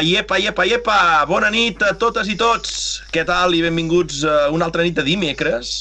Iepa, 0.00 0.38
iepa, 0.40 0.64
iepa! 0.64 1.26
Bona 1.28 1.50
nit 1.52 1.82
a 1.84 1.90
totes 2.00 2.28
i 2.32 2.36
tots! 2.40 3.02
Què 3.12 3.20
tal 3.28 3.52
i 3.52 3.58
benvinguts 3.60 4.22
a 4.24 4.36
una 4.48 4.64
altra 4.70 4.84
nit 4.86 4.96
de 4.96 5.04
dimecres. 5.04 5.72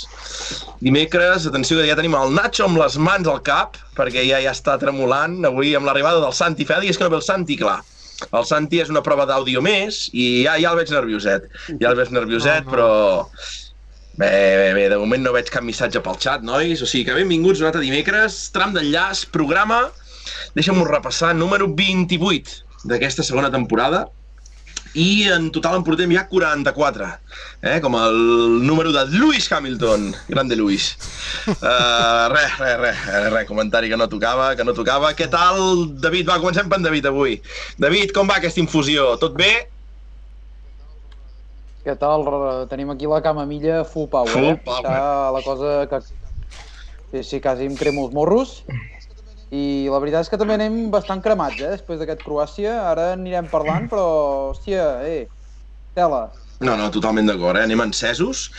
Dimecres, 0.84 1.46
atenció 1.48 1.78
que 1.80 1.86
ja 1.88 1.96
tenim 1.96 2.18
el 2.20 2.36
Nacho 2.36 2.66
amb 2.66 2.82
les 2.82 2.98
mans 3.00 3.30
al 3.32 3.40
cap, 3.48 3.80
perquè 3.96 4.26
ja 4.28 4.42
ja 4.44 4.52
està 4.52 4.76
tremolant 4.82 5.38
avui 5.48 5.72
amb 5.78 5.88
l'arribada 5.88 6.20
del 6.20 6.36
Santi. 6.36 6.68
Fa 6.68 6.82
dies 6.84 7.00
que 7.00 7.08
no 7.08 7.14
ve 7.14 7.20
el 7.22 7.24
Santi, 7.24 7.56
clar. 7.62 7.78
El 8.28 8.44
Santi 8.50 8.84
és 8.84 8.92
una 8.92 9.06
prova 9.06 9.24
d'àudio 9.30 9.64
més 9.64 10.10
i 10.12 10.44
ja, 10.44 10.58
ja 10.60 10.74
el 10.74 10.82
veig 10.82 10.92
nervioset. 10.92 11.48
Ja 11.80 11.94
el 11.94 11.98
veig 12.02 12.12
nervioset, 12.12 12.68
uh 12.68 12.68
-huh. 12.68 12.76
però... 12.76 12.92
Bé, 14.20 14.28
bé, 14.60 14.74
bé, 14.76 14.90
de 14.92 14.98
moment 15.00 15.24
no 15.24 15.32
veig 15.32 15.48
cap 15.48 15.64
missatge 15.64 16.04
pel 16.04 16.20
xat, 16.20 16.44
nois. 16.44 16.82
O 16.82 16.86
sigui 16.86 17.06
que 17.06 17.16
benvinguts 17.16 17.62
un 17.62 17.68
altre 17.72 17.80
dimecres, 17.82 18.52
tram 18.52 18.74
d'enllaç, 18.74 19.30
programa, 19.32 19.88
deixa'm-ho 20.56 20.84
repassar, 20.84 21.34
número 21.34 21.72
28 21.72 22.66
d'aquesta 22.84 23.24
segona 23.24 23.52
temporada 23.52 24.08
i 24.98 25.30
en 25.30 25.50
total 25.54 25.78
en 25.78 25.84
portem 25.86 26.12
ja 26.16 26.26
44, 26.30 27.08
eh? 27.62 27.78
com 27.84 27.96
el 28.00 28.18
número 28.66 28.92
de 28.96 29.06
Lewis 29.14 29.50
Hamilton, 29.52 30.14
grande 30.28 30.58
Lewis. 30.60 30.96
Uh, 31.50 32.30
res, 32.32 32.54
res, 32.60 32.78
res, 32.80 33.00
res, 33.34 33.46
comentari 33.48 33.90
que 33.90 33.98
no 33.98 34.08
tocava, 34.10 34.52
que 34.56 34.64
no 34.64 34.74
tocava. 34.78 35.12
Què 35.18 35.28
tal, 35.32 35.88
David? 36.02 36.28
Va, 36.30 36.38
comencem 36.42 36.70
per 36.70 36.80
en 36.80 36.86
David 36.86 37.08
avui. 37.10 37.40
David, 37.82 38.14
com 38.16 38.30
va 38.30 38.38
aquesta 38.40 38.62
infusió? 38.62 39.16
Tot 39.22 39.36
bé? 39.40 39.50
Què 41.86 41.96
tal? 42.00 42.26
Tenim 42.72 42.94
aquí 42.94 43.10
la 43.10 43.22
camamilla 43.26 43.82
full 43.88 44.08
power, 44.12 44.32
Full 44.32 44.52
eh? 44.52 44.56
power. 44.66 44.84
Està 44.84 45.34
la 45.36 45.44
cosa 45.46 45.74
que... 45.92 46.02
Sí, 47.10 47.24
sí, 47.26 47.42
quasi 47.42 47.66
em 47.66 47.76
cremo 47.80 48.06
els 48.08 48.16
morros. 48.16 48.60
I 49.50 49.90
la 49.90 50.00
veritat 50.02 50.28
és 50.28 50.30
que 50.30 50.38
també 50.38 50.56
anem 50.58 50.76
bastant 50.94 51.22
cremats, 51.26 51.62
eh? 51.62 51.72
Després 51.74 52.00
d'aquest 52.02 52.22
Croàcia. 52.26 52.76
Ara 52.92 53.12
anirem 53.16 53.50
parlant, 53.50 53.88
però, 53.90 54.06
hòstia, 54.52 54.84
eh, 55.10 55.24
tela. 55.98 56.28
No, 56.60 56.74
no, 56.76 56.90
totalment 56.92 57.30
d'acord, 57.30 57.56
eh? 57.56 57.64
Anem 57.64 57.80
encesos, 57.86 58.50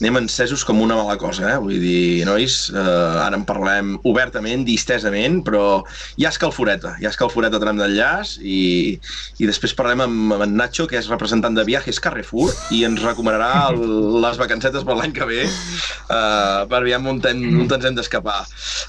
anem 0.00 0.22
encesos 0.22 0.62
com 0.64 0.78
una 0.80 0.96
mala 0.96 1.18
cosa, 1.20 1.50
eh? 1.50 1.58
Vull 1.60 1.82
dir, 1.82 2.24
nois, 2.24 2.54
eh, 2.72 2.84
ara 3.20 3.36
en 3.36 3.44
parlem 3.44 3.90
obertament, 4.08 4.64
distesament, 4.64 5.42
però 5.44 5.82
hi 6.16 6.24
ha 6.24 6.32
escalforeta, 6.32 6.94
hi 6.96 7.04
ha 7.04 7.12
escalforeta 7.12 7.60
tram 7.60 7.76
d'enllaç 7.76 8.38
i, 8.40 8.96
i 9.36 9.50
després 9.50 9.76
parlem 9.76 10.06
amb, 10.06 10.32
amb 10.38 10.46
en 10.48 10.56
Nacho, 10.62 10.88
que 10.88 10.96
és 10.96 11.12
representant 11.12 11.52
de 11.52 11.68
Viajes 11.68 12.00
Carrefour, 12.00 12.56
i 12.72 12.86
ens 12.88 13.04
recomanarà 13.04 13.52
el, 13.68 13.84
les 14.24 14.40
vacancetes 14.40 14.88
per 14.88 14.96
l'any 14.96 15.12
que 15.12 15.28
ve 15.28 15.42
eh, 15.44 16.60
per 16.72 16.80
aviam 16.80 17.12
on, 17.12 17.20
ten, 17.20 17.44
on 17.52 17.68
ens 17.68 17.84
hem 17.84 18.00
d'escapar. 18.00 18.46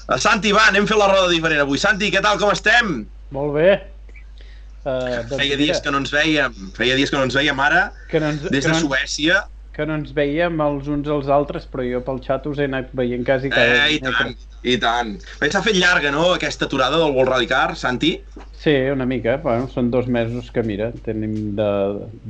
Uh, 0.08 0.16
Santi, 0.16 0.56
va, 0.56 0.70
anem 0.72 0.88
fent 0.88 1.04
la 1.04 1.12
roda 1.12 1.28
diferent 1.28 1.66
avui. 1.66 1.84
Santi, 1.84 2.08
què 2.08 2.24
tal, 2.24 2.40
com 2.40 2.56
estem? 2.56 3.02
Molt 3.36 3.60
bé. 3.60 3.74
Uh, 4.84 5.22
doncs 5.24 5.38
Feia 5.40 5.56
mira, 5.56 5.62
dies 5.64 5.80
que 5.80 5.90
no 5.90 5.98
ens 6.02 6.10
veiem, 6.12 6.56
feia 6.76 6.96
dies 6.98 7.08
que 7.10 7.16
no 7.16 7.24
ens 7.24 7.34
veiem 7.38 7.60
ara, 7.64 7.86
que 8.10 8.20
no 8.20 8.28
ens, 8.34 8.42
des 8.44 8.60
que 8.60 8.68
de 8.68 8.68
no, 8.68 8.76
ens- 8.76 8.84
Suècia, 8.84 9.38
que 9.74 9.86
no 9.88 9.96
ens 9.98 10.10
veiem 10.14 10.60
els 10.60 10.90
uns 10.92 11.08
als 11.10 11.30
altres, 11.32 11.64
però 11.66 11.82
jo 11.88 12.02
pel 12.04 12.20
xat 12.22 12.44
us 12.46 12.60
he 12.60 12.66
anat 12.68 12.92
veient 12.94 13.24
quasi 13.26 13.48
cada 13.50 13.78
Eh, 13.88 13.96
i 13.96 14.02
tant, 14.04 14.36
i 14.62 14.76
tant. 14.78 15.14
S'ha 15.50 15.62
fet 15.64 15.74
llarga, 15.80 16.12
no?, 16.14 16.26
aquesta 16.36 16.68
aturada 16.68 17.00
del 17.00 17.16
World 17.16 17.32
Rally 17.32 17.48
Car, 17.50 17.74
Santi? 17.80 18.12
Sí, 18.52 18.74
una 18.92 19.06
mica. 19.08 19.38
Bueno, 19.42 19.66
són 19.72 19.88
dos 19.90 20.06
mesos 20.06 20.52
que, 20.54 20.62
mira, 20.62 20.92
tenim 21.04 21.56
de, 21.58 21.70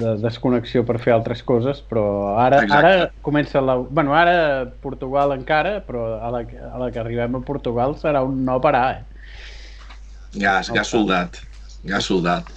de 0.00 0.14
desconnexió 0.22 0.86
per 0.88 0.96
fer 1.02 1.12
altres 1.18 1.42
coses, 1.42 1.82
però 1.84 2.06
ara, 2.38 2.62
Exacte. 2.64 2.94
ara 2.94 3.10
comença 3.26 3.60
la... 3.60 3.76
Bueno, 3.82 4.14
ara 4.16 4.70
Portugal 4.80 5.34
encara, 5.36 5.80
però 5.84 6.14
a 6.22 6.30
la, 6.32 6.46
que- 6.48 6.62
a 6.62 6.78
la 6.80 6.88
que 6.94 7.02
arribem 7.02 7.36
a 7.36 7.42
Portugal 7.44 7.98
serà 8.00 8.22
un 8.24 8.40
no 8.46 8.60
parar, 8.62 8.86
eh? 9.02 9.04
Gas, 10.32 10.72
gas 10.74 10.88
soldat. 10.88 11.42
Gas 11.84 12.08
soldat. 12.08 12.48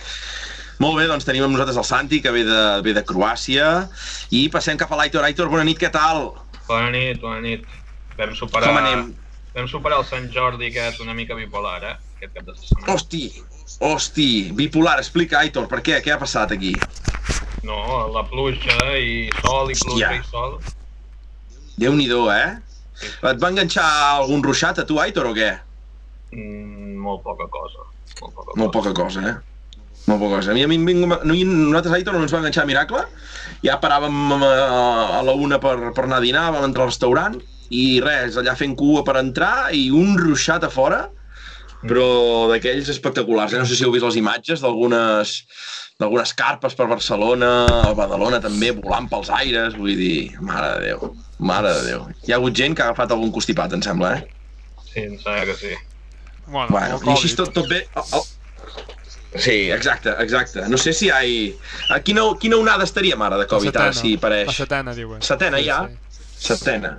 Molt 0.77 0.99
bé, 0.99 1.07
doncs 1.09 1.25
tenim 1.25 1.43
amb 1.45 1.55
nosaltres 1.55 1.79
el 1.81 1.85
Santi, 1.87 2.19
que 2.21 2.31
ve 2.31 2.43
de, 2.45 2.61
ve 2.85 2.93
de 2.93 3.01
Croàcia, 3.07 3.87
i 4.29 4.45
passem 4.53 4.77
cap 4.77 4.91
a 4.93 4.99
l'Aitor. 4.99 5.25
Aitor, 5.25 5.49
bona 5.49 5.65
nit, 5.65 5.79
què 5.81 5.89
tal? 5.93 6.29
Bona 6.67 6.91
nit, 6.93 7.19
bona 7.23 7.41
nit. 7.41 7.65
Vam 8.17 8.35
superar... 8.37 8.69
Com 8.69 8.77
anem? 8.83 9.07
Vam 9.57 9.69
superar 9.71 10.03
el 10.03 10.05
Sant 10.05 10.27
Jordi 10.33 10.69
aquest 10.69 11.01
una 11.01 11.15
mica 11.17 11.35
bipolar, 11.37 11.79
eh? 11.81 11.95
Aquest 12.19 12.35
cap 12.35 12.45
de 12.45 12.55
setmana. 12.59 12.93
Hosti, 12.93 13.23
hosti, 13.89 14.29
bipolar, 14.57 14.99
explica, 15.01 15.41
Aitor, 15.41 15.65
per 15.71 15.81
què? 15.85 15.97
Què 16.05 16.13
ha 16.13 16.21
passat 16.21 16.53
aquí? 16.53 16.75
No, 17.65 17.81
la 18.13 18.21
pluja 18.29 18.77
i 19.01 19.27
sol 19.41 19.73
i 19.73 19.77
pluja 19.81 20.13
Hòstia. 20.13 20.21
i 20.21 20.29
sol. 20.29 20.59
Déu-n'hi-do, 21.81 22.21
eh? 22.33 22.53
Et 23.01 23.41
va 23.41 23.49
enganxar 23.49 23.85
algun 24.13 24.45
ruixat 24.45 24.81
a 24.81 24.85
tu, 24.85 25.01
Aitor, 25.01 25.33
o 25.33 25.35
què? 25.37 25.51
Mm, 26.37 26.97
molt 27.01 27.25
poca 27.25 27.49
cosa. 27.49 27.89
Molt 28.21 28.33
poca 28.35 28.57
Molt 28.59 28.73
poca 28.75 28.93
cosa, 28.97 29.23
eh? 29.31 29.35
Molt 30.07 30.21
poca 30.21 30.37
cosa. 30.37 30.53
A 30.53 30.55
mi, 30.55 30.63
a 30.63 30.69
mi, 30.71 30.77
vinc- 30.87 31.03
no, 31.07 31.35
nosaltres, 31.35 31.93
Aitor, 31.97 32.15
no 32.15 32.23
ens 32.23 32.33
va 32.33 32.39
enganxar 32.39 32.65
Miracle. 32.69 33.03
Ja 33.65 33.75
paràvem 33.83 34.33
a, 34.37 34.51
a 35.19 35.21
la 35.27 35.35
una 35.35 35.59
per, 35.63 35.75
per 35.95 36.05
anar 36.07 36.21
a 36.21 36.25
dinar, 36.25 36.47
vam 36.55 36.67
entrar 36.69 36.85
al 36.87 36.93
restaurant, 36.93 37.35
i 37.75 37.99
res, 38.03 38.37
allà 38.39 38.55
fent 38.55 38.77
cua 38.79 39.03
per 39.03 39.17
entrar, 39.19 39.69
i 39.75 39.89
un 39.91 40.15
ruixat 40.19 40.63
a 40.63 40.69
fora, 40.71 41.01
però 41.83 42.07
d'aquells 42.53 42.87
espectaculars. 42.93 43.53
Eh? 43.53 43.59
No 43.59 43.67
sé 43.67 43.75
si 43.75 43.83
heu 43.85 43.91
vist 43.93 44.07
les 44.07 44.17
imatges 44.21 44.63
d'algunes 44.63 45.41
d'algunes 45.97 46.29
carpes 46.37 46.75
per 46.77 46.85
Barcelona, 46.85 47.49
a 47.89 47.93
Badalona 47.97 48.37
també, 48.37 48.69
volant 48.77 49.07
pels 49.09 49.31
aires, 49.33 49.73
vull 49.73 49.95
dir, 49.97 50.35
mare 50.45 50.75
de 50.75 50.91
Déu, 50.91 51.07
mare 51.41 51.71
de 51.73 51.87
Déu. 51.87 52.03
Hi 52.27 52.33
ha 52.33 52.37
hagut 52.37 52.53
gent 52.53 52.75
que 52.77 52.83
ha 52.85 52.91
agafat 52.91 53.15
algun 53.15 53.31
constipat, 53.33 53.73
em 53.73 53.81
sembla, 53.81 54.11
eh? 54.19 54.27
Sí, 54.91 55.07
em 55.07 55.15
sembla 55.17 55.47
que 55.49 55.55
sí. 55.57 55.71
Bueno, 56.47 56.71
Bueno, 56.71 56.99
el 57.01 57.07
i 57.07 57.13
així 57.13 57.33
tot, 57.35 57.53
tot 57.55 57.67
bé... 57.69 57.83
El, 57.95 58.03
el... 58.19 58.27
Sí, 59.37 59.55
exacte, 59.71 60.13
exacte. 60.23 60.63
No 60.71 60.77
sé 60.81 60.93
si 60.95 61.09
hi 61.09 61.11
ha... 61.11 61.19
A 61.95 61.99
quina, 62.01 62.23
quina 62.41 62.57
onada 62.57 62.87
estaríem 62.87 63.21
ara 63.21 63.37
de 63.37 63.45
Covid, 63.51 63.75
ara, 63.75 63.91
setena. 63.91 64.01
si 64.01 64.17
pareix? 64.21 64.47
La 64.47 64.55
setena, 64.55 64.93
diuen. 64.97 65.21
Setena, 65.21 65.59
ja? 65.61 65.81
Setena. 66.39 66.93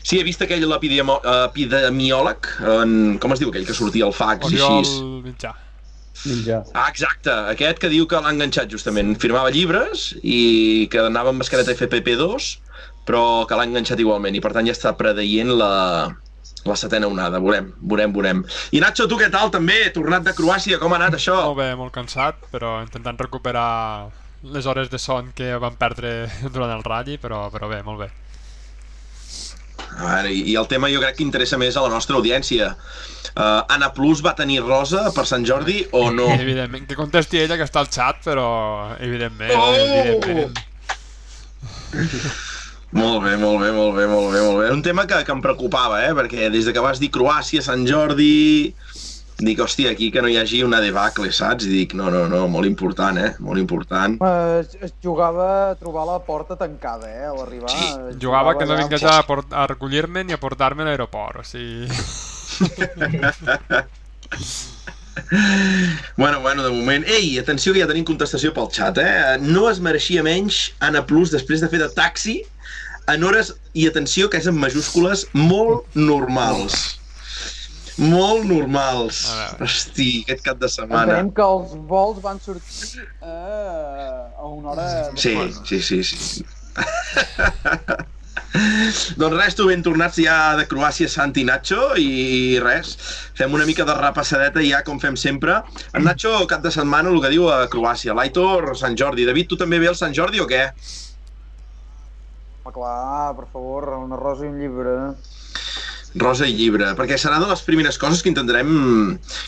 Sí, 0.00 0.16
he 0.18 0.24
vist 0.24 0.40
aquell 0.42 0.64
epidemo- 0.72 1.18
epidemiòleg, 1.50 2.46
en, 2.78 2.94
com 3.20 3.34
es 3.34 3.42
diu 3.42 3.50
aquell 3.52 3.66
que 3.68 3.76
sortia 3.76 4.06
al 4.06 4.14
fax 4.16 4.46
i 4.48 4.54
Oriol 4.54 4.78
així? 4.78 5.02
Mitjà. 5.26 5.52
Mitjà. 6.24 6.62
Ah, 6.76 6.86
exacte, 6.88 7.32
aquest 7.52 7.78
que 7.82 7.90
diu 7.92 8.06
que 8.08 8.18
l'ha 8.20 8.32
enganxat 8.32 8.70
justament. 8.72 9.12
Firmava 9.20 9.52
llibres 9.52 10.10
i 10.22 10.88
que 10.92 11.02
anava 11.04 11.34
amb 11.34 11.42
mascareta 11.42 11.74
FPP2, 11.76 12.48
però 13.08 13.44
que 13.48 13.56
l'ha 13.58 13.68
enganxat 13.68 14.00
igualment 14.00 14.36
i 14.36 14.42
per 14.44 14.54
tant 14.56 14.66
ja 14.68 14.74
està 14.76 14.94
predeient 14.96 15.52
la, 15.60 15.70
la 16.68 16.76
setena 16.76 17.08
onada. 17.08 17.38
Veurem, 17.40 17.70
veurem, 17.80 18.12
veurem. 18.12 18.44
I 18.76 18.80
Nacho, 18.84 19.06
tu 19.08 19.16
què 19.20 19.30
tal 19.32 19.50
també? 19.50 19.78
Tornat 19.94 20.22
de 20.26 20.34
Croàcia, 20.36 20.78
com 20.82 20.92
ha 20.92 20.98
anat 21.00 21.16
això? 21.16 21.36
Molt 21.48 21.58
bé, 21.62 21.70
molt 21.78 21.92
cansat, 21.94 22.34
però 22.52 22.78
intentant 22.84 23.18
recuperar 23.20 24.10
les 24.42 24.64
hores 24.66 24.88
de 24.92 24.98
son 24.98 25.32
que 25.36 25.54
vam 25.60 25.76
perdre 25.80 26.28
durant 26.54 26.72
el 26.76 26.84
ratll, 26.84 27.16
però, 27.22 27.46
però 27.52 27.68
bé, 27.72 27.82
molt 27.86 28.04
bé. 28.06 28.10
A 29.90 30.04
veure, 30.06 30.30
i 30.32 30.54
el 30.54 30.68
tema 30.70 30.88
jo 30.92 31.00
crec 31.02 31.16
que 31.18 31.24
interessa 31.24 31.58
més 31.58 31.76
a 31.76 31.82
la 31.82 31.90
nostra 31.90 32.16
audiència. 32.20 32.68
Uh, 33.30 33.62
Anna 33.72 33.88
Plus 33.96 34.20
va 34.22 34.34
tenir 34.38 34.60
rosa 34.62 35.08
per 35.16 35.24
Sant 35.26 35.44
Jordi 35.48 35.80
o 35.96 36.10
no? 36.14 36.28
Evidentment, 36.44 36.86
que 36.86 36.96
contesti 36.98 37.40
ella 37.42 37.56
que 37.58 37.66
està 37.66 37.80
al 37.82 37.88
xat, 37.90 38.20
però 38.28 38.46
evidentment, 39.00 39.50
Oh! 39.56 39.74
evidentment. 39.74 40.60
Molt 42.92 43.22
bé, 43.22 43.36
molt 43.38 43.60
bé, 43.62 43.70
molt 43.70 43.94
bé, 43.94 44.06
molt 44.10 44.32
bé, 44.34 44.40
molt 44.42 44.58
bé. 44.64 44.70
Un 44.74 44.80
tema 44.82 45.04
que, 45.06 45.20
que 45.24 45.30
em 45.34 45.40
preocupava, 45.44 46.00
eh? 46.02 46.10
Perquè 46.16 46.48
des 46.50 46.66
de 46.66 46.72
que 46.74 46.82
vas 46.82 46.98
dir 47.02 47.10
Croàcia, 47.14 47.62
Sant 47.62 47.86
Jordi... 47.88 48.74
Dic, 49.40 49.56
hòstia, 49.64 49.94
aquí 49.94 50.10
que 50.12 50.20
no 50.20 50.28
hi 50.28 50.34
hagi 50.36 50.58
una 50.66 50.82
debacle, 50.84 51.30
saps? 51.32 51.64
I 51.64 51.70
dic, 51.72 51.94
no, 51.96 52.10
no, 52.12 52.26
no, 52.28 52.42
molt 52.52 52.68
important, 52.68 53.16
eh? 53.16 53.30
Molt 53.40 53.56
important. 53.62 54.18
Eh, 54.20 54.58
Es, 54.84 54.92
jugava 55.00 55.46
a 55.70 55.74
trobar 55.80 56.04
la 56.10 56.18
porta 56.26 56.58
tancada, 56.60 57.08
eh, 57.08 57.24
a 57.24 57.32
l'arribar. 57.32 57.70
Sí, 57.72 57.86
Es 58.10 58.18
Jugava 58.20 58.52
que 58.58 58.66
no 58.68 58.74
allà 58.74 58.82
vingués 58.82 59.06
a, 59.08 59.14
port- 59.24 59.54
a 59.56 59.64
recollir-me 59.70 60.26
ni 60.28 60.36
a 60.36 60.40
portar-me 60.42 60.84
a 60.84 60.90
l'aeroport, 60.90 61.40
o 61.40 61.44
sigui... 61.48 61.88
Bueno, 66.16 66.40
bueno, 66.40 66.62
de 66.62 66.70
moment... 66.70 67.04
Ei, 67.08 67.38
atenció 67.38 67.72
que 67.72 67.82
ja 67.82 67.88
tenim 67.90 68.04
contestació 68.08 68.52
pel 68.56 68.68
xat, 68.74 68.98
eh? 69.02 69.36
No 69.42 69.66
es 69.70 69.80
mereixia 69.82 70.22
menys 70.26 70.70
Anna 70.84 71.02
Plus 71.06 71.32
després 71.34 71.62
de 71.64 71.68
fer 71.72 71.80
de 71.82 71.88
taxi 71.96 72.40
en 73.14 73.24
hores, 73.24 73.54
i 73.74 73.86
atenció, 73.88 74.30
que 74.30 74.40
és 74.40 74.48
en 74.50 74.56
majúscules, 74.58 75.26
molt 75.36 75.98
normals. 75.98 77.00
Molt 78.00 78.46
normals. 78.48 79.26
A. 79.34 79.50
Hosti, 79.64 80.22
aquest 80.24 80.44
cap 80.46 80.60
de 80.60 80.70
setmana. 80.72 81.18
Entenem 81.18 81.34
que 81.36 81.44
els 81.44 81.74
vols 81.90 82.22
van 82.24 82.40
sortir 82.40 83.04
eh, 83.04 83.26
a 83.28 84.46
una 84.48 84.72
hora... 84.72 84.86
Sí, 85.20 85.36
sí, 85.68 85.82
sí, 85.82 86.02
sí. 86.06 86.46
doncs 89.20 89.36
res, 89.36 89.54
tu 89.58 89.66
ben 89.68 89.82
tornats 89.84 90.18
ja 90.22 90.56
de 90.58 90.64
Croàcia, 90.70 91.08
Santi 91.12 91.44
i 91.44 91.46
Nacho, 91.46 91.90
i 92.00 92.58
res, 92.62 92.96
fem 93.38 93.52
una 93.54 93.66
mica 93.68 93.84
de 93.86 93.94
repassadeta 93.98 94.64
ja, 94.64 94.80
com 94.86 94.98
fem 95.02 95.18
sempre. 95.20 95.60
En 95.94 96.06
Nacho, 96.06 96.32
cap 96.50 96.64
de 96.64 96.72
setmana, 96.74 97.12
el 97.12 97.20
que 97.22 97.34
diu 97.36 97.50
a 97.52 97.62
Croàcia. 97.70 98.16
L'Aitor, 98.16 98.72
Sant 98.80 98.96
Jordi. 98.98 99.28
David, 99.28 99.52
tu 99.52 99.60
també 99.60 99.78
ve 99.82 99.90
al 99.92 99.98
Sant 99.98 100.16
Jordi 100.16 100.40
o 100.42 100.48
què? 100.50 100.64
Home, 102.62 102.72
clar, 102.74 103.34
per 103.36 103.46
favor, 103.52 103.88
una 104.04 104.16
rosa 104.16 104.44
i 104.44 104.48
un 104.52 104.58
llibre. 104.60 104.96
Rosa 106.20 106.42
i 106.50 106.54
llibre, 106.58 106.88
perquè 106.98 107.14
serà 107.22 107.36
de 107.38 107.46
les 107.46 107.60
primeres 107.62 107.94
coses 107.96 108.18
que 108.20 108.28
intentarem 108.32 108.70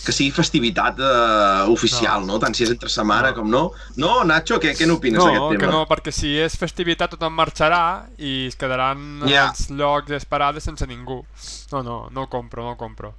que 0.07 0.13
sigui 0.15 0.31
festivitat 0.31 1.01
eh, 1.03 1.65
oficial, 1.73 2.23
no. 2.23 2.37
no? 2.37 2.39
Tant 2.39 2.55
si 2.55 2.63
és 2.63 2.71
entre 2.71 2.89
setmana 2.93 3.33
No. 3.33 3.35
com 3.41 3.51
no. 3.51 3.63
No, 3.99 4.13
Nacho, 4.25 4.61
què, 4.63 4.71
què 4.79 4.87
n'opines 4.87 5.19
No, 5.19 5.27
d'aquest 5.27 5.57
que 5.59 5.65
tema? 5.67 5.73
no, 5.75 5.81
perquè 5.91 6.13
si 6.15 6.37
és 6.39 6.55
festivitat 6.57 7.11
tothom 7.17 7.35
marxarà 7.35 8.05
i 8.17 8.47
es 8.47 8.55
quedaran 8.57 9.25
Ja. 9.27 9.49
els 9.51 9.67
llocs 9.75 10.15
esperades 10.15 10.63
sense 10.63 10.87
ningú. 10.87 11.25
No, 11.73 11.83
no, 11.83 11.97
no 12.15 12.29
compro, 12.31 12.63
no 12.63 12.77
compro. 12.79 13.13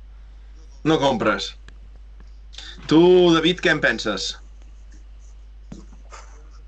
No 0.86 0.98
compres. 1.00 1.56
Tu, 2.88 3.02
David, 3.36 3.60
què 3.60 3.72
en 3.76 3.82
penses? 3.84 4.38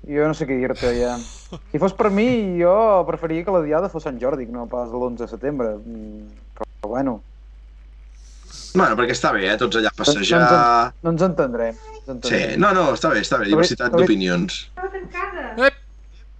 Jo 0.06 0.26
no 0.30 0.34
sé 0.38 0.46
què 0.46 0.56
dir-te, 0.60 0.92
ja. 1.00 1.16
Si 1.70 1.78
fos 1.78 1.92
per 1.94 2.08
mi, 2.10 2.26
jo 2.60 2.72
preferiria 3.06 3.44
que 3.46 3.54
la 3.54 3.62
diada 3.62 3.88
fos 3.92 4.02
Sant 4.06 4.18
Jordi, 4.22 4.46
no 4.50 4.66
pas 4.70 4.90
l'11 4.90 5.24
de 5.24 5.28
setembre. 5.30 5.74
Però 6.58 6.90
bueno, 6.96 7.20
Bueno, 8.76 8.92
perquè 8.98 9.14
està 9.14 9.30
bé, 9.32 9.46
eh? 9.48 9.54
Tots 9.56 9.78
allà 9.78 9.88
a 9.88 9.96
passejar... 9.96 10.40
No 10.42 10.48
ens, 10.50 10.96
no 11.06 11.12
ens 11.14 11.22
entendrem. 11.24 11.76
Ens 11.78 12.02
Sí, 12.04 12.10
entendrem. 12.12 12.58
no, 12.60 12.72
no, 12.76 12.82
està 12.92 13.08
bé, 13.08 13.22
està 13.24 13.38
bé, 13.40 13.46
diversitat 13.48 13.94
d'opinions. 13.94 14.58
Ep! 15.56 15.78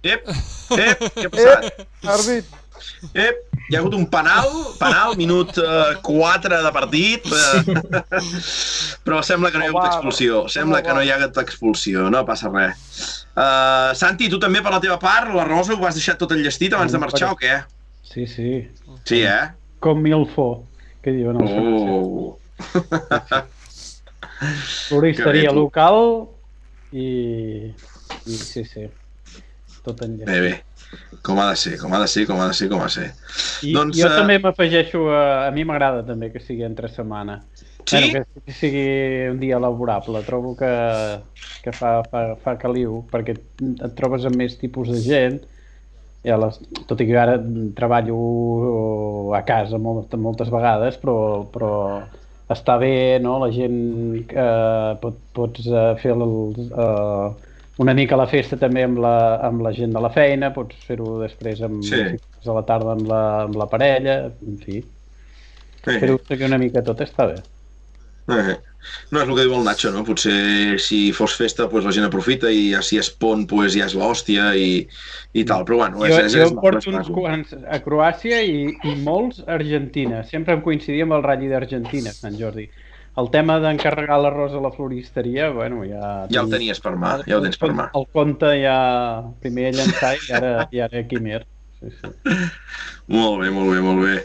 Ep, 0.05 0.29
ep, 0.77 1.01
què 1.17 1.25
ha 1.25 1.31
passat? 1.33 1.81
Àrbit, 2.13 2.51
Ep, 3.13 3.39
hi 3.67 3.75
ha 3.75 3.81
hagut 3.81 3.95
un 3.97 4.05
penal, 4.11 4.47
penal, 4.79 5.15
minut 5.19 5.57
eh, 5.59 5.97
4 6.05 6.61
de 6.63 6.71
partit, 6.75 7.25
eh, 7.27 7.61
però 9.05 9.21
sembla 9.25 9.51
que 9.51 9.59
no 9.59 9.65
hi 9.65 9.67
ha 9.67 9.73
hagut 9.73 9.89
expulsió, 9.89 10.45
sembla 10.51 10.81
que 10.85 10.95
no 10.95 11.03
hi 11.03 11.11
ha 11.11 11.17
hagut 11.19 11.39
expulsió, 11.43 12.07
no 12.13 12.23
passa 12.27 12.51
res. 12.53 12.77
Uh, 13.37 13.93
Santi, 13.97 14.31
tu 14.31 14.39
també 14.41 14.63
per 14.65 14.71
la 14.73 14.81
teva 14.83 14.97
part, 15.01 15.29
la 15.35 15.45
Rosa 15.45 15.75
ho 15.75 15.81
vas 15.81 15.97
deixar 15.99 16.15
tot 16.17 16.33
enllestit 16.33 16.73
abans 16.73 16.95
de 16.95 17.01
marxar 17.01 17.33
o 17.35 17.37
què? 17.37 17.59
Sí, 18.07 18.25
sí. 18.25 18.63
Sí, 19.03 19.21
eh? 19.27 19.51
Com 19.83 20.01
Milfo, 20.01 20.47
que 21.03 21.13
diuen 21.13 21.37
els 21.43 21.53
francesos. 21.53 21.91
Oh. 21.93 23.43
Floristeria 24.87 25.51
local 25.53 25.99
i... 26.93 27.73
i 28.25 28.37
sí, 28.37 28.63
sí. 28.65 28.87
Tot 29.85 30.01
en 30.05 30.17
Bé, 30.25 30.39
bé. 30.43 30.53
Com 31.25 31.39
ha 31.41 31.49
de 31.49 31.57
ser, 31.59 31.75
com 31.81 31.93
ha 31.93 31.99
de 31.99 32.07
ser, 32.07 32.25
com 32.27 32.39
ha 32.39 32.47
de 32.47 32.55
ser, 32.55 32.69
com 32.71 32.79
ha 32.79 32.87
de 32.87 32.93
ser. 32.93 33.07
I 33.67 33.73
Doncs, 33.75 33.97
jo 33.99 34.07
eh, 34.07 34.15
també 34.15 34.37
m'afegeixo 34.43 35.07
a... 35.11 35.23
A 35.47 35.51
mi 35.55 35.65
m'agrada 35.67 36.05
també 36.07 36.29
que 36.31 36.39
sigui 36.43 36.63
entre 36.67 36.87
setmana. 36.91 37.41
Sí? 37.87 37.99
Bueno, 37.99 38.25
que 38.45 38.55
sigui 38.55 38.85
un 39.31 39.39
dia 39.41 39.59
laborable. 39.59 40.21
Trobo 40.27 40.53
que, 40.59 40.71
que 41.63 41.73
fa, 41.75 42.01
fa, 42.11 42.23
fa 42.43 42.55
caliu, 42.61 43.01
perquè 43.11 43.35
et 43.35 43.95
trobes 43.99 44.27
amb 44.27 44.39
més 44.39 44.55
tipus 44.61 44.91
de 44.93 45.01
gent. 45.03 45.41
I 46.27 46.33
a 46.33 46.37
les, 46.41 46.59
tot 46.89 46.99
i 47.03 47.07
que 47.07 47.17
ara 47.19 47.37
treballo 47.77 48.17
a 49.37 49.43
casa 49.47 49.79
moltes, 49.79 50.19
moltes 50.19 50.49
vegades, 50.51 50.97
però, 50.99 51.17
però 51.53 51.73
està 52.51 52.77
bé, 52.79 53.19
no? 53.23 53.37
La 53.43 53.51
gent 53.51 53.77
eh, 54.27 54.91
pot, 55.03 55.19
pots 55.35 55.67
eh, 55.67 55.91
fer 56.01 56.15
el, 56.15 56.25
eh, 56.67 57.46
una 57.77 57.93
mica 57.93 58.17
la 58.17 58.25
festa 58.27 58.57
també 58.57 58.83
amb 58.87 58.97
la, 59.03 59.15
amb 59.45 59.61
la 59.61 59.71
gent 59.75 59.93
de 59.93 60.01
la 60.01 60.09
feina, 60.13 60.51
pots 60.55 60.75
fer-ho 60.87 61.19
després 61.21 61.61
amb, 61.61 61.83
Sí. 61.85 62.01
a 62.47 62.53
la 62.55 62.63
tarda 62.65 62.93
amb 62.95 63.07
la, 63.09 63.21
amb 63.43 63.55
la 63.59 63.67
parella, 63.69 64.31
en 64.47 64.57
fi. 64.63 64.79
Eh, 65.87 65.99
Fer-ho 65.99 66.17
seguir 66.27 66.47
una 66.49 66.57
mica 66.57 66.81
tot 66.83 66.99
està 67.05 67.27
bé. 67.29 67.37
eh. 68.29 68.57
No, 69.11 69.19
és 69.19 69.27
el 69.27 69.35
que 69.35 69.43
diu 69.43 69.53
el 69.57 69.65
Nacho, 69.65 69.89
no? 69.91 70.03
Potser 70.07 70.79
si 70.79 71.11
fos 71.15 71.33
festa 71.35 71.65
pues, 71.69 71.83
la 71.83 71.91
gent 71.91 72.05
aprofita 72.07 72.49
i 72.51 72.69
ja 72.71 72.81
si 72.85 72.97
és 73.01 73.09
pont 73.11 73.43
pues, 73.49 73.73
ja 73.75 73.85
és 73.87 73.95
l'hòstia 73.99 74.53
i, 74.55 74.87
i 75.35 75.43
tal, 75.47 75.65
però 75.67 75.81
bueno, 75.81 76.05
és, 76.07 76.13
Jo, 76.15 76.21
és, 76.23 76.35
jo 76.37 76.45
és, 76.45 76.53
porto 76.55 76.79
és 76.79 76.87
uns 76.93 77.09
quants 77.11 77.51
a 77.67 77.79
Croàcia 77.83 78.39
i, 78.47 78.69
i 78.87 78.95
molts 79.03 79.41
a 79.45 79.57
Argentina. 79.57 80.23
Sempre 80.27 80.55
em 80.55 80.61
coincidia 80.63 81.03
amb 81.07 81.17
el 81.17 81.23
ratll 81.25 81.49
d'Argentina, 81.51 82.13
Sant 82.15 82.37
Jordi. 82.39 82.69
El 83.17 83.31
tema 83.33 83.57
d'encarregar 83.63 84.19
l'arròs 84.21 84.53
a 84.53 84.59
la 84.61 84.69
floristeria, 84.73 85.49
bueno, 85.55 85.81
ja... 85.89 86.27
Ja 86.29 86.43
el 86.43 86.51
tenies 86.53 86.81
per 86.83 86.93
mà, 87.01 87.15
ja 87.25 87.39
ho 87.39 87.41
tens 87.41 87.57
per 87.57 87.71
mà. 87.73 87.87
El 87.97 88.05
conte 88.13 88.51
ja 88.61 88.77
primer 89.41 89.71
a 89.71 89.77
llançar 89.79 90.11
i 90.19 90.33
ara, 90.37 90.51
i 90.69 90.83
ara 90.85 91.01
quimer. 91.09 91.41
Sí, 91.77 91.91
sí. 91.93 92.35
Molt 93.07 93.37
bé, 93.39 93.49
molt 93.53 93.69
bé, 93.71 93.77
molt 93.85 94.01
bé. 94.01 94.15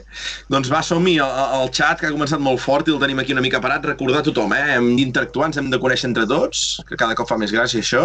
Doncs 0.50 0.70
va, 0.72 0.80
som-hi, 0.82 1.18
el 1.22 1.68
xat 1.76 2.00
que 2.00 2.08
ha 2.08 2.14
començat 2.14 2.40
molt 2.42 2.58
fort 2.62 2.88
i 2.88 2.94
el 2.94 2.98
tenim 3.02 3.20
aquí 3.22 3.34
una 3.34 3.44
mica 3.44 3.60
parat. 3.62 3.84
Recordar 3.86 4.22
a 4.22 4.26
tothom, 4.26 4.54
eh? 4.56 4.78
Hem 4.78 4.88
d'interactuar, 4.98 5.50
ens 5.50 5.60
hem 5.60 5.68
de 5.70 5.78
conèixer 5.82 6.08
entre 6.08 6.24
tots, 6.30 6.80
que 6.88 6.98
cada 6.98 7.14
cop 7.18 7.28
fa 7.30 7.38
més 7.38 7.52
gràcia 7.54 7.84
això. 7.84 8.02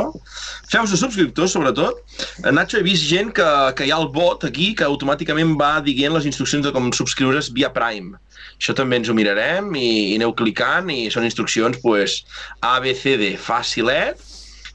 Feu-vos 0.69 0.93
subscriptors, 0.99 1.55
sobretot. 1.55 2.03
Eh, 2.43 2.51
Nacho, 2.51 2.77
he 2.77 2.85
vist 2.85 3.07
gent 3.09 3.31
que, 3.37 3.47
que 3.79 3.87
hi 3.87 3.93
ha 3.95 4.01
el 4.03 4.11
bot 4.13 4.45
aquí 4.45 4.73
que 4.77 4.85
automàticament 4.85 5.55
va 5.57 5.77
dient 5.85 6.13
les 6.13 6.27
instruccions 6.29 6.67
de 6.67 6.75
com 6.75 6.91
subscriure's 6.93 7.49
via 7.55 7.71
Prime. 7.73 8.19
Això 8.59 8.75
també 8.77 8.99
ens 8.99 9.09
ho 9.09 9.15
mirarem 9.17 9.71
i, 9.79 9.87
i 10.11 10.17
aneu 10.19 10.35
clicant 10.37 10.91
i 10.93 11.07
són 11.13 11.25
instruccions 11.25 11.79
pues, 11.81 12.19
A, 12.61 12.77
B, 12.83 12.93
C, 12.97 13.15
D, 13.17 13.33
facilet, 13.41 14.21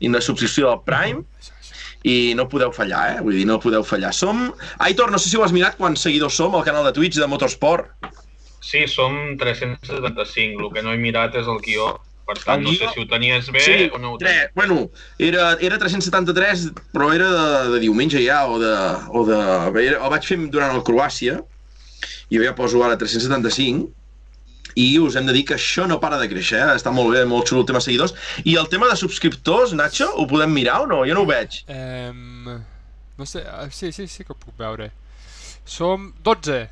i 0.02 0.10
una 0.10 0.24
subscripció 0.24 0.72
al 0.72 0.82
Prime, 0.88 1.22
i 2.04 2.34
no 2.38 2.48
podeu 2.50 2.72
fallar, 2.74 3.02
eh? 3.14 3.20
Vull 3.22 3.36
dir, 3.38 3.46
no 3.48 3.60
podeu 3.62 3.84
fallar. 3.86 4.12
Som... 4.16 4.48
Aitor, 4.82 5.12
no 5.12 5.20
sé 5.22 5.30
si 5.30 5.38
ho 5.38 5.44
has 5.46 5.54
mirat 5.54 5.76
quants 5.78 6.02
seguidors 6.02 6.34
som 6.38 6.54
al 6.58 6.64
canal 6.66 6.86
de 6.88 6.94
Twitch 6.96 7.18
de 7.20 7.28
Motorsport. 7.30 7.92
Sí, 8.62 8.84
som 8.88 9.36
375. 9.38 10.62
El 10.62 10.72
que 10.74 10.82
no 10.82 10.92
he 10.94 10.98
mirat 11.02 11.34
és 11.38 11.46
el 11.50 11.60
guió. 11.62 11.92
Per 12.26 12.36
tant, 12.38 12.60
El 12.60 12.66
no 12.66 12.70
guió? 12.70 12.86
sé 12.86 12.94
si 12.94 13.02
ho 13.02 13.06
tenies 13.10 13.48
bé 13.50 13.62
sí, 13.64 13.78
o 13.90 13.98
no 13.98 14.12
ho 14.14 14.18
tre... 14.18 14.30
tenies. 14.30 14.52
bueno, 14.54 14.90
era, 15.18 15.56
era 15.60 15.78
373, 15.78 16.68
però 16.94 17.10
era 17.14 17.30
de, 17.34 17.72
de 17.74 17.80
diumenge 17.82 18.22
ja, 18.22 18.44
o 18.46 18.60
de... 18.62 18.74
O 19.10 19.24
de 19.26 19.40
era, 19.82 19.98
el 19.98 20.12
vaig 20.14 20.26
fer 20.26 20.38
durant 20.46 20.76
el 20.76 20.84
Croàcia, 20.86 21.40
i 22.30 22.38
jo 22.38 22.46
ja 22.46 22.54
poso 22.56 22.82
ara 22.86 22.96
375, 22.98 23.90
i 24.74 24.98
us 25.02 25.16
hem 25.16 25.26
de 25.28 25.32
dir 25.36 25.44
que 25.48 25.54
això 25.58 25.86
no 25.88 25.98
para 26.00 26.18
de 26.20 26.28
créixer, 26.30 26.60
eh? 26.62 26.74
està 26.78 26.92
molt 26.94 27.12
bé, 27.14 27.24
molt 27.28 27.48
xulo 27.48 27.60
el 27.62 27.66
tema 27.68 27.78
de 27.82 27.86
seguidors. 27.86 28.14
I 28.44 28.56
el 28.56 28.68
tema 28.72 28.88
de 28.90 28.96
subscriptors, 28.96 29.72
Nacho, 29.78 30.08
ho 30.16 30.26
podem 30.30 30.52
mirar 30.52 30.80
o 30.82 30.86
no? 30.90 31.02
Jo 31.08 31.14
no 31.18 31.22
ho 31.26 31.28
veig. 31.28 31.62
Um, 31.68 32.58
no 33.18 33.26
sé, 33.28 33.44
ah, 33.48 33.68
sí, 33.70 33.92
sí, 33.92 34.06
sí 34.08 34.24
que 34.24 34.32
ho 34.32 34.38
puc 34.38 34.56
veure. 34.58 34.90
Som 35.64 36.12
12. 36.24 36.68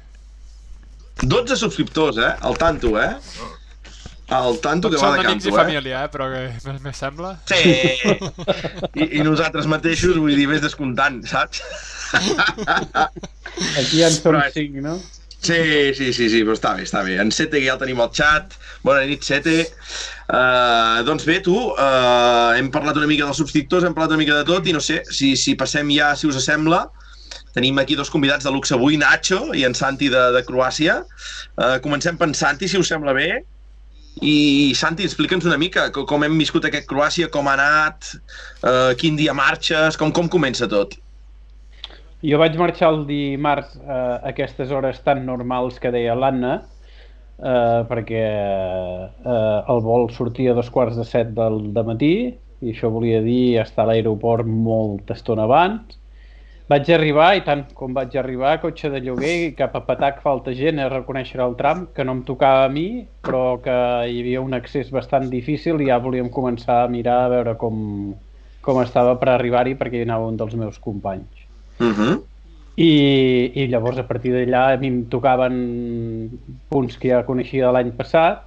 12 1.23 1.57
subscriptors, 1.57 2.16
eh? 2.19 2.35
Al 2.40 2.57
tanto, 2.59 2.95
eh? 3.00 3.12
Al 4.30 4.61
tanto 4.62 4.88
Tots 4.88 4.95
que 4.95 5.02
va 5.02 5.09
són 5.11 5.16
de 5.19 5.26
amics 5.26 5.45
canto, 5.45 5.49
i 5.49 5.50
eh? 5.50 5.57
família, 5.59 6.02
eh? 6.04 6.09
Però 6.14 6.26
que 6.30 6.71
me, 6.71 6.78
me 6.87 6.92
sembla. 6.95 7.33
Sí! 7.50 7.75
I, 8.95 9.09
I 9.19 9.25
nosaltres 9.26 9.66
mateixos, 9.66 10.16
vull 10.23 10.37
dir, 10.38 10.47
més 10.49 10.62
descomptant, 10.62 11.21
saps? 11.26 11.61
Aquí 13.76 13.99
ja 14.00 14.07
en 14.09 14.14
som 14.14 14.30
Però 14.30 14.42
és- 14.47 14.54
cinc, 14.54 14.78
no? 14.85 14.97
Sí, 15.42 15.94
sí, 15.97 16.12
sí, 16.12 16.26
sí, 16.28 16.40
però 16.44 16.52
està 16.52 16.75
bé, 16.76 16.82
està 16.85 17.00
bé. 17.06 17.14
En 17.23 17.30
Sete, 17.32 17.56
que 17.62 17.64
ja 17.64 17.73
el 17.78 17.80
tenim 17.80 18.00
al 18.04 18.11
xat. 18.12 18.59
Bona 18.85 19.06
nit, 19.09 19.23
Sete. 19.25 19.54
Uh, 20.28 21.00
doncs 21.09 21.25
bé, 21.28 21.38
tu, 21.47 21.54
uh, 21.56 22.50
hem 22.59 22.68
parlat 22.75 22.99
una 23.00 23.09
mica 23.09 23.25
dels 23.25 23.40
subscriptors, 23.40 23.87
hem 23.88 23.97
parlat 23.97 24.12
una 24.12 24.20
mica 24.20 24.37
de 24.37 24.44
tot, 24.50 24.68
i 24.68 24.75
no 24.76 24.82
sé, 24.85 25.00
si, 25.09 25.32
si 25.40 25.54
passem 25.59 25.88
ja, 25.97 26.11
si 26.20 26.28
us 26.28 26.37
sembla, 26.44 26.82
tenim 27.56 27.80
aquí 27.80 27.97
dos 27.99 28.12
convidats 28.12 28.44
de 28.47 28.52
luxe 28.54 28.76
avui, 28.76 28.99
Nacho 29.00 29.40
i 29.56 29.64
en 29.66 29.75
Santi 29.75 30.11
de, 30.12 30.26
de 30.37 30.44
Croàcia. 30.47 31.00
Uh, 31.56 31.78
comencem 31.82 32.20
per 32.20 32.28
en 32.28 32.37
Santi, 32.37 32.68
si 32.68 32.78
us 32.78 32.92
sembla 32.92 33.16
bé. 33.16 33.30
I 34.20 34.37
Santi, 34.76 35.06
explica'ns 35.09 35.49
una 35.49 35.56
mica 35.59 35.88
co- 35.94 36.04
com 36.04 36.23
hem 36.26 36.37
viscut 36.38 36.68
aquest 36.68 36.85
Croàcia, 36.90 37.30
com 37.32 37.49
ha 37.49 37.56
anat, 37.56 38.12
uh, 38.61 38.92
quin 39.00 39.16
dia 39.16 39.32
marxes, 39.35 39.97
com, 39.97 40.12
com 40.12 40.28
comença 40.28 40.68
tot. 40.68 40.99
Jo 42.20 42.36
vaig 42.36 42.56
marxar 42.60 42.90
el 42.92 43.06
dimarts 43.08 43.78
eh, 43.80 44.16
aquestes 44.28 44.72
hores 44.76 44.98
tan 45.06 45.22
normals 45.24 45.78
que 45.80 45.88
deia 45.94 46.12
l'Anna, 46.12 46.58
eh, 47.40 47.80
perquè 47.88 48.24
eh, 48.26 49.70
el 49.72 49.80
vol 49.86 50.10
sortia 50.12 50.52
a 50.52 50.58
dos 50.58 50.68
quarts 50.74 51.00
de 51.00 51.06
set 51.08 51.32
del 51.38 51.72
de 51.72 51.84
matí 51.88 52.12
i 52.60 52.74
això 52.74 52.90
volia 52.92 53.22
dir 53.24 53.56
estar 53.62 53.86
a 53.86 53.88
l'aeroport 53.88 54.44
molta 54.44 55.16
estona 55.16 55.48
abans. 55.48 55.96
Vaig 56.68 56.92
arribar 56.92 57.30
i 57.38 57.42
tant 57.48 57.64
com 57.74 57.96
vaig 57.96 58.12
arribar, 58.20 58.52
cotxe 58.60 58.92
de 58.92 59.00
lloguer 59.06 59.34
i 59.46 59.50
cap 59.56 59.80
a 59.80 59.86
Patac 59.88 60.20
falta 60.22 60.52
gent 60.54 60.78
a 60.78 60.92
reconèixer 60.92 61.40
el 61.40 61.56
tram, 61.56 61.86
que 61.96 62.04
no 62.04 62.18
em 62.18 62.24
tocava 62.28 62.68
a 62.68 62.70
mi, 62.70 62.88
però 63.24 63.56
que 63.64 63.80
hi 64.12 64.20
havia 64.20 64.44
un 64.44 64.54
accés 64.60 64.92
bastant 64.92 65.32
difícil 65.32 65.80
i 65.80 65.88
ja 65.88 65.98
volíem 66.04 66.28
començar 66.28 66.82
a 66.84 66.92
mirar 66.92 67.22
a 67.24 67.34
veure 67.38 67.56
com, 67.64 67.76
com 68.60 68.84
estava 68.84 69.16
per 69.16 69.32
arribar-hi 69.32 69.78
perquè 69.80 70.04
hi 70.04 70.10
anava 70.10 70.28
un 70.28 70.36
dels 70.36 70.54
meus 70.60 70.78
companys. 70.78 71.39
Uh 71.80 71.92
-huh. 71.96 72.22
I, 72.76 73.52
i 73.54 73.66
llavors 73.66 73.99
a 73.99 74.06
partir 74.06 74.32
d'allà 74.32 74.72
a 74.72 74.76
mi 74.76 74.87
em 74.87 75.04
tocaven 75.08 75.56
punts 76.68 76.96
que 76.96 77.08
ja 77.08 77.26
coneixia 77.26 77.66
de 77.66 77.72
l'any 77.72 77.90
passat 77.92 78.44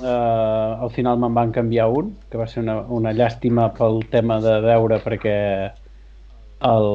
uh, 0.00 0.80
al 0.84 0.90
final 0.90 1.18
me'n 1.18 1.34
van 1.34 1.52
canviar 1.52 1.88
un 1.88 2.16
que 2.30 2.38
va 2.38 2.46
ser 2.46 2.62
una, 2.62 2.80
una 2.88 3.12
llàstima 3.12 3.68
pel 3.76 4.00
tema 4.10 4.40
de 4.40 4.60
veure 4.60 5.00
perquè 5.04 5.36
el, 6.60 6.88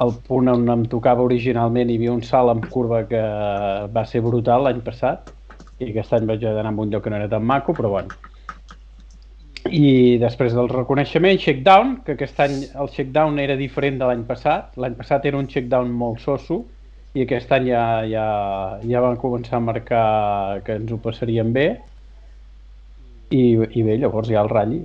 el 0.00 0.12
punt 0.26 0.48
on 0.48 0.68
em 0.68 0.84
tocava 0.88 1.22
originalment 1.22 1.90
hi 1.90 1.96
havia 1.96 2.12
un 2.12 2.22
salt 2.22 2.50
amb 2.50 2.68
curva 2.72 3.04
que 3.08 3.22
va 3.94 4.04
ser 4.04 4.20
brutal 4.24 4.64
l'any 4.64 4.80
passat 4.80 5.32
i 5.78 5.90
aquest 5.90 6.12
any 6.12 6.26
vaig 6.26 6.40
d'anar 6.40 6.72
a 6.72 6.80
un 6.80 6.90
lloc 6.90 7.04
que 7.04 7.10
no 7.10 7.16
era 7.16 7.28
tan 7.28 7.44
maco 7.44 7.72
però 7.72 7.88
bueno 7.96 8.27
i 9.74 10.16
després 10.20 10.54
del 10.56 10.68
reconeixement, 10.70 11.38
shakedown, 11.40 11.96
que 12.06 12.14
aquest 12.16 12.40
any 12.44 12.56
el 12.68 12.90
shakedown 12.92 13.38
era 13.42 13.56
diferent 13.58 13.98
de 14.00 14.08
l'any 14.08 14.24
passat. 14.28 14.72
L'any 14.80 14.96
passat 14.98 15.26
era 15.30 15.38
un 15.38 15.48
shakedown 15.48 15.90
molt 15.92 16.20
soso 16.24 16.62
i 17.16 17.24
aquest 17.24 17.52
any 17.56 17.70
ja, 17.70 17.84
ja, 18.08 18.26
ja 18.84 19.02
van 19.04 19.16
començar 19.20 19.58
a 19.58 19.64
marcar 19.64 20.60
que 20.66 20.76
ens 20.78 20.92
ho 20.92 20.98
passaríem 21.02 21.52
bé 21.56 21.68
i, 23.30 23.42
i 23.56 23.82
bé, 23.84 23.96
llavors 24.00 24.30
hi 24.30 24.36
ha 24.36 24.44
el 24.44 24.52
ratlli 24.52 24.82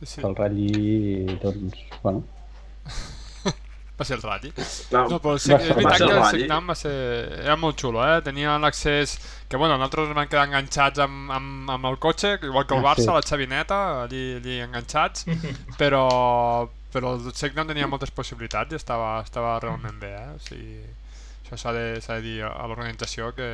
Sí, 0.00 0.06
sí. 0.16 0.22
el 0.26 0.34
ratlli 0.36 1.36
doncs, 1.40 1.84
bueno, 2.02 2.24
Va 3.98 4.04
ser 4.04 4.16
el 4.16 4.22
ratll. 4.26 4.50
No, 4.90 5.04
No, 5.12 5.18
però 5.22 5.36
sí, 5.38 5.52
és 5.54 5.68
veritat 5.76 6.00
que 6.00 6.08
el 6.08 6.16
Rally. 6.18 6.40
Signam 6.42 6.70
va 6.72 6.74
ser... 6.74 6.94
Era 7.44 7.54
molt 7.56 7.78
xulo, 7.78 8.00
eh? 8.02 8.16
Tenia 8.26 8.56
l'accés... 8.58 9.12
Que, 9.46 9.56
bueno, 9.60 9.76
nosaltres 9.78 10.10
vam 10.16 10.26
quedar 10.26 10.48
enganxats 10.48 10.98
amb, 11.04 11.30
amb, 11.30 11.70
amb 11.76 11.86
el 11.92 11.98
cotxe, 12.02 12.32
igual 12.42 12.66
que 12.66 12.74
el 12.74 12.82
Ah, 12.82 12.88
Barça, 12.88 13.06
sí. 13.06 13.12
la 13.14 13.22
xavineta, 13.22 13.78
allí, 14.02 14.22
allí 14.40 14.56
enganxats, 14.64 15.26
però, 15.78 16.04
però 16.90 17.14
el 17.14 17.30
Signam 17.38 17.70
tenia 17.70 17.86
moltes 17.86 18.10
possibilitats 18.10 18.74
i 18.74 18.80
estava, 18.80 19.20
estava 19.22 19.60
realment 19.62 20.00
bé, 20.02 20.10
eh? 20.10 20.34
O 20.34 20.42
sigui, 20.42 20.80
això 21.44 21.60
s'ha 21.62 21.74
de, 21.76 21.84
de 22.02 22.20
dir 22.26 22.38
a 22.50 22.66
l'organització 22.66 23.30
que... 23.38 23.50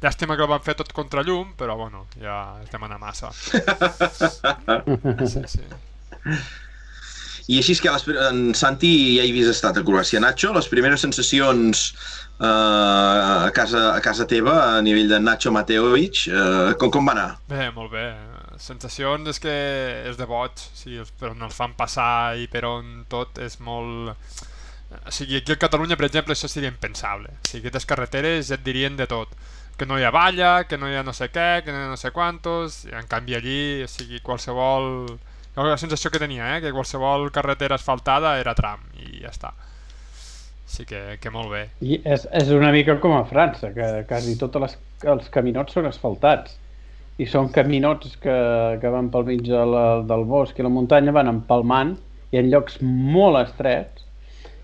Llàstima 0.00 0.32
que 0.32 0.46
el 0.46 0.48
van 0.48 0.62
fer 0.64 0.72
tot 0.78 0.94
contra 0.96 1.20
llum, 1.22 1.50
però 1.60 1.74
bueno, 1.76 2.06
ja 2.18 2.56
es 2.64 2.70
demana 2.72 2.96
massa. 2.98 3.30
Sí, 5.30 5.42
sí. 5.46 5.60
I 7.50 7.58
així 7.58 7.74
és 7.74 7.80
que 7.82 7.90
les, 7.90 8.04
en 8.30 8.42
Santi 8.54 8.90
ja 9.16 9.24
hi 9.26 9.32
havies 9.32 9.48
estat 9.50 9.80
a 9.80 9.82
Croàcia. 9.86 10.20
Nacho, 10.22 10.52
les 10.54 10.68
primeres 10.70 11.02
sensacions 11.02 11.88
eh, 12.38 12.46
a, 12.46 13.50
casa, 13.56 13.88
a 13.96 14.00
casa 14.04 14.26
teva 14.30 14.54
a 14.76 14.82
nivell 14.86 15.10
de 15.10 15.18
Nacho 15.18 15.50
Mateovic, 15.54 16.28
eh, 16.30 16.76
com, 16.78 16.92
com 16.94 17.10
va 17.10 17.16
anar? 17.16 17.30
Bé, 17.50 17.70
molt 17.74 17.90
bé. 17.96 18.06
Sensacions 18.60 19.26
és 19.32 19.40
que 19.42 19.54
és 20.10 20.20
de 20.20 20.28
boig, 20.30 20.62
o 20.62 20.78
sigui, 20.78 21.02
per 21.18 21.32
on 21.32 21.42
els 21.46 21.56
fan 21.56 21.74
passar 21.78 22.36
i 22.38 22.46
per 22.52 22.66
on 22.68 23.00
tot 23.10 23.40
és 23.42 23.58
molt... 23.66 24.14
O 24.90 25.14
sigui, 25.14 25.38
aquí 25.38 25.54
a 25.54 25.58
Catalunya, 25.58 25.98
per 25.98 26.08
exemple, 26.08 26.34
això 26.34 26.50
seria 26.50 26.70
impensable. 26.70 27.32
O 27.34 27.48
sigui, 27.48 27.64
aquestes 27.64 27.88
carreteres 27.88 28.50
et 28.54 28.62
dirien 28.66 28.98
de 28.98 29.08
tot. 29.10 29.32
Que 29.78 29.88
no 29.88 29.98
hi 29.98 30.04
ha 30.06 30.12
valla, 30.14 30.52
que 30.68 30.78
no 30.78 30.90
hi 30.90 30.94
ha 30.98 31.02
no 31.06 31.14
sé 31.16 31.30
què, 31.32 31.64
que 31.64 31.72
no 31.72 31.78
hi 31.80 31.88
ha 31.88 31.90
no 31.94 31.98
sé 31.98 32.10
quantos, 32.14 32.84
en 32.90 33.10
canvi 33.10 33.38
allí, 33.40 33.60
o 33.88 33.90
sigui, 33.90 34.22
qualsevol... 34.22 35.18
La 35.66 35.76
sensació 35.76 36.10
que 36.10 36.18
tenia, 36.22 36.56
eh? 36.56 36.60
que 36.62 36.72
qualsevol 36.72 37.30
carretera 37.34 37.76
asfaltada 37.76 38.38
era 38.40 38.54
tram, 38.54 38.80
i 38.96 39.20
ja 39.20 39.28
està. 39.32 39.50
Sí 40.70 40.84
que, 40.86 41.18
que 41.20 41.30
molt 41.34 41.50
bé. 41.50 41.64
I 41.82 41.98
és, 42.06 42.28
és 42.30 42.50
una 42.54 42.70
mica 42.72 42.94
com 43.02 43.12
a 43.16 43.24
França, 43.26 43.72
que 43.74 44.04
quasi 44.08 44.36
tots 44.38 44.60
les, 44.62 44.76
els 45.10 45.30
caminots 45.34 45.74
són 45.74 45.88
asfaltats. 45.90 46.54
I 47.20 47.26
són 47.28 47.50
caminots 47.52 48.14
que, 48.22 48.36
que 48.80 48.92
van 48.94 49.10
pel 49.12 49.26
mig 49.26 49.42
de 49.44 49.64
la, 49.66 49.82
del 50.06 50.22
bosc 50.24 50.56
i 50.56 50.64
la 50.64 50.70
muntanya, 50.72 51.12
van 51.12 51.28
empalmant 51.28 51.96
i 52.32 52.38
en 52.38 52.48
llocs 52.52 52.78
molt 52.80 53.40
estrets. 53.42 54.06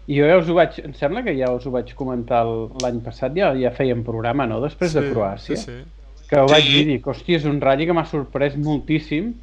I 0.06 0.20
jo 0.20 0.28
ja 0.30 0.38
us 0.38 0.48
ho 0.48 0.54
vaig... 0.56 0.78
Em 0.86 0.94
sembla 0.94 1.24
que 1.26 1.34
ja 1.36 1.50
us 1.52 1.66
ho 1.66 1.72
vaig 1.74 1.90
comentar 1.98 2.44
l'any 2.46 3.02
passat, 3.04 3.34
ja, 3.36 3.50
ja 3.58 3.74
fèiem 3.74 4.04
programa, 4.06 4.46
no?, 4.46 4.60
després 4.62 4.94
de 4.94 5.02
Croàcia. 5.10 5.58
Sí, 5.58 5.74
sí. 5.74 6.22
Que 6.30 6.38
ho 6.40 6.46
vaig 6.48 6.62
Sí. 6.64 6.72
dir, 6.78 6.84
dic, 6.94 7.10
hòstia, 7.10 7.40
és 7.42 7.44
un 7.50 7.58
ratll 7.60 7.84
que 7.90 7.94
m'ha 7.98 8.06
sorprès 8.06 8.54
moltíssim 8.56 9.34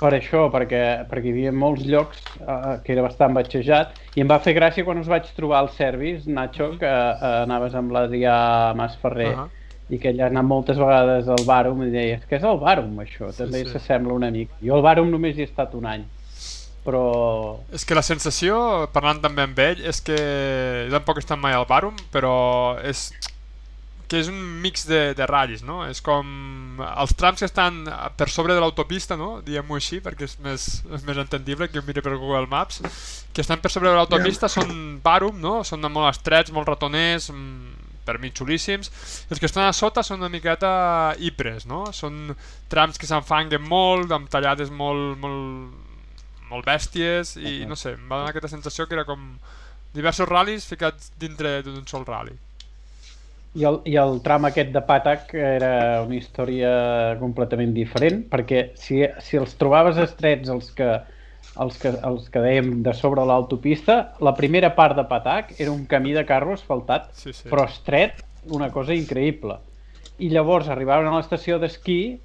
per 0.00 0.12
això, 0.16 0.46
perquè, 0.52 0.82
perquè 1.08 1.30
hi 1.30 1.34
havia 1.34 1.52
molts 1.56 1.84
llocs 1.88 2.20
eh, 2.40 2.78
que 2.84 2.92
era 2.94 3.04
bastant 3.06 3.36
batxejat 3.36 4.16
i 4.16 4.24
em 4.24 4.30
va 4.30 4.40
fer 4.44 4.56
gràcia 4.56 4.84
quan 4.84 5.00
us 5.00 5.08
vaig 5.10 5.28
trobar 5.36 5.62
al 5.62 5.70
service, 5.76 6.28
Nacho, 6.28 6.74
que 6.80 6.90
eh, 6.90 7.30
anaves 7.44 7.76
amb 7.78 7.94
l'Adrià 7.96 8.74
Masferrer 8.76 9.32
uh. 9.32 9.38
-huh. 9.44 9.94
i 9.94 9.98
que 10.02 10.10
ell 10.10 10.20
ha 10.20 10.28
anat 10.32 10.44
moltes 10.44 10.76
vegades 10.78 11.28
al 11.28 11.44
Bàrum 11.48 11.82
i 11.86 11.90
deia, 11.90 12.18
és 12.18 12.26
que 12.26 12.36
és 12.36 12.44
el 12.44 12.60
Bàrum 12.60 13.00
això, 13.00 13.32
també 13.36 13.64
sí. 13.64 13.72
s'assembla 13.72 14.12
una 14.14 14.30
mica. 14.30 14.52
Jo 14.62 14.76
al 14.76 14.82
Bàrum 14.82 15.10
només 15.10 15.36
hi 15.36 15.40
he 15.40 15.48
estat 15.48 15.74
un 15.74 15.86
any, 15.86 16.04
però 16.84 17.58
És 17.72 17.84
que 17.84 17.94
la 17.94 18.02
sensació, 18.02 18.88
parlant 18.92 19.20
també 19.20 19.42
amb 19.42 19.58
ell, 19.58 19.80
és 19.80 20.00
que 20.00 20.16
jo 20.86 20.92
tampoc 20.92 21.16
he 21.16 21.24
estat 21.24 21.38
mai 21.38 21.52
al 21.52 21.66
Barum, 21.66 21.96
però 22.12 22.78
és 22.84 23.12
que 24.06 24.20
és 24.22 24.28
un 24.30 24.38
mix 24.62 24.84
de, 24.86 25.00
de 25.18 25.26
ratllis, 25.26 25.64
no? 25.66 25.80
És 25.90 26.00
com 26.04 26.26
els 26.86 27.14
trams 27.18 27.42
que 27.42 27.48
estan 27.48 27.80
per 28.18 28.28
sobre 28.30 28.54
de 28.54 28.62
l'autopista, 28.62 29.16
no? 29.18 29.40
Diguem-ho 29.46 29.78
així, 29.78 29.98
perquè 30.04 30.28
és 30.28 30.36
més, 30.44 30.66
és 30.94 31.06
més 31.08 31.18
entendible 31.18 31.66
que 31.70 31.80
ho 31.80 31.86
miri 31.86 32.04
per 32.04 32.14
Google 32.14 32.46
Maps, 32.50 32.82
que 33.34 33.42
estan 33.42 33.62
per 33.62 33.72
sobre 33.74 33.90
de 33.90 33.96
l'autopista 33.98 34.50
són 34.52 35.00
Barum, 35.02 35.40
no? 35.42 35.58
Són 35.66 35.82
molt 35.88 36.12
estrets, 36.12 36.54
molt 36.54 36.70
ratoners, 36.70 37.32
mm, 37.34 37.82
per 38.06 38.20
mi 38.22 38.30
xulíssims. 38.30 38.92
Els 39.26 39.42
que 39.42 39.50
estan 39.50 39.66
a 39.66 39.74
sota 39.74 40.06
són 40.06 40.22
una 40.22 40.30
miqueta 40.30 40.70
Ypres, 41.18 41.66
no? 41.66 41.88
Són 41.90 42.30
trams 42.70 43.02
que 43.02 43.10
s'enfanguen 43.10 43.66
molt, 43.66 44.14
amb 44.14 44.30
tallades 44.30 44.70
molt, 44.70 45.18
molt, 45.18 45.74
molt 46.46 46.66
bèsties 46.66 47.34
i 47.42 47.64
no 47.66 47.74
sé, 47.74 47.96
em 47.98 48.06
va 48.06 48.20
donar 48.20 48.30
aquesta 48.30 48.54
sensació 48.54 48.86
que 48.86 48.94
era 48.94 49.04
com 49.08 49.32
diversos 49.96 50.28
ral·lis 50.30 50.68
ficats 50.68 51.10
dintre 51.18 51.58
d'un 51.66 51.82
sol 51.90 52.06
rally. 52.06 52.36
I 53.56 53.64
el, 53.64 53.78
I 53.88 53.94
el 54.00 54.18
tram 54.24 54.44
aquest 54.48 54.72
de 54.74 54.82
Patac 54.84 55.32
era 55.38 56.02
una 56.04 56.16
història 56.18 56.70
completament 57.20 57.72
diferent, 57.76 58.24
perquè 58.32 58.70
si, 58.76 59.00
si 59.24 59.38
els 59.40 59.54
trobaves 59.56 59.96
estrets 60.02 60.50
els 60.52 60.68
que, 60.76 60.90
els 61.64 61.78
que, 61.80 61.94
els 62.04 62.28
que 62.32 62.42
dèiem 62.44 62.82
de 62.84 62.92
sobre 62.96 63.24
l'autopista, 63.24 63.96
la 64.20 64.34
primera 64.36 64.74
part 64.76 64.98
de 64.98 65.06
Patac 65.08 65.54
era 65.56 65.72
un 65.72 65.86
camí 65.88 66.12
de 66.12 66.26
carro 66.28 66.52
asfaltat, 66.58 67.08
Sí, 67.16 67.32
sí. 67.32 67.48
però 67.48 67.64
estret, 67.70 68.20
una 68.52 68.68
cosa 68.74 68.94
increïble. 68.94 69.56
I 70.20 70.28
llavors 70.32 70.68
arribaven 70.72 71.08
a 71.08 71.16
l'estació 71.16 71.56
d'esquí, 71.62 72.18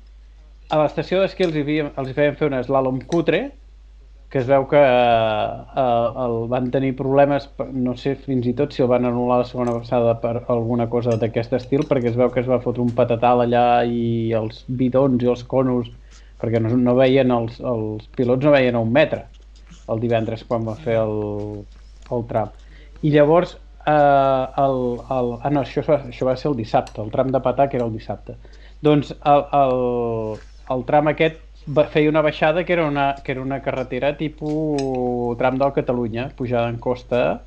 a 0.72 0.84
l'estació 0.84 1.24
d'esquí 1.24 1.48
els, 1.48 1.56
hi 1.56 1.80
els 1.88 2.12
hi 2.12 2.18
feien 2.18 2.38
fer 2.40 2.52
un 2.52 2.60
slalom 2.64 3.00
cutre, 3.08 3.46
que 4.32 4.40
es 4.40 4.48
veu 4.48 4.64
que 4.72 4.80
eh, 4.80 6.08
el 6.26 6.36
van 6.52 6.70
tenir 6.72 6.94
problemes, 6.96 7.50
no 7.76 7.98
sé 8.00 8.14
fins 8.16 8.48
i 8.48 8.54
tot 8.56 8.72
si 8.72 8.84
el 8.86 8.88
van 8.88 9.04
anul·lar 9.10 9.42
la 9.42 9.48
segona 9.50 9.74
passada 9.76 10.14
per 10.24 10.46
alguna 10.54 10.88
cosa 10.90 11.18
d'aquest 11.20 11.58
estil, 11.60 11.84
perquè 11.90 12.14
es 12.14 12.16
veu 12.20 12.32
que 12.32 12.40
es 12.40 12.48
va 12.48 12.62
fotre 12.64 12.84
un 12.86 12.94
patatal 12.96 13.44
allà 13.44 13.66
i 13.84 14.32
els 14.38 14.64
bidons 14.68 15.26
i 15.26 15.32
els 15.34 15.44
conos, 15.44 15.92
perquè 16.40 16.64
no, 16.64 16.72
no 16.80 16.96
veien 16.96 17.36
els, 17.36 17.60
els 17.60 18.08
pilots 18.16 18.48
no 18.48 18.56
veien 18.56 18.80
a 18.80 18.86
un 18.88 18.96
metre 18.96 19.26
el 19.92 20.00
divendres 20.00 20.46
quan 20.48 20.64
va 20.64 20.78
fer 20.80 20.96
el, 21.02 21.62
el 22.16 22.26
tram. 22.32 22.56
I 23.04 23.12
llavors, 23.12 23.58
eh, 23.84 23.92
el, 24.64 24.82
el, 25.18 25.32
ah 25.42 25.52
no, 25.52 25.66
això, 25.66 25.84
això 25.98 26.28
va 26.28 26.38
ser 26.40 26.54
el 26.54 26.60
dissabte, 26.64 27.02
el 27.04 27.12
tram 27.12 27.36
de 27.36 27.44
Patà 27.44 27.68
que 27.68 27.80
era 27.82 27.88
el 27.90 27.96
dissabte. 28.00 28.38
Doncs 28.82 29.12
el, 29.12 29.46
el, 29.60 30.40
el 30.72 30.86
tram 30.88 31.12
aquest 31.12 31.42
feia 31.94 32.10
una 32.10 32.22
baixada 32.26 32.64
que 32.66 32.74
era 32.74 32.86
una, 32.86 33.16
que 33.24 33.34
era 33.34 33.42
una 33.42 33.62
carretera 33.62 34.16
tipus 34.18 35.38
tram 35.38 35.58
del 35.62 35.74
Catalunya, 35.74 36.30
pujada 36.36 36.70
en 36.70 36.80
costa, 36.82 37.42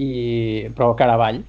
i, 0.00 0.70
però 0.76 0.94
cara 0.96 1.18
avall, 1.18 1.42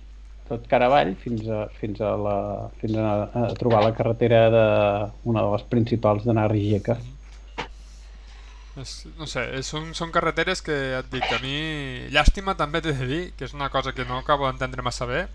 tot 0.50 0.68
cara 0.68 0.90
avall 0.92 1.16
fins 1.16 1.48
a, 1.48 1.64
fins 1.80 2.02
a, 2.04 2.12
la, 2.20 2.38
fins 2.82 2.98
a, 3.00 3.14
a 3.32 3.48
trobar 3.56 3.86
la 3.86 3.96
carretera 3.96 4.44
de 4.52 4.68
una 5.24 5.46
de 5.46 5.56
les 5.56 5.66
principals 5.72 6.28
d'anar 6.28 6.50
a 6.50 6.52
Rijeka. 6.52 7.00
No 8.76 9.28
sé, 9.28 9.44
són, 9.68 9.90
són 9.96 10.14
carreteres 10.16 10.62
que 10.64 10.76
et 10.96 11.08
dic, 11.12 11.26
a 11.28 11.40
mi 11.44 12.08
llàstima 12.12 12.56
també 12.60 12.80
t'he 12.84 12.94
de 12.96 13.08
dir, 13.08 13.24
que 13.36 13.48
és 13.48 13.56
una 13.56 13.68
cosa 13.70 13.92
que 13.96 14.06
no 14.08 14.20
acabo 14.20 14.48
d'entendre 14.48 14.84
massa 14.84 15.08
bé, 15.08 15.26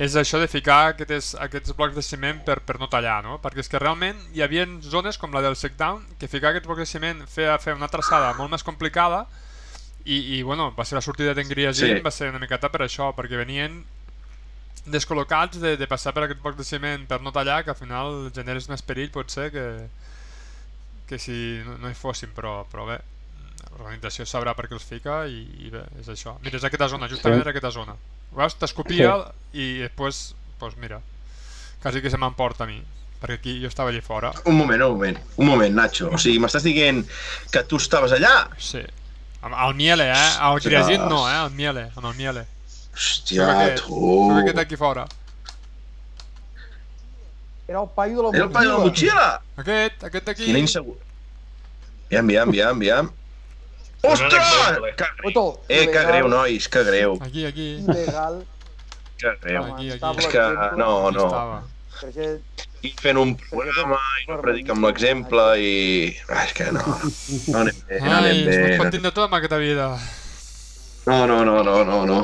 és 0.00 0.14
això 0.16 0.38
de 0.40 0.48
ficar 0.48 0.78
aquests, 0.94 1.34
aquests 1.44 1.74
blocs 1.76 1.94
de 1.98 2.02
ciment 2.04 2.38
per, 2.46 2.58
per 2.64 2.78
no 2.80 2.88
tallar, 2.88 3.18
no? 3.26 3.36
Perquè 3.42 3.60
és 3.60 3.68
que 3.68 3.80
realment 3.82 4.16
hi 4.32 4.40
havia 4.44 4.64
zones 4.80 5.18
com 5.20 5.34
la 5.36 5.42
del 5.44 5.58
Shakedown 5.60 6.06
que 6.18 6.30
ficar 6.32 6.54
aquests 6.54 6.70
blocs 6.70 6.86
de 6.86 6.88
ciment 6.88 7.20
feia 7.28 7.58
fer 7.60 7.74
una 7.76 7.90
traçada 7.92 8.32
molt 8.38 8.50
més 8.54 8.64
complicada 8.64 9.26
i, 10.08 10.38
i 10.38 10.42
bueno, 10.42 10.70
va 10.76 10.86
ser 10.88 10.96
la 10.96 11.04
sortida 11.04 11.34
d'Engria 11.36 11.74
Sí. 11.76 11.86
sí. 11.86 12.00
va 12.00 12.10
ser 12.14 12.30
una 12.32 12.40
miqueta 12.40 12.70
per 12.72 12.80
això, 12.86 13.10
perquè 13.16 13.36
venien 13.36 13.82
descol·locats 14.88 15.60
de, 15.60 15.76
de 15.76 15.86
passar 15.86 16.14
per 16.16 16.24
aquest 16.24 16.40
bloc 16.40 16.56
de 16.56 16.64
ciment 16.64 17.04
per 17.06 17.20
no 17.20 17.32
tallar, 17.36 17.60
que 17.64 17.74
al 17.74 17.76
final 17.76 18.30
generes 18.34 18.70
més 18.72 18.80
perill 18.82 19.12
potser 19.12 19.50
que, 19.52 19.66
que 21.10 21.18
si 21.20 21.60
no, 21.66 21.76
no 21.82 21.90
hi 21.90 21.98
fossin, 21.98 22.32
però, 22.32 22.62
però 22.72 22.86
bé, 22.88 22.96
l'organització 23.78 24.26
sabrà 24.26 24.54
per 24.58 24.66
què 24.68 24.74
els 24.76 24.84
fica 24.86 25.22
i, 25.30 25.40
i 25.66 25.70
bé, 25.72 25.84
és 26.00 26.08
això. 26.12 26.36
Mira, 26.44 26.58
és 26.58 26.64
aquesta 26.66 26.88
zona, 26.92 27.08
justament 27.08 27.40
Sí. 27.40 27.46
és 27.46 27.52
aquesta 27.52 27.70
zona. 27.74 27.94
Veus? 28.36 28.54
T'escopia 28.60 29.14
i 29.52 29.66
després, 29.82 30.34
doncs 30.60 30.76
mira, 30.78 31.00
quasi 31.82 32.02
que 32.02 32.10
se 32.12 32.18
m'emporta 32.20 32.64
a 32.64 32.66
mi, 32.70 32.78
perquè 33.22 33.38
aquí 33.38 33.56
jo 33.62 33.68
estava 33.68 33.90
allà 33.90 34.02
fora. 34.02 34.32
Un 34.46 34.56
moment, 34.58 34.82
un 34.82 34.92
moment, 34.96 35.18
un 35.36 35.46
moment, 35.46 35.74
Nacho. 35.74 36.10
O 36.14 36.18
sigui, 36.18 36.38
m'estàs 36.42 36.62
dient 36.66 37.02
que 37.50 37.62
tu 37.64 37.76
estaves 37.80 38.12
allà? 38.16 38.48
Sí. 38.58 38.82
Amb 39.42 39.56
el 39.56 39.74
Miele, 39.74 40.10
eh? 40.12 40.30
El 40.50 40.60
Griasit 40.60 41.00
no, 41.08 41.22
eh? 41.30 41.38
El 41.46 41.50
Miele, 41.56 41.90
amb 41.96 42.06
el 42.10 42.14
Miele. 42.18 42.46
Hòstia, 42.94 43.46
aquest, 43.54 43.84
tu... 43.86 43.94
sóc 44.28 44.42
aquest 44.42 44.58
aquí 44.58 44.76
fora. 44.76 45.06
Era 47.70 47.80
el 47.80 47.88
paio 47.94 48.16
de 48.16 48.22
la 48.22 48.30
Era 48.36 48.44
el 48.46 48.50
paio 48.50 48.70
de 48.72 48.78
la 48.78 48.84
motxilla! 48.84 49.40
Aquest, 49.62 50.04
aquest 50.04 50.28
aquí. 50.28 50.44
Quina 50.44 50.58
insegur... 50.58 50.96
Aviam, 52.10 52.26
aviam, 52.26 52.48
aviam, 52.48 52.76
aviam. 52.76 53.10
Ostres! 54.02 54.52
Que 54.96 55.08
greu. 55.18 55.58
Eh, 55.68 55.86
que 55.86 56.04
greu, 56.08 56.28
nois, 56.28 56.66
que 56.68 56.84
greu. 56.84 57.18
Aquí, 57.20 57.44
aquí. 57.46 57.68
Il·legal. 57.84 58.40
Que 59.20 59.34
greu. 59.42 59.64
Aquí, 59.74 59.90
aquí. 59.92 60.16
És 60.18 60.30
que, 60.32 60.46
no, 60.80 61.10
no. 61.12 61.26
I 62.80 62.94
fent 62.96 63.18
un 63.20 63.34
programa 63.36 63.98
i 64.22 64.30
no 64.30 64.38
predica 64.40 64.72
amb 64.72 64.86
l'exemple 64.88 65.42
i... 65.60 65.72
Ah, 66.32 66.46
és 66.46 66.54
que 66.56 66.70
no, 66.72 66.80
no 66.80 67.58
anem 67.60 67.82
bé, 67.90 67.98
no 68.00 68.08
Ai, 68.08 68.14
anem 68.22 68.38
es 68.38 68.46
pot 68.46 68.70
bé. 68.70 68.78
fotent 68.80 69.04
de 69.04 69.12
tot 69.12 69.26
amb 69.26 69.36
aquesta 69.36 69.58
vida. 69.60 69.90
No, 71.04 71.26
no, 71.28 71.42
no, 71.44 71.58
no, 71.66 71.82
no, 71.84 71.98
no. 72.08 72.22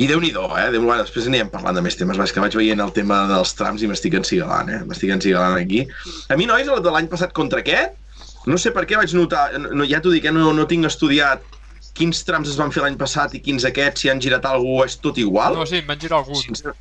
I 0.00 0.08
déu 0.08 0.22
nhi 0.24 0.30
eh? 0.32 0.68
Déu 0.72 0.80
bueno, 0.80 1.02
després 1.02 1.28
anirem 1.28 1.50
parlant 1.52 1.76
de 1.76 1.82
més 1.84 1.98
temes, 2.00 2.16
va, 2.16 2.24
és 2.24 2.32
que 2.32 2.40
vaig 2.40 2.56
veient 2.56 2.80
el 2.80 2.94
tema 2.96 3.26
dels 3.28 3.52
trams 3.58 3.84
i 3.84 3.90
m'estic 3.90 4.16
encigalant, 4.16 4.72
eh? 4.72 4.80
M'estic 4.88 5.12
encigalant 5.12 5.60
aquí. 5.60 5.84
A 6.32 6.38
mi, 6.40 6.48
nois, 6.48 6.64
el 6.64 6.80
de 6.80 6.94
l'any 6.94 7.12
passat 7.12 7.36
contra 7.36 7.60
aquest, 7.60 8.00
no 8.46 8.58
sé 8.58 8.72
per 8.74 8.84
què 8.88 8.96
vaig 8.98 9.12
notar, 9.14 9.50
no, 9.58 9.84
ja 9.88 10.00
t'ho 10.02 10.10
dic, 10.14 10.24
eh? 10.26 10.32
no, 10.34 10.52
no 10.56 10.66
tinc 10.70 10.86
estudiat 10.88 11.42
quins 11.94 12.22
trams 12.24 12.48
es 12.48 12.56
van 12.56 12.72
fer 12.72 12.82
l'any 12.82 12.96
passat 12.96 13.34
i 13.36 13.40
quins 13.44 13.64
aquests, 13.68 14.00
si 14.00 14.08
han 14.10 14.20
girat 14.20 14.46
algú, 14.48 14.78
és 14.84 14.96
tot 14.96 15.18
igual. 15.20 15.54
No, 15.58 15.66
sí, 15.68 15.82
van 15.86 15.98
girar 16.00 16.22
algun. 16.22 16.40
Sincer- 16.40 16.72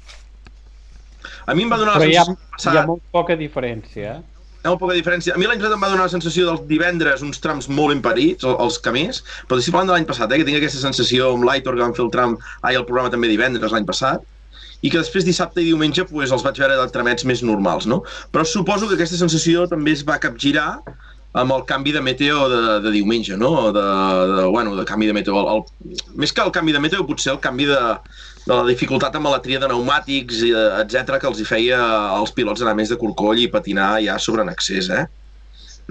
A 1.45 1.55
mi 1.57 1.63
em 1.65 1.71
va 1.71 1.77
donar 1.81 1.95
la 1.97 1.99
Però 2.03 2.09
hi 2.11 2.15
ha, 2.17 2.23
sensació 2.25 2.37
hi 2.37 2.51
ha 2.53 2.57
passat, 2.57 2.87
molt 2.87 3.01
poca 3.11 3.35
diferència. 3.35 4.13
eh? 4.15 4.21
hi 4.61 4.67
ha 4.67 4.69
molt 4.69 4.79
poca 4.79 4.93
diferència. 4.93 5.33
A 5.35 5.37
mi 5.41 5.47
l'any 5.49 5.59
passat 5.59 5.73
em 5.75 5.81
va 5.83 5.89
donar 5.89 6.05
la 6.05 6.13
sensació 6.13 6.45
dels 6.47 6.61
divendres 6.69 7.23
uns 7.25 7.39
trams 7.43 7.67
molt 7.69 7.95
imparits, 7.95 8.45
el- 8.45 8.57
els 8.61 8.77
camins, 8.79 9.23
però 9.49 9.57
estic 9.59 9.73
parlant 9.73 9.89
de 9.91 9.95
l'any 9.97 10.05
passat, 10.05 10.31
eh, 10.31 10.37
que 10.37 10.45
tinc 10.47 10.57
aquesta 10.61 10.79
sensació 10.83 11.31
amb 11.33 11.43
l'Aitor 11.49 11.75
que 11.75 11.81
van 11.83 11.95
fer 11.97 12.05
el 12.05 12.11
tram, 12.13 12.37
ai, 12.61 12.75
el 12.75 12.85
programa 12.85 13.09
també 13.09 13.27
divendres 13.27 13.71
l'any 13.73 13.85
passat, 13.89 14.21
i 14.81 14.89
que 14.89 14.97
després 15.01 15.25
dissabte 15.25 15.61
i 15.61 15.65
diumenge 15.65 16.05
pues, 16.09 16.31
els 16.31 16.41
vaig 16.45 16.57
veure 16.57 16.77
de 16.77 16.87
tramets 16.93 17.25
més 17.25 17.41
normals, 17.43 17.85
no? 17.85 18.03
Però 18.31 18.45
suposo 18.45 18.87
que 18.87 18.95
aquesta 18.95 19.17
sensació 19.17 19.67
també 19.67 19.91
es 19.97 20.05
va 20.07 20.17
capgirar 20.19 20.79
amb 21.33 21.53
el 21.55 21.63
canvi 21.65 21.93
de 21.95 22.01
meteo 22.03 22.49
de, 22.49 22.61
de 22.83 22.91
diumenge, 22.91 23.37
no? 23.37 23.71
De, 23.71 23.85
de, 24.35 24.43
bueno, 24.51 24.75
de 24.75 24.85
canvi 24.85 25.07
de 25.07 25.13
meteo. 25.15 25.39
El, 25.39 25.61
el, 25.61 26.01
més 26.19 26.33
que 26.35 26.43
el 26.43 26.51
canvi 26.51 26.75
de 26.75 26.81
meteo, 26.83 27.05
potser 27.07 27.31
el 27.33 27.39
canvi 27.43 27.69
de, 27.69 27.79
de 28.43 28.57
la 28.57 28.65
dificultat 28.67 29.15
amb 29.15 29.31
la 29.31 29.39
tria 29.43 29.61
de 29.61 29.69
pneumàtics, 29.71 30.43
eh, 30.49 30.67
etc 30.83 31.21
que 31.21 31.29
els 31.31 31.39
hi 31.39 31.47
feia 31.47 31.79
als 32.17 32.35
pilots 32.35 32.63
anar 32.65 32.75
més 32.79 32.91
de 32.91 32.99
corcoll 32.99 33.39
i 33.39 33.47
patinar 33.51 33.93
ja 34.03 34.17
sobre 34.19 34.43
en 34.43 34.51
accés, 34.51 34.91
eh? 34.91 35.05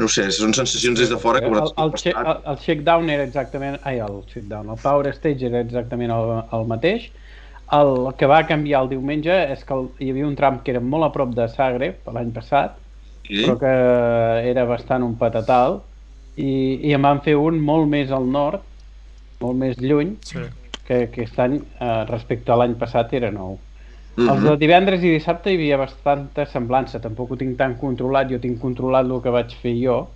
No 0.00 0.08
sé, 0.08 0.28
són 0.32 0.52
sensacions 0.56 1.00
des 1.00 1.10
de 1.12 1.18
fora 1.20 1.40
que 1.42 1.48
el, 1.48 1.56
vosaltres 1.56 2.06
el, 2.06 2.12
passat. 2.12 2.20
el, 2.20 2.52
el 2.52 2.60
checkdown 2.64 3.10
era 3.12 3.24
exactament... 3.26 3.80
Ai, 3.88 3.98
el 4.04 4.20
checkdown, 4.30 4.70
el 4.72 4.78
power 4.80 5.12
stage 5.16 5.48
era 5.48 5.64
exactament 5.64 6.12
el, 6.14 6.36
el 6.56 6.68
mateix. 6.68 7.08
El 7.76 8.08
que 8.18 8.26
va 8.26 8.40
canviar 8.48 8.84
el 8.84 8.92
diumenge 8.92 9.34
és 9.54 9.60
que 9.66 9.76
el, 9.76 9.90
hi 10.02 10.12
havia 10.12 10.28
un 10.28 10.36
tram 10.38 10.60
que 10.64 10.72
era 10.74 10.80
molt 10.82 11.06
a 11.06 11.10
prop 11.14 11.34
de 11.36 11.46
Zagreb 11.52 12.08
l'any 12.16 12.32
passat, 12.34 12.79
Sí? 13.30 13.44
però 13.46 13.58
que 13.60 14.50
era 14.50 14.64
bastant 14.66 15.04
un 15.06 15.14
patatal, 15.16 15.80
i, 16.36 16.80
i 16.88 16.92
en 16.96 17.02
van 17.02 17.20
fer 17.22 17.36
un 17.38 17.60
molt 17.62 17.86
més 17.88 18.10
al 18.10 18.26
nord, 18.30 18.60
molt 19.40 19.56
més 19.56 19.78
lluny, 19.78 20.16
Sí. 20.26 20.38
que 20.86 21.04
aquest 21.04 21.38
any, 21.38 21.60
eh, 21.80 22.04
respecte 22.08 22.50
a 22.52 22.56
l'any 22.56 22.74
passat, 22.74 23.12
era 23.14 23.30
nou. 23.30 23.58
Mhm. 24.16 24.28
Els 24.28 24.42
de 24.42 24.56
divendres 24.58 25.04
i 25.04 25.12
dissabte 25.14 25.52
hi 25.52 25.54
havia 25.54 25.76
bastanta 25.78 26.44
semblança, 26.46 26.98
tampoc 27.00 27.30
ho 27.30 27.36
tinc 27.36 27.56
tan 27.56 27.76
controlat, 27.78 28.28
jo 28.30 28.38
tinc 28.42 28.58
controlat 28.60 29.06
el 29.06 29.20
que 29.22 29.30
vaig 29.30 29.54
fer 29.62 29.76
jo, 29.78 30.08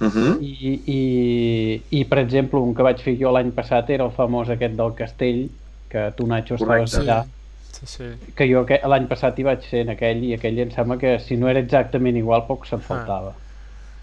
Mhm. 0.00 0.36
i, 0.40 0.80
i, 0.86 1.82
i 1.90 2.04
per 2.04 2.18
exemple, 2.20 2.60
un 2.60 2.74
que 2.74 2.82
vaig 2.86 3.00
fer 3.02 3.16
jo 3.18 3.32
l'any 3.32 3.50
passat 3.50 3.88
era 3.90 4.04
el 4.04 4.12
famós 4.12 4.48
aquest 4.50 4.76
del 4.76 4.92
castell, 4.94 5.48
que 5.88 6.12
tu, 6.16 6.26
Nacho, 6.26 6.54
estaves 6.54 6.94
allà, 7.00 7.24
Sí, 7.24 7.30
sí. 7.86 8.08
que 8.34 8.46
jo 8.50 8.64
l'any 8.90 9.06
passat 9.08 9.38
hi 9.38 9.44
vaig 9.46 9.62
ser 9.68 9.84
en 9.86 9.90
aquell, 9.94 10.22
i 10.24 10.34
aquell 10.34 10.58
em 10.64 10.70
sembla 10.74 10.96
que 10.98 11.18
si 11.20 11.36
no 11.36 11.48
era 11.48 11.60
exactament 11.60 12.16
igual, 12.16 12.46
poc 12.46 12.66
se'n 12.66 12.80
faltava. 12.80 13.34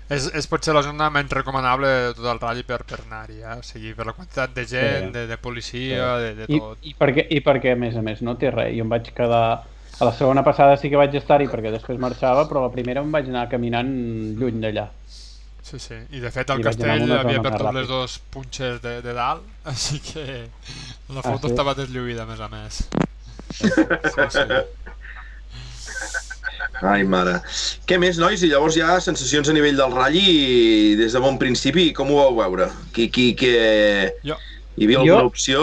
És, 0.07 0.27
és 0.37 0.45
potser 0.45 0.73
la 0.75 0.83
zona 0.85 1.09
menys 1.09 1.31
recomanable 1.33 1.87
de 1.89 2.13
tot 2.13 2.25
el 2.29 2.39
ratll 2.39 2.63
per, 2.63 2.83
per 2.85 2.99
anar-hi, 3.07 3.39
eh? 3.41 3.55
O 3.57 3.63
sigui, 3.65 3.93
per 3.97 4.05
la 4.05 4.13
quantitat 4.13 4.53
de 4.53 4.65
gent, 4.69 5.07
Sí. 5.07 5.11
de, 5.15 5.23
de 5.27 5.37
policia, 5.41 6.17
de, 6.21 6.35
de 6.35 6.45
I, 6.47 6.59
tot. 6.59 6.77
i, 6.85 6.93
perquè, 6.99 7.25
I 7.33 7.39
perquè, 7.41 7.71
a 7.73 7.79
més 7.79 7.95
a 7.97 8.03
més, 8.05 8.21
no 8.21 8.35
té 8.37 8.51
res. 8.53 8.75
Jo 8.77 8.85
em 8.85 8.89
vaig 8.93 9.09
quedar... 9.17 9.63
A 9.95 10.03
la 10.03 10.11
segona 10.11 10.43
passada 10.43 10.75
sí 10.77 10.89
que 10.91 10.97
vaig 10.99 11.13
estar-hi 11.15 11.47
perquè 11.47 11.71
després 11.71 11.97
marxava, 11.97 12.43
però 12.49 12.61
la 12.65 12.71
primera 12.73 12.99
em 13.01 13.11
vaig 13.13 13.29
anar 13.31 13.47
caminant 13.49 13.89
lluny 14.37 14.59
d'allà. 14.61 14.89
Sí, 15.65 15.79
sí. 15.79 15.95
I 16.13 16.19
de 16.21 16.29
fet 16.35 16.51
el 16.53 16.59
I 16.59 16.63
castell 16.67 17.11
havia 17.15 17.41
perdut 17.41 17.73
les 17.73 17.87
dos 17.87 18.19
punxes 18.29 18.81
de, 18.83 18.97
de 19.01 19.13
dalt, 19.17 19.41
així 19.71 20.01
que 20.03 20.25
la 21.09 21.23
Ah, 21.23 21.31
foto 21.31 21.47
sí? 21.47 21.53
estava 21.55 21.73
deslluïda, 21.79 22.27
a 22.27 22.29
més 22.29 22.43
a 22.43 22.49
més. 22.51 22.83
Ai, 26.85 27.03
mare. 27.07 27.37
Què 27.87 27.97
més, 28.01 28.17
nois? 28.19 28.41
I 28.43 28.49
llavors 28.51 28.75
ja 28.77 28.97
sensacions 29.03 29.47
a 29.49 29.53
nivell 29.55 29.77
del 29.79 29.93
ratll 29.95 30.97
des 30.99 31.13
de 31.15 31.21
bon 31.23 31.37
principi, 31.41 31.87
com 31.95 32.11
ho 32.11 32.17
vau 32.19 32.35
veure? 32.41 32.67
Qui, 32.95 33.07
qui, 33.13 33.29
que... 33.39 33.53
Jo, 34.27 34.35
Hi 34.75 34.83
havia 34.87 34.97
Jo- 34.99 35.05
alguna 35.05 35.29
opció? 35.29 35.61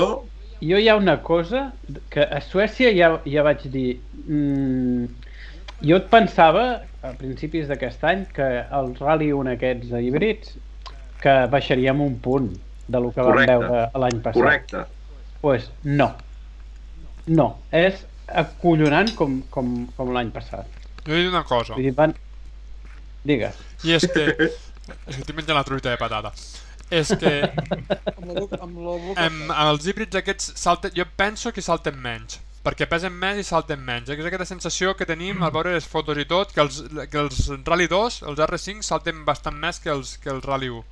Jo 0.62 0.78
hi 0.78 0.86
ha 0.88 0.94
una 0.96 1.18
cosa 1.26 1.72
que 2.10 2.22
a 2.22 2.40
Suècia 2.40 2.92
ja, 2.96 3.16
ja 3.28 3.42
vaig 3.44 3.64
dir... 3.74 3.98
Mm, 4.24 5.06
jo 5.82 5.98
et 5.98 6.06
pensava, 6.10 6.64
a 7.02 7.10
principis 7.18 7.66
d'aquest 7.68 8.04
any, 8.06 8.24
que 8.32 8.48
els 8.78 9.00
Rally 9.02 9.32
1 9.34 9.52
aquests 9.56 9.90
híbrids, 9.98 10.52
que 11.22 11.34
baixaríem 11.50 12.00
un 12.02 12.16
punt 12.22 12.52
de 12.88 12.98
lo 13.02 13.10
que 13.12 13.20
vam 13.22 13.32
Correcte. 13.34 13.56
veure 13.58 14.04
l'any 14.04 14.20
passat. 14.22 14.38
Correcte. 14.40 14.84
pues 15.42 15.68
no. 15.82 16.12
No, 17.26 17.58
és 17.70 18.00
acollonant 18.28 19.12
com, 19.18 19.40
com, 19.50 19.72
com 19.96 20.10
l'any 20.14 20.30
passat. 20.34 20.66
jo 21.06 21.12
he 21.14 21.22
dit 21.24 21.30
una 21.30 21.44
cosa, 21.44 21.74
Vull 21.74 21.84
dir, 21.90 21.94
van... 21.94 22.14
Digues. 23.24 23.54
i 23.86 23.92
és 23.94 24.06
que... 24.10 24.24
És 24.32 25.14
que 25.14 25.20
estic 25.22 25.36
menjant 25.38 25.54
la 25.56 25.62
truita 25.64 25.92
de 25.92 25.98
patata. 26.00 26.32
És 26.92 27.08
que 27.16 27.30
Amb 27.46 28.24
la, 28.26 28.34
boca- 28.40 28.58
amb 28.60 28.78
la 28.82 28.96
boca 29.04 29.22
amb, 29.28 29.44
amb 29.54 29.68
els 29.70 29.86
híbrids 29.88 30.18
aquests 30.18 30.50
salten, 30.60 30.90
jo 30.96 31.06
penso 31.16 31.52
que 31.54 31.62
salten 31.64 31.96
menys 32.02 32.40
perquè 32.62 32.86
pesen 32.86 33.14
més 33.18 33.38
i 33.40 33.44
salten 33.46 33.80
menys 33.82 34.10
és 34.12 34.20
aquesta 34.26 34.44
sensació 34.46 34.92
que 34.94 35.06
tenim 35.08 35.40
al 35.42 35.50
veure 35.54 35.72
les 35.74 35.86
fotos 35.88 36.18
i 36.20 36.26
tot 36.30 36.52
que 36.54 36.60
els, 36.62 36.76
que 37.10 37.18
els 37.22 37.38
Rally 37.66 37.88
2, 37.90 38.18
els 38.30 38.42
R5 38.44 38.84
salten 38.86 39.24
bastant 39.26 39.56
més 39.58 39.80
que 39.82 39.90
els, 39.90 40.12
que 40.22 40.30
els 40.30 40.44
Rally 40.46 40.68
1 40.70 40.82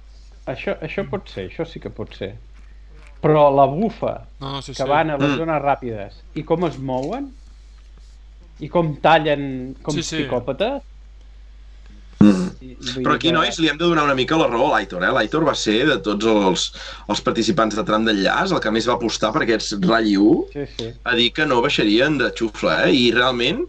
Això, 0.54 0.74
això 0.82 1.04
pot 1.10 1.28
ser, 1.30 1.44
això 1.50 1.66
sí 1.68 1.78
que 1.84 1.92
pot 1.94 2.14
ser. 2.16 2.32
Però 3.20 3.50
la 3.54 3.66
bufa 3.68 4.14
no, 4.40 4.52
no, 4.56 4.62
sí, 4.62 4.72
que 4.72 4.82
sí. 4.82 4.88
van 4.88 5.10
a 5.10 5.16
les 5.18 5.30
Mm. 5.34 5.36
zones 5.42 5.62
ràpides 5.62 6.12
i 6.34 6.42
com 6.42 6.64
es 6.64 6.78
mouen 6.78 7.30
i 8.60 8.68
com 8.68 8.94
tallen 9.00 9.74
com 9.82 9.94
Sí, 9.94 10.02
sí. 10.02 10.16
psicòpates 10.24 10.82
Mm. 12.20 12.50
Però 13.02 13.14
aquí, 13.14 13.28
que- 13.28 13.32
nois, 13.32 13.58
li 13.58 13.68
hem 13.70 13.78
de 13.78 13.84
donar 13.88 14.04
una 14.04 14.14
mica 14.14 14.36
la 14.36 14.46
raó 14.46 14.66
a 14.68 14.74
l'Aitor, 14.76 15.02
eh? 15.02 15.10
L'Aitor 15.10 15.42
va 15.46 15.54
ser, 15.54 15.86
de 15.88 15.96
tots 16.04 16.26
els, 16.26 16.64
els 17.08 17.20
participants 17.24 17.74
de 17.74 17.82
tram 17.82 18.04
d'enllaç, 18.04 18.52
el 18.52 18.60
que 18.60 18.70
més 18.70 18.86
va 18.86 18.92
apostar 18.98 19.32
per 19.32 19.42
aquests 19.46 19.78
Rally 19.80 20.16
1 20.18 20.44
Sí, 20.52 20.66
sí. 20.76 20.90
a 21.02 21.14
dir 21.16 21.30
que 21.32 21.46
no 21.46 21.62
baixarien 21.62 22.18
de 22.18 22.30
xufla, 22.36 22.84
eh? 22.86 22.92
I 22.92 23.10
realment, 23.12 23.64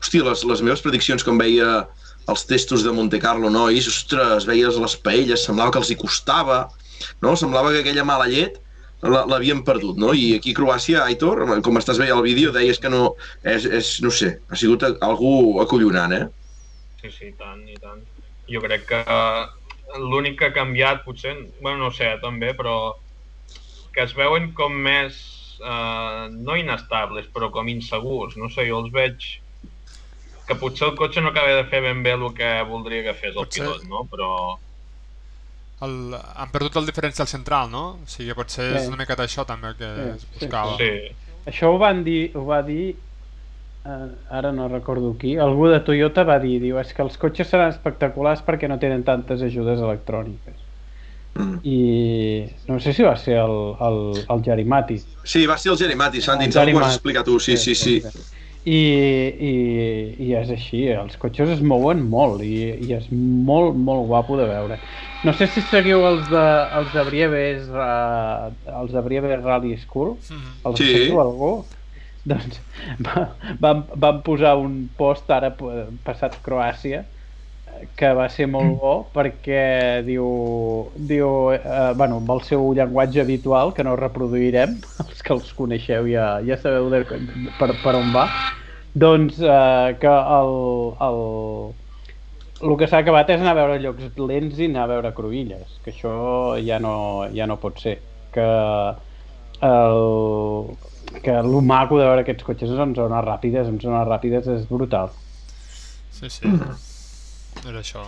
hòstia, 0.00 0.22
les, 0.22 0.44
les 0.44 0.62
meves 0.62 0.82
prediccions 0.82 1.24
quan 1.24 1.36
veia 1.38 1.88
els 2.28 2.46
testos 2.46 2.84
de 2.84 2.92
Monte 2.92 3.18
Carlo, 3.18 3.50
nois, 3.50 3.88
ostres, 3.88 4.46
veies 4.46 4.76
les 4.78 4.96
paelles, 5.02 5.42
semblava 5.44 5.72
que 5.72 5.78
els 5.82 5.90
hi 5.90 5.96
costava, 5.96 6.68
no? 7.20 7.34
Semblava 7.34 7.72
que 7.72 7.80
aquella 7.82 8.04
mala 8.04 8.28
llet 8.30 8.60
l'havien 9.08 9.62
perdut, 9.66 9.96
no? 10.00 10.12
I 10.14 10.36
aquí 10.38 10.52
a 10.54 10.58
Croàcia, 10.58 11.04
Aitor, 11.06 11.44
com 11.62 11.78
estàs 11.80 11.98
veient 12.00 12.16
el 12.16 12.24
vídeo, 12.26 12.52
deies 12.54 12.78
que 12.82 12.90
no... 12.92 13.14
És, 13.42 13.64
és 13.66 13.90
no 14.04 14.10
sé, 14.14 14.36
ha 14.50 14.56
sigut 14.58 14.84
algú 14.86 15.60
acollonant, 15.62 16.12
eh? 16.16 16.26
Sí, 17.02 17.10
sí, 17.14 17.30
i 17.30 17.36
tant, 17.38 17.62
i 17.68 17.76
tant. 17.80 18.02
Jo 18.50 18.60
crec 18.64 18.86
que 18.90 19.00
l'únic 20.02 20.38
que 20.40 20.48
ha 20.50 20.54
canviat, 20.54 21.02
potser, 21.06 21.36
bueno, 21.62 21.78
no 21.84 21.88
ho 21.90 21.94
sé, 21.94 22.12
també, 22.22 22.52
però 22.58 22.76
que 23.94 24.02
es 24.04 24.12
veuen 24.18 24.50
com 24.58 24.74
més, 24.84 25.16
eh, 25.62 26.28
no 26.36 26.56
inestables, 26.58 27.28
però 27.32 27.50
com 27.54 27.68
insegurs. 27.72 28.36
No 28.36 28.50
sé, 28.52 28.66
jo 28.68 28.82
els 28.84 28.92
veig 28.92 29.26
que 30.46 30.54
potser 30.60 30.90
el 30.90 30.96
cotxe 30.98 31.22
no 31.22 31.32
acaba 31.32 31.54
de 31.56 31.64
fer 31.70 31.80
ben 31.82 32.02
bé 32.04 32.12
el 32.14 32.26
que 32.36 32.50
voldria 32.68 33.02
que 33.08 33.14
fes 33.18 33.32
el 33.34 33.40
Potser- 33.40 33.64
pilot, 33.64 33.86
no? 33.90 34.04
Però 34.10 34.28
el, 35.82 36.14
han 36.14 36.50
perdut 36.52 36.76
el 36.76 36.86
diferencial 36.86 37.28
central, 37.28 37.70
no? 37.70 37.84
O 38.02 38.06
sigui, 38.08 38.32
potser 38.34 38.70
és 38.76 38.82
Sí. 38.82 38.88
una 38.88 38.96
mica 38.96 39.16
d'això 39.16 39.44
també 39.46 39.74
que 39.78 39.88
Sí, 39.94 40.08
es 40.14 40.20
sí, 40.22 40.28
buscava 40.40 40.76
sí, 40.78 40.90
Això 41.46 41.68
ho 41.74 41.78
van 41.78 42.02
dir, 42.02 42.32
ho 42.34 42.44
va 42.46 42.62
dir, 42.62 42.96
eh, 43.84 44.08
ara 44.30 44.50
no 44.52 44.66
recordo 44.68 45.12
qui, 45.18 45.36
algú 45.38 45.68
de 45.68 45.78
Toyota 45.80 46.24
va 46.24 46.38
dir, 46.42 46.60
diu, 46.60 46.78
és 46.80 46.92
que 46.92 47.02
els 47.02 47.16
cotxes 47.18 47.46
seran 47.48 47.70
espectaculars 47.70 48.42
perquè 48.42 48.66
no 48.68 48.78
tenen 48.82 49.04
tantes 49.04 49.42
ajudes 49.42 49.78
electròniques. 49.78 50.54
Mm. 51.36 51.58
I 51.68 52.50
no 52.66 52.80
sé 52.80 52.94
si 52.96 53.02
va 53.04 53.14
ser 53.20 53.36
el, 53.36 53.76
el, 53.78 54.24
el 54.28 54.42
Jarimati. 54.42 54.96
Sí, 55.22 55.44
va 55.46 55.58
ser 55.58 55.72
el 55.72 55.78
Gerimati, 55.78 56.20
Santi, 56.22 56.44
El 56.44 56.48
ens 56.48 56.56
ho 56.56 56.60
has 56.60 56.64
Gerimati. 56.66 56.94
explicat 56.94 57.24
tu, 57.26 57.38
sí, 57.38 57.56
sí, 57.58 57.74
sí. 57.74 58.00
I, 58.66 58.78
i, 59.46 59.52
I 60.26 60.32
és 60.40 60.48
així, 60.50 60.80
els 60.90 61.14
cotxes 61.22 61.52
es 61.54 61.60
mouen 61.62 62.00
molt 62.10 62.42
i, 62.42 62.56
i 62.82 62.88
és 62.96 63.06
molt, 63.12 63.76
molt 63.78 64.08
guapo 64.10 64.34
de 64.40 64.46
veure. 64.50 64.80
No 65.22 65.32
sé 65.38 65.46
si 65.46 65.62
seguiu 65.62 66.02
els 66.08 66.26
de, 66.32 66.42
els 66.80 66.90
de 66.94 67.04
Brieves, 67.06 67.68
uh, 67.70 68.50
els 68.80 68.90
de 68.96 69.02
Brieves 69.06 69.42
Rally 69.44 69.76
School, 69.78 70.16
Mhm. 70.30 70.52
els 70.66 70.78
Sí. 70.82 70.90
seguiu 70.92 71.20
algú? 71.22 71.52
Doncs 72.26 72.58
va, 73.06 73.36
van, 73.62 73.84
van 73.94 74.22
posar 74.26 74.56
un 74.58 74.88
post 74.98 75.30
ara 75.30 75.52
p- 75.54 75.86
passat 76.02 76.40
Croàcia 76.42 77.04
que 77.96 78.12
va 78.16 78.26
ser 78.32 78.46
molt 78.50 78.76
bo 78.80 78.94
perquè 79.14 80.02
diu, 80.06 80.26
diu 80.96 81.30
eh, 81.54 81.92
bueno, 81.98 82.20
amb 82.22 82.32
el 82.36 82.42
seu 82.48 82.68
llenguatge 82.76 83.22
habitual 83.22 83.72
que 83.76 83.86
no 83.86 83.96
reproduirem, 83.98 84.76
els 85.06 85.22
que 85.22 85.34
els 85.36 85.52
coneixeu 85.58 86.08
ja, 86.10 86.36
ja 86.46 86.60
sabeu 86.62 86.90
de, 86.92 87.02
per, 87.60 87.72
per 87.82 87.96
on 87.98 88.12
va 88.14 88.28
doncs 88.96 89.40
eh, 89.40 89.96
que 90.00 90.12
el, 90.40 90.54
el, 91.08 91.22
el 92.62 92.76
que 92.80 92.88
s'ha 92.88 93.02
acabat 93.04 93.34
és 93.34 93.42
anar 93.42 93.56
a 93.56 93.60
veure 93.62 93.80
llocs 93.82 94.20
lents 94.20 94.60
i 94.60 94.70
anar 94.70 94.86
a 94.86 94.92
veure 94.94 95.14
cruïlles 95.16 95.80
que 95.84 95.92
això 95.92 96.16
ja 96.64 96.80
no, 96.82 96.96
ja 97.36 97.48
no 97.48 97.60
pot 97.60 97.82
ser 97.82 97.98
que 98.32 98.46
el, 99.60 100.76
que 101.22 101.30
el 101.30 101.62
maco 101.62 101.98
de 101.98 102.08
veure 102.08 102.24
aquests 102.24 102.44
cotxes 102.44 102.74
en 102.76 102.94
zones 102.96 103.24
ràpides, 103.24 103.70
en 103.70 103.80
zones 103.80 104.04
ràpides 104.08 104.50
és 104.52 104.66
brutal. 104.68 105.12
Sí, 106.16 106.30
sí. 106.30 106.52
Era 107.64 107.80
això. 107.80 108.04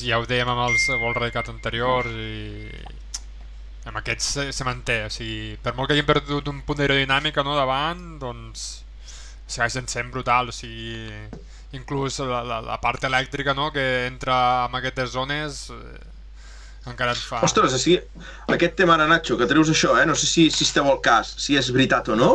Ja 0.00 0.18
ho 0.18 0.24
dèiem 0.26 0.48
amb 0.48 0.64
els 0.70 0.88
World 1.02 1.28
Cups 1.34 1.52
anteriors 1.52 2.08
i 2.08 2.70
amb 3.88 4.00
aquests 4.00 4.26
se, 4.34 4.44
se 4.52 4.66
manté, 4.68 4.98
o 5.06 5.12
sigui, 5.12 5.56
per 5.64 5.74
molt 5.76 5.88
que 5.88 5.96
hagin 5.96 6.08
perdut 6.08 6.50
un 6.52 6.60
punt 6.66 6.80
d'aerodinàmica 6.80 7.44
no, 7.46 7.54
davant, 7.56 8.02
doncs 8.20 8.66
segueixen 9.48 9.88
sent 9.88 10.10
brutal, 10.12 10.50
o 10.50 10.54
sigui, 10.54 11.08
inclús 11.76 12.18
la, 12.20 12.42
la, 12.44 12.60
la 12.64 12.76
part 12.82 13.04
elèctrica 13.08 13.54
no, 13.56 13.70
que 13.72 13.84
entra 14.06 14.36
en 14.66 14.76
aquestes 14.78 15.14
zones 15.14 15.62
eh, 15.72 15.98
encara 16.88 17.14
et 17.16 17.20
fa... 17.20 17.40
Ostres, 17.44 17.74
o 17.76 17.80
sigui, 17.80 17.98
aquest 18.54 18.76
tema 18.80 18.96
ara, 18.96 19.08
Nacho, 19.08 19.38
que 19.40 19.48
treus 19.48 19.72
això, 19.72 19.96
eh? 20.00 20.06
no 20.08 20.16
sé 20.16 20.28
si, 20.28 20.48
si 20.52 20.64
esteu 20.68 20.88
al 20.88 21.00
cas, 21.04 21.34
si 21.40 21.56
és 21.60 21.72
veritat 21.74 22.08
o 22.12 22.18
no, 22.18 22.32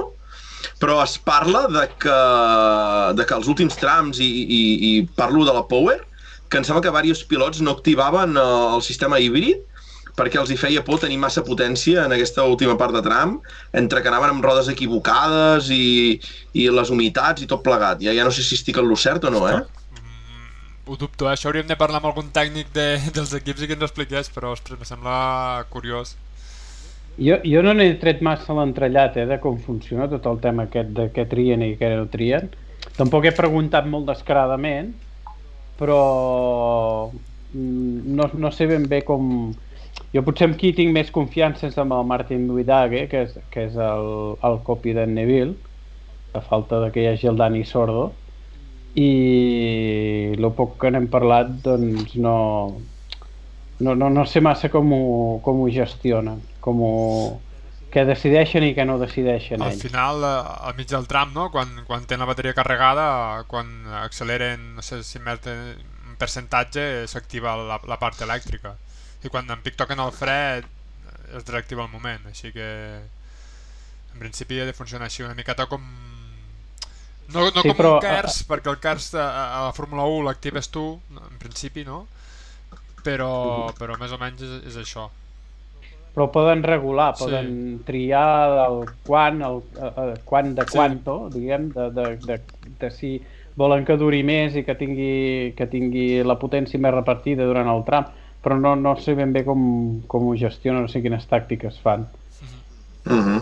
però 0.82 1.00
es 1.04 1.18
parla 1.22 1.66
de 1.68 1.86
que, 2.02 2.18
de 3.18 3.28
que 3.28 3.38
els 3.38 3.50
últims 3.52 3.78
trams, 3.80 4.22
i, 4.24 4.30
i, 4.44 4.64
i 4.90 4.92
parlo 5.18 5.46
de 5.46 5.56
la 5.56 5.66
Power, 5.70 6.02
que 6.54 6.62
em 6.62 6.66
sembla 6.68 6.84
que 6.86 6.92
diversos 6.94 7.26
pilots 7.26 7.62
no 7.66 7.74
activaven 7.74 8.38
eh, 8.38 8.50
el 8.78 8.84
sistema 8.86 9.18
híbrid 9.20 9.64
perquè 10.18 10.38
els 10.38 10.52
hi 10.54 10.58
feia 10.62 10.84
por 10.86 11.00
tenir 11.02 11.18
massa 11.22 11.42
potència 11.46 12.04
en 12.06 12.14
aquesta 12.14 12.46
última 12.46 12.76
part 12.78 12.94
de 12.94 13.02
tram, 13.06 13.40
entre 13.74 14.02
que 14.02 14.12
anaven 14.12 14.36
amb 14.36 14.46
rodes 14.46 14.70
equivocades 14.70 15.72
i, 15.74 16.20
i 16.54 16.68
les 16.70 16.92
humitats 16.94 17.42
i 17.42 17.50
tot 17.50 17.64
plegat. 17.66 18.04
Ja, 18.06 18.14
ja 18.14 18.26
no 18.28 18.34
sé 18.36 18.46
si 18.46 18.54
estic 18.60 18.78
en 18.78 18.86
lo 18.90 18.98
cert 19.00 19.26
o 19.26 19.32
no, 19.34 19.48
eh? 19.50 19.64
Mm, 19.98 20.52
ho 20.86 20.98
dubto, 21.02 21.26
eh? 21.26 21.34
això 21.34 21.50
hauríem 21.50 21.70
de 21.72 21.80
parlar 21.80 22.02
amb 22.02 22.12
algun 22.12 22.30
tècnic 22.36 22.70
de, 22.76 22.88
dels 23.16 23.34
equips 23.40 23.64
i 23.64 23.72
que 23.72 23.78
ens 23.78 23.88
ho 23.88 23.90
expliqués, 23.90 24.30
però 24.36 24.54
ostres, 24.54 24.78
me 24.78 24.90
sembla 24.90 25.16
curiós. 25.74 26.14
Jo, 27.18 27.40
jo 27.46 27.62
no 27.66 27.74
n'he 27.78 27.92
tret 28.02 28.22
massa 28.26 28.54
l'entrellat 28.58 29.18
eh, 29.22 29.26
de 29.30 29.40
com 29.42 29.58
funciona 29.62 30.06
tot 30.14 30.30
el 30.30 30.38
tema 30.46 30.68
aquest 30.70 30.94
de 30.98 31.10
què 31.14 31.26
trien 31.30 31.66
i 31.66 31.74
què 31.82 31.90
no 31.98 32.06
trien. 32.14 32.54
Tampoc 32.98 33.26
he 33.26 33.34
preguntat 33.34 33.90
molt 33.90 34.06
descaradament, 34.10 34.94
però 35.80 37.10
mm, 37.54 38.16
no, 38.18 38.30
no 38.34 38.52
sé 38.52 38.68
ben 38.70 38.88
bé 38.90 39.04
com... 39.08 39.54
Jo 40.14 40.22
potser 40.26 40.46
amb 40.46 40.58
qui 40.58 40.72
tinc 40.78 40.94
més 40.94 41.10
confiança 41.14 41.68
és 41.70 41.78
amb 41.82 41.94
el 41.96 42.04
Martin 42.06 42.48
Duidage, 42.50 43.08
que 43.10 43.24
és, 43.26 43.38
que 43.54 43.68
és 43.70 43.78
el, 43.82 44.10
el 44.46 44.60
copi 44.66 44.94
d'en 44.94 45.14
Neville, 45.18 45.56
a 46.38 46.42
falta 46.42 46.80
de 46.84 46.92
que 46.94 47.02
hi 47.02 47.08
hagi 47.10 47.30
el 47.30 47.38
Dani 47.38 47.64
Sordo, 47.66 48.12
i 48.94 49.10
el 50.38 50.50
poc 50.54 50.76
que 50.82 50.92
n'hem 50.94 51.08
parlat 51.14 51.50
doncs 51.66 52.14
no, 52.22 52.36
no, 53.80 53.96
no, 53.96 54.10
no 54.10 54.26
sé 54.30 54.42
massa 54.42 54.70
com 54.70 54.94
ho, 54.94 55.06
com 55.46 55.64
ho 55.64 55.70
gestionen, 55.74 56.42
com 56.62 56.82
ho, 56.86 56.94
què 57.94 58.04
decideixen 58.10 58.66
i 58.66 58.74
què 58.74 58.86
no 58.90 58.98
decideixen 59.02 59.62
Al 59.62 59.76
ells. 59.76 59.84
final, 59.86 60.24
eh, 60.26 60.54
al 60.68 60.76
mig 60.78 60.90
del 60.90 61.08
tram, 61.08 61.34
no? 61.36 61.50
quan, 61.54 61.70
quan 61.88 62.06
tenen 62.10 62.26
la 62.26 62.32
bateria 62.32 62.56
carregada, 62.58 63.44
quan 63.48 63.70
acceleren, 64.02 64.74
no 64.78 64.82
sé 64.82 65.04
si 65.04 65.20
de 65.20 65.54
un 66.10 66.16
percentatge, 66.18 67.08
s'activa 67.08 67.56
la, 67.58 67.80
la 67.88 68.00
part 68.02 68.22
elèctrica. 68.22 68.76
I 69.24 69.30
quan 69.30 69.50
en 69.50 69.62
pic 69.64 69.78
toquen 69.80 70.00
el 70.00 70.12
fre, 70.12 70.38
eh, 70.60 70.64
es 71.38 71.46
desactiva 71.46 71.86
el 71.86 71.92
moment. 71.94 72.26
Així 72.28 72.52
que, 72.52 72.70
en 74.14 74.20
principi, 74.20 74.60
ha 74.60 74.66
de 74.66 74.74
funcionar 74.74 75.08
així 75.08 75.24
una 75.24 75.38
miqueta 75.38 75.68
com... 75.70 75.86
No, 77.34 77.46
no 77.56 77.62
Sí, 77.62 77.70
com 77.70 77.78
però, 77.78 77.96
un 77.98 78.04
KERS, 78.04 78.44
perquè 78.50 78.70
el 78.74 78.82
KERS 78.84 79.14
a, 79.16 79.28
a 79.46 79.60
la 79.70 79.74
Fórmula 79.74 80.04
1 80.10 80.26
l'actives 80.28 80.68
tu, 80.70 81.00
en 81.14 81.38
principi, 81.40 81.86
no? 81.88 82.04
Però, 83.04 83.72
però 83.80 83.96
més 84.00 84.12
o 84.16 84.20
menys 84.20 84.44
és, 84.44 84.58
és 84.74 84.80
això. 84.82 85.08
Però 86.14 86.28
poden 86.32 86.62
regular, 86.62 87.16
Sí. 87.18 87.24
poden 87.26 87.80
triar 87.88 88.68
el 88.68 88.84
quan, 89.08 89.42
el, 89.42 89.62
el 89.82 90.20
quan 90.26 90.54
de 90.56 90.66
Sí. 90.68 90.78
quanto, 90.78 91.30
diguem, 91.34 91.72
de, 91.74 91.90
de, 91.92 92.18
de, 92.18 92.40
de 92.80 92.92
si 92.92 93.22
volen 93.56 93.86
que 93.86 93.98
duri 93.98 94.24
més 94.24 94.56
i 94.56 94.64
que 94.64 94.76
tingui, 94.76 95.54
que 95.58 95.66
tingui 95.70 96.24
la 96.24 96.38
potència 96.40 96.80
més 96.80 96.94
repartida 96.94 97.46
durant 97.46 97.68
el 97.68 97.84
tram, 97.86 98.06
però 98.44 98.60
no, 98.60 98.76
no 98.76 98.96
sé 99.00 99.16
ben 99.16 99.34
bé 99.34 99.44
com, 99.44 100.02
com 100.08 100.28
ho 100.30 100.36
gestionen, 100.38 100.84
no 100.84 100.88
sé 100.92 101.02
quines 101.02 101.26
tàctiques 101.30 101.80
fan. 101.82 102.06
Uh 103.06 103.14
-huh. 103.14 103.42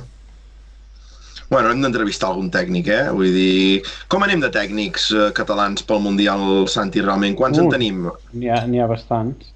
Bueno, 1.51 1.71
hem 1.71 1.81
d'entrevistar 1.81 2.29
algun 2.29 2.49
tècnic, 2.49 2.88
eh? 2.88 3.10
Vull 3.12 3.34
dir, 3.36 3.81
com 4.07 4.23
anem 4.23 4.39
de 4.39 4.49
tècnics 4.49 5.10
eh, 5.12 5.31
catalans 5.36 5.84
pel 5.84 5.99
Mundial, 5.99 6.67
Santi, 6.71 7.01
realment? 7.01 7.36
Quants 7.36 7.57
en 7.60 7.65
Ui. 7.65 7.71
tenim? 7.73 8.05
N'hi 8.31 8.47
ha, 8.47 8.62
ha 8.63 8.88
bastants. 8.88 9.51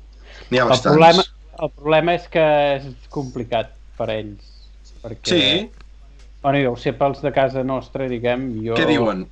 N'hi 0.51 0.59
ha 0.59 0.63
El 0.63 0.69
bastants. 0.69 0.97
problema, 0.97 1.23
el 1.61 1.71
problema 1.75 2.13
és 2.17 2.27
que 2.31 2.43
és 2.77 2.85
complicat 3.13 3.71
per 3.97 4.09
a 4.09 4.17
ells. 4.19 4.51
Perquè, 5.03 5.29
Sí? 5.29 5.69
Bueno, 6.41 6.59
jo 6.61 6.71
ho 6.73 6.77
sé 6.77 6.91
pels 6.93 7.21
de 7.25 7.31
casa 7.33 7.63
nostra, 7.65 8.05
diguem. 8.07 8.51
Jo... 8.65 8.75
Què 8.77 8.85
diuen? 8.85 9.23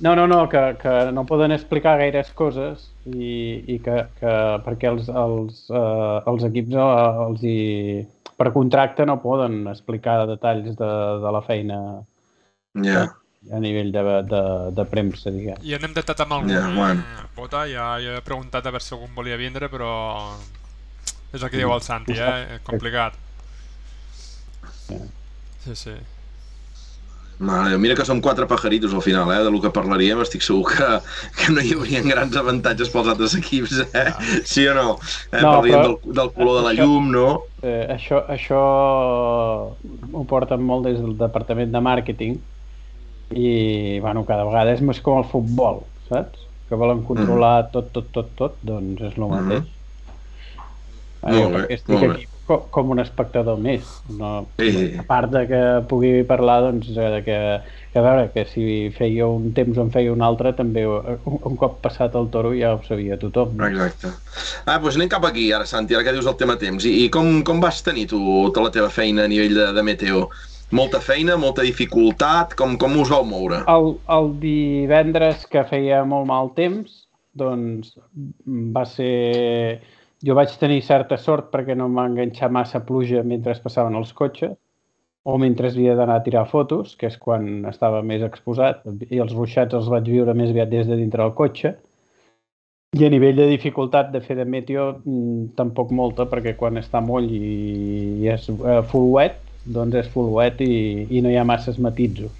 No, 0.00 0.12
no, 0.14 0.26
no, 0.30 0.42
que, 0.48 0.60
que 0.78 0.92
no 1.10 1.24
poden 1.26 1.50
explicar 1.50 1.96
gaires 1.98 2.28
coses 2.36 2.84
i, 3.08 3.64
i 3.66 3.78
que, 3.82 3.96
que 4.20 4.34
perquè 4.62 4.86
els, 4.92 5.08
els, 5.10 5.64
uh, 5.72 6.20
els 6.30 6.44
equips 6.46 6.76
uh, 6.78 7.24
els 7.24 7.42
hi, 7.42 7.56
per 8.38 8.52
contracte 8.54 9.06
no 9.08 9.16
poden 9.24 9.64
explicar 9.72 10.20
detalls 10.30 10.76
de, 10.78 10.90
de 11.24 11.32
la 11.34 11.42
feina 11.42 11.80
Ja. 12.84 13.08
a 13.50 13.58
nivell 13.58 13.90
de, 13.90 14.04
de, 14.30 14.42
de 14.76 14.84
premsa, 14.86 15.32
diguem. 15.34 15.58
I 15.66 15.74
hem 15.74 15.88
intentat 15.88 16.20
amb 16.22 16.36
algun 16.36 16.52
Ja, 16.54 16.62
bueno. 16.76 17.02
pota, 17.34 17.64
ja, 17.66 17.88
ja 17.98 18.20
he 18.20 18.22
preguntat 18.22 18.68
a 18.68 18.70
veure 18.70 18.84
si 18.84 18.94
algun 18.94 19.16
volia 19.16 19.40
vindre, 19.40 19.66
però 19.72 19.90
és 21.32 21.42
el 21.42 21.50
que 21.50 21.58
diu 21.60 21.72
el 21.74 21.82
Santi, 21.84 22.16
eh? 22.16 22.56
És 22.56 22.62
complicat. 22.66 23.14
Sí, 25.64 25.74
sí. 25.74 25.96
Mare, 27.38 27.76
mira 27.78 27.94
que 27.94 28.02
som 28.02 28.18
quatre 28.20 28.48
pajaritos 28.50 28.92
al 28.96 29.02
final, 29.02 29.30
eh? 29.30 29.44
De 29.44 29.50
lo 29.54 29.60
que 29.62 29.70
parlaríem, 29.70 30.18
estic 30.24 30.42
segur 30.42 30.64
que, 30.72 30.86
que 31.38 31.52
no 31.54 31.62
hi 31.62 31.70
haurien 31.76 32.08
grans 32.10 32.34
avantatges 32.40 32.90
pels 32.90 33.12
altres 33.12 33.36
equips, 33.38 33.76
eh? 33.94 34.08
Sí 34.48 34.64
o 34.66 34.74
no? 34.74 34.96
Eh? 35.30 35.38
No, 35.44 35.52
Parlaríem 35.52 35.76
però- 35.78 35.92
del, 36.02 36.16
del 36.18 36.32
color 36.34 36.56
de 36.58 36.64
la 36.66 36.72
això- 36.72 36.88
llum, 36.88 37.12
no? 37.14 37.28
Eh, 37.62 37.84
això, 37.94 38.24
això 38.34 38.58
ho 40.18 40.24
porten 40.30 40.62
molt 40.66 40.88
des 40.88 40.98
del 40.98 41.14
departament 41.20 41.70
de 41.74 41.80
màrqueting 41.82 42.36
i 43.38 43.98
bueno, 44.02 44.24
cada 44.26 44.44
vegada 44.48 44.74
és 44.74 44.80
més 44.82 44.98
com 45.04 45.20
el 45.22 45.26
futbol, 45.30 45.84
saps? 46.10 46.42
Que 46.68 46.76
volen 46.76 47.04
controlar 47.06 47.68
tot, 47.72 47.92
tot, 47.94 48.10
tot, 48.12 48.34
tot, 48.36 48.58
doncs 48.66 49.00
és 49.12 49.14
el 49.16 49.28
mateix. 49.30 49.62
Ah, 49.62 49.62
jo 49.62 49.77
Molt 51.22 51.56
bé, 51.56 51.66
estic 51.74 51.94
molt 51.96 52.12
aquí 52.14 52.28
com, 52.48 52.64
com 52.72 52.94
un 52.94 53.02
espectador 53.02 53.60
més. 53.60 53.86
No, 54.18 54.46
Sí. 54.58 54.94
A 54.98 55.04
part 55.06 55.30
de 55.34 55.44
que 55.50 55.60
pugui 55.90 56.24
parlar, 56.28 56.60
doncs, 56.64 56.88
eh, 56.96 57.10
de 57.16 57.20
que, 57.26 57.38
que 57.92 58.00
a 58.00 58.04
veure, 58.04 58.28
que 58.34 58.44
si 58.48 58.64
feia 58.96 59.28
un 59.28 59.52
temps 59.56 59.78
o 59.78 59.84
en 59.84 59.92
feia 59.94 60.12
un 60.14 60.24
altre, 60.24 60.54
també 60.56 60.84
eh, 60.88 61.16
un, 61.28 61.38
un 61.52 61.56
cop 61.60 61.78
passat 61.84 62.16
el 62.18 62.30
toro 62.34 62.54
ja 62.56 62.74
ho 62.74 62.82
sabia 62.86 63.18
tothom. 63.20 63.56
No? 63.60 63.68
Exacte. 63.68 64.12
Ah, 64.64 64.78
doncs 64.78 64.98
anem 64.98 65.12
cap 65.12 65.26
aquí, 65.28 65.50
ara, 65.52 65.68
Santi, 65.68 65.96
ara 65.96 66.06
que 66.06 66.16
dius 66.16 66.28
el 66.30 66.38
tema 66.40 66.58
temps. 66.60 66.88
I, 66.88 67.04
i 67.04 67.10
com, 67.14 67.42
com 67.46 67.60
vas 67.64 67.82
tenir 67.86 68.08
tu 68.10 68.20
tota 68.48 68.68
la 68.68 68.74
teva 68.74 68.92
feina 68.92 69.26
a 69.26 69.30
nivell 69.30 69.56
de, 69.58 69.68
de 69.76 69.84
meteo? 69.84 70.28
Molta 70.74 71.00
feina, 71.00 71.38
molta 71.40 71.64
dificultat? 71.64 72.52
Com, 72.56 72.76
com 72.80 72.96
us 73.00 73.12
vau 73.12 73.24
moure? 73.24 73.62
El, 73.72 73.94
el 74.12 74.32
divendres 74.42 75.46
que 75.48 75.64
feia 75.68 76.02
molt 76.04 76.28
mal 76.28 76.52
temps, 76.56 77.04
doncs 77.38 77.94
va 78.74 78.84
ser... 78.88 79.80
Jo 80.26 80.34
vaig 80.34 80.54
tenir 80.58 80.80
certa 80.82 81.16
sort 81.16 81.52
perquè 81.52 81.76
no 81.78 81.86
em 81.86 81.98
va 81.98 82.06
enganxar 82.10 82.50
massa 82.50 82.80
pluja 82.84 83.22
mentre 83.22 83.54
passaven 83.62 83.94
els 83.98 84.12
cotxes 84.12 84.56
o 85.28 85.36
mentre 85.38 85.68
havia 85.68 85.94
d'anar 85.94 86.16
a 86.18 86.24
tirar 86.24 86.46
fotos, 86.48 86.94
que 86.96 87.06
és 87.10 87.18
quan 87.20 87.66
estava 87.68 88.00
més 88.02 88.22
exposat, 88.24 88.80
i 89.10 89.18
els 89.20 89.34
ruixats 89.36 89.76
els 89.76 89.90
vaig 89.92 90.06
viure 90.08 90.34
més 90.34 90.54
aviat 90.54 90.70
des 90.72 90.88
de 90.88 90.96
dintre 90.96 91.20
del 91.20 91.34
cotxe. 91.36 91.74
I 92.96 93.04
a 93.04 93.10
nivell 93.12 93.36
de 93.36 93.48
dificultat 93.50 94.08
de 94.14 94.22
fer 94.24 94.38
de 94.38 94.46
meteo, 94.48 94.86
mm, 95.04 95.50
tampoc 95.58 95.92
molta, 95.92 96.24
perquè 96.30 96.54
quan 96.56 96.80
està 96.80 97.02
moll 97.04 97.28
i, 97.28 97.42
i 98.24 98.30
és 98.32 98.48
eh, 98.48 98.80
full 98.88 99.10
wet, 99.18 99.36
doncs 99.68 100.00
és 100.00 100.08
full 100.14 100.32
wet 100.38 100.62
i, 100.64 101.04
i 101.10 101.20
no 101.20 101.28
hi 101.28 101.36
ha 101.36 101.44
masses 101.44 101.76
matisos. 101.78 102.32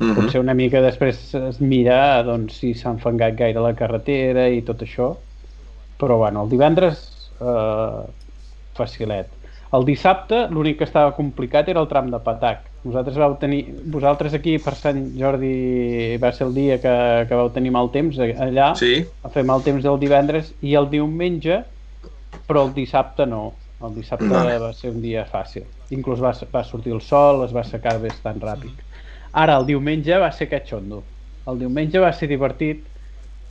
Mhm. 0.00 0.16
Potser 0.16 0.40
una 0.42 0.56
mica 0.56 0.80
després 0.82 1.22
es 1.38 1.60
mira 1.60 2.22
doncs, 2.26 2.58
si 2.58 2.72
s'ha 2.74 2.90
enfangat 2.96 3.36
gaire 3.38 3.62
la 3.62 3.76
carretera 3.78 4.48
i 4.48 4.64
tot 4.66 4.82
això. 4.82 5.12
Però 6.00 6.16
bueno, 6.16 6.44
el 6.46 6.50
divendres 6.52 7.02
eh, 7.40 8.02
facilet. 8.78 9.28
El 9.76 9.84
dissabte 9.86 10.46
l'únic 10.50 10.80
que 10.80 10.86
estava 10.88 11.12
complicat 11.14 11.68
era 11.70 11.82
el 11.84 11.88
tram 11.90 12.08
de 12.10 12.18
Patac. 12.24 12.64
Vosaltres 12.82 13.18
vau 13.20 13.36
tenir, 13.38 13.60
vosaltres 13.92 14.32
aquí 14.34 14.56
per 14.58 14.72
Sant 14.74 15.02
Jordi 15.18 16.16
va 16.22 16.30
ser 16.32 16.46
el 16.48 16.54
dia 16.56 16.78
que, 16.82 16.94
que 17.28 17.38
vau 17.38 17.50
tenir 17.54 17.70
mal 17.76 17.90
temps 17.92 18.16
eh, 18.18 18.32
allà, 18.40 18.72
Sí? 18.80 19.04
va 19.22 19.30
fer 19.34 19.44
mal 19.46 19.62
temps 19.62 19.84
el 19.84 19.98
divendres 20.00 20.54
i 20.64 20.74
el 20.80 20.88
diumenge, 20.90 21.60
però 22.48 22.64
el 22.66 22.72
dissabte 22.74 23.26
no. 23.28 23.52
El 23.84 23.94
dissabte 23.96 24.28
Vale. 24.28 24.58
va 24.60 24.72
ser 24.76 24.90
un 24.94 25.00
dia 25.04 25.22
fàcil. 25.28 25.68
Inclús 25.94 26.20
va, 26.24 26.32
va 26.52 26.64
sortir 26.64 26.92
el 26.96 27.00
sol, 27.04 27.44
es 27.46 27.54
va 27.56 27.62
secar 27.64 27.98
bastant 28.02 28.40
ràpid. 28.42 28.72
Ara, 29.32 29.56
el 29.60 29.68
diumenge 29.68 30.18
va 30.18 30.32
ser 30.34 30.48
catxondo. 30.50 31.04
El 31.48 31.60
diumenge 31.62 32.00
va 32.02 32.10
ser 32.12 32.28
divertit 32.28 32.82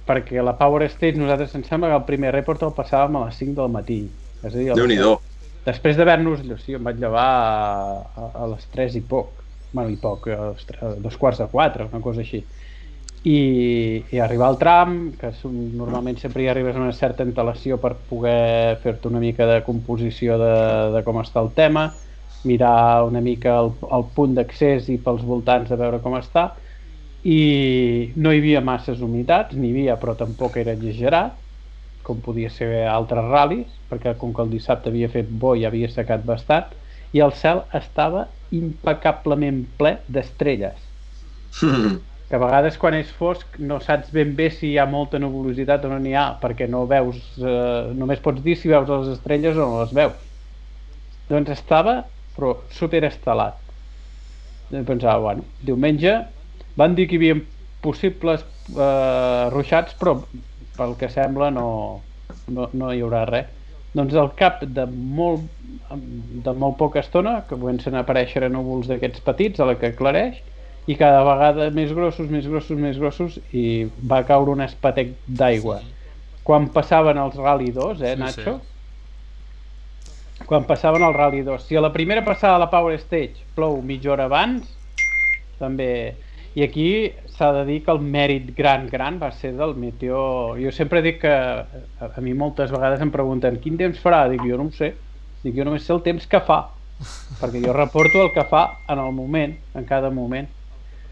perquè 0.10 0.41
la 0.41 0.56
Power 0.58 0.88
Stage 0.89 1.19
nosaltres 1.22 1.54
em 1.60 1.63
sembla 1.67 1.91
que 1.93 2.00
el 2.02 2.08
primer 2.10 2.32
report 2.34 2.63
el 2.65 2.74
passàvem 2.74 3.19
a 3.22 3.28
les 3.28 3.38
5 3.38 3.56
del 3.62 3.69
matí. 3.78 4.00
És 4.41 4.54
a 4.54 4.58
dir, 4.58 4.69
el- 4.74 4.80
Déu-n'hi-do. 4.82 5.19
després 5.65 5.98
d'haver-nos... 6.00 6.41
Sí, 6.65 6.74
em 6.74 6.84
vaig 6.84 6.98
llevar 6.98 7.26
a, 7.30 8.00
a, 8.17 8.32
a 8.43 8.48
les 8.56 8.65
3 8.74 8.95
i 8.98 9.02
poc. 9.06 9.36
bueno, 9.72 9.91
i 9.93 9.98
poc, 10.02 10.26
ostres, 10.56 10.95
dos 11.04 11.15
quarts 11.22 11.38
de 11.43 11.45
quatre, 11.52 11.86
una 11.93 12.02
cosa 12.02 12.24
així. 12.26 12.39
I, 13.24 14.04
i 14.15 14.19
arribar 14.24 14.48
al 14.48 14.58
tram, 14.58 14.93
que 15.19 15.30
un, 15.45 15.58
normalment 15.78 16.17
sempre 16.17 16.41
hi 16.41 16.48
arribes 16.50 16.76
a 16.76 16.80
una 16.80 16.93
certa 16.95 17.22
antelació 17.28 17.78
per 17.78 17.91
poder 18.10 18.78
fer-te 18.82 19.10
una 19.12 19.19
mica 19.19 19.45
de 19.45 19.60
composició 19.67 20.38
de, 20.39 20.54
de 20.95 21.04
com 21.04 21.19
està 21.22 21.43
el 21.43 21.52
tema, 21.54 21.89
mirar 22.48 23.04
una 23.04 23.19
mica 23.22 23.58
el, 23.60 23.74
el 23.91 24.06
punt 24.15 24.34
d'accés 24.38 24.88
i 24.89 24.98
pels 25.04 25.22
voltants 25.28 25.69
de 25.69 25.76
veure 25.78 26.00
com 26.02 26.15
està, 26.17 26.54
i 27.23 28.13
no 28.15 28.32
hi 28.32 28.39
havia 28.39 28.62
masses 28.63 29.01
humitats, 29.03 29.55
n'hi 29.55 29.71
havia 29.73 29.97
però 29.99 30.15
tampoc 30.15 30.58
era 30.62 30.75
exagerat, 30.77 31.36
com 32.03 32.21
podia 32.23 32.49
ser 32.49 32.86
altres 32.89 33.25
ral·lis, 33.27 33.71
perquè 33.89 34.15
com 34.17 34.32
que 34.34 34.43
el 34.45 34.53
dissabte 34.53 34.89
havia 34.89 35.10
fet 35.12 35.27
bo 35.29 35.53
i 35.55 35.65
havia 35.67 35.89
secat 35.91 36.23
bastant, 36.25 36.71
i 37.13 37.21
el 37.25 37.34
cel 37.36 37.63
estava 37.75 38.27
impecablement 38.55 39.65
ple 39.79 39.97
d'estrelles. 40.08 40.86
Que 42.29 42.38
a 42.38 42.41
vegades 42.43 42.75
quan 42.77 42.93
és 42.93 43.10
fosc 43.17 43.55
no 43.58 43.79
saps 43.82 44.12
ben 44.13 44.36
bé 44.38 44.51
si 44.53 44.67
hi 44.67 44.75
ha 44.77 44.84
molta 44.86 45.17
nuvolositat 45.17 45.88
o 45.88 45.89
no 45.89 45.95
n'hi 45.97 46.12
ha, 46.13 46.27
perquè 46.38 46.67
no 46.69 46.84
veus, 46.86 47.17
eh, 47.41 47.88
només 47.97 48.21
pots 48.21 48.43
dir 48.45 48.53
si 48.53 48.69
veus 48.69 48.86
les 48.86 49.08
estrelles 49.15 49.58
o 49.58 49.65
no 49.65 49.79
les 49.79 49.95
veus. 49.97 50.19
Doncs 51.25 51.49
estava, 51.55 51.95
però 52.36 52.51
superestelat. 52.77 53.58
I 54.69 54.84
pensava, 54.86 55.17
bueno, 55.23 55.47
diumenge 55.65 56.13
van 56.77 56.95
dir 56.95 57.08
que 57.08 57.15
hi 57.15 57.19
havia 57.21 57.39
possibles 57.82 58.43
eh, 58.75 59.49
ruixats, 59.53 59.95
però 59.99 60.17
pel 60.77 60.95
que 60.99 61.10
sembla 61.12 61.49
no, 61.51 62.01
no, 62.47 62.69
no 62.73 62.91
hi 62.93 63.01
haurà 63.03 63.25
res. 63.29 63.47
Doncs 63.95 64.13
al 64.13 64.29
cap 64.38 64.62
de 64.63 64.86
molt, 64.86 65.41
de 66.45 66.53
molt 66.53 66.77
poca 66.77 66.99
estona, 67.01 67.39
que 67.49 67.58
comencen 67.58 67.95
a 67.97 68.03
aparèixer 68.05 68.45
núvols 68.53 68.88
d'aquests 68.91 69.23
petits 69.25 69.60
a 69.60 69.65
la 69.65 69.75
que 69.82 69.89
aclareix, 69.89 70.38
i 70.89 70.95
cada 70.97 71.23
vegada 71.25 71.69
més 71.73 71.91
grossos, 71.93 72.29
més 72.29 72.45
grossos, 72.49 72.77
més 72.77 72.97
grossos, 73.01 73.39
i 73.53 73.88
va 74.10 74.21
caure 74.25 74.51
un 74.53 74.62
espatec 74.65 75.15
d'aigua. 75.25 75.79
Quan 76.45 76.69
passaven 76.73 77.17
els 77.21 77.36
Rally 77.38 77.71
2, 77.73 78.01
eh, 78.01 78.13
Sí, 78.15 78.19
Nacho? 78.21 78.60
sí. 78.60 80.45
Quan 80.49 80.63
passaven 80.65 81.03
el 81.03 81.13
Rally 81.13 81.41
2. 81.45 81.62
Si 81.67 81.75
a 81.75 81.82
la 81.82 81.91
primera 81.93 82.23
passada 82.25 82.55
a 82.55 82.60
la 82.63 82.69
Power 82.71 82.95
Stage 82.97 83.43
plou 83.55 83.82
mitja 83.82 84.12
hora 84.13 84.25
abans, 84.29 84.69
també... 85.60 86.15
I 86.57 86.63
aquí 86.65 86.88
s'ha 87.35 87.51
de 87.53 87.65
dir 87.67 87.77
que 87.85 87.93
el 87.93 88.01
mèrit 88.01 88.49
gran, 88.57 88.88
gran 88.89 89.19
va 89.21 89.29
ser 89.31 89.53
del 89.57 89.75
Meteo... 89.77 90.55
Jo 90.57 90.71
sempre 90.73 91.03
dic 91.05 91.21
que 91.21 91.31
a, 91.31 92.09
a 92.09 92.21
mi 92.25 92.33
moltes 92.33 92.73
vegades 92.73 93.03
em 93.05 93.12
pregunten 93.13 93.59
quin 93.62 93.77
temps 93.77 94.01
farà? 94.01 94.25
Dic, 94.31 94.41
jo 94.49 94.57
no 94.57 94.69
ho 94.69 94.75
sé. 94.75 94.95
Dic, 95.43 95.53
jo 95.55 95.67
només 95.67 95.85
sé 95.85 95.93
el 95.95 96.01
temps 96.05 96.25
que 96.27 96.41
fa. 96.47 96.62
Perquè 97.41 97.62
jo 97.63 97.75
reporto 97.75 98.23
el 98.25 98.33
que 98.35 98.47
fa 98.49 98.65
en 98.89 98.99
el 98.99 99.13
moment, 99.15 99.53
en 99.77 99.85
cada 99.89 100.09
moment. 100.09 100.49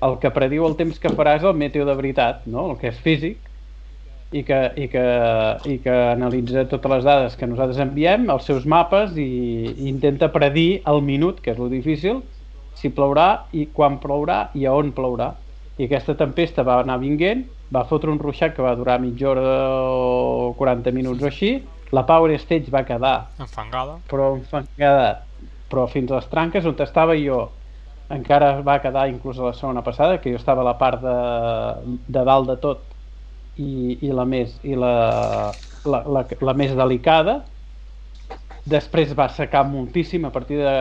El 0.04 0.18
que 0.22 0.34
prediu 0.34 0.66
el 0.68 0.76
temps 0.78 0.98
que 1.02 1.14
farà 1.14 1.38
és 1.38 1.46
el 1.46 1.58
meteo 1.58 1.86
de 1.86 1.96
veritat, 1.98 2.44
no? 2.50 2.72
el 2.72 2.82
que 2.82 2.90
és 2.92 2.98
físic, 3.02 3.48
i 4.36 4.44
que, 4.44 4.58
i, 4.76 4.88
que, 4.92 5.04
i 5.72 5.78
que 5.84 5.94
analitza 6.12 6.66
totes 6.68 6.92
les 6.98 7.06
dades 7.06 7.38
que 7.40 7.48
nosaltres 7.48 7.80
enviem, 7.80 8.28
els 8.34 8.50
seus 8.50 8.66
mapes, 8.68 9.16
i, 9.16 9.28
i 9.72 9.88
intenta 9.88 10.32
predir 10.34 10.82
el 10.90 11.00
minut, 11.06 11.40
que 11.44 11.54
és 11.54 11.62
lo 11.62 11.70
difícil, 11.72 12.20
si 12.78 12.92
plourà 12.94 13.48
i 13.58 13.68
quan 13.74 13.98
plourà 14.02 14.48
i 14.54 14.66
a 14.66 14.74
on 14.78 14.94
plourà. 14.96 15.32
I 15.78 15.86
aquesta 15.86 16.16
tempesta 16.18 16.66
va 16.66 16.80
anar 16.82 16.98
vinguent, 17.02 17.44
va 17.74 17.86
fotre 17.86 18.12
un 18.14 18.22
ruixat 18.22 18.56
que 18.56 18.66
va 18.66 18.76
durar 18.78 19.00
mitja 19.02 19.30
hora 19.30 19.44
o 19.92 20.54
40 20.58 20.94
minuts 20.96 21.26
o 21.26 21.30
així, 21.30 21.52
la 21.92 22.06
Power 22.06 22.34
Stage 22.40 22.72
va 22.72 22.84
quedar 22.84 23.30
Enfangada. 23.40 24.00
però 24.10 24.34
enfangada, 24.36 25.24
però 25.70 25.88
fins 25.88 26.12
a 26.12 26.20
les 26.20 26.28
tranques 26.32 26.66
on 26.66 26.76
estava 26.84 27.16
jo 27.16 27.48
encara 28.10 28.62
va 28.64 28.80
quedar 28.80 29.08
inclús 29.12 29.40
a 29.40 29.50
la 29.50 29.54
segona 29.54 29.84
passada 29.84 30.20
que 30.22 30.32
jo 30.32 30.40
estava 30.40 30.62
a 30.62 30.68
la 30.68 30.78
part 30.80 31.02
de, 31.02 31.18
de 32.08 32.24
dalt 32.24 32.48
de 32.48 32.58
tot 32.64 32.84
i, 33.58 33.98
i 34.02 34.12
la 34.12 34.26
més 34.26 34.58
i 34.64 34.76
la, 34.76 35.54
la, 35.86 36.04
la, 36.08 36.24
la 36.42 36.54
més 36.54 36.76
delicada 36.76 37.42
després 38.68 39.14
va 39.18 39.28
secar 39.34 39.64
moltíssim. 39.68 40.26
A 40.28 40.32
partir 40.32 40.60
de... 40.62 40.76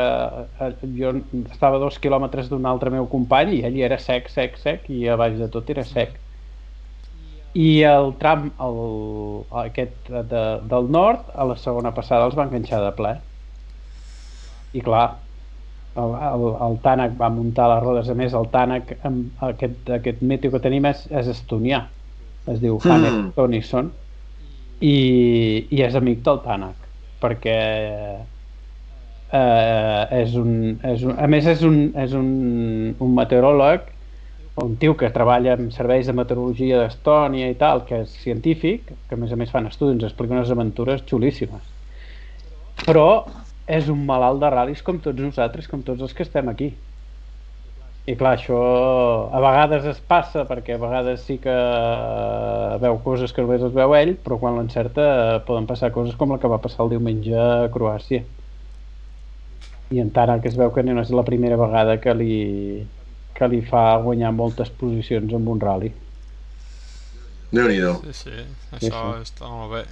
eh, 0.60 0.70
jo 0.98 1.12
estava 1.50 1.78
a 1.78 1.82
dos 1.82 1.98
quilòmetres 2.02 2.50
d'un 2.50 2.66
altre 2.66 2.92
meu 2.94 3.08
company 3.10 3.56
i 3.58 3.64
ell 3.68 3.78
era 3.88 3.98
sec, 4.02 4.30
sec, 4.32 4.58
sec 4.62 4.88
i 4.92 5.06
a 5.08 5.16
baix 5.18 5.38
de 5.40 5.48
tot 5.52 5.70
era 5.70 5.84
sec. 5.86 6.16
I 7.56 7.68
el 7.88 8.10
tram 8.20 8.50
el, 8.60 8.80
aquest 9.62 10.10
de, 10.10 10.42
del 10.68 10.90
nord 10.92 11.30
a 11.34 11.46
la 11.48 11.56
segona 11.56 11.94
passada 11.96 12.26
els 12.28 12.36
va 12.36 12.44
enganxar 12.48 12.82
de 12.84 12.92
ple. 12.98 13.14
I 14.76 14.82
clar 14.84 15.06
el, 15.96 16.12
el, 16.12 16.48
el 16.66 16.74
Tànec 16.84 17.14
va 17.16 17.30
muntar 17.32 17.70
les 17.72 17.84
rodes. 17.84 18.10
A 18.12 18.16
més 18.18 18.34
el 18.36 18.50
Tànec 18.52 18.96
amb 19.08 19.46
aquest, 19.48 19.88
aquest 20.00 20.20
meteo 20.20 20.52
que 20.52 20.60
tenim 20.60 20.90
és, 20.90 21.06
és 21.08 21.30
estonià. 21.32 21.86
Es 22.46 22.60
diu 22.62 22.80
Hannes 22.84 23.14
Mm. 23.16 23.30
Tonison 23.34 23.88
i, 24.84 24.96
i 25.72 25.80
és 25.82 25.96
amic 25.96 26.20
del 26.26 26.42
Tànec 26.44 26.85
perquè 27.26 27.58
eh, 29.34 30.02
és, 30.22 30.38
un, 30.38 30.78
és 30.86 31.02
un, 31.02 31.18
a 31.18 31.26
més 31.30 31.50
és 31.50 31.66
un, 31.66 31.82
és 32.06 32.14
un, 32.16 32.30
un 33.02 33.14
meteoròleg 33.18 33.92
un 34.64 34.76
tio 34.76 34.96
que 34.96 35.10
treballa 35.12 35.52
en 35.58 35.70
serveis 35.72 36.06
de 36.08 36.14
meteorologia 36.16 36.78
d'Estònia 36.80 37.50
i 37.52 37.56
tal, 37.60 37.82
que 37.88 38.00
és 38.06 38.12
científic, 38.22 38.88
que 39.08 39.16
a 39.16 39.20
més 39.20 39.32
a 39.32 39.36
més 39.36 39.52
fan 39.52 39.68
estudis, 39.68 40.06
explica 40.06 40.32
unes 40.38 40.52
aventures 40.52 41.04
xulíssimes. 41.04 41.60
Però 42.86 43.26
és 43.68 43.90
un 43.92 44.06
malalt 44.08 44.40
de 44.40 44.50
ral·lis 44.52 44.80
com 44.86 45.00
tots 45.02 45.20
nosaltres, 45.20 45.68
com 45.68 45.82
tots 45.84 46.00
els 46.06 46.16
que 46.16 46.24
estem 46.24 46.48
aquí. 46.48 46.70
I 48.06 48.14
clar, 48.14 48.36
això 48.36 48.56
a 49.34 49.40
vegades 49.42 49.82
es 49.90 49.96
passa, 49.98 50.44
perquè 50.46 50.76
a 50.76 50.82
vegades 50.82 51.24
sí 51.26 51.40
que 51.42 51.54
veu 52.82 52.98
coses 53.02 53.32
que 53.34 53.42
només 53.42 53.62
es 53.66 53.72
veu 53.74 53.94
ell, 53.98 54.12
però 54.22 54.38
quan 54.38 54.54
l'encerta 54.60 55.06
eh, 55.06 55.40
poden 55.48 55.66
passar 55.66 55.90
coses 55.94 56.14
com 56.18 56.30
la 56.30 56.38
que 56.38 56.52
va 56.52 56.62
passar 56.62 56.84
el 56.84 56.92
diumenge 56.94 57.34
a 57.34 57.68
Croàcia. 57.74 58.20
I 59.90 59.96
en 60.02 60.10
tant 60.14 60.40
que 60.42 60.48
es 60.52 60.58
veu 60.58 60.70
que 60.74 60.82
no 60.86 61.02
és 61.02 61.10
la 61.10 61.26
primera 61.26 61.56
vegada 61.58 62.00
que 62.02 62.12
li, 62.14 62.36
que 63.34 63.46
li 63.50 63.60
fa 63.66 63.82
guanyar 64.02 64.32
moltes 64.34 64.70
posicions 64.70 65.34
amb 65.34 65.48
un 65.50 65.60
rally. 65.66 65.90
Déu-n'hi-do. 67.50 67.92
Sí, 68.06 68.12
sí, 68.22 68.36
això 68.78 69.00
sí. 69.16 69.22
està 69.26 69.44
molt 69.50 69.70
bé. 69.74 69.82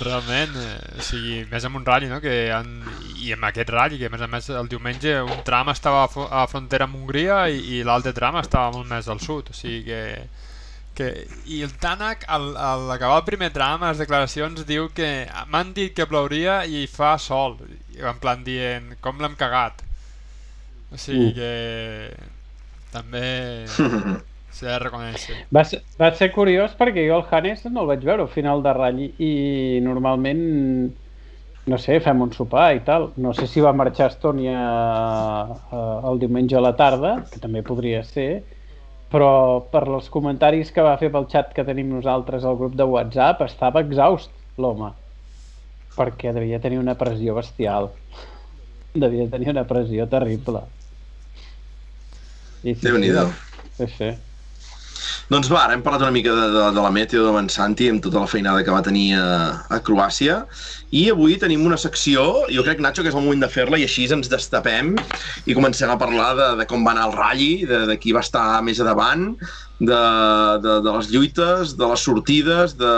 Realment, 0.00 0.52
eh, 0.58 0.98
o 0.98 1.00
sigui, 1.06 1.36
més 1.50 1.64
amb 1.66 1.76
un 1.80 1.86
ratll, 1.86 2.10
no? 2.10 2.18
Que 2.22 2.34
han, 2.54 2.68
I 3.26 3.32
amb 3.36 3.44
aquest 3.48 3.70
ratll, 3.74 3.98
que 4.00 4.08
a 4.08 4.12
més 4.12 4.22
a 4.24 4.28
més 4.30 4.48
el 4.50 4.68
diumenge 4.70 5.16
un 5.22 5.42
tram 5.46 5.68
estava 5.72 6.04
a, 6.06 6.26
a 6.42 6.46
frontera 6.50 6.86
amb 6.88 6.96
Hongria 7.00 7.42
i, 7.52 7.60
i 7.78 7.82
l'altre 7.86 8.12
tram 8.16 8.38
estava 8.40 8.72
molt 8.76 8.88
més 8.90 9.08
al 9.08 9.20
sud, 9.24 9.50
o 9.50 9.56
sigui 9.56 9.82
que... 9.88 10.00
que 10.98 11.10
I 11.46 11.62
el 11.66 11.72
Tanak, 11.80 12.24
al, 12.28 12.50
al 12.56 12.90
acabar 12.96 13.20
el 13.22 13.26
primer 13.28 13.50
tram, 13.54 13.82
a 13.82 13.92
les 13.92 14.00
declaracions, 14.02 14.64
diu 14.68 14.88
que 14.96 15.10
m'han 15.52 15.72
dit 15.76 15.94
que 15.96 16.06
plouria 16.10 16.62
i 16.66 16.86
fa 16.90 17.14
sol, 17.18 17.58
I 17.96 18.02
en 18.10 18.18
plan 18.22 18.42
dient, 18.46 18.94
com 19.04 19.20
l'hem 19.22 19.36
cagat. 19.40 19.84
O 20.92 20.98
sigui 20.98 21.30
Mm. 21.30 21.34
que... 21.34 21.50
També 22.90 23.22
s'ha 24.56 24.66
de 24.66 24.78
reconèixer. 24.82 25.36
Va 25.54 25.62
ser, 25.64 25.78
va 26.00 26.08
ser 26.18 26.30
curiós 26.34 26.72
perquè 26.78 27.04
jo 27.06 27.20
el 27.20 27.26
Hannes 27.30 27.62
no 27.70 27.84
el 27.84 27.90
vaig 27.92 28.02
veure 28.08 28.24
al 28.26 28.32
final 28.32 28.62
de 28.64 28.72
ratll 28.74 29.04
i 29.22 29.30
normalment 29.84 30.42
no 31.66 31.76
sé, 31.78 31.98
fem 32.00 32.22
un 32.24 32.32
sopar 32.32 32.70
i 32.76 32.80
tal 32.86 33.10
no 33.20 33.34
sé 33.36 33.46
si 33.46 33.60
va 33.60 33.72
marxar 33.76 34.08
a 34.08 34.12
Estònia 34.14 34.56
eh, 34.56 36.08
el 36.10 36.18
diumenge 36.22 36.56
a 36.56 36.64
la 36.64 36.72
tarda 36.76 37.16
que 37.30 37.42
també 37.42 37.62
podria 37.66 38.02
ser 38.06 38.42
però 39.10 39.60
per 39.72 39.84
els 39.88 40.08
comentaris 40.08 40.70
que 40.72 40.82
va 40.86 40.96
fer 40.98 41.10
pel 41.12 41.28
xat 41.30 41.52
que 41.54 41.66
tenim 41.66 41.90
nosaltres 41.92 42.44
al 42.46 42.56
grup 42.56 42.76
de 42.78 42.86
WhatsApp 42.86 43.42
estava 43.46 43.82
exhaust 43.84 44.30
l'home 44.56 44.92
perquè 45.98 46.32
devia 46.32 46.60
tenir 46.62 46.78
una 46.80 46.96
pressió 46.98 47.34
bestial 47.36 47.90
devia 48.94 49.28
tenir 49.30 49.50
una 49.52 49.66
pressió 49.68 50.08
terrible 50.08 50.64
I 52.62 52.74
sí, 52.74 52.84
Déu-n'hi-do. 52.84 53.28
sí, 53.78 53.86
sí. 53.96 54.10
Doncs 55.30 55.48
va, 55.52 55.64
ara 55.64 55.76
hem 55.76 55.82
parlat 55.84 56.02
una 56.04 56.14
mica 56.14 56.34
de, 56.34 56.48
de, 56.54 56.64
de 56.76 56.82
la 56.84 56.90
meteo 56.94 57.30
d'en 57.36 57.48
Santi 57.52 57.88
amb 57.92 58.02
tota 58.04 58.22
la 58.24 58.30
feinada 58.30 58.64
que 58.66 58.74
va 58.74 58.82
tenir 58.86 59.14
a, 59.18 59.26
a 59.70 59.80
Croàcia 59.86 60.40
i 60.90 61.04
avui 61.12 61.36
tenim 61.38 61.62
una 61.66 61.78
secció, 61.78 62.24
jo 62.50 62.64
crec, 62.66 62.80
Nacho, 62.82 63.04
que 63.04 63.12
és 63.12 63.16
el 63.16 63.22
moment 63.22 63.44
de 63.44 63.50
fer-la 63.52 63.78
i 63.78 63.86
així 63.86 64.08
ens 64.10 64.30
destapem 64.32 64.96
i 65.46 65.54
comencem 65.54 65.90
a 65.92 65.98
parlar 66.00 66.32
de, 66.38 66.48
de 66.58 66.66
com 66.70 66.82
va 66.86 66.96
anar 66.96 67.08
el 67.10 67.14
ratll, 67.14 67.66
de, 67.70 67.82
de 67.92 67.96
qui 68.02 68.14
va 68.16 68.24
estar 68.26 68.44
més 68.66 68.82
a 68.82 68.88
davant, 68.88 69.28
de, 69.78 70.00
de, 70.66 70.74
de 70.84 70.96
les 70.98 71.12
lluites, 71.14 71.76
de 71.78 71.92
les 71.92 72.06
sortides, 72.08 72.74
de, 72.80 72.94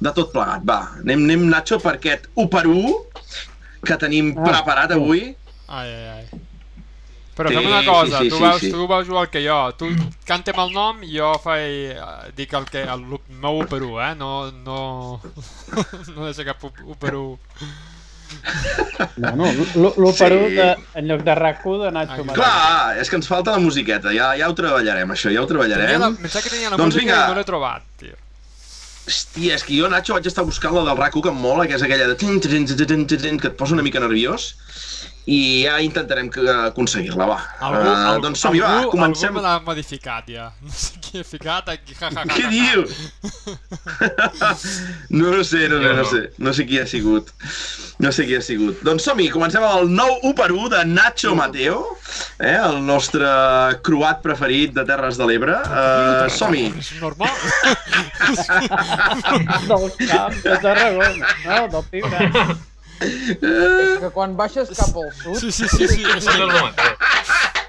de 0.00 0.14
tot 0.14 0.30
plegat. 0.32 0.62
Va, 0.68 0.80
anem, 1.02 1.26
anem 1.26 1.48
Nacho, 1.50 1.80
per 1.82 1.96
aquest 1.98 2.30
1 2.38 2.48
per 2.54 2.64
1 2.70 2.94
que 3.84 3.98
tenim 4.00 4.32
Ah, 4.38 4.46
preparat 4.48 4.94
avui. 4.96 5.34
Ai, 5.68 5.88
ai, 5.90 6.06
ai. 6.14 6.43
Però 7.34 7.50
Sí, 7.50 7.56
fem 7.56 7.66
una 7.66 7.80
cosa, 7.84 8.18
sí, 8.20 8.24
sí, 8.24 8.30
tu, 8.30 8.36
sí, 8.36 8.42
veus, 8.44 8.60
sí. 8.62 8.70
tu 8.70 8.86
veus 8.86 9.08
igual 9.08 9.28
que 9.30 9.40
jo. 9.42 9.56
Tu 9.78 9.88
cantem 10.24 10.58
el 10.62 10.70
nom 10.72 11.00
i 11.02 11.16
jo 11.16 11.32
faig, 11.42 11.96
eh, 11.96 12.30
dic 12.36 12.52
el, 12.54 12.64
que, 12.70 12.84
el 12.86 13.02
meu 13.08 13.58
1 13.64 13.66
per 13.72 13.80
1, 13.82 13.98
eh? 14.04 14.12
No, 14.20 14.30
no, 14.52 15.20
no 16.14 16.28
deixa 16.28 16.44
cap 16.46 16.62
1 16.70 16.94
per 17.00 17.14
1. 17.18 17.38
No, 19.16 19.32
no, 19.36 19.46
l'1 19.50 20.12
Sí. 20.14 20.54
de, 20.56 20.68
en 20.98 21.06
lloc 21.10 21.22
de 21.26 21.34
RAC1 21.34 21.82
de 21.84 21.90
Nacho 21.92 22.12
Ah, 22.14 22.24
Mateo. 22.24 22.34
Clar, 22.34 22.98
és 23.02 23.10
que 23.10 23.16
ens 23.18 23.28
falta 23.28 23.52
la 23.52 23.58
musiqueta, 23.62 24.10
ja, 24.14 24.32
ja 24.38 24.48
ho 24.50 24.54
treballarem, 24.54 25.10
això, 25.14 25.30
ja 25.34 25.42
ho 25.42 25.46
Tenia 25.46 25.66
la, 25.66 25.68
treballarem. 25.68 26.16
pensava 26.22 26.42
que 26.42 26.50
tenia 26.54 26.70
la 26.70 26.76
Doncs 26.78 26.94
música 26.94 27.04
vinga. 27.04 27.20
i 27.26 27.28
no 27.30 27.38
l'he 27.38 27.44
trobat, 27.50 27.82
tio. 28.00 28.16
Hòstia, 29.04 29.54
és 29.58 29.62
que 29.66 29.76
jo, 29.76 29.88
Nacho, 29.92 30.14
vaig 30.16 30.26
estar 30.26 30.44
buscant 30.46 30.74
la 30.74 30.82
del 30.88 30.96
RAC1 30.98 31.22
que 31.22 31.28
em 31.34 31.36
mola, 31.36 31.66
que 31.68 31.74
és 31.76 31.82
aquella 31.84 32.06
de... 32.08 32.14
tin, 32.16 32.40
tin, 32.40 32.64
tin, 32.66 32.76
tin, 32.86 33.06
tin, 33.06 33.20
tin, 33.20 33.38
que 33.38 33.48
et 33.52 33.56
posa 33.58 33.74
una 33.76 33.82
mica 33.84 34.00
nerviós, 34.00 34.54
i 35.26 35.64
ja 35.64 35.78
intentarem 35.80 36.28
que- 36.30 36.42
aconseguir-la, 36.68 37.26
va. 37.26 37.38
Algú, 37.60 37.80
Eh, 37.80 37.94
algú, 38.10 38.22
doncs 38.26 38.40
som-hi, 38.44 38.60
va, 38.60 38.84
comencem. 38.92 39.30
algú 39.30 39.40
me 39.40 39.42
l'ha 39.48 39.60
modificat 39.64 40.28
ja. 40.28 40.50
No 40.60 40.70
sé 40.70 40.98
qui 41.00 41.18
he 41.18 41.24
ficat 41.24 41.68
aquí. 41.68 41.94
Ja, 41.94 42.10
ja, 42.10 42.24
ja, 42.24 42.34
Què 42.34 42.50
diu? 42.50 42.84
no, 45.10 45.30
no 45.36 45.44
sé, 45.44 45.68
no 45.68 45.78
no 45.80 45.92
no. 45.94 46.04
sé. 46.04 46.30
No 46.38 46.52
sé 46.52 46.66
qui 46.66 46.78
ha 46.78 46.86
sigut. 46.86 47.30
No 47.98 48.10
sé 48.12 48.26
qui 48.26 48.34
ha 48.36 48.42
sigut. 48.42 48.82
Doncs 48.84 49.04
som-hi, 49.06 49.28
comencem 49.30 49.62
amb 49.64 49.80
el 49.84 49.88
nou 49.94 50.18
1 50.22 50.34
per 50.34 50.50
1 50.52 50.68
de 50.68 50.84
Nacho 50.84 51.34
Mateo, 51.38 51.96
eh, 52.40 52.56
el 52.58 52.80
nostre 52.84 53.24
croat 53.86 54.20
preferit 54.22 54.74
de 54.74 54.84
Terres 54.84 55.16
de 55.16 55.24
l'Ebre. 55.30 55.54
Uh, 55.64 56.28
som-hi. 56.28 56.66
És 56.78 56.92
normal. 57.00 57.30
Del 59.64 59.90
camp 60.08 60.34
de 60.42 60.58
Tarragona, 60.62 61.26
no, 61.46 61.68
del 61.68 61.84
Picat. 61.90 62.56
És 63.02 63.98
que 64.04 64.10
quan 64.14 64.36
baixes 64.38 64.70
cap 64.76 64.96
al 65.02 65.10
sud, 65.22 65.38
Sí, 65.40 65.50
sí, 65.50 65.68
sí, 65.68 65.88
sí. 65.88 66.02
És, 66.04 66.26
és 66.26 66.34
el 66.34 66.52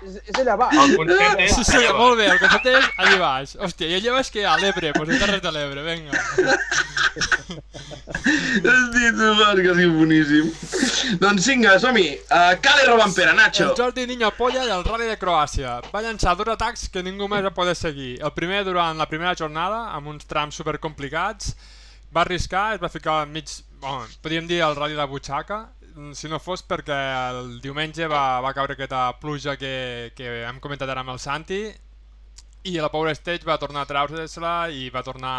és, 0.05 0.17
és 0.29 0.39
allà 0.41 0.55
baix. 0.59 0.77
El 0.81 0.95
concepte 0.99 1.43
és... 1.43 1.55
sí, 1.55 1.63
sí, 1.67 1.81
molt 1.97 2.19
bé, 2.19 2.27
el 2.33 2.39
concepte 2.41 2.73
és 2.77 2.89
allà 3.01 3.17
baix. 3.21 3.55
Hòstia, 3.65 3.89
i 3.89 3.97
allà 3.99 4.17
baix 4.19 4.31
que 4.33 4.41
hi 4.41 4.47
ha 4.47 4.55
l'Ebre, 4.61 4.91
doncs 4.93 5.11
pues 5.11 5.21
Terres 5.23 5.43
de 5.43 5.53
l'Ebre, 5.55 5.85
vinga. 5.85 6.13
Hosti, 8.25 9.11
tu, 9.15 9.27
vas, 9.39 9.59
que 9.59 9.69
ha 9.71 9.75
sigut 9.77 9.97
boníssim. 9.99 10.49
doncs 11.21 11.47
vinga, 11.49 11.75
som-hi. 11.81 12.07
Uh, 12.29 12.53
Cale 12.63 12.87
Robampera, 12.89 13.35
Nacho. 13.37 13.69
El 13.69 13.77
Jordi 13.77 14.07
Niño 14.09 14.31
Polla 14.37 14.65
del 14.67 14.83
Rally 14.87 15.09
de 15.11 15.17
Croàcia. 15.21 15.77
Va 15.93 16.03
llançar 16.05 16.35
dos 16.37 16.53
atacs 16.55 16.89
que 16.93 17.03
ningú 17.05 17.29
més 17.31 17.45
va 17.45 17.53
poder 17.55 17.75
seguir. 17.79 18.15
El 18.21 18.33
primer 18.37 18.63
durant 18.67 18.99
la 18.99 19.09
primera 19.09 19.35
jornada, 19.37 19.87
amb 19.95 20.13
uns 20.13 20.27
trams 20.29 20.57
supercomplicats, 20.61 21.55
va 22.15 22.23
arriscar, 22.25 22.75
es 22.75 22.83
va 22.83 22.91
ficar 22.91 23.23
enmig, 23.25 23.49
bueno, 23.79 24.05
podríem 24.21 24.47
dir 24.47 24.61
el 24.65 24.75
rally 24.75 24.95
de 24.97 25.05
butxaca, 25.09 25.69
mm, 25.93 26.13
si 26.13 26.29
no 26.31 26.39
fos 26.39 26.63
perquè 26.67 26.99
el 27.29 27.59
diumenge 27.61 28.07
va, 28.11 28.41
va 28.41 28.53
caure 28.53 28.73
aquesta 28.77 29.07
pluja 29.21 29.57
que, 29.57 30.11
que 30.15 30.43
hem 30.45 30.61
comentat 30.63 30.89
ara 30.89 31.05
amb 31.05 31.15
el 31.15 31.21
Santi 31.23 31.63
i 32.65 32.77
la 32.81 32.89
Power 32.89 33.13
Stage 33.13 33.45
va 33.45 33.59
tornar 33.61 33.85
a 33.85 33.89
treure-se-la 33.89 34.55
i 34.73 34.89
va 34.89 35.03
tornar 35.05 35.35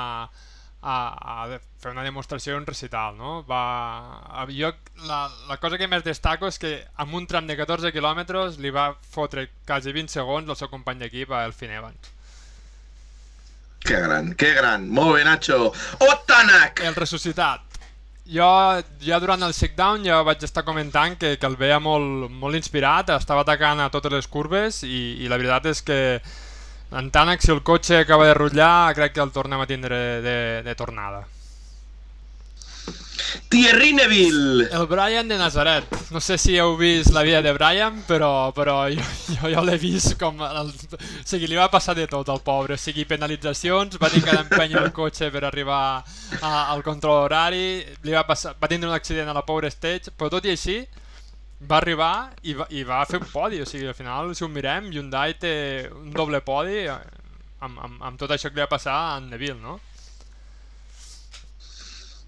a, 0.87 0.97
a 1.43 1.59
fer 1.83 1.91
una 1.91 2.05
demostració 2.07 2.55
i 2.55 2.61
un 2.61 2.67
recital, 2.67 3.17
no? 3.19 3.41
Va, 3.49 4.47
jo, 4.55 4.71
la, 5.09 5.25
la 5.49 5.57
cosa 5.63 5.79
que 5.81 5.89
més 5.91 6.05
destaco 6.07 6.47
és 6.47 6.61
que 6.63 6.77
amb 7.03 7.17
un 7.19 7.27
tram 7.27 7.49
de 7.49 7.57
14 7.59 7.91
quilòmetres 7.95 8.61
li 8.63 8.71
va 8.71 8.93
fotre 9.11 9.49
quasi 9.67 9.95
20 9.97 10.15
segons 10.15 10.49
al 10.49 10.59
seu 10.59 10.71
company 10.71 11.03
d'equip, 11.03 11.33
a 11.33 11.45
Elfin 11.49 11.75
Evans. 11.81 12.13
Que 13.87 14.01
gran, 14.03 14.33
que 14.35 14.53
gran. 14.55 14.89
Molt 14.91 15.15
bé, 15.15 15.25
Nacho. 15.27 15.73
Otanak! 16.03 16.83
El 16.83 16.97
ressuscitat. 16.99 17.76
Jo 18.27 18.47
ja 19.07 19.21
durant 19.23 19.43
el 19.47 19.55
shakedown 19.55 20.03
ja 20.07 20.23
vaig 20.27 20.43
estar 20.43 20.65
comentant 20.67 21.15
que, 21.21 21.37
que 21.39 21.47
el 21.47 21.55
veia 21.61 21.79
molt, 21.79 22.27
molt 22.31 22.59
inspirat, 22.59 23.13
estava 23.15 23.45
atacant 23.47 23.85
a 23.85 23.91
totes 23.95 24.13
les 24.13 24.27
curves 24.27 24.83
i, 24.83 25.23
i 25.23 25.31
la 25.31 25.39
veritat 25.39 25.71
és 25.71 25.83
que 25.87 26.01
en 26.97 27.11
tant 27.15 27.31
que 27.35 27.47
si 27.47 27.55
el 27.55 27.63
cotxe 27.63 28.03
acaba 28.03 28.27
de 28.27 28.35
rotllar 28.35 28.95
crec 28.99 29.15
que 29.15 29.23
el 29.23 29.35
tornem 29.35 29.63
a 29.63 29.71
tindre 29.71 30.03
de, 30.27 30.39
de 30.67 30.75
tornada. 30.75 31.25
Thierry 33.49 33.93
Neville. 33.93 34.69
El 34.71 34.87
Brian 34.87 35.29
de 35.29 35.39
Nazaret. 35.39 35.85
No 36.11 36.21
sé 36.21 36.37
si 36.39 36.57
heu 36.59 36.77
vist 36.77 37.13
la 37.15 37.23
vida 37.23 37.41
de 37.43 37.53
Brian, 37.57 38.03
però, 38.09 38.53
però 38.57 38.77
jo, 38.93 39.05
jo, 39.33 39.51
jo 39.53 39.65
l'he 39.65 39.79
vist 39.81 40.17
com... 40.21 40.43
El, 40.45 40.71
o 40.71 41.25
sigui, 41.25 41.49
li 41.51 41.59
va 41.59 41.69
passar 41.73 41.97
de 41.97 42.07
tot 42.11 42.29
al 42.33 42.43
pobre. 42.45 42.77
O 42.77 42.81
sigui, 42.81 43.07
penalitzacions, 43.09 43.99
va 44.03 44.11
tenir 44.13 44.27
que 44.27 44.37
empènyer 44.43 44.83
el 44.83 44.93
cotxe 44.97 45.31
per 45.35 45.45
arribar 45.49 45.81
a, 46.41 46.53
al 46.75 46.85
control 46.87 47.25
horari, 47.25 47.83
li 48.05 48.15
va, 48.15 48.27
passar, 48.29 48.57
va 48.61 48.71
tindre 48.71 48.91
un 48.91 48.97
accident 48.97 49.31
a 49.31 49.37
la 49.37 49.45
Power 49.47 49.71
Stage, 49.73 50.13
però 50.17 50.31
tot 50.33 50.47
i 50.47 50.55
així 50.55 50.81
va 51.65 51.79
arribar 51.81 52.13
i 52.45 52.55
va, 52.55 52.67
i 52.71 52.83
va 52.85 53.05
fer 53.09 53.21
un 53.23 53.29
podi. 53.33 53.61
O 53.63 53.69
sigui, 53.69 53.89
al 53.89 53.97
final, 53.97 54.35
si 54.37 54.45
ho 54.45 54.51
mirem, 54.53 54.91
Hyundai 54.93 55.37
té 55.41 55.55
un 55.95 56.13
doble 56.15 56.43
podi 56.45 56.85
eh, 56.85 56.97
amb, 57.61 57.79
amb, 57.79 58.01
amb 58.11 58.21
tot 58.21 58.33
això 58.35 58.51
que 58.51 58.59
li 58.59 58.65
va 58.67 58.73
passar 58.73 58.97
a 59.15 59.21
Neville, 59.25 59.61
no? 59.63 59.79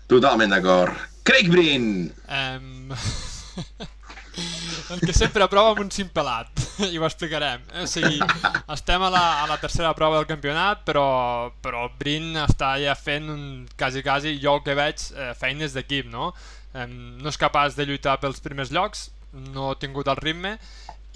Totalment 0.08 0.54
d'acord. 0.54 1.06
Craig 1.22 1.50
Breen. 1.52 2.08
Um... 2.28 2.94
el 4.90 5.00
que 5.00 5.12
sempre 5.12 5.42
aprova 5.44 5.72
amb 5.72 5.82
un 5.82 5.90
simpelat 5.92 6.62
i 6.92 6.98
ho 6.98 7.04
explicarem 7.06 7.64
o 7.82 7.86
sigui, 7.90 8.20
estem 8.76 9.02
a 9.04 9.10
la, 9.12 9.24
a 9.42 9.46
la 9.50 9.58
tercera 9.60 9.90
prova 9.98 10.20
del 10.20 10.28
campionat 10.30 10.84
però, 10.86 11.08
però 11.64 11.86
el 11.88 11.92
Brin 12.00 12.38
està 12.44 12.76
ja 12.80 12.94
fent 12.98 13.28
un, 13.34 13.42
quasi 13.78 14.04
quasi 14.06 14.36
jo 14.40 14.58
el 14.58 14.64
que 14.66 14.76
veig 14.78 15.04
eh, 15.12 15.32
feines 15.38 15.76
d'equip 15.76 16.08
no? 16.12 16.32
Um, 16.76 17.18
no 17.22 17.32
és 17.32 17.40
capaç 17.40 17.76
de 17.78 17.88
lluitar 17.88 18.18
pels 18.22 18.42
primers 18.44 18.72
llocs 18.74 19.08
no 19.52 19.72
ha 19.72 19.78
tingut 19.80 20.08
el 20.08 20.20
ritme 20.20 20.56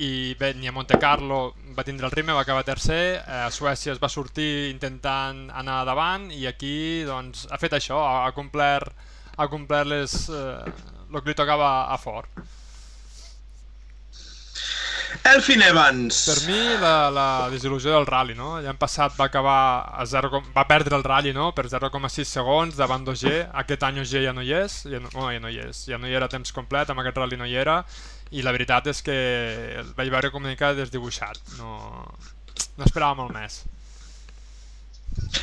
i 0.03 0.35
bé, 0.39 0.53
ni 0.59 0.67
a 0.67 0.73
Monte 0.75 0.99
Carlo 0.99 1.55
va 1.77 1.85
tindre 1.87 2.09
el 2.09 2.15
ritme, 2.15 2.35
va 2.35 2.43
acabar 2.43 2.65
tercer, 2.67 3.03
eh, 3.21 3.43
a 3.47 3.51
Suècia 3.55 3.93
es 3.95 4.01
va 4.03 4.11
sortir 4.11 4.71
intentant 4.73 5.45
anar 5.63 5.83
davant 5.89 6.27
i 6.35 6.47
aquí 6.51 7.05
doncs, 7.07 7.47
ha 7.51 7.59
fet 7.63 7.77
això, 7.79 8.01
ha, 8.03 8.25
ha 8.27 8.33
complert, 8.37 8.91
ha 9.37 9.47
complert 9.53 9.89
les, 9.93 10.17
eh, 10.29 10.73
el 11.13 11.21
que 11.21 11.31
li 11.31 11.39
tocava 11.39 11.71
a 11.93 12.01
fort. 12.03 12.43
Elfin 15.29 15.61
Evans. 15.63 16.23
Per 16.27 16.39
mi 16.49 16.59
la, 16.81 17.11
la 17.13 17.27
desil·lusió 17.53 17.93
del 17.93 18.07
rally, 18.09 18.35
no? 18.35 18.55
L'any 18.65 18.79
passat 18.81 19.15
va 19.19 19.27
acabar 19.29 19.59
a 19.93 20.07
0, 20.09 20.31
com- 20.33 20.49
va 20.57 20.65
perdre 20.67 20.97
el 20.97 21.05
rally, 21.05 21.35
no? 21.37 21.51
Per 21.55 21.67
0,6 21.71 22.25
segons 22.33 22.79
davant 22.81 23.05
d'OG. 23.07 23.27
Aquest 23.63 23.85
any 23.87 24.01
OG 24.03 24.15
ja 24.25 24.33
no 24.35 24.43
hi 24.43 24.55
és, 24.63 24.81
ja 24.89 24.99
no, 25.05 25.13
no, 25.15 25.29
ja 25.31 25.43
no 25.45 25.53
hi 25.53 25.61
és, 25.67 25.85
ja 25.93 26.01
no 26.01 26.09
hi 26.09 26.17
era 26.17 26.31
temps 26.33 26.51
complet, 26.57 26.91
amb 26.91 27.05
aquest 27.05 27.21
rally 27.21 27.39
no 27.39 27.47
hi 27.47 27.55
era, 27.61 27.83
i 28.33 28.43
la 28.45 28.53
veritat 28.55 28.89
és 28.93 29.03
que 29.05 29.15
el 29.83 29.93
vaig 29.97 30.11
veure 30.13 30.33
com 30.33 30.43
una 30.43 30.55
mica 30.55 30.73
desdibuixat, 30.77 31.41
no, 31.59 31.77
no 32.79 32.87
esperava 32.89 33.15
molt 33.19 33.35
més. 33.37 33.63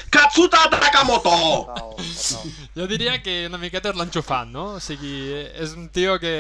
Katsuta 0.10 0.64
Takamoto. 0.72 1.36
Jo 2.76 2.88
diria 2.90 3.20
que 3.22 3.44
una 3.48 3.60
miqueta 3.62 3.92
és 3.94 4.00
l'enxufat, 4.00 4.50
no? 4.50 4.74
O 4.80 4.82
sigui, 4.82 5.30
és 5.36 5.76
un 5.78 5.88
tio 5.94 6.18
que 6.22 6.34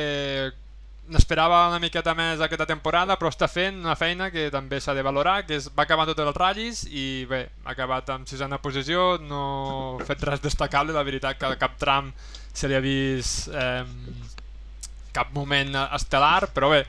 n'esperava 1.10 1.64
una 1.70 1.80
miqueta 1.82 2.14
més 2.18 2.42
aquesta 2.42 2.68
temporada, 2.70 3.18
però 3.18 3.32
està 3.34 3.48
fent 3.50 3.80
una 3.82 3.96
feina 3.98 4.30
que 4.34 4.48
també 4.54 4.80
s'ha 4.82 4.94
de 4.94 5.06
valorar, 5.06 5.42
que 5.48 5.58
és, 5.58 5.70
va 5.74 5.86
acabar 5.86 6.06
tots 6.10 6.22
els 6.22 6.38
ratllis 6.38 6.84
i 6.90 7.26
bé, 7.30 7.42
ha 7.66 7.74
acabat 7.74 8.12
amb 8.14 8.30
sisena 8.30 8.60
posició, 8.62 9.18
no 9.22 9.42
ha 9.98 10.06
fet 10.06 10.26
res 10.30 10.44
destacable, 10.46 10.94
la 10.94 11.06
veritat 11.06 11.40
que 11.40 11.50
a 11.50 11.58
cap 11.62 11.78
tram 11.82 12.14
se 12.54 12.70
li 12.70 12.78
ha 12.78 12.84
vist 12.84 13.50
eh, 13.50 13.84
cap 15.16 15.32
moment 15.36 15.76
estel·lar, 15.88 16.50
però 16.54 16.72
bé, 16.74 16.84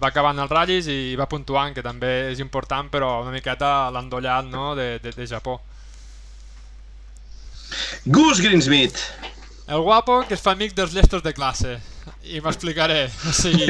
va 0.00 0.10
acabant 0.10 0.38
els 0.42 0.52
ratllis 0.52 0.90
i 0.92 1.16
va 1.18 1.28
puntuant, 1.30 1.74
que 1.76 1.84
també 1.84 2.12
és 2.32 2.42
important, 2.44 2.90
però 2.92 3.20
una 3.22 3.32
miqueta 3.34 3.90
l'endollat 3.94 4.48
no? 4.50 4.74
de, 4.78 4.96
de, 5.02 5.12
de 5.16 5.26
Japó. 5.26 5.58
Gus 8.06 8.40
Greensmith. 8.40 9.00
El 9.66 9.80
guapo 9.82 10.20
que 10.28 10.36
es 10.36 10.42
fa 10.42 10.52
amic 10.54 10.76
dels 10.76 10.92
llestos 10.94 11.24
de 11.24 11.32
classe. 11.34 11.78
I 12.30 12.38
m'explicaré. 12.42 13.06
O 13.26 13.32
sigui, 13.34 13.66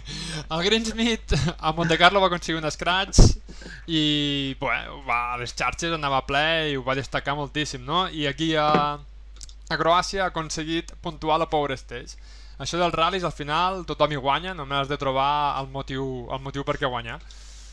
el 0.54 0.64
Greensmith 0.66 1.32
a 1.56 1.72
Monte 1.72 1.96
Carlo 2.00 2.20
va 2.20 2.28
aconseguir 2.28 2.60
un 2.60 2.68
scratch 2.70 3.22
i 3.88 4.56
bueno, 4.60 5.00
va, 5.06 5.32
a 5.32 5.38
les 5.40 5.54
xarxes 5.56 5.94
anava 5.96 6.20
ple 6.28 6.44
i 6.70 6.76
ho 6.76 6.84
va 6.84 6.98
destacar 6.98 7.34
moltíssim, 7.38 7.86
no? 7.86 8.04
I 8.12 8.26
aquí 8.28 8.52
a, 8.58 8.68
a 9.00 9.80
Croàcia 9.80 10.26
ha 10.26 10.28
aconseguit 10.34 10.92
puntuar 11.00 11.40
la 11.40 11.48
Power 11.48 11.78
Stage. 11.80 12.20
Això 12.60 12.76
dels 12.76 12.92
ral·lis 12.92 13.24
al 13.24 13.32
final 13.32 13.84
tothom 13.88 14.12
hi 14.12 14.18
guanya, 14.20 14.52
només 14.56 14.82
has 14.82 14.90
de 14.90 14.98
trobar 15.00 15.56
el 15.60 15.70
motiu, 15.72 16.04
el 16.28 16.42
motiu 16.44 16.64
per 16.68 16.76
què 16.76 16.88
guanyar. 16.90 17.16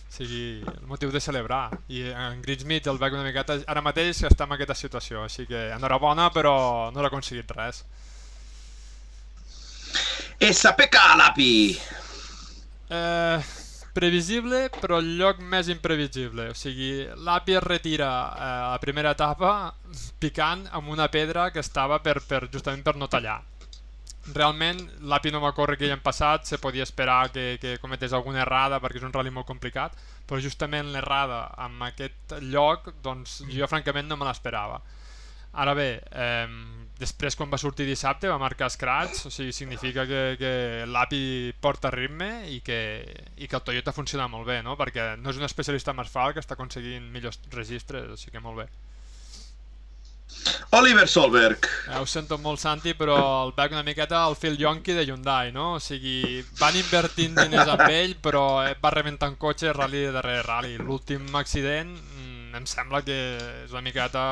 O 0.08 0.14
sigui, 0.18 0.64
el 0.64 0.88
motiu 0.88 1.12
de 1.12 1.20
celebrar. 1.20 1.66
I 1.92 2.06
en 2.14 2.42
Greensmith 2.42 2.88
el 2.88 3.00
veig 3.02 3.18
una 3.18 3.26
miqueta... 3.28 3.60
Ara 3.68 3.84
mateix 3.84 4.24
està 4.30 4.48
en 4.48 4.56
aquesta 4.56 4.78
situació, 4.80 5.26
així 5.28 5.44
que 5.50 5.68
enhorabona, 5.76 6.30
però 6.32 6.56
no 6.96 7.04
l'ha 7.04 7.12
aconseguit 7.12 7.52
res. 7.58 7.84
SPK 10.40 11.04
Lapi. 11.20 11.52
Eh, 12.88 13.44
previsible, 13.98 14.70
però 14.80 15.02
el 15.04 15.12
lloc 15.20 15.44
més 15.44 15.68
imprevisible. 15.74 16.48
O 16.54 16.56
sigui, 16.56 17.04
l'API 17.28 17.60
es 17.60 17.68
retira 17.68 18.08
eh, 18.08 18.48
a 18.48 18.72
la 18.78 18.80
primera 18.80 19.12
etapa 19.18 19.52
picant 20.24 20.64
amb 20.72 20.96
una 20.96 21.12
pedra 21.12 21.50
que 21.52 21.60
estava 21.60 22.00
per, 22.00 22.22
per 22.24 22.46
justament 22.54 22.88
per 22.88 22.96
no 22.96 23.12
tallar. 23.12 23.42
Realment, 24.36 24.80
l'API 25.08 25.32
no 25.32 25.40
va 25.40 25.54
córrer 25.56 25.78
aquell 25.78 25.94
any 25.96 26.04
passat, 26.04 26.46
se 26.50 26.60
podia 26.60 26.84
esperar 26.84 27.30
que, 27.32 27.58
que 27.62 27.78
cometés 27.80 28.14
alguna 28.14 28.42
errada 28.44 28.82
perquè 28.84 29.00
és 29.00 29.08
un 29.08 29.14
rally 29.16 29.32
molt 29.32 29.48
complicat, 29.48 29.96
però 30.28 30.42
justament 30.44 30.92
l'errada 30.92 31.46
en 31.64 31.80
aquest 31.88 32.36
lloc, 32.44 32.92
doncs 33.04 33.40
jo 33.48 33.70
francament 33.72 34.10
no 34.10 34.18
me 34.20 34.28
l'esperava. 34.28 34.82
Ara 35.58 35.74
bé, 35.74 35.88
eh, 36.12 36.48
després 37.00 37.38
quan 37.38 37.50
va 37.50 37.58
sortir 37.62 37.88
dissabte 37.88 38.30
va 38.30 38.38
marcar 38.42 38.70
scratch, 38.70 39.28
o 39.30 39.32
sigui, 39.34 39.54
significa 39.56 40.06
que, 40.10 40.22
que 40.38 40.52
l'API 40.90 41.54
porta 41.62 41.92
ritme 41.94 42.30
i 42.52 42.60
que, 42.66 42.80
i 43.38 43.48
que 43.48 43.58
el 43.58 43.64
Toyota 43.66 43.94
funciona 43.96 44.28
molt 44.28 44.46
bé, 44.50 44.60
no? 44.66 44.76
perquè 44.78 45.16
no 45.22 45.32
és 45.32 45.40
un 45.40 45.48
especialista 45.48 45.96
en 45.96 46.04
asfalt 46.04 46.36
que 46.36 46.44
està 46.44 46.58
aconseguint 46.58 47.08
millors 47.14 47.40
registres, 47.54 48.12
o 48.12 48.20
sigui 48.20 48.38
que 48.38 48.44
molt 48.44 48.64
bé. 48.64 48.68
Oliver 50.72 51.08
Solberg. 51.08 51.66
Eh, 51.88 51.98
ho 51.98 52.06
sento 52.06 52.38
molt, 52.38 52.60
Santi, 52.60 52.94
però 52.94 53.18
el 53.46 53.54
veig 53.56 53.74
una 53.76 53.84
miqueta 53.88 54.24
al 54.26 54.36
Phil 54.36 54.58
Yonki 54.60 54.94
de 54.94 55.06
Hyundai, 55.06 55.52
no? 55.56 55.74
O 55.78 55.80
sigui, 55.84 56.44
van 56.60 56.76
invertint 56.76 57.38
diners 57.38 57.72
amb 57.72 57.88
ell, 57.88 58.18
però 58.22 58.44
va 58.82 58.92
rebentant 58.94 59.38
cotxe 59.40 59.74
rally 59.74 60.06
de 60.08 60.12
darrere 60.16 60.44
rally. 60.48 60.76
L'últim 60.78 61.28
accident 61.40 61.94
mm, 61.96 62.56
em 62.60 62.68
sembla 62.68 63.04
que 63.08 63.20
és 63.66 63.76
una 63.76 63.86
miqueta... 63.86 64.26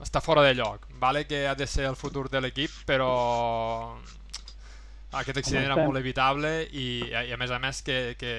està 0.00 0.22
fora 0.24 0.42
de 0.46 0.54
lloc. 0.56 0.86
Vale 1.00 1.26
que 1.28 1.46
ha 1.46 1.54
de 1.54 1.66
ser 1.68 1.84
el 1.84 1.96
futur 1.96 2.30
de 2.32 2.40
l'equip, 2.40 2.72
però 2.88 3.10
aquest 5.12 5.42
accident 5.42 5.66
era 5.66 5.76
molt 5.76 5.98
evitable 5.98 6.62
i, 6.72 6.86
i 7.10 7.32
a 7.34 7.36
més 7.36 7.50
a 7.50 7.58
més 7.58 7.82
que, 7.82 8.14
que, 8.16 8.32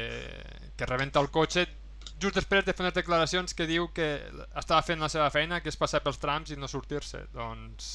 que 0.78 0.88
rebenta 0.90 1.20
el 1.22 1.30
cotxe 1.30 1.68
just 2.22 2.38
després 2.38 2.66
de 2.66 2.74
fer 2.74 2.86
unes 2.86 2.96
declaracions 2.96 3.56
que 3.58 3.68
diu 3.70 3.90
que 3.96 4.14
estava 4.60 4.82
fent 4.86 5.02
la 5.02 5.10
seva 5.12 5.30
feina, 5.34 5.62
que 5.62 5.72
és 5.72 5.80
passar 5.80 6.04
pels 6.06 6.22
trams 6.22 6.54
i 6.54 6.60
no 6.60 6.70
sortir-se. 6.72 7.26
Doncs... 7.36 7.92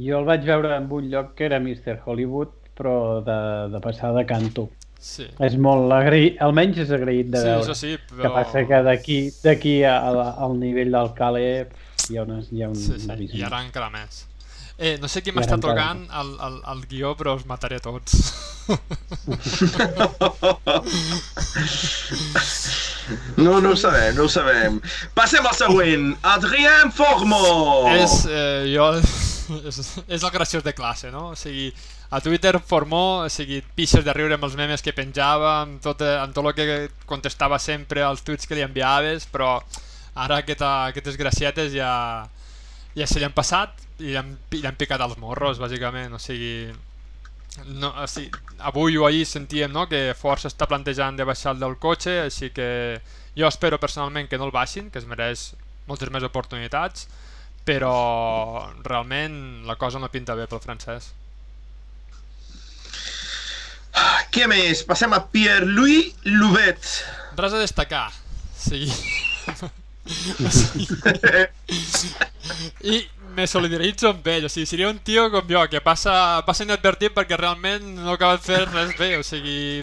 Jo 0.00 0.22
el 0.22 0.28
vaig 0.28 0.46
veure 0.48 0.72
en 0.78 0.88
un 0.90 1.10
lloc 1.12 1.34
que 1.36 1.44
era 1.50 1.60
Mr. 1.60 1.98
Hollywood, 2.06 2.54
però 2.78 3.20
de, 3.24 3.38
de 3.74 3.80
passar 3.84 4.14
de 4.16 4.24
canto. 4.26 4.70
Sí. 5.02 5.26
És 5.42 5.56
molt 5.58 5.90
agraït, 5.92 6.38
almenys 6.44 6.84
és 6.84 6.92
agraït 6.94 7.30
de 7.32 7.40
sí, 7.42 7.48
veure. 7.50 7.74
Sí, 7.78 7.94
però... 8.08 8.22
Que 8.22 8.34
passa 8.36 8.64
que 8.70 8.82
d'aquí 8.86 9.18
d'aquí 9.42 9.76
al 9.88 10.58
nivell 10.60 10.94
del 10.94 11.10
Cale 11.18 11.46
hi 12.08 12.18
ha, 12.18 12.22
una, 12.22 12.38
hi 12.50 12.62
ha 12.62 12.70
un 12.70 12.78
sí, 12.78 13.00
sí. 13.02 13.10
abisme. 13.10 13.40
I 13.40 13.46
ara 13.48 13.64
encara 13.66 13.90
més. 13.92 14.22
Eh, 14.78 14.96
no 14.98 15.08
sé 15.08 15.20
qui 15.22 15.34
m'està 15.36 15.58
tocant 15.60 16.06
el, 16.18 16.30
el, 16.46 16.56
el 16.72 16.80
guió, 16.90 17.12
però 17.18 17.36
els 17.36 17.44
mataré 17.46 17.78
tots. 17.84 18.32
No, 23.36 23.60
no 23.60 23.72
ho 23.72 23.76
sabem, 23.76 24.14
no 24.16 24.24
ho 24.24 24.30
sabem. 24.32 24.78
Passem 25.14 25.46
al 25.46 25.56
següent. 25.58 26.12
Adrien 26.34 26.92
Formo. 26.94 27.42
és, 27.92 28.22
eh, 28.30 28.72
jo, 28.72 28.88
és, 29.68 29.80
és 30.06 30.22
el 30.22 30.30
graciós 30.34 30.64
de 30.64 30.74
classe, 30.74 31.10
no? 31.12 31.28
O 31.32 31.36
sigui, 31.38 31.72
a 32.12 32.20
Twitter 32.20 32.58
formó, 32.60 33.24
o 33.24 33.28
sigui, 33.32 33.62
pixes 33.76 34.04
de 34.04 34.12
riure 34.12 34.36
amb 34.36 34.44
els 34.44 34.56
memes 34.58 34.84
que 34.84 34.92
penjava, 34.92 35.62
amb 35.62 35.80
tot, 35.84 36.02
eh, 36.04 36.18
amb 36.20 36.34
tot 36.36 36.50
el 36.50 36.56
que 36.56 36.78
contestava 37.08 37.58
sempre 37.58 38.04
als 38.04 38.20
tuits 38.26 38.46
que 38.46 38.58
li 38.58 38.64
enviaves, 38.64 39.24
però 39.32 39.54
ara 40.14 40.42
aquesta, 40.42 40.72
aquestes 40.92 41.16
gracietes 41.16 41.72
ja, 41.72 41.92
ja 42.92 43.08
se 43.08 43.18
li 43.18 43.24
han 43.24 43.32
passat 43.32 43.80
i 44.02 44.16
han, 44.18 44.34
li 44.52 44.66
han 44.66 44.78
picat 44.78 45.02
els 45.04 45.18
morros, 45.20 45.60
bàsicament, 45.62 46.14
o 46.14 46.20
sigui... 46.22 46.72
No, 47.68 47.90
o 48.00 48.06
sigui, 48.08 48.30
avui 48.64 48.96
o 48.96 49.04
ahir 49.04 49.26
sentíem 49.28 49.72
no, 49.74 49.84
que 49.88 50.14
Força 50.16 50.48
està 50.48 50.66
plantejant 50.68 51.18
de 51.18 51.26
baixar 51.28 51.52
el 51.52 51.60
del 51.60 51.76
cotxe, 51.80 52.22
així 52.24 52.48
que 52.54 52.68
jo 53.36 53.48
espero 53.48 53.80
personalment 53.80 54.28
que 54.28 54.38
no 54.40 54.48
el 54.48 54.54
baixin, 54.54 54.88
que 54.90 55.02
es 55.02 55.08
mereix 55.08 55.50
moltes 55.88 56.10
més 56.14 56.24
oportunitats, 56.24 57.08
però 57.68 58.70
realment 58.82 59.66
la 59.68 59.76
cosa 59.76 60.00
no 60.00 60.10
pinta 60.10 60.34
bé 60.38 60.48
pel 60.50 60.64
francès. 60.64 61.12
Què 64.32 64.48
més? 64.48 64.80
Passem 64.88 65.12
a 65.12 65.20
Pierre-Louis 65.28 66.24
Louvet. 66.24 66.80
Res 67.36 67.52
a 67.52 67.60
destacar. 67.60 68.06
Sí. 68.56 68.86
sigui, 70.52 70.86
I 72.82 72.96
me 73.34 73.46
solidaritzo 73.48 74.10
amb 74.12 74.26
ell, 74.28 74.46
o 74.46 74.50
sigui, 74.52 74.66
seria 74.68 74.88
un 74.90 74.98
tio 75.04 75.24
com 75.32 75.46
jo, 75.48 75.62
que 75.72 75.80
passa, 75.84 76.14
passa 76.46 76.66
inadvertit 76.66 77.14
perquè 77.16 77.38
realment 77.38 77.84
no 77.98 78.14
acaba 78.14 78.36
de 78.36 78.44
fer 78.44 78.60
res 78.68 78.92
bé, 78.98 79.10
o 79.18 79.24
sigui, 79.26 79.82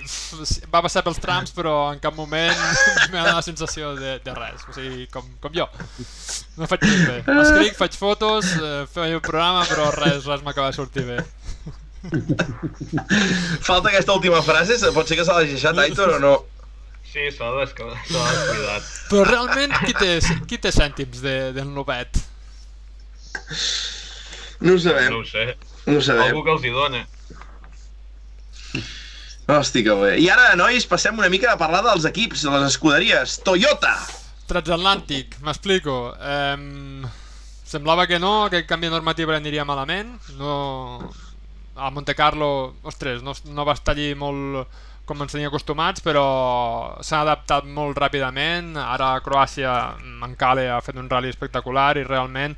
va 0.71 0.83
passar 0.85 1.03
pels 1.05 1.19
trams 1.21 1.53
però 1.55 1.75
en 1.93 2.01
cap 2.03 2.15
moment 2.17 2.53
m'ha 3.11 3.23
donat 3.23 3.39
la 3.39 3.45
sensació 3.45 3.95
de, 3.97 4.17
de 4.25 4.35
res, 4.37 4.65
o 4.69 4.75
sigui, 4.77 5.07
com, 5.13 5.25
com 5.43 5.55
jo. 5.55 5.67
No 6.59 6.69
faig 6.69 6.85
res 6.85 7.03
bé. 7.07 7.17
Escric, 7.39 7.75
faig 7.79 7.97
fotos, 7.99 8.53
eh, 8.59 8.85
faig 8.93 9.17
un 9.17 9.25
programa, 9.25 9.65
però 9.69 9.89
res, 9.97 10.23
res 10.29 10.45
m'acaba 10.45 10.71
de 10.71 10.79
sortir 10.79 11.07
bé. 11.09 11.19
Falta 13.65 13.89
aquesta 13.89 14.15
última 14.15 14.39
frase, 14.45 14.79
pot 14.95 15.09
ser 15.09 15.19
que 15.19 15.27
se 15.27 15.35
l'hagi 15.35 15.57
deixat 15.57 15.83
Aitor 15.83 16.15
o 16.15 16.23
no? 16.23 16.37
Sí, 17.09 17.25
s'ha 17.33 17.49
descuidat. 17.57 18.89
Però 19.09 19.23
realment, 19.25 19.73
qui 19.81 19.95
té, 19.97 20.19
qui 20.45 20.59
té 20.61 20.71
cèntims 20.73 21.23
de, 21.25 21.37
del 21.55 21.71
Novet? 21.73 22.21
No 24.59 24.73
ho 24.75 24.79
sabem, 24.83 25.09
No 25.13 25.21
ho 25.21 25.25
sé. 25.25 25.45
no 25.87 25.97
ho 25.97 26.01
sabem. 26.03 26.27
Algú 26.29 26.43
que 26.43 26.51
els 26.57 26.65
hi 26.67 26.73
dona. 26.75 27.05
Hosti, 29.49 29.83
que 29.83 29.93
bé. 29.97 30.11
I 30.21 30.27
ara, 30.29 30.51
nois, 30.59 30.85
passem 30.85 31.17
una 31.17 31.29
mica 31.33 31.53
a 31.53 31.57
parlar 31.57 31.81
dels 31.87 32.05
equips, 32.05 32.43
de 32.45 32.51
les 32.53 32.67
escuderies. 32.75 33.39
Toyota! 33.45 33.95
Transatlàntic, 34.49 35.39
m'explico. 35.45 35.95
Um, 36.21 37.07
semblava 37.65 38.05
que 38.09 38.19
no, 38.21 38.49
que 38.51 38.61
el 38.61 38.67
canvi 38.69 38.89
de 38.89 38.93
normativa 38.97 39.35
aniria 39.37 39.65
malament. 39.65 40.15
No... 40.37 41.09
A 41.79 41.89
Monte 41.95 42.11
Carlo, 42.11 42.75
ostres, 42.83 43.21
no, 43.23 43.31
no 43.55 43.63
va 43.63 43.71
estar 43.77 43.93
allí 43.95 44.11
molt 44.19 44.67
com 45.09 45.25
ens 45.25 45.33
tenia 45.33 45.49
acostumats, 45.49 46.03
però 46.05 46.23
s'ha 47.05 47.23
adaptat 47.25 47.65
molt 47.65 47.97
ràpidament. 47.97 48.75
Ara 48.77 49.15
Croàcia, 49.25 49.73
en 49.97 50.37
Cale, 50.39 50.67
ha 50.69 50.79
fet 50.85 50.99
un 51.01 51.09
rally 51.09 51.33
espectacular 51.33 51.91
i 51.97 52.05
realment 52.05 52.55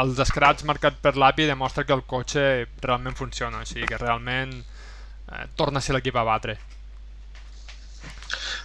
els 0.00 0.20
scratch 0.32 0.64
marcats 0.68 1.00
per 1.04 1.16
l'API 1.20 1.50
demostra 1.52 1.84
que 1.84 1.96
el 1.96 2.06
cotxe 2.08 2.44
realment 2.80 3.18
funciona, 3.18 3.64
sigui 3.68 3.88
que 3.90 4.00
realment 4.00 4.56
eh, 4.60 5.46
torna 5.60 5.80
a 5.80 5.84
ser 5.84 5.98
l'equip 5.98 6.16
a 6.16 6.26
batre. 6.26 6.56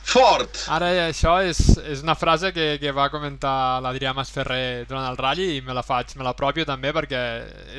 Ford! 0.05 0.61
Ara 0.71 0.91
això 1.07 1.33
és, 1.43 1.59
és 1.81 2.03
una 2.05 2.15
frase 2.15 2.53
que, 2.55 2.75
que 2.79 2.93
va 2.95 3.09
comentar 3.11 3.81
l'Adrià 3.83 4.13
Masferrer 4.15 4.85
durant 4.87 5.09
el 5.09 5.17
ratll 5.19 5.41
i 5.43 5.61
me 5.65 5.75
la 5.75 5.83
faig, 5.83 6.13
me 6.15 6.23
l'apropio 6.23 6.63
també 6.69 6.93
perquè 6.95 7.21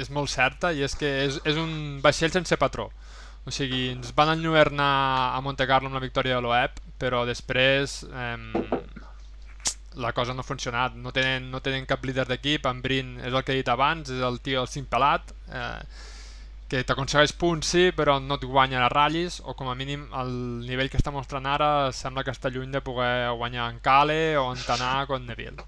és 0.02 0.10
molt 0.12 0.28
certa 0.28 0.74
i 0.74 0.82
és 0.84 0.98
que 0.98 1.12
és, 1.22 1.38
és 1.46 1.60
un 1.62 2.00
vaixell 2.04 2.34
sense 2.34 2.58
patró. 2.60 2.90
O 3.46 3.52
sigui, 3.54 3.92
ens 3.94 4.10
van 4.16 4.32
enlluernar 4.32 4.92
a 5.36 5.40
Monte 5.44 5.68
Carlo 5.70 5.86
amb 5.86 5.94
la 5.94 6.02
victòria 6.02 6.34
de 6.34 6.42
l'OEP, 6.42 6.80
però 6.98 7.22
després 7.28 8.00
eh, 8.10 8.36
la 10.02 10.12
cosa 10.12 10.34
no 10.34 10.42
ha 10.42 10.48
funcionat. 10.48 10.96
No 10.98 11.12
tenen, 11.14 11.46
no 11.52 11.62
tenen 11.62 11.86
cap 11.86 12.04
líder 12.04 12.26
d'equip, 12.26 12.66
en 12.66 12.82
Brin 12.82 13.16
és 13.22 13.32
el 13.32 13.44
que 13.46 13.54
he 13.54 13.60
dit 13.62 13.70
abans, 13.70 14.10
és 14.10 14.22
el 14.30 14.40
tio 14.42 14.64
el 14.64 14.70
simpelat, 14.72 15.30
eh, 15.54 15.78
que 16.66 16.82
t'aconsegueix 16.82 17.36
punts 17.38 17.70
sí, 17.70 17.90
però 17.94 18.18
no 18.18 18.40
et 18.40 18.44
guanya 18.50 18.82
a 18.82 18.90
ratllis, 18.90 19.38
o 19.46 19.54
com 19.54 19.70
a 19.70 19.76
mínim 19.78 20.08
el 20.18 20.32
nivell 20.66 20.90
que 20.90 20.98
està 20.98 21.14
mostrant 21.14 21.46
ara 21.46 21.92
sembla 21.94 22.24
que 22.26 22.34
està 22.34 22.50
lluny 22.50 22.74
de 22.74 22.82
poder 22.82 23.30
guanyar 23.38 23.70
en 23.70 23.78
Cale 23.84 24.20
o 24.40 24.48
en 24.50 24.66
Tanà 24.66 24.92
o 25.06 25.16
en 25.20 25.30
Neville. 25.30 25.62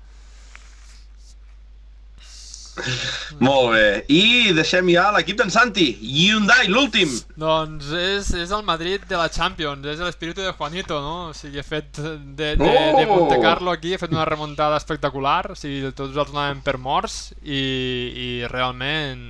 Molt 3.47 3.73
bé. 3.75 3.87
I 4.13 4.53
deixem 4.57 4.91
ja 4.93 5.09
l'equip 5.15 5.39
d'en 5.41 5.53
Santi. 5.53 5.89
Hyundai, 6.03 6.69
l'últim. 6.71 7.13
Doncs 7.39 7.91
és, 7.99 8.31
és 8.45 8.55
el 8.55 8.65
Madrid 8.67 9.05
de 9.09 9.19
la 9.19 9.29
Champions, 9.33 9.87
és 9.87 10.03
l'espíritu 10.03 10.45
de 10.45 10.53
Juanito, 10.53 11.01
no? 11.05 11.17
O 11.33 11.37
sigui, 11.37 11.61
he 11.61 11.67
fet 11.67 12.01
de, 12.01 12.55
de, 12.55 12.55
de 12.57 13.07
Oh! 13.09 13.15
Monte 13.15 13.39
Carlo 13.43 13.73
aquí, 13.73 13.95
he 13.95 14.01
fet 14.01 14.13
una 14.13 14.27
remuntada 14.29 14.79
espectacular, 14.79 15.53
o 15.53 15.59
sigui, 15.59 15.93
tots 15.97 16.17
els 16.17 16.33
anàvem 16.33 16.63
per 16.65 16.77
morts 16.83 17.21
i, 17.43 17.63
i 17.63 18.29
realment 18.51 19.25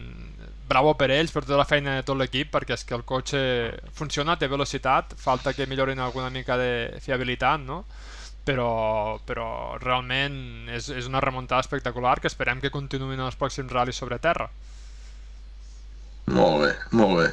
bravo 0.69 0.93
per 0.99 1.09
ells, 1.11 1.33
per 1.33 1.43
tota 1.47 1.57
la 1.59 1.67
feina 1.69 1.97
de 1.97 2.05
tot 2.07 2.19
l'equip, 2.21 2.51
perquè 2.53 2.77
és 2.77 2.85
que 2.85 2.97
el 2.97 3.07
cotxe 3.09 3.41
funciona, 3.97 4.37
té 4.37 4.51
velocitat, 4.53 5.15
falta 5.19 5.55
que 5.57 5.67
millorin 5.67 6.03
alguna 6.05 6.29
mica 6.31 6.59
de 6.61 7.01
fiabilitat, 7.05 7.65
no? 7.65 7.85
Però, 8.49 9.19
però 9.29 9.77
realment 9.83 10.71
és, 10.73 10.89
és 10.95 11.09
una 11.11 11.21
remuntada 11.21 11.61
espectacular 11.67 12.17
que 12.23 12.31
esperem 12.31 12.63
que 12.63 12.73
continuïn 12.73 13.19
en 13.19 13.27
els 13.29 13.37
pròxims 13.37 13.73
ral·lis 13.75 14.01
sobre 14.01 14.21
terra. 14.23 14.49
Molt 16.33 16.65
bé, 16.65 16.73
molt 16.97 17.21
bé. 17.21 17.29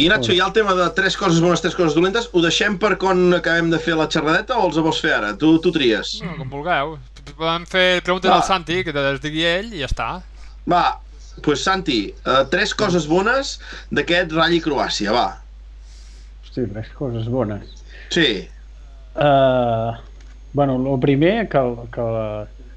I 0.00 0.08
Nacho, 0.12 0.32
hi 0.32 0.40
ha 0.40 0.48
el 0.48 0.56
tema 0.56 0.74
de 0.76 0.86
tres 0.96 1.16
coses 1.16 1.40
bones, 1.40 1.62
tres 1.64 1.76
coses 1.76 1.96
dolentes. 1.96 2.28
Ho 2.32 2.42
deixem 2.44 2.76
per 2.80 2.94
quan 3.00 3.32
acabem 3.36 3.70
de 3.72 3.80
fer 3.80 3.96
la 3.96 4.08
xerradeta 4.12 4.58
o 4.60 4.66
els 4.68 4.80
vols 4.80 5.00
fer 5.00 5.14
ara? 5.16 5.32
Tu, 5.40 5.54
tu 5.64 5.72
tries. 5.72 6.18
No, 6.24 6.34
com 6.40 6.52
vulgueu. 6.52 6.98
Podem 7.30 7.64
fer 7.68 8.02
preguntes 8.04 8.32
Va. 8.32 8.40
al 8.40 8.44
Santi, 8.48 8.82
que 8.84 8.92
te 8.96 9.04
les 9.04 9.20
digui 9.24 9.44
ell 9.48 9.72
i 9.72 9.80
ja 9.80 9.88
està. 9.88 10.10
Va, 10.68 10.84
doncs 11.36 11.44
pues, 11.46 11.64
Santi, 11.64 12.00
uh, 12.26 12.42
tres 12.52 12.74
coses 12.76 13.08
bones 13.08 13.56
d'aquest 13.92 14.36
Rally 14.36 14.60
Croàcia, 14.64 15.16
va. 15.16 15.28
Hosti, 16.44 16.66
tres 16.72 16.92
coses 16.98 17.28
bones. 17.32 17.76
Sí. 18.12 18.28
Uh, 19.14 19.96
bueno, 20.52 20.76
el 20.94 21.00
primer, 21.00 21.48
que, 21.48 21.62
que 21.92 22.06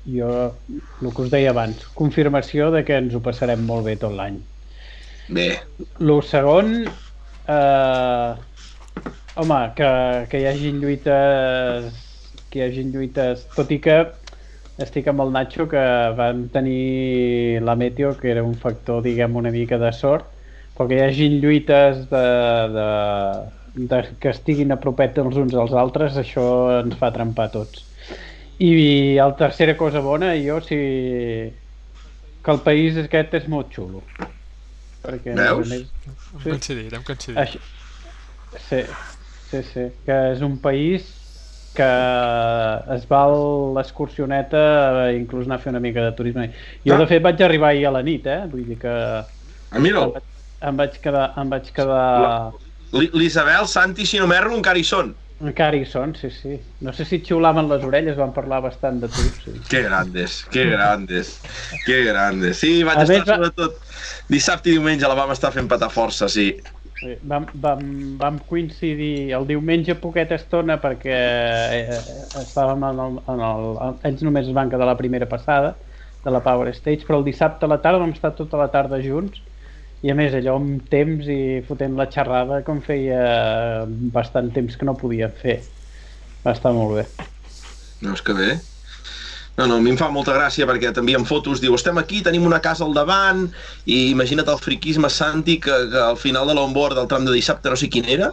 jo, 0.05 0.55
el 1.01 1.13
que 1.13 1.21
us 1.21 1.31
deia 1.31 1.51
abans, 1.51 1.85
confirmació 1.97 2.71
de 2.73 2.83
que 2.85 2.97
ens 2.99 3.15
ho 3.15 3.21
passarem 3.23 3.63
molt 3.67 3.87
bé 3.87 3.95
tot 4.01 4.13
l'any. 4.15 4.39
Bé. 5.33 5.47
El 5.99 6.17
segon, 6.27 6.73
eh, 7.47 8.33
home, 9.35 9.61
que, 9.77 9.93
que 10.29 10.41
hi 10.41 10.49
hagin 10.51 10.81
lluites, 10.83 11.87
que 12.51 12.59
hi 12.59 12.67
hagin 12.67 12.91
lluites, 12.93 13.47
tot 13.55 13.71
i 13.71 13.79
que 13.81 13.97
estic 14.83 15.07
amb 15.07 15.21
el 15.21 15.33
Nacho 15.33 15.67
que 15.69 15.81
vam 16.17 16.47
tenir 16.53 17.61
la 17.61 17.75
Meteo, 17.79 18.15
que 18.17 18.31
era 18.31 18.43
un 18.43 18.55
factor, 18.55 19.03
diguem, 19.05 19.35
una 19.39 19.51
mica 19.53 19.77
de 19.77 19.91
sort, 19.93 20.29
però 20.75 20.89
que 20.89 20.97
hi 20.97 21.03
hagin 21.07 21.39
lluites 21.41 22.07
de, 22.09 22.25
de, 22.75 22.87
de 23.75 24.01
que 24.21 24.29
estiguin 24.29 24.71
a 24.71 24.79
propet 24.81 25.17
els 25.17 25.37
uns 25.41 25.53
als 25.57 25.73
altres, 25.73 26.17
això 26.19 26.43
ens 26.83 26.95
fa 26.99 27.11
trempar 27.15 27.49
tots. 27.51 27.85
I 28.59 29.15
la 29.17 29.31
tercera 29.35 29.75
cosa 29.77 29.99
bona, 30.05 30.33
jo, 30.37 30.59
si... 30.61 30.77
que 32.43 32.51
el 32.51 32.59
país 32.65 32.97
aquest 32.99 33.33
és 33.39 33.47
molt 33.49 33.71
xulo. 33.73 34.03
Perquè, 35.03 35.33
més 35.33 35.49
Veus? 35.49 35.69
més, 35.69 35.89
Hem 36.05 36.39
Sí. 36.43 36.49
coincidit, 36.49 36.93
hem 36.93 37.03
coincidit. 37.03 37.39
això, 37.39 37.59
sí, 38.69 38.81
sí, 39.49 39.63
sí, 39.71 39.85
que 40.05 40.17
és 40.33 40.41
un 40.45 40.57
país 40.61 41.09
que 41.73 41.87
es 42.95 43.07
val 43.09 43.33
l'excursioneta 43.75 45.09
inclús 45.17 45.47
anar 45.47 45.57
a 45.57 45.63
fer 45.63 45.71
una 45.73 45.79
mica 45.81 46.03
de 46.05 46.11
turisme. 46.17 46.51
Jo, 46.85 46.93
Ah. 46.95 46.97
de 47.01 47.07
fet, 47.07 47.23
vaig 47.23 47.41
arribar 47.41 47.69
ahir 47.71 47.87
a 47.87 47.91
la 47.91 48.03
nit, 48.03 48.25
eh? 48.27 48.43
Vull 48.51 48.65
dir 48.67 48.77
que 48.77 48.93
Ah, 49.71 49.79
mira'l. 49.79 50.13
em 50.61 50.77
vaig 50.77 50.99
quedar... 51.01 51.33
Em 51.37 51.49
vaig 51.49 51.71
quedar... 51.73 52.51
Li- 52.53 52.62
L'Isabel, 52.93 53.67
Santi, 53.67 54.05
si 54.05 54.19
no 54.21 54.27
m'erro, 54.29 54.55
encara 54.59 54.79
hi 54.79 54.85
són. 54.87 55.13
Encara 55.43 55.75
hi 55.75 55.85
són, 55.89 56.13
sí, 56.15 56.29
sí. 56.31 56.57
No 56.85 56.93
sé 56.95 57.03
si 57.09 57.17
et 57.19 57.25
xiulaven 57.27 57.67
les 57.67 57.83
orelles, 57.83 58.15
van 58.19 58.31
parlar 58.35 58.61
bastant 58.63 58.99
de 59.01 59.09
tu, 59.15 59.25
sí. 59.43 59.55
Que 59.69 59.81
grandes, 59.83 60.43
que 60.53 60.63
grandes, 60.69 61.33
que 61.85 62.03
grandes. 62.05 62.61
Sí, 62.61 62.71
vaig 62.87 63.01
A 63.01 63.03
estar 63.03 63.23
va- 63.27 63.35
sobretot 63.35 63.81
dissabte 64.31 64.69
i 64.71 64.77
diumenge 64.77 65.09
la 65.09 65.17
vam 65.19 65.33
estar 65.35 65.51
fent 65.55 65.67
patar 65.71 65.89
força, 65.91 66.29
sí. 66.29 66.47
Sí, 67.01 67.17
Vam, 67.27 67.47
vam, 67.65 67.83
vam 68.21 68.37
coincidir 68.47 69.33
el 69.35 69.47
diumenge 69.49 69.95
poqueta 69.99 70.37
estona 70.39 70.77
perquè 70.83 71.15
eh, 71.15 71.97
estàvem 72.43 72.85
en 72.91 73.01
el, 73.07 73.17
en 73.33 73.43
el, 73.49 73.67
ells 74.11 74.23
només 74.23 74.47
es 74.47 74.55
van 74.55 74.71
quedar 74.71 74.87
la 74.87 74.95
primera 74.99 75.27
passada 75.27 75.73
de 76.23 76.31
la 76.31 76.39
Power 76.45 76.69
Stage, 76.77 77.03
però 77.07 77.19
el 77.19 77.25
dissabte 77.27 77.65
a 77.67 77.71
la 77.73 77.81
tarda 77.83 77.99
vam 78.05 78.13
estar 78.15 78.31
tota 78.37 78.61
la 78.61 78.69
tarda 78.71 79.01
junts 79.03 79.41
i 80.03 80.11
a 80.11 80.15
més 80.19 80.35
allò 80.35 80.57
amb 80.59 80.83
temps 80.91 81.29
i 81.31 81.61
fotent 81.67 81.95
la 81.95 82.09
xerrada 82.11 82.59
com 82.67 82.81
feia 82.83 83.23
bastant 84.15 84.51
temps 84.55 84.75
que 84.75 84.87
no 84.87 84.97
podia 84.99 85.31
fer. 85.31 85.61
Va 86.43 86.51
estar 86.57 86.73
molt 86.75 86.97
bé. 86.99 87.07
No, 88.03 88.11
és 88.11 88.21
que 88.21 88.35
bé. 88.35 88.51
No, 89.55 89.67
no, 89.69 89.77
a 89.77 89.83
mi 89.85 89.91
em 89.93 89.97
fa 89.99 90.09
molta 90.11 90.33
gràcia 90.33 90.65
perquè 90.65 90.89
t'envien 90.91 91.27
fotos, 91.29 91.61
diu, 91.61 91.75
estem 91.77 91.99
aquí, 92.01 92.23
tenim 92.25 92.43
una 92.47 92.59
casa 92.59 92.83
al 92.83 92.95
davant, 92.97 93.45
i 93.85 94.09
imagina't 94.09 94.49
el 94.49 94.59
friquisme, 94.59 95.11
Santi, 95.13 95.59
que, 95.61 95.75
que 95.93 96.01
al 96.01 96.17
final 96.17 96.49
de 96.49 96.55
l'onboard 96.57 96.97
del 96.97 97.07
tram 97.11 97.27
de 97.27 97.35
dissabte 97.35 97.69
no 97.69 97.77
sé 97.77 97.91
quin 97.93 98.09
era, 98.09 98.31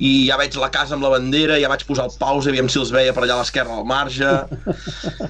i 0.00 0.10
ja 0.30 0.38
veig 0.40 0.54
la 0.56 0.70
casa 0.72 0.96
amb 0.96 1.04
la 1.04 1.10
bandera, 1.12 1.58
ja 1.60 1.68
vaig 1.68 1.82
posar 1.84 2.06
el 2.08 2.14
pause, 2.18 2.48
aviam 2.48 2.70
si 2.72 2.78
els 2.80 2.88
veia 2.94 3.12
per 3.12 3.26
allà 3.26 3.36
a 3.36 3.42
l'esquerra 3.42 3.76
al 3.76 3.84
marge. 3.84 4.30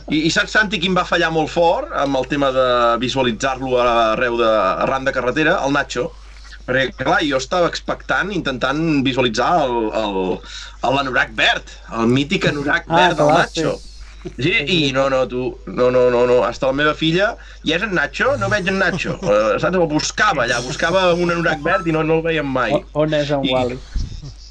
I, 0.09 0.21
I 0.29 0.31
saps, 0.31 0.55
Santi, 0.55 0.79
qui 0.79 0.87
em 0.93 0.95
va 0.99 1.03
fallar 1.09 1.33
molt 1.35 1.51
fort 1.51 1.91
amb 2.05 2.21
el 2.21 2.29
tema 2.31 2.53
de 2.55 2.67
visualitzar-lo 3.03 3.75
arreu 3.83 4.39
de, 4.39 4.51
arran 4.87 5.09
de 5.09 5.15
carretera? 5.17 5.59
El 5.67 5.75
Nacho. 5.75 6.09
Perquè, 6.69 6.93
clar, 7.03 7.19
jo 7.27 7.39
estava 7.41 7.67
expectant, 7.67 8.31
intentant 8.37 8.79
visualitzar 9.03 9.51
l'anorac 10.87 11.33
verd, 11.35 11.71
el 11.99 12.11
mític 12.11 12.47
anorac 12.51 12.87
Ah, 12.87 12.97
verd 13.01 13.19
del 13.19 13.33
Nacho. 13.35 13.79
Sí, 14.37 14.53
i 14.69 14.93
no, 14.93 15.07
no, 15.09 15.23
tu, 15.27 15.47
no, 15.67 15.89
no, 15.91 16.03
no, 16.13 16.27
no, 16.29 16.43
hasta 16.45 16.69
la 16.69 16.77
meva 16.77 16.93
filla, 16.95 17.33
i 17.65 17.73
és 17.73 17.83
en 17.87 17.95
Nacho? 17.97 18.35
No 18.39 18.51
veig 18.53 18.69
en 18.69 18.77
Nacho. 18.79 19.17
Uh, 19.25 19.57
saps? 19.59 19.73
El 19.81 19.87
buscava 19.89 20.45
allà, 20.45 20.61
buscava 20.63 21.07
un 21.17 21.33
anorac 21.33 21.63
verd 21.65 21.89
i 21.89 21.95
no, 21.97 22.05
no 22.05 22.21
el 22.21 22.27
veiem 22.29 22.47
mai. 22.53 22.77
O, 22.77 22.85
on 23.03 23.17
és 23.17 23.33
en 23.33 23.47
I- 23.49 23.55
Wally? 23.57 23.81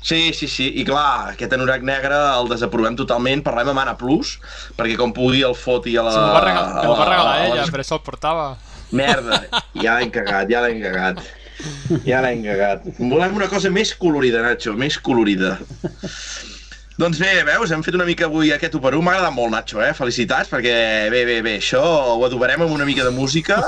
Sí, 0.09 0.19
sí, 0.33 0.47
sí, 0.49 0.67
i 0.81 0.85
clar, 0.87 1.33
aquest 1.35 1.51
anorac 1.53 1.83
negre 1.85 2.17
el 2.39 2.47
desaprovem 2.49 2.95
totalment, 2.97 3.43
parlem 3.45 3.69
amb 3.73 3.83
Anna 3.83 3.93
Plus, 3.99 4.37
perquè 4.77 4.95
com 4.97 5.11
pugui 5.13 5.43
el 5.45 5.53
foti 5.59 5.93
a 5.99 6.05
la... 6.07 6.13
Si 6.15 6.21
me'l 6.23 6.33
va, 6.37 6.45
regalar, 6.47 6.71
va 6.79 6.85
a 6.87 6.95
la- 6.95 7.09
regalar 7.11 7.33
a 7.35 7.43
ella, 7.49 7.59
les- 7.61 7.73
per 7.75 7.83
això 7.83 7.99
el 7.99 8.05
portava. 8.07 8.47
Merda, 8.95 9.43
ja 9.77 9.99
l'hem 9.99 10.09
cagat, 10.15 10.49
ja 10.49 10.63
l'hem 10.65 10.79
cagat. 10.81 11.19
Ja 12.07 12.21
l'hem 12.25 12.39
cagat. 12.47 12.87
Volem 12.97 13.35
una 13.37 13.49
cosa 13.51 13.69
més 13.69 13.91
colorida, 13.99 14.41
Nacho, 14.41 14.73
més 14.79 14.95
colorida. 15.03 15.57
Doncs 16.99 17.19
bé, 17.21 17.29
veus, 17.47 17.71
hem 17.71 17.83
fet 17.85 17.95
una 17.95 18.07
mica 18.07 18.25
avui 18.27 18.49
aquest 18.51 18.73
1 18.75 18.81
per 18.83 18.91
1. 18.97 19.03
M'ha 19.05 19.13
agradat 19.15 19.35
molt, 19.35 19.53
Nacho, 19.53 19.79
eh? 19.85 19.93
Felicitats, 19.95 20.49
perquè 20.51 20.73
bé, 21.13 21.21
bé, 21.29 21.37
bé, 21.45 21.53
això 21.61 21.79
ho 22.15 22.23
adobarem 22.27 22.65
amb 22.65 22.73
una 22.75 22.87
mica 22.87 23.05
de 23.07 23.13
música, 23.15 23.61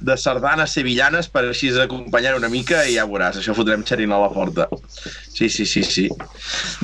de 0.00 0.16
sardanes 0.16 0.70
sevillanes, 0.76 1.28
per 1.32 1.44
així 1.48 1.70
acompanyar 1.82 2.36
una 2.38 2.48
mica 2.52 2.84
i 2.86 2.94
ja 2.96 3.06
veuràs, 3.08 3.38
això 3.40 3.54
fotrem 3.56 3.84
xerin 3.86 4.12
a 4.14 4.20
la 4.22 4.28
porta. 4.30 4.68
Sí, 5.28 5.48
sí, 5.48 5.66
sí, 5.66 5.82
sí. 5.82 6.08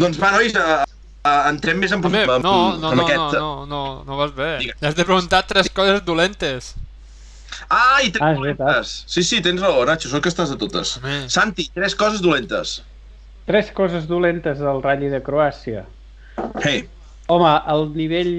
Doncs 0.00 0.18
va, 0.20 0.32
nois, 0.34 0.54
uh, 0.58 0.80
uh, 0.82 1.34
entrem 1.50 1.78
més 1.82 1.92
en, 1.94 2.02
Home, 2.04 2.24
en, 2.24 2.42
no, 2.42 2.54
no, 2.78 2.90
en 2.90 2.98
no, 2.98 3.04
aquest... 3.04 3.36
no, 3.38 3.52
no, 3.66 3.66
no, 3.66 3.82
no 4.08 4.16
vas 4.18 4.34
bé. 4.34 4.56
Digues. 4.64 4.80
Has 4.82 4.96
de 4.98 5.04
preguntar 5.06 5.44
tres 5.46 5.70
coses 5.70 6.02
dolentes. 6.04 6.74
Ah, 7.70 8.00
i 8.02 8.10
tres 8.10 8.24
Ah, 8.24 8.32
dolentes. 8.34 9.04
Sí, 9.06 9.22
sí, 9.22 9.38
tens 9.40 9.62
raó, 9.62 9.84
Nacho, 9.86 10.10
sóc 10.10 10.24
que 10.24 10.32
estàs 10.32 10.50
de 10.50 10.58
totes. 10.60 10.96
Home. 10.98 11.28
Santi, 11.30 11.68
tres 11.74 11.94
coses 11.94 12.20
dolentes. 12.24 12.80
Tres 13.46 13.70
coses 13.76 14.08
dolentes 14.08 14.58
del 14.58 14.82
Rally 14.82 15.08
de 15.12 15.22
Croàcia. 15.22 15.84
Hey, 16.64 16.88
Home, 17.28 17.52
el 17.72 17.86
nivell 17.94 18.34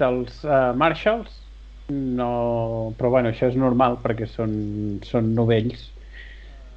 dels 0.00 0.40
uh, 0.42 0.72
Marshalls 0.74 1.36
no... 1.90 2.94
Però 2.98 3.10
bueno, 3.14 3.32
això 3.32 3.50
és 3.50 3.58
normal 3.58 3.98
perquè 4.04 4.28
són, 4.30 4.52
són 5.06 5.32
novells. 5.36 5.88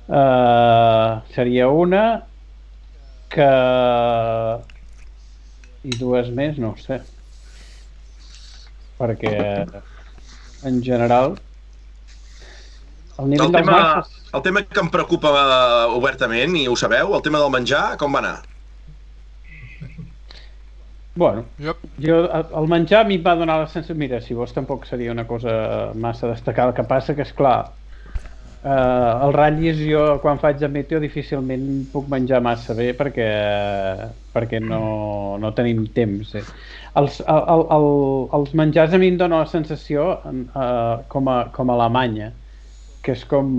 Uh, 0.07 1.22
seria 1.36 1.70
una 1.72 2.03
que... 3.34 3.49
I 5.84 5.95
dues 5.99 6.30
més, 6.32 6.59
no 6.64 6.74
sé. 6.80 7.01
Perquè 8.99 9.34
en 10.64 10.78
general 10.84 11.34
el 13.20 13.28
nivell 13.30 13.49
el 13.49 13.51
dels 13.51 13.57
tema, 13.57 13.74
Marshalls 13.74 14.24
el 14.34 14.41
tema 14.41 14.64
que 14.66 14.82
em 14.82 14.89
preocupa 14.89 15.30
obertament, 15.93 16.55
i 16.57 16.66
ho 16.68 16.76
sabeu, 16.80 17.14
el 17.14 17.22
tema 17.26 17.41
del 17.41 17.51
menjar, 17.53 17.84
com 18.01 18.16
va 18.16 18.24
anar? 18.24 18.38
Bueno, 21.16 21.45
Yep. 21.61 21.78
jo, 22.01 22.16
el 22.59 22.68
menjar 22.68 23.01
a 23.03 23.07
mi 23.07 23.16
em 23.20 23.24
va 23.26 23.36
donar 23.38 23.59
la 23.61 23.68
sensació... 23.70 23.95
Mira, 23.99 24.20
si 24.22 24.34
vols 24.34 24.53
tampoc 24.55 24.86
seria 24.89 25.11
una 25.14 25.28
cosa 25.30 25.91
massa 25.95 26.28
destacada. 26.32 26.72
El 26.72 26.76
que 26.80 26.86
passa 26.89 27.14
que, 27.16 27.22
és 27.22 27.34
clar, 27.38 27.76
eh, 28.64 28.70
el 29.28 29.34
ratllis 29.36 29.78
jo, 29.86 30.03
quan 30.24 30.39
faig 30.41 30.57
de 30.61 30.70
meteo, 30.74 30.99
difícilment 31.03 31.68
puc 31.93 32.07
menjar 32.09 32.41
massa 32.41 32.74
bé 32.78 32.91
perquè, 32.97 33.28
perquè 34.34 34.59
no, 34.64 35.38
no 35.41 35.53
tenim 35.53 35.86
temps. 35.93 36.34
Eh. 36.36 36.45
Els, 36.99 37.20
el, 37.22 37.43
el, 37.55 37.66
el, 37.78 37.89
els 38.39 38.53
menjars 38.57 38.93
a 38.93 39.01
mi 39.01 39.09
em 39.14 39.18
dona 39.22 39.43
la 39.43 39.49
sensació 39.51 40.07
eh, 40.26 40.97
com, 41.14 41.30
a, 41.30 41.39
com 41.53 41.70
a 41.70 41.78
Alemanya, 41.78 42.32
que 43.03 43.14
és 43.18 43.26
com 43.30 43.53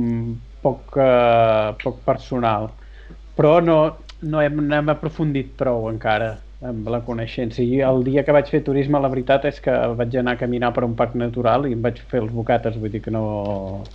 poc, 0.64 0.96
eh, 0.98 1.74
poc 1.84 2.02
personal. 2.07 2.72
Però 3.38 3.61
no, 3.62 3.78
no, 4.22 4.40
hem, 4.42 4.59
no 4.66 4.76
hem 4.78 4.90
aprofundit 4.94 5.55
prou 5.59 5.88
encara 5.90 6.34
amb 6.69 6.89
la 6.89 7.01
coneixença. 7.05 7.62
I 7.62 7.81
el 7.85 8.03
dia 8.07 8.25
que 8.25 8.35
vaig 8.37 8.51
fer 8.53 8.62
turisme, 8.67 9.01
la 9.01 9.11
veritat 9.12 9.45
és 9.51 9.61
que 9.65 9.75
vaig 9.99 10.17
anar 10.21 10.37
a 10.37 10.41
caminar 10.41 10.73
per 10.77 10.85
un 10.87 10.97
parc 11.01 11.17
natural 11.21 11.69
i 11.69 11.75
em 11.77 11.83
vaig 11.85 12.01
fer 12.11 12.23
els 12.25 12.33
bocates, 12.33 12.79
vull 12.81 12.93
dir 12.95 13.03
que 13.05 13.12
no... 13.15 13.25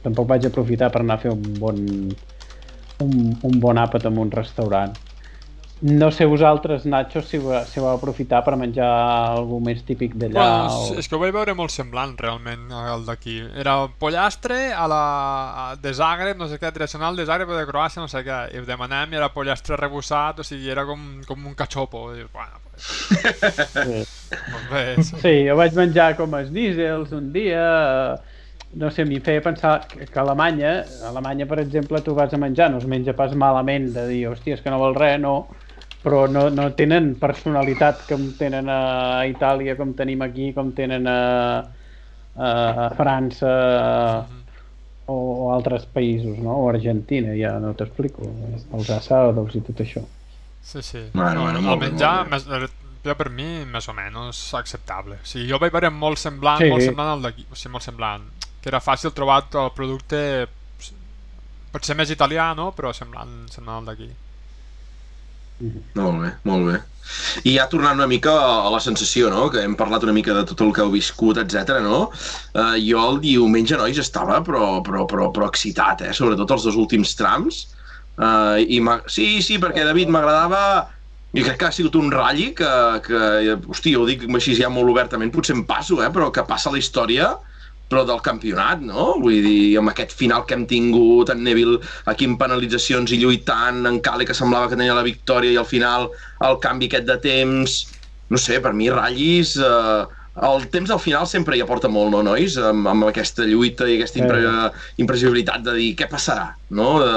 Tampoc 0.06 0.30
vaig 0.30 0.46
aprofitar 0.50 0.92
per 0.94 1.02
anar 1.04 1.18
a 1.18 1.24
fer 1.26 1.34
un 1.34 1.46
bon, 1.64 1.84
un, 3.06 3.16
un 3.50 3.62
bon 3.66 3.82
àpat 3.82 4.10
en 4.12 4.22
un 4.26 4.34
restaurant. 4.36 4.94
No 5.82 6.12
sé 6.12 6.26
vosaltres, 6.28 6.86
Nacho, 6.86 7.22
si, 7.24 7.38
va, 7.40 7.62
si 7.64 7.80
vau 7.80 7.94
aprofitar 7.96 8.42
per 8.44 8.58
menjar 8.60 8.88
algú 9.32 9.62
més 9.64 9.80
típic 9.88 10.18
d'allà 10.20 10.36
Bueno, 10.36 10.74
o... 10.76 10.98
és, 11.00 11.08
que 11.08 11.16
ho 11.16 11.20
vaig 11.22 11.32
veure 11.32 11.54
molt 11.56 11.72
semblant, 11.72 12.18
realment, 12.20 12.66
el 12.76 13.06
d'aquí. 13.08 13.38
Era 13.56 13.78
pollastre 14.02 14.74
a 14.76 14.90
la 14.92 15.04
a, 15.64 15.68
de 15.80 15.94
Zagreb, 15.96 16.36
no 16.36 16.50
sé 16.52 16.60
què, 16.60 16.74
tradicional 16.76 17.16
de 17.16 17.24
Zagreb 17.30 17.54
o 17.54 17.56
de 17.56 17.64
Croàcia, 17.70 18.04
no 18.04 18.12
sé 18.12 18.26
què, 18.28 18.42
i 18.52 18.60
ho 18.60 18.68
demanem 18.68 19.16
i 19.16 19.22
era 19.22 19.32
pollastre 19.32 19.80
rebussat, 19.80 20.44
o 20.44 20.48
sigui, 20.48 20.68
era 20.74 20.84
com, 20.90 21.06
com 21.28 21.48
un 21.48 21.56
cachopo. 21.56 22.10
I 22.12 22.20
dius, 22.20 22.34
bueno, 22.36 22.60
pues, 22.66 22.90
Sí. 23.80 24.04
bé, 24.72 24.84
sí. 25.04 25.16
Sí, 25.22 25.34
jo 25.48 25.56
vaig 25.60 25.80
menjar 25.80 26.12
com 26.20 26.36
els 26.38 26.52
dísels 26.56 27.16
un 27.16 27.32
dia, 27.34 27.64
eh, 28.20 28.76
no 28.84 28.92
sé, 28.92 29.08
em 29.08 29.16
feia 29.24 29.42
pensar 29.48 29.88
que, 29.90 30.06
que 30.12 30.20
a 30.20 30.24
Alemanya, 30.28 30.74
a 31.04 31.10
Alemanya, 31.14 31.48
per 31.50 31.60
exemple, 31.64 32.04
tu 32.04 32.14
vas 32.20 32.34
a 32.36 32.38
menjar, 32.38 32.70
no 32.72 32.84
es 32.84 32.86
menja 32.86 33.16
pas 33.18 33.34
malament 33.34 33.90
de 33.96 34.06
dir, 34.12 34.22
hòstia, 34.30 34.60
és 34.60 34.62
que 34.62 34.70
no 34.74 34.80
vol 34.82 34.96
res, 35.00 35.18
no, 35.24 35.38
però 36.04 36.26
no, 36.32 36.47
no 36.54 36.70
tenen 36.78 37.14
personalitat 37.20 38.06
com 38.08 38.30
tenen 38.39 38.70
a 38.72 39.26
Itàlia, 39.28 39.76
com 39.80 39.93
tenim 39.97 40.22
aquí, 40.24 40.52
com 40.56 40.72
tenen 40.76 41.08
a, 41.12 41.20
a, 42.39 42.50
França 42.95 43.52
o, 45.10 45.16
o 45.16 45.50
altres 45.54 45.88
països, 45.91 46.38
no? 46.39 46.56
O 46.64 46.70
Argentina, 46.72 47.34
ja 47.36 47.58
no 47.60 47.74
t'explico, 47.76 48.30
els 48.78 48.91
assados 48.95 49.56
i 49.58 49.64
tot 49.68 49.84
això. 49.84 50.06
Sí, 50.62 50.84
sí. 50.86 51.02
Bueno, 51.14 51.43
bueno, 51.47 51.64
molt 51.66 51.82
bé, 51.82 51.89
menjar, 51.89 52.14
molt 52.30 52.47
més, 52.47 52.78
jo 53.04 53.16
per 53.16 53.30
mi, 53.34 53.50
més 53.66 53.88
o 53.89 53.95
menys 53.95 54.41
acceptable. 54.60 55.20
O 55.20 55.28
sigui, 55.28 55.50
jo 55.52 55.60
vaig 55.60 55.74
veure 55.74 55.91
molt 55.91 56.20
semblant, 56.22 56.62
Sí. 56.64 56.70
molt 56.72 56.84
semblant 56.86 57.14
al 57.16 57.28
d'aquí, 57.28 57.45
o 57.50 57.56
sigui, 57.56 57.74
molt 57.76 57.84
semblant. 57.88 58.26
Que 58.62 58.72
era 58.72 58.82
fàcil 58.84 59.14
trobar 59.16 59.41
el 59.52 59.72
producte, 59.76 60.47
potser 61.72 61.95
més 61.95 62.12
italià, 62.12 62.54
no? 62.56 62.72
Però 62.76 62.91
semblant, 62.93 63.47
semblant 63.52 63.80
al 63.82 63.91
d'aquí. 63.91 64.10
Molt 65.60 66.22
bé, 66.24 66.32
molt 66.47 66.70
bé. 66.70 66.78
I 67.49 67.55
ja 67.55 67.66
tornant 67.72 67.97
una 67.97 68.07
mica 68.10 68.32
a 68.38 68.70
la 68.70 68.80
sensació, 68.84 69.32
no? 69.34 69.47
que 69.49 69.64
hem 69.66 69.74
parlat 69.80 70.05
una 70.05 70.14
mica 70.14 70.36
de 70.38 70.43
tot 70.51 70.62
el 70.62 70.72
que 70.76 70.84
heu 70.84 70.91
viscut, 70.93 71.39
etc. 71.41 71.80
no? 71.86 72.03
Uh, 72.53 72.78
jo 72.78 73.01
el 73.01 73.20
diumenge, 73.24 73.80
nois, 73.80 73.97
estava 74.01 74.39
però, 74.45 74.78
però, 74.86 75.07
però, 75.10 75.32
però 75.34 75.49
excitat, 75.49 76.05
eh? 76.05 76.14
sobretot 76.16 76.53
els 76.55 76.70
dos 76.70 76.78
últims 76.80 77.16
trams. 77.20 77.66
Uh, 78.20 78.60
i 78.62 78.80
sí, 79.07 79.39
sí, 79.41 79.57
perquè 79.64 79.86
David 79.88 80.12
m'agradava 80.14 80.62
i 81.34 81.43
crec 81.45 81.60
que 81.62 81.68
ha 81.68 81.74
sigut 81.74 81.95
un 81.99 82.10
ratlli 82.12 82.49
que, 82.57 82.70
que 83.05 83.20
hosti, 83.70 83.93
ho 83.95 84.05
dic 84.07 84.26
així 84.28 84.55
ja 84.57 84.70
molt 84.74 84.89
obertament, 84.89 85.32
potser 85.34 85.55
em 85.57 85.66
passo, 85.68 85.99
eh? 86.01 86.10
però 86.14 86.32
que 86.34 86.45
passa 86.47 86.74
la 86.74 86.82
història 86.82 87.36
però 87.90 88.04
del 88.06 88.22
campionat, 88.26 88.84
no? 88.86 89.16
Vull 89.22 89.40
dir, 89.44 89.78
amb 89.82 89.90
aquest 89.92 90.14
final 90.18 90.46
que 90.46 90.54
hem 90.58 90.68
tingut, 90.70 91.32
en 91.34 91.42
Neville 91.44 91.80
aquí 92.12 92.28
en 92.30 92.38
penalitzacions 92.38 93.12
i 93.16 93.18
lluitant, 93.22 93.82
en 93.90 93.98
Cale 94.06 94.28
que 94.30 94.38
semblava 94.38 94.70
que 94.70 94.78
tenia 94.78 94.98
la 94.98 95.06
victòria 95.06 95.56
i 95.56 95.58
al 95.58 95.68
final 95.70 96.10
el 96.46 96.60
canvi 96.64 96.92
aquest 96.92 97.10
de 97.10 97.18
temps... 97.24 97.80
No 98.30 98.38
sé, 98.38 98.60
per 98.62 98.76
mi 98.78 98.92
ratllis... 98.94 99.56
Eh, 99.58 100.06
el 100.40 100.68
temps 100.72 100.92
al 100.94 101.02
final 101.04 101.26
sempre 101.28 101.58
hi 101.58 101.62
aporta 101.66 101.90
molt, 101.92 102.14
no, 102.14 102.22
nois? 102.24 102.54
Amb, 102.62 102.86
amb 102.88 103.08
aquesta 103.10 103.44
lluita 103.44 103.88
i 103.90 103.98
aquesta 103.98 104.22
impre 104.22 104.40
imprevisibilitat 105.02 105.66
de 105.66 105.74
dir 105.76 105.90
què 106.00 106.08
passarà, 106.08 106.54
no? 106.78 106.94
De... 107.02 107.16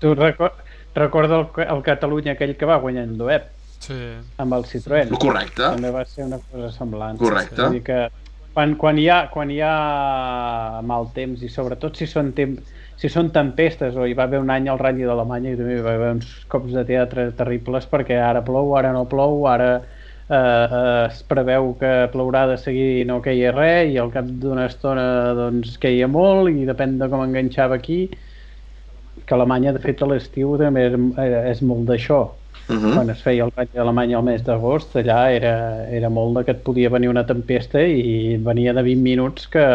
Tu 0.00 0.14
reco 0.16 0.48
recorda 0.94 1.40
el, 1.42 1.46
el 1.66 1.82
Catalunya 1.84 2.32
aquell 2.36 2.54
que 2.56 2.68
va 2.68 2.78
guanyar 2.80 3.04
en 3.08 3.18
Duet 3.18 3.50
Sí. 3.82 3.96
amb 4.38 4.54
el 4.54 4.62
Citroën? 4.70 5.10
Correcte, 5.18 5.64
També 5.64 5.90
va 5.90 6.04
ser 6.06 6.28
una 6.28 6.38
cosa 6.38 6.68
semblant. 6.70 7.16
Correcte. 7.18 7.58
Vull 7.58 7.80
dir 7.80 7.82
que 7.88 7.96
quan, 8.54 8.76
quan, 8.76 8.98
hi 8.98 9.08
ha, 9.08 9.26
quan 9.32 9.50
hi 9.50 9.60
ha 9.64 9.74
mal 10.84 11.08
temps 11.16 11.42
i 11.42 11.50
sobretot 11.52 11.96
si 11.98 12.08
són 12.10 12.32
temps 12.36 12.78
si 13.02 13.08
són 13.10 13.32
tempestes 13.34 13.96
o 13.98 14.04
hi 14.06 14.14
va 14.14 14.28
haver 14.28 14.38
un 14.42 14.50
any 14.54 14.68
al 14.70 14.78
Rally 14.78 15.06
d'Alemanya 15.08 15.54
i 15.54 15.58
també 15.58 15.78
hi 15.78 15.82
va 15.82 15.96
haver 15.96 16.10
uns 16.18 16.28
cops 16.52 16.74
de 16.76 16.84
teatre 16.86 17.30
terribles 17.38 17.88
perquè 17.90 18.20
ara 18.22 18.44
plou, 18.46 18.76
ara 18.78 18.92
no 18.94 19.06
plou, 19.10 19.46
ara 19.50 19.70
eh, 19.78 20.36
eh, 20.36 21.06
es 21.08 21.22
preveu 21.26 21.72
que 21.80 21.90
plourà 22.12 22.44
de 22.52 22.58
seguir 22.60 23.00
i 23.00 23.08
no 23.08 23.18
queia 23.24 23.50
res 23.56 23.90
i 23.90 23.98
al 23.98 24.12
cap 24.14 24.28
d'una 24.44 24.68
estona 24.70 25.06
doncs 25.38 25.74
queia 25.82 26.06
molt 26.06 26.52
i 26.52 26.68
depèn 26.68 26.94
de 27.00 27.10
com 27.10 27.24
enganxava 27.24 27.80
aquí 27.80 28.04
que 29.26 29.34
Alemanya 29.34 29.74
de 29.74 29.82
fet 29.82 30.02
a 30.02 30.12
l'estiu 30.12 30.54
també 30.60 30.86
és, 30.92 31.00
és 31.56 31.66
molt 31.66 31.88
d'això 31.90 32.22
uh 32.68 32.74
-huh. 32.76 32.94
quan 32.94 33.10
es 33.10 33.22
feia 33.22 33.44
el 33.44 33.52
Rally 33.56 33.70
d'Alemanya 33.74 34.16
al 34.18 34.24
mes 34.24 34.42
d'agost, 34.44 34.96
allà 34.96 35.30
era, 35.30 35.86
era 35.90 36.08
molt 36.08 36.36
de 36.36 36.44
que 36.44 36.50
et 36.52 36.62
podia 36.62 36.90
venir 36.90 37.08
una 37.08 37.26
tempesta 37.26 37.80
i 37.82 38.36
venia 38.36 38.72
de 38.72 38.82
20 38.82 39.02
minuts 39.02 39.46
que... 39.46 39.66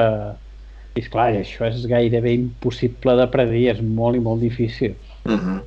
I 0.96 1.00
esclar, 1.00 1.30
això 1.34 1.68
és 1.68 1.86
gairebé 1.86 2.34
impossible 2.34 3.16
de 3.16 3.28
predir, 3.28 3.70
és 3.70 3.82
molt 3.82 4.16
i 4.16 4.20
molt 4.20 4.42
difícil. 4.42 4.96
Uh 5.26 5.32
-huh. 5.34 5.60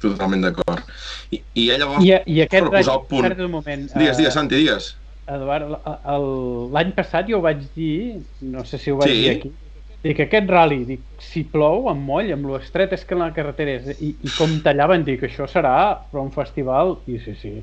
Totalment 0.00 0.42
d'acord. 0.42 0.80
I, 1.30 1.42
I 1.54 1.68
va... 1.68 1.98
I, 2.00 2.14
i 2.26 2.40
aquest 2.40 2.64
per 2.64 2.78
posar 2.78 2.94
el 2.94 3.06
punt. 3.10 3.38
un 3.38 3.50
moment, 3.50 3.82
Digues, 3.94 4.16
digues, 4.16 4.32
eh, 4.32 4.38
Santi, 4.38 4.56
digues. 4.56 4.96
Eduard, 5.30 5.76
l'any 6.72 6.92
passat 6.96 7.28
jo 7.28 7.38
ho 7.38 7.42
vaig 7.44 7.58
dir, 7.76 8.16
no 8.40 8.64
sé 8.64 8.78
si 8.78 8.90
ho 8.90 8.96
vaig 8.96 9.10
Sí. 9.10 9.20
dir 9.20 9.30
aquí, 9.30 9.52
dic, 10.04 10.20
aquest 10.24 10.48
rally, 10.50 10.82
dic, 10.88 11.02
si 11.22 11.42
plou, 11.52 11.88
amb 11.92 12.06
moll, 12.06 12.30
amb 12.34 12.48
lo 12.48 12.58
estret 12.60 12.94
és 12.96 13.04
que 13.06 13.18
la 13.18 13.30
carretera 13.36 13.78
és, 13.78 14.00
i, 14.00 14.14
i 14.24 14.32
com 14.36 14.58
tallaven, 14.64 15.04
dic, 15.06 15.26
això 15.28 15.48
serà 15.50 15.74
per 16.12 16.22
un 16.22 16.32
festival, 16.34 16.96
i 17.10 17.20
sí, 17.24 17.36
sí, 17.40 17.56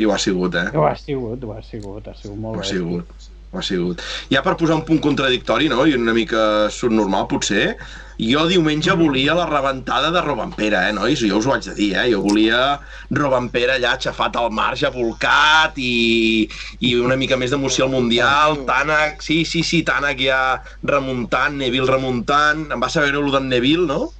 I 0.00 0.06
ho 0.06 0.14
ha 0.14 0.18
sigut, 0.18 0.54
eh? 0.54 0.68
ho 0.76 0.86
ha 0.86 0.96
sigut, 0.98 1.44
ho 1.44 1.54
ha 1.56 1.62
sigut, 1.64 2.08
ha 2.08 2.16
sigut 2.16 2.38
molt 2.38 2.58
Ho 2.58 2.64
ha 2.64 2.68
sigut. 2.68 3.14
Ha 3.50 3.62
sigut. 3.66 3.98
Ja 4.30 4.44
per 4.46 4.54
posar 4.54 4.76
un 4.78 4.84
punt 4.86 5.00
contradictori, 5.02 5.66
no?, 5.72 5.82
i 5.82 5.96
una 5.98 6.14
mica 6.14 6.68
subnormal, 6.70 7.26
potser, 7.26 7.72
jo 8.20 8.44
diumenge 8.46 8.92
volia 8.94 9.34
la 9.34 9.46
rebentada 9.48 10.10
de 10.14 10.20
Robampera, 10.22 10.84
eh, 10.86 10.92
nois? 10.94 11.18
Jo 11.24 11.40
us 11.40 11.48
ho 11.48 11.54
haig 11.54 11.64
de 11.66 11.74
dir, 11.74 11.88
eh? 11.98 12.04
Jo 12.12 12.20
volia 12.22 12.60
Robampera 13.10 13.74
allà 13.78 13.94
aixafat 13.96 14.36
al 14.36 14.52
marge, 14.54 14.90
volcat 14.94 15.78
i, 15.82 16.46
i 16.84 16.92
una 17.00 17.16
mica 17.18 17.38
més 17.40 17.50
d'emoció 17.50 17.88
al 17.88 17.94
Mundial, 17.94 18.60
Tanak, 18.68 19.24
sí, 19.24 19.40
sí, 19.48 19.64
sí, 19.66 19.80
Tanak 19.88 20.20
ja 20.22 20.60
remuntant, 20.86 21.56
Neville 21.58 21.88
remuntant, 21.90 22.68
em 22.70 22.82
va 22.82 22.92
saber 22.92 23.16
el 23.16 23.32
d'en 23.34 23.48
Neville, 23.50 23.88
no? 23.88 24.12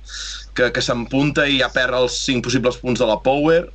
Que, 0.56 0.72
que 0.74 0.82
s'empunta 0.82 1.44
i 1.46 1.60
ja 1.60 1.68
perd 1.70 2.00
els 2.00 2.16
cinc 2.24 2.42
possibles 2.48 2.80
punts 2.80 2.98
de 2.98 3.06
la 3.06 3.20
Power. 3.22 3.68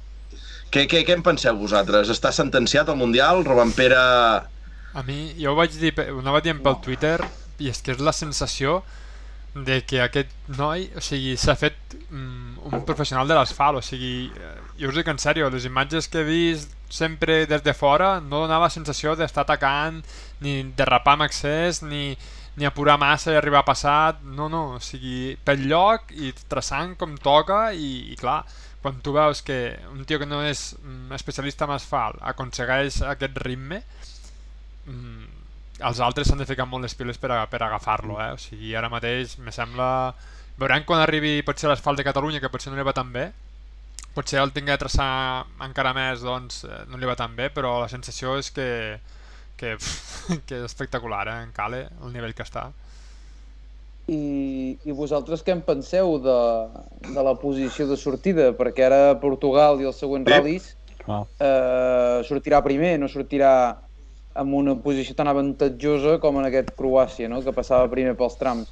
Què, 0.73 0.83
què, 0.91 1.05
què 1.07 1.15
en 1.15 1.23
penseu 1.23 1.55
vosaltres? 1.55 2.09
Està 2.11 2.33
sentenciat 2.35 2.89
al 2.89 2.99
Mundial? 2.99 3.45
Robampera 3.47 4.03
A 4.95 5.03
mi, 5.03 5.33
jo 5.35 5.51
ho 5.51 5.57
vaig 5.57 5.73
dir, 5.75 5.91
ho 6.09 6.21
anava 6.21 6.39
dient 6.43 6.61
pel 6.63 6.79
Twitter, 6.83 7.17
i 7.59 7.67
és 7.71 7.81
que 7.83 7.91
és 7.95 8.03
la 8.03 8.13
sensació 8.15 8.79
de 9.55 9.81
que 9.87 10.01
aquest 10.03 10.31
noi, 10.57 10.89
o 10.95 11.01
sigui, 11.03 11.37
s'ha 11.39 11.55
fet 11.55 11.95
mm, 12.09 12.65
un 12.67 12.81
professional 12.87 13.27
de 13.27 13.37
l'asfalt, 13.37 13.79
o 13.79 13.83
sigui, 13.83 14.29
eh, 14.35 14.55
jo 14.79 14.91
us 14.91 14.97
dic 14.97 15.07
en 15.11 15.19
sèrio, 15.21 15.47
les 15.51 15.67
imatges 15.67 16.09
que 16.11 16.23
he 16.23 16.27
vist 16.27 16.73
sempre 16.91 17.45
des 17.47 17.63
de 17.63 17.73
fora 17.73 18.17
no 18.19 18.43
donava 18.43 18.67
la 18.67 18.73
sensació 18.73 19.15
d'estar 19.15 19.45
atacant, 19.45 20.01
ni 20.43 20.57
derrapar 20.75 21.15
amb 21.15 21.27
excés, 21.29 21.81
ni, 21.83 22.17
ni 22.59 22.67
apurar 22.67 22.99
massa 22.99 23.31
i 23.31 23.39
arribar 23.39 23.63
passat, 23.67 24.19
no, 24.23 24.49
no, 24.51 24.63
o 24.75 24.83
sigui, 24.83 25.35
pel 25.47 25.63
lloc 25.71 26.11
i 26.11 26.33
traçant 26.51 26.97
com 26.99 27.15
toca 27.15 27.69
i, 27.71 28.11
i 28.11 28.19
clar, 28.19 28.41
quan 28.83 28.99
tu 29.01 29.15
veus 29.15 29.39
que 29.41 29.79
un 29.91 30.03
tio 30.05 30.19
que 30.19 30.27
no 30.27 30.43
és 30.45 30.73
mm, 30.77 31.15
especialista 31.15 31.65
en 31.65 31.75
asfalt 31.75 32.19
aconsegueix 32.27 32.99
aquest 33.07 33.39
ritme, 33.47 33.85
mm, 34.85 35.25
els 35.89 35.99
altres 35.99 36.29
s'han 36.29 36.39
de 36.39 36.47
ficar 36.47 36.67
molt 36.69 36.85
les 36.85 36.95
piles 36.95 37.17
per, 37.19 37.31
a, 37.35 37.41
per 37.51 37.61
agafar-lo, 37.65 38.19
eh? 38.23 38.31
O 38.35 38.39
sigui, 38.41 38.75
ara 38.75 38.91
mateix 38.91 39.37
me 39.43 39.53
sembla... 39.55 40.13
Veurem 40.55 40.85
quan 40.87 41.01
arribi 41.03 41.41
potser 41.43 41.67
l'asfalt 41.67 41.99
de 41.99 42.05
Catalunya, 42.07 42.39
que 42.39 42.47
potser 42.47 42.71
no 42.71 42.77
li 42.79 42.85
va 42.87 42.93
tan 42.95 43.09
bé, 43.11 43.25
potser 44.15 44.39
el 44.39 44.53
tingui 44.55 44.71
de 44.71 44.79
traçar 44.79 45.43
encara 45.65 45.91
més, 45.97 46.23
doncs 46.23 46.63
eh, 46.63 46.85
no 46.87 46.95
li 46.95 47.09
va 47.09 47.17
tan 47.19 47.35
bé, 47.35 47.49
però 47.51 47.81
la 47.81 47.89
sensació 47.91 48.37
és 48.39 48.47
que, 48.55 48.69
que, 49.59 49.75
que 50.47 50.61
és 50.61 50.63
espectacular, 50.63 51.25
eh, 51.27 51.41
en 51.43 51.51
Cale, 51.55 51.81
el 52.01 52.15
nivell 52.15 52.33
que 52.37 52.47
està. 52.47 52.69
I, 54.07 54.77
I 54.85 54.93
vosaltres 54.95 55.41
què 55.43 55.51
en 55.55 55.63
penseu 55.65 56.15
de, 56.21 56.39
de 57.09 57.21
la 57.25 57.33
posició 57.41 57.87
de 57.89 57.97
sortida? 57.97 58.51
Perquè 58.55 58.85
ara 58.85 58.99
Portugal 59.19 59.81
i 59.81 59.89
els 59.89 59.97
següents 59.99 60.29
Sí. 60.29 60.35
ral·lis 60.37 60.71
eh, 61.41 62.21
sortirà 62.29 62.61
primer, 62.63 62.95
no 63.01 63.09
sortirà 63.11 63.51
amb 64.35 64.55
una 64.57 64.75
posició 64.83 65.15
tan 65.15 65.29
avantatjosa 65.31 66.17
com 66.23 66.41
en 66.41 66.49
aquest 66.49 66.73
Croàcia, 66.77 67.29
no? 67.31 67.41
que 67.43 67.55
passava 67.55 67.91
primer 67.91 68.15
pels 68.19 68.35
trams. 68.39 68.71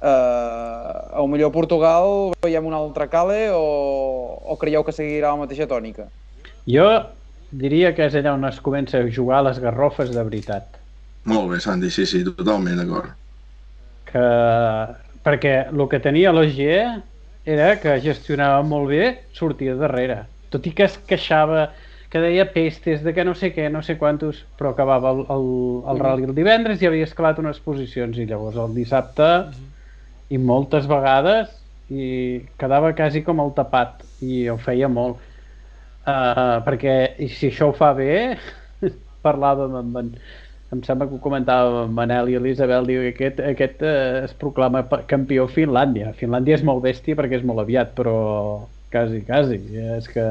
Eh, 0.00 0.06
a 0.06 1.24
millor 1.28 1.50
Portugal 1.52 2.32
veiem 2.40 2.66
un 2.70 2.76
altre 2.78 3.08
cale 3.12 3.50
o, 3.52 3.64
o 4.40 4.56
creieu 4.60 4.86
que 4.86 4.94
seguirà 4.96 5.34
la 5.34 5.42
mateixa 5.42 5.68
tònica? 5.68 6.06
Jo 6.70 6.86
diria 7.50 7.90
que 7.96 8.06
és 8.06 8.16
allà 8.16 8.36
on 8.36 8.46
es 8.48 8.60
comença 8.62 9.00
a 9.00 9.10
jugar 9.10 9.42
les 9.44 9.58
garrofes 9.60 10.14
de 10.14 10.22
veritat. 10.22 10.78
Molt 11.28 11.50
bé, 11.50 11.60
Santi, 11.60 11.90
sí, 11.92 12.06
sí, 12.08 12.22
totalment 12.24 12.80
d'acord. 12.80 13.12
Que... 14.08 14.26
Perquè 15.20 15.54
el 15.68 15.82
que 15.92 15.98
tenia 16.00 16.30
l'OGE 16.32 16.76
era 17.44 17.74
que 17.82 17.98
gestionava 18.00 18.62
molt 18.64 18.88
bé 18.88 19.02
sortir 19.36 19.74
darrere. 19.76 20.22
Tot 20.48 20.64
i 20.64 20.72
que 20.72 20.86
es 20.86 20.96
queixava, 21.10 21.66
que 22.10 22.18
deia 22.18 22.48
pestes, 22.50 23.04
de 23.06 23.14
que 23.14 23.24
no 23.24 23.36
sé 23.38 23.52
què, 23.54 23.68
no 23.70 23.84
sé 23.86 23.94
quantos, 23.98 24.42
però 24.58 24.72
acabava 24.74 25.12
el, 25.14 25.22
el, 25.30 25.46
el 25.92 26.00
rally 26.02 26.26
el 26.26 26.34
divendres 26.34 26.82
i 26.82 26.88
havia 26.88 27.06
escalat 27.06 27.38
unes 27.38 27.62
posicions 27.62 28.18
i 28.18 28.26
llavors 28.26 28.58
el 28.58 28.74
dissabte 28.74 29.28
i 30.30 30.38
moltes 30.42 30.90
vegades 30.90 31.54
i 31.90 32.42
quedava 32.58 32.92
quasi 32.98 33.22
com 33.26 33.42
el 33.42 33.54
tapat 33.54 34.02
i 34.26 34.44
ho 34.50 34.58
feia 34.62 34.90
molt. 34.90 35.22
Uh, 36.00 36.58
perquè 36.66 36.94
si 37.28 37.50
això 37.50 37.70
ho 37.70 37.74
fa 37.76 37.92
bé 37.94 38.38
parlàvem 39.26 39.74
amb 39.78 39.98
en, 40.00 40.12
em 40.74 40.82
sembla 40.86 41.06
que 41.06 41.18
ho 41.18 41.22
comentàvem 41.22 41.82
amb 41.84 41.98
Manel 41.98 42.30
i 42.32 42.38
Elisabel 42.38 42.86
diu 42.88 43.02
que 43.04 43.10
aquest, 43.14 43.42
aquest 43.52 43.82
eh, 43.86 44.22
es 44.24 44.32
proclama 44.38 44.82
campió 45.10 45.46
a 45.46 45.50
Finlàndia. 45.50 46.14
Finlàndia 46.18 46.56
és 46.58 46.64
molt 46.66 46.82
bèstia 46.86 47.18
perquè 47.18 47.38
és 47.38 47.46
molt 47.46 47.62
aviat 47.62 47.92
però 47.98 48.16
quasi, 48.90 49.20
quasi 49.26 49.60
és 49.98 50.08
que 50.10 50.26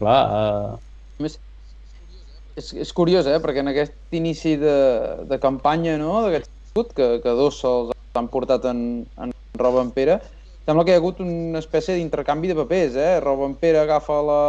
clar 0.00 0.18
uh, 0.30 0.78
més, 1.22 1.36
és, 2.58 2.72
és 2.86 2.92
curiós, 2.94 3.26
eh? 3.30 3.38
perquè 3.42 3.62
en 3.64 3.70
aquest 3.72 3.94
inici 4.16 4.56
de, 4.60 4.76
de 5.30 5.38
campanya, 5.42 5.96
no? 6.00 6.22
d'aquest 6.24 6.48
escut, 6.68 6.94
que, 6.96 7.08
que 7.24 7.34
dos 7.38 7.60
se'ls 7.62 7.94
han 8.18 8.28
portat 8.32 8.64
en, 8.70 8.80
en 9.22 9.34
Robampera, 9.58 10.18
sembla 10.68 10.84
que 10.84 10.92
hi 10.92 10.96
ha 10.96 11.00
hagut 11.00 11.20
una 11.24 11.60
espècie 11.62 11.94
d'intercanvi 11.96 12.50
de 12.50 12.56
papers. 12.58 12.96
Eh? 12.98 13.20
Robampera 13.24 13.82
agafa 13.86 14.18
la, 14.26 14.40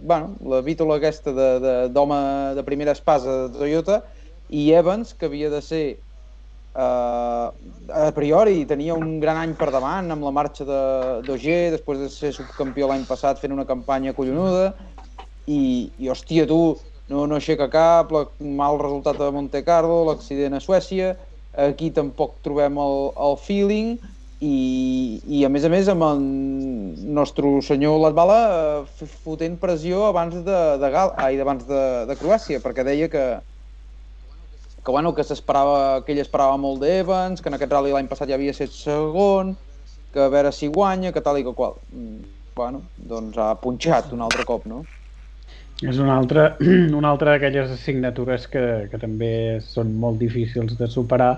bueno, 0.00 0.34
la 0.48 0.60
vítola 0.64 0.96
aquesta 1.00 1.34
de- 1.36 1.58
de- 1.60 1.88
d'home 1.92 2.16
de, 2.20 2.54
de 2.60 2.64
primera 2.64 2.94
espasa 2.96 3.48
de 3.48 3.58
Toyota 3.58 3.98
i 4.48 4.70
Evans, 4.72 5.12
que 5.14 5.26
havia 5.28 5.50
de 5.52 5.60
ser 5.62 5.84
Uh, 6.70 7.50
a 7.90 8.12
priori 8.14 8.62
tenia 8.62 8.94
un 8.94 9.18
gran 9.18 9.40
any 9.40 9.56
per 9.58 9.72
davant 9.74 10.06
amb 10.14 10.22
la 10.22 10.30
marxa 10.30 10.62
de 10.68 10.82
d'OG, 11.26 11.46
després 11.74 11.98
de 11.98 12.10
ser 12.14 12.30
subcampió 12.36 12.86
l'any 12.86 13.02
passat 13.08 13.42
fent 13.42 13.56
una 13.56 13.66
campanya 13.66 14.14
collonuda. 14.14 14.70
I, 15.50 15.90
i 15.98 16.12
hòstia, 16.12 16.46
tu 16.46 16.60
no, 17.10 17.26
no 17.26 17.40
aixeca 17.40 17.66
cap, 17.72 18.14
la, 18.14 18.28
mal 18.38 18.78
resultat 18.78 19.18
a 19.18 19.32
Monte 19.34 19.64
Carlo, 19.66 20.04
l'accident 20.06 20.54
a 20.54 20.62
Suècia, 20.62 21.16
aquí 21.58 21.90
tampoc 21.90 22.38
trobem 22.46 22.78
el, 22.78 22.96
el 23.18 23.38
feeling. 23.42 23.98
I, 24.40 25.20
i 25.28 25.42
a 25.44 25.50
més 25.52 25.66
a 25.66 25.68
més 25.68 25.88
amb 25.92 26.06
en, 26.06 26.22
nostre 27.12 27.50
senyor 27.66 27.98
Latvala 28.00 28.38
eh, 28.48 29.08
fotent 29.24 29.58
pressió 29.60 30.06
abans 30.06 30.38
de, 30.46 30.60
de 30.80 30.90
Gal, 30.94 31.12
ai, 31.20 31.36
abans 31.42 31.66
de, 31.68 31.82
de 32.08 32.16
Croàcia, 32.16 32.62
perquè 32.64 32.86
deia 32.86 33.10
que 33.12 33.24
que, 34.84 34.90
bueno, 34.92 35.14
que 35.14 35.24
s'esperava 35.24 36.02
que 36.04 36.12
ell 36.14 36.22
esperava 36.22 36.56
molt 36.60 36.80
d'Evans, 36.84 37.40
que 37.40 37.48
en 37.52 37.56
aquest 37.58 37.72
rally 37.72 37.92
l'any 37.94 38.08
passat 38.10 38.28
ja 38.30 38.36
havia 38.38 38.54
set 38.56 38.72
segon, 38.72 39.54
que 40.12 40.20
a 40.24 40.28
veure 40.32 40.52
si 40.52 40.68
guanya, 40.68 41.12
que 41.12 41.22
tal 41.24 41.38
i 41.40 41.44
que 41.46 41.54
qual. 41.54 41.78
Mm, 41.92 42.20
Bueno, 42.60 42.82
doncs 42.96 43.38
ha 43.40 43.54
punxat 43.62 44.10
un 44.12 44.20
altre 44.26 44.44
cop, 44.44 44.66
no? 44.68 44.82
És 45.90 45.98
una 46.02 46.16
altra, 46.20 46.42
una 46.98 47.12
altra 47.14 47.34
d'aquelles 47.36 47.70
assignatures 47.72 48.46
que, 48.52 48.64
que 48.90 48.98
també 49.00 49.30
són 49.64 49.94
molt 50.02 50.18
difícils 50.20 50.74
de 50.80 50.88
superar 50.92 51.30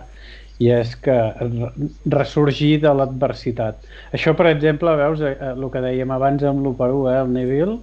i 0.62 0.70
és 0.74 0.94
que 1.04 1.14
re- 1.42 1.70
ressorgir 2.16 2.72
de 2.82 2.90
l'adversitat. 2.96 3.86
Això, 4.18 4.34
per 4.38 4.48
exemple, 4.50 4.96
veus, 4.98 5.22
eh, 5.22 5.34
eh, 5.36 5.52
el 5.54 5.68
que 5.74 5.84
dèiem 5.84 6.10
abans 6.16 6.42
amb 6.48 6.64
l'1 6.66 7.06
eh, 7.12 7.20
el 7.20 7.30
Neville, 7.36 7.78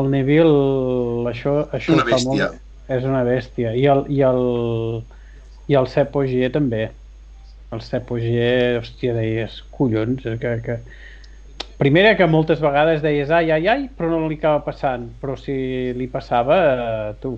el 0.00 0.10
Neville, 0.16 1.30
això, 1.30 1.54
això 1.78 1.94
Una 1.94 2.08
fa 2.08 2.16
bèstia. 2.16 2.50
molt... 2.50 2.66
És 2.90 3.06
una 3.06 3.22
bèstia. 3.26 3.74
I 3.78 3.84
el, 3.92 4.04
i 4.10 4.22
el, 4.26 4.40
i 5.70 5.76
el 5.78 5.86
Sepp 5.92 6.16
Ogier 6.18 6.50
també. 6.54 6.88
El 7.70 7.84
Sepp 7.86 8.10
Ogier, 8.16 8.80
hòstia, 8.80 9.14
deies, 9.14 9.60
collons, 9.76 10.26
eh, 10.26 10.36
que, 10.42 10.56
que... 10.64 10.80
Primera 11.80 12.12
que 12.18 12.26
moltes 12.28 12.60
vegades 12.60 13.00
deies 13.00 13.30
ai, 13.32 13.48
ai, 13.54 13.64
ai, 13.70 13.86
però 13.96 14.10
no 14.10 14.26
li 14.28 14.36
acaba 14.40 14.64
passant. 14.66 15.06
Però 15.22 15.38
si 15.38 15.54
li 15.96 16.10
passava, 16.12 16.58
eh, 16.74 17.14
tu, 17.22 17.36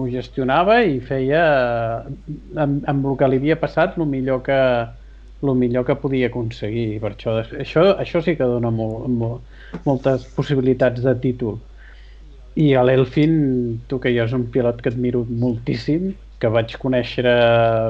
ho 0.00 0.06
gestionava 0.08 0.80
i 0.86 1.00
feia 1.04 1.42
eh, 2.04 2.12
amb, 2.60 2.84
amb 2.92 3.10
el 3.10 3.18
que 3.20 3.30
li 3.30 3.40
havia 3.42 3.58
passat 3.60 3.98
el 3.98 4.08
millor 4.08 4.44
que, 4.46 4.60
el 5.42 5.54
millor 5.56 5.86
que 5.88 5.98
podia 6.02 6.28
aconseguir. 6.30 7.00
Per 7.02 7.14
això, 7.14 7.40
això, 7.64 7.86
això 8.04 8.22
sí 8.24 8.36
que 8.38 8.48
dona 8.48 8.72
molt, 8.74 9.08
molt, 9.08 9.58
moltes 9.88 10.28
possibilitats 10.36 11.02
de 11.04 11.16
títol. 11.24 11.58
I 12.60 12.74
a 12.76 12.82
l'Elfin, 12.84 13.32
tu 13.88 13.98
que 14.02 14.12
jo 14.12 14.26
és 14.26 14.34
un 14.36 14.44
pilot 14.52 14.82
que 14.84 14.92
admiro 14.92 15.22
moltíssim, 15.28 16.10
que 16.40 16.50
vaig 16.52 16.74
conèixer 16.80 17.24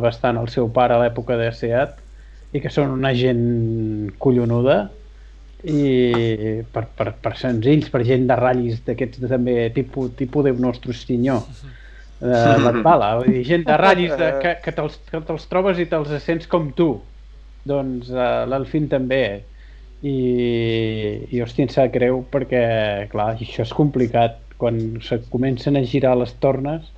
bastant 0.05 0.39
el 0.39 0.49
seu 0.53 0.69
pare 0.75 0.95
a 0.95 1.03
l'època 1.03 1.37
de 1.39 1.51
SEAT 1.55 1.99
i 2.55 2.63
que 2.63 2.71
són 2.73 2.95
una 2.97 3.13
gent 3.15 4.11
collonuda 4.23 4.79
i 5.71 6.63
per, 6.73 6.87
per, 6.97 7.13
per 7.23 7.35
senzills, 7.39 7.91
per 7.93 8.03
gent 8.09 8.27
de 8.31 8.39
ratllis 8.39 8.81
d'aquests 8.87 9.21
de, 9.21 9.29
també 9.31 9.55
tipus, 9.77 10.11
tipus 10.19 10.47
Déu 10.49 10.59
nostre 10.63 10.95
senyor 10.97 11.45
de 12.21 12.41
Latvala, 12.65 13.15
vull 13.21 13.31
dir, 13.33 13.45
gent 13.49 13.65
de 13.69 13.77
ratllis 13.81 14.13
de, 14.21 14.33
que, 14.43 14.57
que 14.65 14.75
te'ls 14.77 14.99
que 15.09 15.23
te'ls 15.25 15.47
trobes 15.49 15.81
i 15.81 15.87
te'ls 15.89 16.13
sents 16.25 16.49
com 16.51 16.69
tu. 16.77 16.91
Doncs 17.69 18.11
uh, 18.13 18.45
l'Elfin 18.49 18.89
també. 18.93 19.25
I, 20.01 20.17
i 21.29 21.41
hòstia, 21.45 21.67
em 21.67 21.73
sap 21.73 21.91
greu 21.93 22.23
perquè 22.33 22.61
clar, 23.13 23.35
això 23.35 23.67
és 23.67 23.73
complicat 23.77 24.39
quan 24.61 24.81
se 25.03 25.21
comencen 25.33 25.77
a 25.81 25.85
girar 25.95 26.17
les 26.21 26.37
tornes 26.43 26.91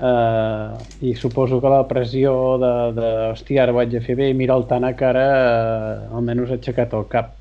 Uh, 0.00 0.80
i 1.04 1.10
suposo 1.12 1.58
que 1.60 1.68
la 1.68 1.82
pressió 1.84 2.30
de, 2.56 2.68
de 2.96 3.08
hòstia, 3.34 3.66
ara 3.66 3.74
ho 3.74 3.80
haig 3.82 3.90
de 3.92 4.00
fer 4.00 4.14
bé 4.16 4.30
i 4.32 4.36
mirar 4.38 4.56
el 4.56 4.62
Tanak 4.70 5.02
ara 5.04 5.24
uh, 5.28 6.16
almenys 6.16 6.54
ha 6.54 6.56
aixecat 6.56 6.94
el 6.96 7.04
cap 7.12 7.34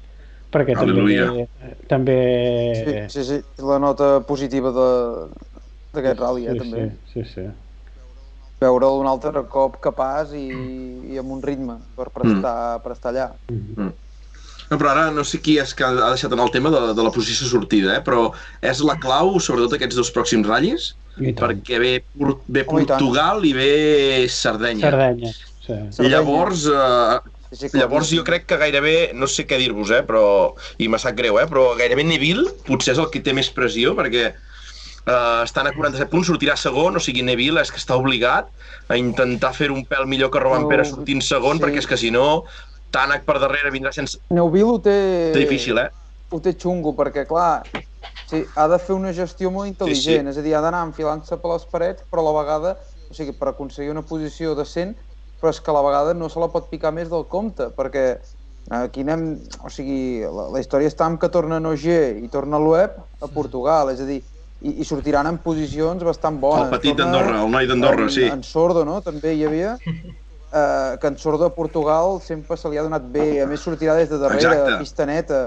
perquè 0.51 0.75
Al·leluia. 0.75 1.29
també, 1.29 1.77
també 1.87 2.17
Sí, 2.81 2.97
sí, 3.15 3.23
sí, 3.29 3.63
la 3.63 3.79
nota 3.79 4.09
positiva 4.27 4.73
de- 4.75 5.29
d'aquest 5.95 6.19
rally, 6.19 6.49
eh, 6.51 6.57
sí, 6.57 6.59
també. 6.59 6.83
sí, 7.13 7.23
sí, 7.23 7.31
sí. 7.31 7.47
Veure'l 8.59 8.99
un 9.05 9.07
altre 9.07 9.45
cop 9.55 9.79
capaç 9.79 10.35
i, 10.35 10.45
i 11.13 11.23
amb 11.23 11.31
un 11.37 11.41
ritme 11.41 11.79
per 11.95 12.09
prestar, 12.11 12.57
per 12.83 12.91
estar 12.97 13.13
allà. 13.13 13.29
No, 14.69 14.77
però 14.77 14.91
ara 14.91 15.09
no 15.13 15.23
sé 15.25 15.39
qui 15.41 15.57
és 15.61 15.73
que 15.73 15.85
ha 15.85 16.11
deixat 16.13 16.33
en 16.35 16.41
el 16.43 16.51
tema 16.53 16.69
de, 16.73 16.81
de 16.93 17.05
la 17.05 17.11
posició 17.13 17.47
sortida, 17.49 17.95
eh? 17.97 18.03
però 18.05 18.29
és 18.61 18.83
la 18.85 18.99
clau, 19.01 19.33
sobretot 19.41 19.73
aquests 19.79 19.97
dos 19.97 20.11
pròxims 20.13 20.49
ratllis, 20.49 20.91
perquè 21.17 21.79
ve, 21.81 21.93
ve 22.47 22.63
i. 22.63 22.67
Portugal 22.69 23.43
i 23.45 23.53
ve 23.57 23.71
Sardenya. 24.29 24.85
Sardenya 24.85 25.33
sí. 25.33 25.73
Sardenya. 25.73 26.11
Llavors, 26.13 26.67
eh, 26.69 27.69
llavors 27.73 28.13
jo 28.13 28.23
crec 28.27 28.45
que 28.49 28.59
gairebé, 28.61 28.97
no 29.17 29.27
sé 29.27 29.47
què 29.49 29.57
dir-vos, 29.61 29.91
eh, 29.95 30.03
però, 30.05 30.53
i 30.77 30.87
me 30.87 31.01
sap 31.01 31.17
greu, 31.17 31.39
eh, 31.41 31.47
però 31.49 31.71
gairebé 31.79 32.05
Neville 32.05 32.53
potser 32.67 32.93
és 32.95 33.01
el 33.01 33.09
que 33.13 33.23
té 33.25 33.33
més 33.33 33.49
pressió, 33.49 33.95
perquè 33.97 34.29
eh, 34.29 35.41
estan 35.43 35.69
a 35.69 35.73
47 35.75 36.09
punts, 36.13 36.29
sortirà 36.29 36.55
segon, 36.59 36.97
o 36.97 37.03
sigui, 37.03 37.25
Neville 37.25 37.61
és 37.61 37.73
que 37.73 37.81
està 37.81 37.97
obligat 37.99 38.49
a 38.89 38.97
intentar 38.97 39.53
fer 39.57 39.71
un 39.73 39.85
pèl 39.85 40.07
millor 40.09 40.31
que 40.33 40.41
Roman 40.41 40.65
No, 40.65 40.71
Pere 40.71 40.85
sortint 40.87 41.21
segon, 41.25 41.57
sí. 41.57 41.65
perquè 41.65 41.83
és 41.83 41.89
que 41.89 41.99
si 41.99 42.13
no, 42.13 42.45
Tanak 42.91 43.25
per 43.27 43.37
darrere 43.41 43.71
vindrà 43.73 43.91
sense... 43.95 44.19
Neuville 44.33 44.73
ho 44.73 44.79
té... 44.81 44.95
És 45.31 45.37
difícil, 45.37 45.77
eh? 45.81 45.89
Ho 46.33 46.39
té 46.45 46.53
xungo, 46.57 46.93
perquè, 46.97 47.25
clar, 47.29 47.63
sí, 48.29 48.43
ha 48.55 48.65
de 48.69 48.79
fer 48.81 48.95
una 48.95 49.13
gestió 49.17 49.51
molt 49.53 49.69
intel·ligent, 49.69 50.25
Sí, 50.25 50.33
sí. 50.33 50.33
és 50.33 50.41
a 50.41 50.45
dir, 50.45 50.55
ha 50.57 50.63
d'anar 50.65 50.83
enfilant-se 50.87 51.37
per 51.41 51.53
les 51.53 51.65
parets, 51.69 52.05
però 52.09 52.23
a 52.23 52.27
la 52.29 52.35
vegada, 52.41 52.75
o 53.09 53.17
sigui, 53.17 53.33
per 53.37 53.51
aconseguir 53.51 53.93
una 53.93 54.05
posició 54.05 54.55
decent, 54.57 54.95
però 55.41 55.53
és 55.53 55.61
que 55.63 55.71
a 55.71 55.77
la 55.77 55.85
vegada 55.85 56.13
no 56.17 56.29
se 56.29 56.41
la 56.41 56.49
pot 56.53 56.69
picar 56.69 56.91
més 56.93 57.09
del 57.09 57.25
compte, 57.31 57.69
perquè 57.77 58.05
aquí 58.77 59.01
anem, 59.05 59.29
o 59.65 59.71
sigui, 59.73 60.21
la, 60.25 60.49
la 60.53 60.61
història 60.61 60.89
està 60.91 61.07
amb 61.09 61.21
que 61.21 61.31
torna 61.33 61.61
Noger 61.63 62.19
i 62.21 62.29
torna 62.29 62.59
l'Ueb 62.61 62.97
a 62.97 63.29
Portugal, 63.33 63.89
és 63.93 64.03
a 64.03 64.09
dir, 64.09 64.19
i, 64.61 64.79
i 64.83 64.85
sortiran 64.85 65.29
en 65.29 65.39
posicions 65.41 66.03
bastant 66.05 66.37
bones. 66.41 66.67
El 66.67 66.73
petit 66.75 66.97
d'Andorra, 66.99 67.39
el 67.45 67.53
noi 67.53 67.69
d'Andorra, 67.69 68.09
en, 68.09 68.13
sí. 68.13 68.25
En 68.29 68.43
Sordo, 68.43 68.83
no?, 68.85 68.99
també 69.05 69.33
hi 69.33 69.45
havia, 69.47 69.77
eh, 70.53 70.97
que 71.01 71.07
en 71.07 71.17
Sordo 71.17 71.45
a 71.45 71.53
Portugal 71.55 72.19
sempre 72.25 72.57
se 72.57 72.69
li 72.69 72.77
ha 72.77 72.83
donat 72.85 73.03
bé, 73.13 73.41
a 73.43 73.47
més 73.47 73.61
sortirà 73.61 73.95
des 73.97 74.09
de 74.09 74.17
darrere, 74.21 74.41
Exacte. 74.53 74.77
pista 74.79 75.05
neta, 75.05 75.41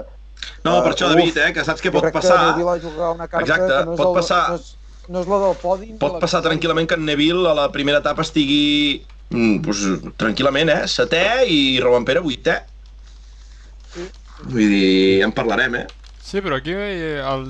No, 0.65 0.81
per 0.83 0.91
això, 0.91 1.07
Uf, 1.07 1.13
David, 1.15 1.37
eh, 1.39 1.53
que 1.55 1.63
saps 1.63 1.79
què 1.81 1.91
pot 1.91 2.03
passar? 2.11 2.35
que 2.35 2.47
Neville 2.51 2.71
ha 2.73 2.79
jugat 2.83 3.15
una 3.15 3.27
carta 3.31 3.45
Exacte, 3.45 3.67
que 3.77 3.85
no 3.85 3.93
és, 3.93 3.97
pot 3.97 4.07
el, 4.09 4.15
passar- 4.17 4.49
no, 4.49 4.55
és, 4.55 4.75
no 5.07 5.21
és 5.21 5.27
la 5.31 5.37
del 5.45 5.55
podi. 5.61 5.87
Pot 6.01 6.17
passar 6.19 6.39
victòria. 6.41 6.49
tranquil·lament 6.49 6.87
que 6.89 6.95
en 6.99 7.05
Neville 7.05 7.47
a 7.49 7.53
la 7.55 7.67
primera 7.71 7.99
etapa 8.03 8.25
estigui 8.25 9.05
mm, 9.29 9.61
pues, 9.63 9.85
tranquil·lament, 10.19 10.69
eh? 10.73 10.81
Setè 10.91 11.45
i 11.47 11.79
Roman 11.79 12.03
Pere 12.03 12.19
vuitè. 12.25 12.57
Sí. 13.93 14.09
Vull 14.43 14.67
dir, 14.73 15.23
en 15.23 15.31
parlarem, 15.31 15.75
eh? 15.83 15.85
Sí, 16.23 16.41
però 16.41 16.57
aquí 16.59 16.73
eh, 16.75 17.21
el... 17.23 17.47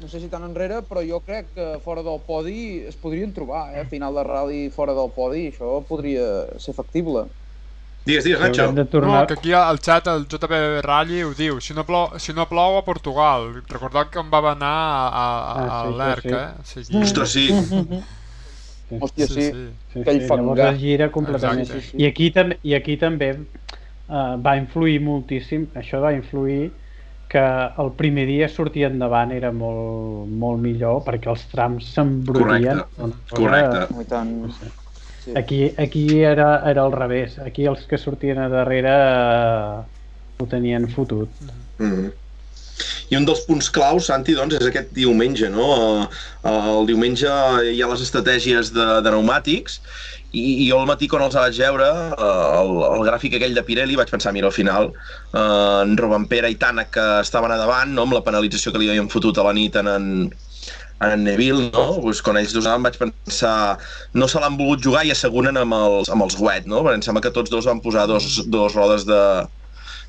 No 0.00 0.08
sé 0.08 0.20
si 0.20 0.28
tan 0.32 0.44
enrere, 0.46 0.80
però 0.88 1.02
jo 1.04 1.18
crec 1.20 1.50
que 1.54 1.66
fora 1.84 2.02
del 2.02 2.20
podi 2.26 2.80
es 2.88 2.96
podrien 2.96 3.34
trobar, 3.36 3.66
eh? 3.76 3.84
Final 3.90 4.14
de 4.16 4.24
rally 4.24 4.60
fora 4.72 4.94
del 4.96 5.10
podi, 5.12 5.48
això 5.52 5.82
podria 5.88 6.24
ser 6.58 6.72
factible. 6.74 7.26
Digues, 8.06 8.24
digues, 8.24 8.40
Nacho. 8.40 8.70
De 8.72 8.84
No, 8.84 8.86
tornar... 8.88 9.26
que 9.28 9.34
aquí 9.34 9.52
al 9.52 9.78
xat 9.78 10.06
el 10.08 10.24
JP 10.26 10.80
Rally 10.86 11.22
ho 11.22 11.34
diu, 11.36 11.60
si 11.60 11.74
no 11.76 11.84
plou, 11.84 12.14
si 12.18 12.32
no 12.32 12.46
plou 12.48 12.78
a 12.78 12.84
Portugal. 12.86 13.50
Recordeu 13.68 14.08
que 14.10 14.18
em 14.22 14.30
va 14.32 14.40
anar 14.54 14.70
a, 14.72 15.04
a, 15.20 15.26
a, 15.52 15.66
Ah, 15.66 15.82
sí, 15.84 15.92
l'ERC, 15.98 16.24
sí. 16.24 16.32
eh? 16.32 16.48
O 16.62 16.64
sigui, 16.64 17.02
Ostres, 17.02 17.30
sí. 17.36 17.46
Hòstia, 19.00 19.26
sí. 19.28 19.42
sí. 19.52 19.66
Sí, 19.92 20.00
aquell 20.00 20.20
sí, 20.22 20.26
fangar. 20.26 20.72
gira 20.80 21.10
completament. 21.14 21.60
Exacte. 21.68 21.82
Sí, 21.84 21.90
sí. 21.92 22.02
I 22.02 22.06
aquí, 22.08 22.30
tam 22.34 22.54
I 22.64 22.74
aquí 22.74 22.96
també 22.98 23.28
uh, 23.36 24.34
va 24.42 24.56
influir 24.58 24.96
moltíssim, 25.04 25.68
això 25.78 26.00
va 26.02 26.10
influir 26.16 26.70
que 27.30 27.42
el 27.78 27.92
primer 27.94 28.26
dia 28.26 28.48
sortir 28.50 28.88
endavant 28.88 29.30
era 29.30 29.52
molt, 29.54 30.26
molt 30.42 30.58
millor 30.62 31.04
perquè 31.06 31.30
els 31.30 31.44
trams 31.52 31.92
s'embrutien. 31.94 32.82
Correcte, 32.96 33.36
correcte. 33.38 34.06
Tant. 34.10 34.34
Sí. 35.20 35.34
Aquí, 35.38 35.60
aquí 35.78 36.04
era, 36.24 36.48
era 36.68 36.82
al 36.82 36.92
revés. 36.92 37.38
Aquí 37.38 37.68
els 37.70 37.84
que 37.86 38.00
sortien 38.02 38.40
a 38.42 38.48
darrere 38.50 38.96
uh, 38.96 39.84
ho 40.40 40.48
tenien 40.50 40.88
fotut. 40.90 41.30
Mm. 41.78 42.10
I 43.10 43.18
un 43.18 43.26
dels 43.26 43.42
punts 43.46 43.68
claus, 43.74 44.06
Santi, 44.06 44.36
doncs, 44.38 44.54
és 44.60 44.68
aquest 44.70 44.92
diumenge, 44.94 45.48
no? 45.50 45.66
Eh, 46.46 46.50
El 46.50 46.86
diumenge 46.90 47.30
hi 47.66 47.80
ha 47.82 47.90
les 47.90 48.04
estratègies 48.06 48.70
de, 48.76 48.86
de 49.02 49.10
pneumàtics 49.10 49.80
i, 50.30 50.42
i 50.62 50.68
jo 50.68 50.78
al 50.78 50.86
matí 50.86 51.08
quan 51.10 51.24
els 51.26 51.34
vaig 51.34 51.58
veure, 51.58 51.88
eh, 52.14 52.28
el, 52.60 52.70
el 52.86 53.02
gràfic 53.08 53.34
aquell 53.36 53.56
de 53.56 53.64
Pirelli, 53.66 53.98
vaig 53.98 54.12
pensar, 54.14 54.32
mira, 54.36 54.46
al 54.50 54.54
final 54.54 54.92
eh, 54.92 55.40
en 55.40 55.96
Robampera 55.98 56.50
i 56.52 56.58
Tanak 56.60 56.94
que 56.94 57.08
estaven 57.24 57.50
a 57.50 57.58
davant, 57.58 57.90
no? 57.96 58.06
amb 58.06 58.14
la 58.14 58.22
penalització 58.26 58.70
que 58.70 58.82
li 58.82 58.92
havien 58.92 59.10
fotut 59.10 59.42
a 59.42 59.48
la 59.48 59.56
nit 59.58 59.80
en 59.82 59.90
en, 59.90 60.08
en 61.02 61.24
Neville, 61.24 61.70
no? 61.74 61.86
Pues 62.04 62.22
quan 62.22 62.38
ells 62.38 62.54
dos 62.54 62.66
anaven 62.68 62.86
vaig 62.86 62.98
pensar 63.00 63.78
no 64.14 64.28
se 64.30 64.42
l'han 64.42 64.58
volgut 64.60 64.84
jugar 64.86 65.02
i 65.08 65.10
asseguren 65.14 65.58
amb 65.58 65.74
els, 65.74 66.12
amb 66.14 66.28
els 66.28 66.38
wet, 66.38 66.68
no? 66.70 66.84
Perquè 66.84 67.00
em 67.00 67.06
sembla 67.08 67.24
que 67.26 67.34
tots 67.34 67.50
dos 67.50 67.66
van 67.66 67.82
posar 67.82 68.06
dos, 68.10 68.44
dos 68.52 68.76
rodes 68.78 69.08
de, 69.08 69.22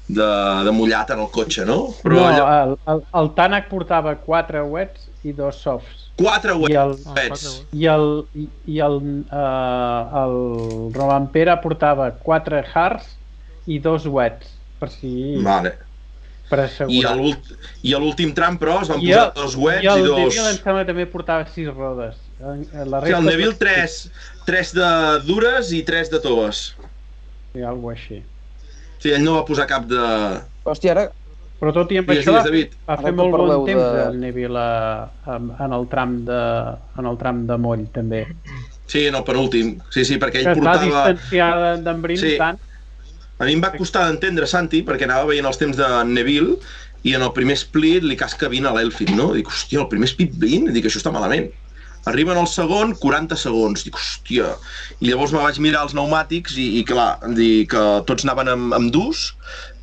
de, 0.08 0.28
de 0.66 0.72
mullat 0.76 1.10
en 1.14 1.20
el 1.24 1.30
cotxe, 1.32 1.66
no? 1.66 1.93
no, 2.04 2.24
allò- 2.28 2.47
el, 2.64 2.74
el, 2.93 3.04
el 3.22 3.30
Tanak 3.38 3.70
portava 3.70 4.16
quatre 4.20 4.62
wets 4.64 5.10
i 5.24 5.32
dos 5.34 5.62
softs. 5.64 6.10
Quatre 6.20 6.56
I 6.70 6.74
el, 6.76 6.95
Ah, 7.06 7.14
wets. 7.16 7.45
i 7.72 7.86
el, 7.88 8.08
i, 8.36 8.47
i 8.76 8.82
el, 8.84 8.97
uh, 9.32 10.24
el 10.24 10.36
Roman 10.97 11.30
Pere 11.32 11.56
portava 11.64 12.12
quatre 12.20 12.64
hards 12.74 13.16
i 13.68 13.80
dos 13.80 14.06
wets 14.10 14.58
per 14.82 14.89
si 14.89 15.38
Vale. 15.45 15.78
per 16.49 16.60
I 16.60 16.66
assegurar. 16.66 17.14
a 17.14 17.16
l'últ- 17.16 17.54
I 17.88 17.93
a 17.95 17.99
l'últim 18.02 18.34
tram, 18.36 18.58
però, 18.60 18.82
es 18.82 18.89
van 18.91 18.99
I 18.99 19.08
posar 19.14 19.24
el- 19.30 19.34
dos 19.38 19.56
wets 19.56 19.84
i 19.84 19.88
i, 19.88 19.91
el 19.93 20.08
dos... 20.08 20.18
Neville 20.18 20.49
em 20.49 20.58
sembla 20.66 20.86
també 20.89 21.06
portava 21.08 21.45
sis 21.47 21.70
rodes. 21.72 22.18
En- 22.41 22.68
en 22.74 22.89
La 22.91 22.99
Sí, 22.99 23.08
el 23.08 23.14
resta- 23.14 23.30
Neville, 23.30 23.56
tres, 23.56 24.12
tres 24.45 24.74
de 24.76 24.89
dures 25.30 25.72
i 25.72 25.84
tres 25.88 26.12
de 26.12 26.20
toves. 26.20 26.76
Sí, 27.56 27.62
alguna 27.64 27.93
així. 27.95 28.26
Sí, 29.02 29.12
ell 29.16 29.24
no 29.26 29.36
va 29.39 29.45
posar 29.47 29.66
cap 29.70 29.88
de, 29.89 30.02
Hòstia, 30.64 30.93
ara, 30.95 31.08
Però 31.62 31.70
tot 31.76 31.91
i 31.93 31.99
amb 32.02 32.08
Digues, 32.10 32.24
això 32.24 32.32
digues, 32.32 32.41
va, 32.41 32.49
David. 32.49 32.72
va 32.89 32.93
Ara 32.95 33.04
fer 33.06 33.12
molt 33.14 33.36
bon 33.38 33.66
temps 33.68 33.82
de- 33.84 34.06
el 34.08 34.16
Neville 34.20 34.58
a, 34.58 35.04
a, 35.30 35.36
en 35.66 35.74
el 35.78 35.84
tram 35.91 36.16
de, 36.26 36.38
en 36.97 37.06
el 37.12 37.18
tram 37.22 37.43
de 37.45 37.58
moll 37.62 37.84
també. 37.93 38.24
Sí, 38.89 39.04
en 39.12 39.16
el 39.20 39.24
penúltim. 39.28 39.76
Sí, 39.93 40.04
sí, 40.10 40.18
perquè 40.18 40.41
Que 40.41 40.47
ell 40.47 40.49
es 40.56 40.58
va 40.58 40.74
portava... 40.74 41.04
distanciar 41.12 41.52
de- 41.62 41.84
d'en 41.86 42.02
Brin 42.02 42.18
Sí. 42.18 42.32
tant. 42.39 42.58
A 43.38 43.45
mi 43.45 43.54
em 43.54 43.62
va 43.62 43.72
costar 43.78 44.08
d'entendre 44.08 44.47
Santi, 44.49 44.82
perquè 44.86 45.06
anava 45.06 45.30
veient 45.30 45.45
els 45.45 45.58
temps 45.62 45.78
de 45.78 45.88
Neville, 46.10 46.58
i 47.04 47.14
en 47.18 47.22
el 47.22 47.32
primer 47.34 47.56
split 47.58 48.04
li 48.10 48.18
casca 48.18 48.49
20 48.49 48.70
a 48.70 48.74
l'Elfin, 48.74 49.14
no? 49.18 49.32
Dic, 49.38 49.47
hòstia, 49.49 49.80
el 49.86 49.88
primer 49.89 50.10
split 50.10 50.34
20? 50.41 50.74
Dic, 50.74 50.86
això 50.89 50.97
està 51.02 51.14
malament. 51.14 51.47
Arriben 52.10 52.38
al 52.38 52.47
segon, 52.49 52.95
40 52.97 53.38
segons. 53.38 53.84
Dic, 53.86 53.97
hòstia... 53.97 54.56
I 55.02 55.10
llavors 55.10 55.34
me 55.34 55.41
vaig 55.41 55.60
mirar 55.62 55.84
els 55.86 55.93
pneumàtics 55.95 56.58
i, 56.62 56.68
i 56.80 56.86
clar, 56.86 57.16
dir 57.38 57.68
que 57.70 57.84
tots 58.10 58.26
anaven 58.26 58.49
amb, 58.56 58.74
amb 58.78 58.93
durs. 58.93 59.32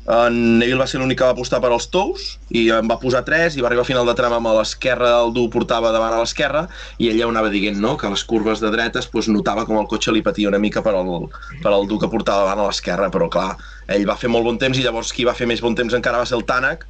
En 0.09 0.35
Neville 0.57 0.79
va 0.79 0.87
ser 0.89 0.97
l'únic 0.97 1.19
que 1.19 1.27
va 1.27 1.35
apostar 1.35 1.59
per 1.61 1.69
als 1.69 1.85
tous 1.93 2.23
i 2.57 2.63
em 2.73 2.87
va 2.89 2.97
posar 2.97 3.19
3 3.27 3.53
i 3.59 3.61
va 3.61 3.67
arribar 3.69 3.83
a 3.85 3.89
final 3.89 4.07
de 4.09 4.15
tram 4.17 4.33
amb 4.33 4.49
l'esquerra, 4.57 5.11
el 5.19 5.35
dur 5.35 5.45
portava 5.53 5.91
davant 5.93 6.15
a 6.15 6.21
l'esquerra 6.23 6.63
i 6.97 7.11
ell 7.11 7.19
ja 7.19 7.27
ho 7.27 7.33
anava 7.33 7.51
dient, 7.53 7.77
no?, 7.77 7.91
que 7.99 8.09
les 8.09 8.23
curves 8.31 8.63
de 8.63 8.71
dretes 8.73 9.05
pues, 9.11 9.29
notava 9.29 9.67
com 9.69 9.77
el 9.77 9.85
cotxe 9.91 10.15
li 10.15 10.23
patia 10.25 10.49
una 10.49 10.61
mica 10.63 10.81
per 10.81 10.95
al, 10.97 11.27
per 11.61 11.75
al 11.75 11.85
dur 11.91 11.99
que 12.01 12.09
portava 12.09 12.47
davant 12.47 12.63
a 12.63 12.71
l'esquerra, 12.71 13.11
però 13.13 13.29
clar, 13.29 13.51
ell 13.85 14.07
va 14.09 14.17
fer 14.17 14.33
molt 14.33 14.49
bon 14.49 14.57
temps 14.57 14.79
i 14.79 14.87
llavors 14.87 15.13
qui 15.13 15.27
va 15.29 15.37
fer 15.37 15.45
més 15.51 15.61
bon 15.61 15.77
temps 15.77 15.93
encara 15.93 16.23
va 16.23 16.31
ser 16.31 16.39
el 16.39 16.47
Tanak, 16.47 16.87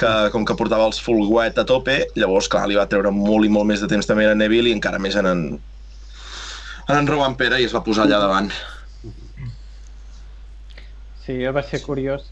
que 0.00 0.12
com 0.32 0.46
que 0.48 0.56
portava 0.56 0.86
els 0.88 1.00
full 1.04 1.26
wet 1.28 1.58
a 1.60 1.66
tope, 1.68 1.98
llavors 2.16 2.48
clar, 2.50 2.66
li 2.70 2.78
va 2.78 2.88
treure 2.88 3.12
molt 3.14 3.46
i 3.46 3.52
molt 3.52 3.68
més 3.68 3.82
de 3.84 3.88
temps 3.90 4.08
també 4.08 4.26
a 4.28 4.36
Neville 4.36 4.72
i 4.72 4.76
encara 4.76 5.00
més 5.02 5.18
en 5.20 5.28
en, 5.28 5.46
en, 6.88 6.96
en 6.96 7.10
Rowan 7.10 7.36
Pera 7.40 7.60
i 7.60 7.68
es 7.68 7.76
va 7.76 7.84
posar 7.86 8.06
allà 8.08 8.20
davant. 8.22 8.50
Sí, 11.24 11.36
va 11.46 11.62
ser 11.62 11.82
curiós. 11.84 12.30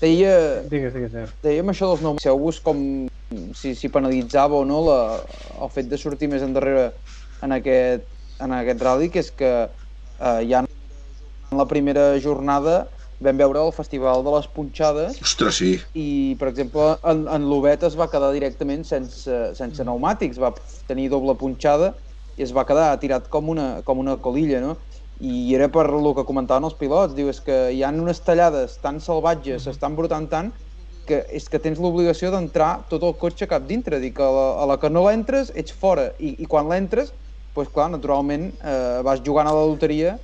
deia, 0.00 0.62
Digues, 0.70 0.92
digues, 0.94 1.12
digues. 1.12 1.30
dèiem 1.42 1.72
això 1.72 1.90
dels 1.90 2.02
noms. 2.04 2.22
Fixeu-vos 2.22 2.60
com 2.64 2.78
si, 3.56 3.74
si 3.74 3.90
penalitzava 3.92 4.56
o 4.60 4.64
no 4.64 4.82
la, 4.86 4.98
el 5.60 5.72
fet 5.74 5.88
de 5.90 5.98
sortir 5.98 6.28
més 6.30 6.44
endarrere 6.46 6.90
en 7.42 7.52
aquest, 7.56 8.06
en 8.44 8.52
aquest 8.52 8.84
rally, 8.84 9.10
que 9.10 9.24
és 9.24 9.30
que 9.34 9.52
eh, 9.66 10.40
ja 10.48 10.62
en 10.62 11.58
la 11.58 11.66
primera 11.68 12.12
jornada 12.22 12.84
vam 13.22 13.38
veure 13.40 13.62
el 13.64 13.72
Festival 13.72 14.24
de 14.24 14.32
les 14.34 14.48
Punxades 14.52 15.20
Ostres, 15.24 15.60
sí. 15.62 15.70
i, 15.96 16.36
per 16.40 16.50
exemple, 16.50 16.90
en, 17.08 17.24
en 17.32 17.46
l'Obet 17.48 17.86
es 17.88 17.96
va 17.96 18.10
quedar 18.12 18.32
directament 18.34 18.84
sense, 18.84 19.38
sense 19.56 19.80
pneumàtics, 19.82 20.40
va 20.42 20.52
tenir 20.90 21.08
doble 21.12 21.36
punxada 21.40 21.94
i 22.36 22.44
es 22.44 22.52
va 22.52 22.66
quedar 22.68 22.90
tirat 23.00 23.30
com 23.32 23.48
una, 23.48 23.80
com 23.86 24.02
una 24.02 24.18
colilla, 24.20 24.60
no? 24.60 24.76
I 25.24 25.54
era 25.56 25.70
per 25.72 25.86
el 25.88 26.10
que 26.12 26.26
comentaven 26.28 26.68
els 26.68 26.76
pilots, 26.76 27.14
diu, 27.16 27.30
és 27.32 27.40
que 27.40 27.70
hi 27.72 27.80
ha 27.80 27.88
unes 27.88 28.20
tallades 28.20 28.76
tan 28.82 29.00
salvatges, 29.00 29.64
s'estan 29.64 29.96
brotant 29.96 30.28
tant, 30.28 30.52
que 31.08 31.22
és 31.32 31.46
que 31.48 31.60
tens 31.62 31.80
l'obligació 31.80 32.28
d'entrar 32.34 32.84
tot 32.90 33.04
el 33.06 33.14
cotxe 33.16 33.48
cap 33.48 33.64
dintre, 33.64 34.00
dir 34.02 34.12
que 34.12 34.26
a 34.26 34.32
la, 34.34 34.46
a 34.60 34.66
la 34.72 34.76
que 34.82 34.90
no 34.92 35.06
l'entres 35.06 35.54
ets 35.56 35.72
fora, 35.72 36.10
i, 36.18 36.34
i 36.42 36.50
quan 36.50 36.68
l'entres, 36.68 37.14
doncs 37.56 37.72
clar, 37.72 37.88
naturalment 37.94 38.50
eh, 38.60 39.00
vas 39.06 39.22
jugant 39.24 39.48
a 39.48 39.54
la 39.56 39.64
loteria 39.64 40.18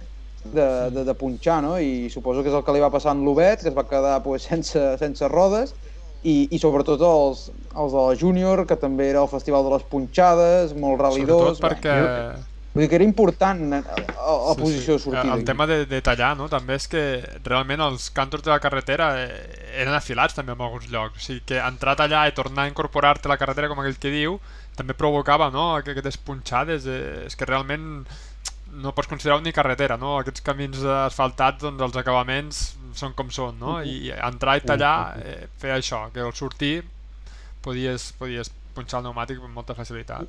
de, 0.44 0.90
de, 0.90 1.04
de 1.04 1.14
punxar, 1.14 1.62
no? 1.62 1.78
I 1.80 2.10
suposo 2.10 2.42
que 2.42 2.50
és 2.50 2.56
el 2.58 2.64
que 2.66 2.74
li 2.74 2.82
va 2.82 2.90
passar 2.92 3.14
en 3.16 3.24
l'Obet, 3.26 3.62
que 3.62 3.70
es 3.70 3.76
va 3.76 3.86
quedar 3.88 4.20
pues, 4.24 4.46
sense, 4.50 4.80
sense 4.98 5.28
rodes, 5.28 5.74
i, 6.22 6.46
i 6.54 6.58
sobretot 6.62 7.02
els, 7.02 7.48
els 7.74 7.92
de 7.92 8.06
la 8.06 8.16
Júnior, 8.18 8.64
que 8.66 8.78
també 8.78 9.10
era 9.10 9.22
el 9.22 9.30
Festival 9.30 9.66
de 9.66 9.76
les 9.76 9.84
Punxades, 9.90 10.74
molt 10.78 11.00
2... 11.02 11.18
Sobretot 11.18 11.62
perquè... 11.62 11.98
Vull 12.72 12.86
dir 12.86 12.88
que 12.88 12.96
era 12.96 13.04
important 13.04 13.58
eh, 13.76 13.82
la, 13.84 14.34
la 14.48 14.52
posició 14.56 14.94
de 14.96 15.02
sortida. 15.02 15.34
El 15.34 15.42
tema 15.44 15.66
de, 15.68 15.82
de 15.84 15.98
tallar, 16.00 16.30
no? 16.38 16.46
també 16.48 16.78
és 16.78 16.86
que 16.88 17.02
realment 17.44 17.82
els 17.84 18.06
cantors 18.16 18.46
de 18.46 18.48
la 18.48 18.62
carretera 18.64 19.10
eh, 19.20 19.26
eren 19.82 19.92
afilats 19.92 20.38
també 20.38 20.54
en 20.54 20.62
alguns 20.64 20.88
llocs. 20.88 21.18
O 21.20 21.26
sigui 21.26 21.42
que 21.50 21.60
entrar 21.60 21.92
a 21.92 22.00
tallar 22.00 22.22
i 22.30 22.32
tornar 22.32 22.64
a 22.64 22.72
incorporar-te 22.72 23.28
a 23.28 23.34
la 23.34 23.36
carretera, 23.36 23.68
com 23.68 23.82
aquell 23.82 24.00
que 24.00 24.14
diu, 24.14 24.38
també 24.78 24.96
provocava 24.96 25.50
no? 25.52 25.74
Aqu- 25.76 25.92
aquestes 25.92 26.16
punxades. 26.16 26.88
Eh, 26.88 27.26
és 27.28 27.36
que 27.36 27.50
realment 27.50 28.06
no 28.72 28.92
pots 28.96 29.08
considerar 29.08 29.42
ni 29.42 29.52
carretera, 29.52 29.96
no? 30.00 30.16
Aquests 30.18 30.40
camins 30.44 30.80
asfaltats, 30.84 31.60
doncs 31.62 31.82
els 31.82 31.96
acabaments 32.00 32.62
són 32.96 33.12
com 33.16 33.30
són, 33.30 33.58
no? 33.60 33.80
I 33.84 34.10
entrar 34.16 34.56
i 34.56 34.64
tallar 34.64 35.16
eh, 35.20 35.46
feia 35.60 35.76
això, 35.80 36.06
que 36.12 36.20
al 36.24 36.32
sortir 36.36 36.82
podies, 37.64 38.12
podies 38.18 38.50
punxar 38.74 39.00
el 39.00 39.04
pneumàtic 39.06 39.40
amb 39.42 39.54
molta 39.54 39.74
facilitat. 39.76 40.28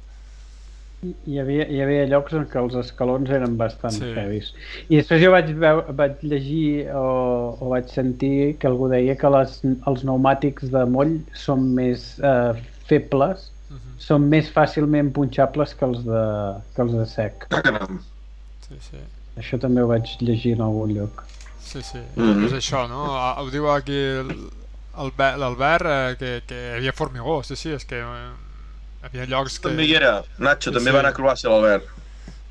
Hi 1.04 1.36
havia, 1.42 1.66
hi 1.68 1.82
havia 1.84 2.06
llocs 2.08 2.32
en 2.40 2.46
què 2.48 2.60
els 2.62 2.76
escalons 2.80 3.28
eren 3.36 3.58
bastant 3.60 3.92
Sí. 3.92 4.12
heavis. 4.16 4.54
I 4.88 5.02
després 5.02 5.20
jo 5.24 5.32
vaig, 5.34 5.50
veu, 5.60 5.82
vaig 6.00 6.22
llegir 6.24 6.88
o, 6.96 7.58
o 7.60 7.72
vaig 7.74 7.90
sentir 7.92 8.56
que 8.60 8.68
algú 8.70 8.88
deia 8.92 9.16
que 9.20 9.32
les, 9.36 9.58
els 9.68 10.06
pneumàtics 10.06 10.72
de 10.72 10.86
moll 10.88 11.18
són 11.34 11.74
més 11.80 12.14
eh, 12.20 12.54
febles, 12.88 13.50
Uh 13.74 13.80
-huh. 13.80 13.94
són 13.98 14.28
més 14.30 14.52
fàcilment 14.54 15.12
punxables 15.12 15.74
que 15.74 15.86
els 15.86 16.04
de, 16.06 16.24
que 16.76 16.82
els 16.84 16.92
de 16.94 17.06
sec. 17.10 17.48
Caram. 17.50 18.04
Sí, 18.68 18.78
sí. 18.90 19.00
Això 19.40 19.58
també 19.60 19.82
ho 19.84 19.88
vaig 19.90 20.06
llegir 20.22 20.54
en 20.58 20.62
algun 20.62 20.94
lloc. 20.96 21.24
Sí, 21.64 21.82
sí, 21.82 22.00
Mhm. 22.16 22.46
és 22.48 22.54
això, 22.54 22.88
no? 22.90 23.06
Ah, 23.18 23.42
Ho 23.42 23.50
diu 23.50 23.68
aquí 23.72 23.98
l'Albert 24.96 25.86
eh, 25.86 26.16
que, 26.20 26.32
que 26.48 26.56
hi 26.56 26.76
havia 26.78 26.94
formigó, 26.94 27.42
sí, 27.44 27.56
sí, 27.56 27.72
és 27.74 27.86
que 27.86 27.98
eh, 27.98 28.32
hi 29.02 29.06
havia 29.10 29.26
llocs 29.26 29.58
que... 29.60 29.70
També 29.70 29.86
hi 29.88 29.96
era. 29.96 30.24
Nacho, 30.38 30.70
Sí, 30.70 30.76
també 30.78 30.92
sí. 30.92 30.94
va 30.96 31.00
anar 31.02 31.14
a 31.14 31.18
Croàcia, 31.18 31.50
l'Albert. 31.50 31.88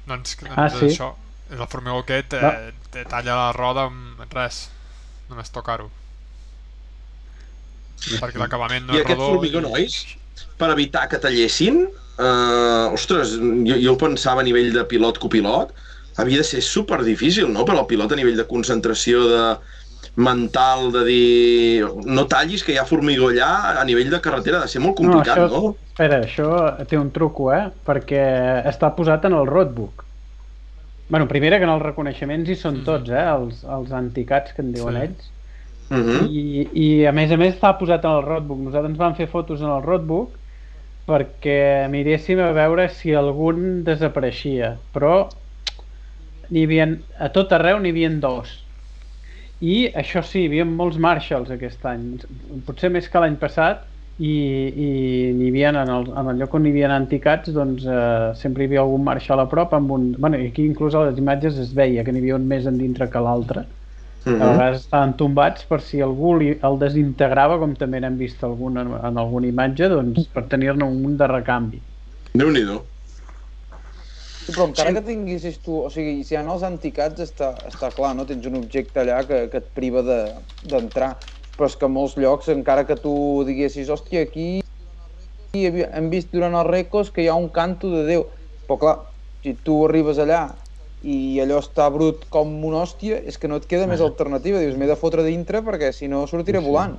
Doncs, 0.08 0.36
doncs 0.40 0.56
Ah, 0.58 0.68
sí? 0.70 0.86
això, 0.90 1.12
és 1.52 1.60
el 1.60 1.68
formigó 1.70 2.00
aquest, 2.02 2.34
eh, 2.34 2.72
te 2.90 3.04
talla 3.04 3.36
la 3.38 3.52
roda 3.52 3.86
amb 3.90 4.24
res, 4.34 4.64
només 5.30 5.50
tocar-ho. 5.54 5.90
Perquè 8.02 8.40
l'acabament 8.40 8.88
no 8.88 8.96
I 8.96 8.98
és 8.98 9.04
aquest 9.06 9.18
rodó... 9.20 9.34
formigó, 9.36 9.60
nois, 9.62 10.00
per 10.58 10.72
evitar 10.74 11.04
que 11.12 11.20
tallessin, 11.22 11.84
eh, 12.18 12.86
ostres, 12.96 13.36
jo, 13.38 13.76
jo 13.78 13.92
ho 13.94 13.98
pensava 14.00 14.42
a 14.42 14.46
nivell 14.48 14.72
de 14.74 14.82
pilot-copilot, 14.90 15.70
havia 16.16 16.38
de 16.38 16.44
ser 16.44 16.60
super 16.62 17.02
difícil, 17.04 17.52
no?, 17.52 17.64
per 17.64 17.76
al 17.76 17.86
pilot 17.86 18.12
a 18.12 18.16
nivell 18.16 18.36
de 18.36 18.44
concentració, 18.46 19.26
de 19.28 19.44
mental, 20.16 20.90
de 20.92 21.04
dir 21.06 21.86
no 22.04 22.26
tallis 22.28 22.62
que 22.64 22.74
hi 22.74 22.76
ha 22.78 22.84
formigó 22.84 23.30
allà, 23.30 23.80
a 23.80 23.84
nivell 23.88 24.10
de 24.12 24.20
carretera 24.20 24.58
ha 24.58 24.66
de 24.66 24.68
ser 24.68 24.82
molt 24.84 24.96
complicat, 24.98 25.38
no, 25.38 25.46
no? 25.48 25.60
això, 25.72 25.76
Espera, 25.92 26.18
això 26.24 26.86
té 26.88 26.98
un 26.98 27.10
truco, 27.12 27.50
eh? 27.52 27.70
Perquè 27.86 28.22
està 28.68 28.90
posat 28.96 29.24
en 29.24 29.32
el 29.38 29.46
roadbook. 29.46 30.04
bueno, 31.08 31.26
primera 31.28 31.58
que 31.58 31.64
en 31.64 31.70
els 31.70 31.82
reconeixements 31.82 32.48
hi 32.48 32.54
són 32.56 32.78
Mhm. 32.78 32.84
tots, 32.84 33.10
eh? 33.10 33.24
Els, 33.36 33.64
els 33.64 33.90
anticats 33.92 34.52
que 34.54 34.62
en 34.62 34.72
diuen 34.72 34.94
Sí. 34.94 35.00
ells. 35.02 35.30
Uh 35.90 35.96
-huh. 35.96 36.28
I, 36.30 36.68
I 36.72 37.06
a 37.06 37.12
més 37.12 37.30
a 37.30 37.36
més 37.36 37.54
està 37.54 37.76
posat 37.78 38.04
en 38.04 38.10
el 38.12 38.22
roadbook. 38.22 38.58
Nosaltres 38.58 38.90
ens 38.90 38.98
vam 38.98 39.14
fer 39.14 39.26
fotos 39.28 39.60
en 39.60 39.68
el 39.68 39.82
roadbook 39.82 40.30
perquè 41.06 41.88
miréssim 41.90 42.38
a 42.40 42.52
veure 42.52 42.88
si 42.88 43.12
algun 43.12 43.82
desapareixia. 43.84 44.76
Però 44.94 45.28
n'hi 46.52 46.66
havia, 46.68 46.90
a 47.18 47.30
tot 47.34 47.52
arreu 47.56 47.80
n'hi 47.80 47.94
havia 47.94 48.10
dos. 48.22 48.52
I 49.62 49.88
això 49.94 50.22
sí, 50.26 50.42
hi 50.42 50.50
havia 50.50 50.66
molts 50.68 50.98
Marshalls 50.98 51.50
aquest 51.54 51.84
any, 51.86 52.06
potser 52.66 52.90
més 52.92 53.08
que 53.08 53.22
l'any 53.22 53.38
passat, 53.40 53.86
i, 54.20 54.32
i 54.84 54.88
n'hi 55.34 55.48
havia 55.48 55.70
en 55.72 55.90
el, 55.90 56.08
en 56.20 56.30
el 56.30 56.40
lloc 56.42 56.54
on 56.54 56.66
hi 56.66 56.72
havia 56.74 56.90
anticats 56.94 57.52
doncs 57.54 57.86
eh, 57.88 58.32
sempre 58.38 58.64
hi 58.64 58.68
havia 58.68 58.82
algun 58.84 59.04
Marshall 59.06 59.40
a 59.40 59.46
prop 59.50 59.72
amb 59.74 59.94
un... 59.96 60.10
Bueno, 60.18 60.38
i 60.38 60.50
aquí 60.52 60.66
inclús 60.68 60.94
a 60.94 61.06
les 61.08 61.20
imatges 61.22 61.58
es 61.58 61.72
veia 61.74 62.04
que 62.04 62.12
n'hi 62.12 62.20
havia 62.22 62.36
un 62.36 62.44
més 62.50 62.68
endintre 62.70 63.10
que 63.10 63.22
l'altre 63.28 63.68
Uh 64.24 64.30
a 64.30 64.32
-huh. 64.34 64.50
vegades 64.52 64.80
estaven 64.80 65.16
tombats 65.18 65.64
per 65.64 65.80
si 65.80 66.00
algú 66.00 66.36
li, 66.38 66.56
el 66.62 66.78
desintegrava, 66.78 67.58
com 67.58 67.74
també 67.74 67.98
n'hem 68.00 68.16
vist 68.16 68.44
algun 68.44 68.78
en, 68.78 68.92
en 69.08 69.18
alguna 69.18 69.48
imatge, 69.48 69.88
doncs 69.88 70.28
per 70.28 70.44
tenir-ne 70.44 70.84
un 70.84 71.02
munt 71.02 71.16
de 71.18 71.26
recanvi. 71.26 71.80
Déu-n'hi-do. 72.32 72.76
Sí, 74.42 74.52
però 74.52 74.66
encara 74.68 74.92
que 74.96 75.02
tinguessis 75.06 75.60
tu... 75.62 75.76
O 75.86 75.90
sigui, 75.92 76.24
si 76.26 76.34
hi 76.34 76.38
ha 76.40 76.42
els 76.42 76.64
anticats 76.66 77.22
està, 77.22 77.52
està 77.68 77.92
clar, 77.94 78.14
no? 78.18 78.26
Tens 78.26 78.46
un 78.50 78.56
objecte 78.58 79.02
allà 79.04 79.20
que, 79.28 79.44
que 79.52 79.60
et 79.62 79.68
priva 79.76 80.02
de- 80.02 80.34
d'entrar. 80.66 81.12
Però 81.56 81.68
és 81.68 81.76
que 81.78 81.86
en 81.86 81.94
molts 81.94 82.16
llocs, 82.18 82.48
encara 82.50 82.86
que 82.88 82.96
tu 82.98 83.12
diguessis, 83.46 83.90
hòstia, 83.92 84.24
aquí 84.26 84.48
hi 85.54 85.66
havia- 85.68 85.90
hem 85.94 86.08
vist 86.10 86.32
durant 86.32 86.54
els 86.56 86.66
recos 86.70 87.10
que 87.12 87.22
hi 87.22 87.28
ha 87.28 87.36
un 87.38 87.50
canto 87.54 87.90
de 87.92 88.02
Déu. 88.08 88.26
Però 88.66 88.78
clar, 88.80 88.96
si 89.44 89.54
tu 89.62 89.82
arribes 89.86 90.18
allà 90.22 90.42
i 91.02 91.38
allò 91.42 91.58
està 91.62 91.88
brut 91.92 92.26
com 92.30 92.50
una 92.64 92.82
hòstia, 92.84 93.18
és 93.26 93.38
que 93.38 93.48
no 93.50 93.56
et 93.60 93.66
queda 93.70 93.86
més 93.90 94.00
alternativa. 94.00 94.58
Dius, 94.62 94.76
m'he 94.78 94.86
de 94.90 94.96
fotre 94.96 95.24
dintre 95.26 95.62
perquè 95.66 95.92
si 95.92 96.08
no 96.08 96.26
sortiré 96.30 96.58
Sí, 96.58 96.64
sí. 96.64 96.70
volant. 96.70 96.98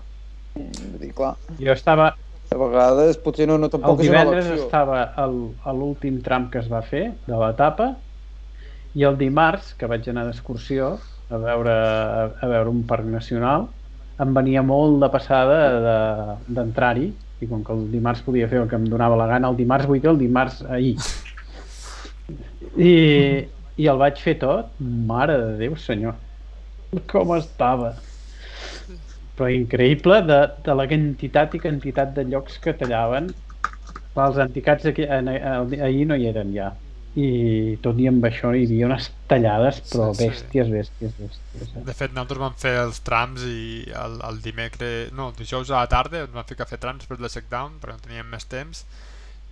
Vull 0.56 1.00
dir, 1.02 1.14
clar, 1.18 1.38
Jo 1.60 1.72
estava, 1.74 2.12
a 2.54 2.58
vegades 2.62 3.18
potser 3.18 3.48
no, 3.50 3.58
no 3.58 3.66
el 3.68 3.72
tampoc 3.74 4.00
és 4.04 4.10
una 4.10 4.22
estava 4.66 5.02
al- 5.18 5.52
a 5.66 5.74
l'últim 5.74 6.22
tram 6.22 6.50
que 6.54 6.60
es 6.62 6.70
va 6.72 6.82
fer 6.86 7.12
de 7.28 7.36
l'etapa 7.40 7.96
i 8.96 9.04
el 9.04 9.18
dimarts, 9.18 9.74
que 9.74 9.88
vaig 9.90 10.08
anar 10.10 10.26
d'excursió 10.28 11.00
a 11.34 11.38
veure, 11.42 11.74
a 11.74 12.48
veure 12.48 12.70
un 12.70 12.84
parc 12.86 13.06
nacional, 13.10 13.68
em 14.22 14.34
venia 14.36 14.62
molt 14.62 15.00
de 15.02 15.10
passada 15.10 15.58
de- 15.88 16.54
d'entrar-hi 16.60 17.08
i 17.42 17.48
com 17.50 17.64
que 17.66 17.74
el 17.74 17.88
dimarts 17.92 18.22
podia 18.22 18.48
fer 18.48 18.60
el 18.62 18.70
que 18.70 18.76
em 18.78 18.86
donava 18.88 19.18
la 19.18 19.26
gana, 19.28 19.50
el 19.50 19.58
dimarts 19.58 19.88
vull 19.90 20.00
dir 20.00 20.10
el 20.12 20.20
dimarts 20.22 20.62
ahir. 20.70 20.96
I, 22.78 22.94
i 23.78 23.88
el 23.90 23.98
vaig 24.00 24.22
fer 24.22 24.38
tot, 24.40 24.70
mare 24.80 25.36
de 25.42 25.58
Déu 25.60 25.76
senyor, 25.76 26.16
com 27.12 27.34
estava. 27.36 27.96
Però 29.38 29.50
increïble 29.50 30.22
de, 30.28 30.40
de 30.66 30.78
la 30.78 30.86
quantitat 30.90 31.58
i 31.58 31.62
quantitat 31.64 32.14
de 32.18 32.26
llocs 32.30 32.60
que 32.64 32.76
tallaven. 32.78 33.32
Clar, 34.14 34.30
els 34.30 34.40
anticats 34.44 34.86
aquí, 34.90 35.06
en, 35.10 35.30
en, 35.34 35.76
ahir 35.82 36.08
no 36.10 36.18
hi 36.20 36.28
eren 36.30 36.54
ja. 36.56 36.72
I 37.14 37.78
tot 37.86 38.00
i 38.02 38.08
amb 38.10 38.26
això 38.26 38.50
hi 38.58 38.64
havia 38.66 38.88
unes 38.88 39.12
tallades, 39.30 39.84
però 39.92 40.10
Sí, 40.14 40.24
sí. 40.24 40.30
bèsties, 40.30 40.70
bèsties, 40.74 41.16
bèsties. 41.20 41.74
Eh? 41.78 41.84
De 41.86 41.94
fet, 41.94 42.14
nosaltres 42.14 42.42
vam 42.42 42.56
fer 42.58 42.74
els 42.82 43.02
trams 43.06 43.46
i 43.46 43.86
el, 44.04 44.20
el 44.30 44.40
dimecres... 44.46 45.12
No, 45.14 45.30
el 45.30 45.38
dijous 45.38 45.70
a 45.70 45.84
la 45.84 45.92
tarda 45.92 46.24
ens 46.26 46.34
vam 46.34 46.48
ficar 46.50 46.66
a 46.66 46.72
fer 46.72 46.82
trams 46.82 47.04
després 47.04 47.22
de 47.22 47.34
checkdown 47.36 47.78
perquè 47.82 47.98
no 47.98 48.06
teníem 48.08 48.32
més 48.34 48.50
temps 48.50 48.86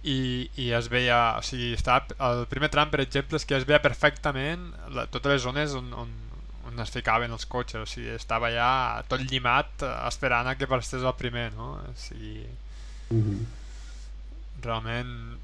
i, 0.04 0.50
i 0.58 0.72
es 0.74 0.90
veia, 0.90 1.38
o 1.38 1.46
sigui, 1.46 1.74
estava, 1.78 2.16
el 2.32 2.46
primer 2.50 2.72
tram, 2.74 2.90
per 2.90 3.04
exemple, 3.04 3.38
és 3.38 3.46
que 3.46 3.58
es 3.60 3.68
veia 3.70 3.82
perfectament 3.84 4.72
la, 4.96 5.06
totes 5.14 5.36
les 5.36 5.44
zones 5.46 5.76
on, 5.78 5.92
on, 5.94 6.10
on 6.72 6.80
es 6.84 6.90
ficaven 6.94 7.32
els 7.36 7.46
cotxes, 7.46 7.82
o 7.84 7.86
sigui, 7.90 8.10
estava 8.16 8.50
ja 8.54 8.70
tot 9.12 9.22
llimat 9.30 9.84
eh, 9.84 9.92
esperant 10.08 10.48
a 10.48 10.56
que 10.56 10.68
passés 10.68 11.04
el 11.04 11.14
primer, 11.20 11.52
no? 11.54 11.74
O 11.84 11.96
sigui, 11.96 12.46
Mm 13.12 13.22
-hmm. 13.24 13.46
realment 14.64 15.38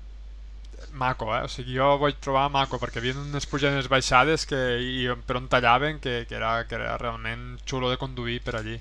maco, 0.93 1.35
eh? 1.35 1.43
O 1.43 1.47
sigui, 1.49 1.75
jo 1.77 1.97
vaig 1.99 2.15
trobar 2.21 2.49
maco 2.53 2.77
perquè 2.79 2.97
hi 3.01 3.09
havia 3.09 3.19
unes 3.19 3.45
pujades 3.49 3.87
baixades 3.89 4.45
que, 4.45 4.59
i 4.79 5.07
per 5.25 5.37
on 5.37 5.47
tallaven 5.51 5.99
que, 5.99 6.25
que, 6.29 6.35
era, 6.35 6.63
que 6.67 6.75
era 6.75 6.97
realment 6.97 7.59
xulo 7.65 7.89
de 7.89 7.97
conduir 7.97 8.41
per 8.45 8.55
allí. 8.55 8.79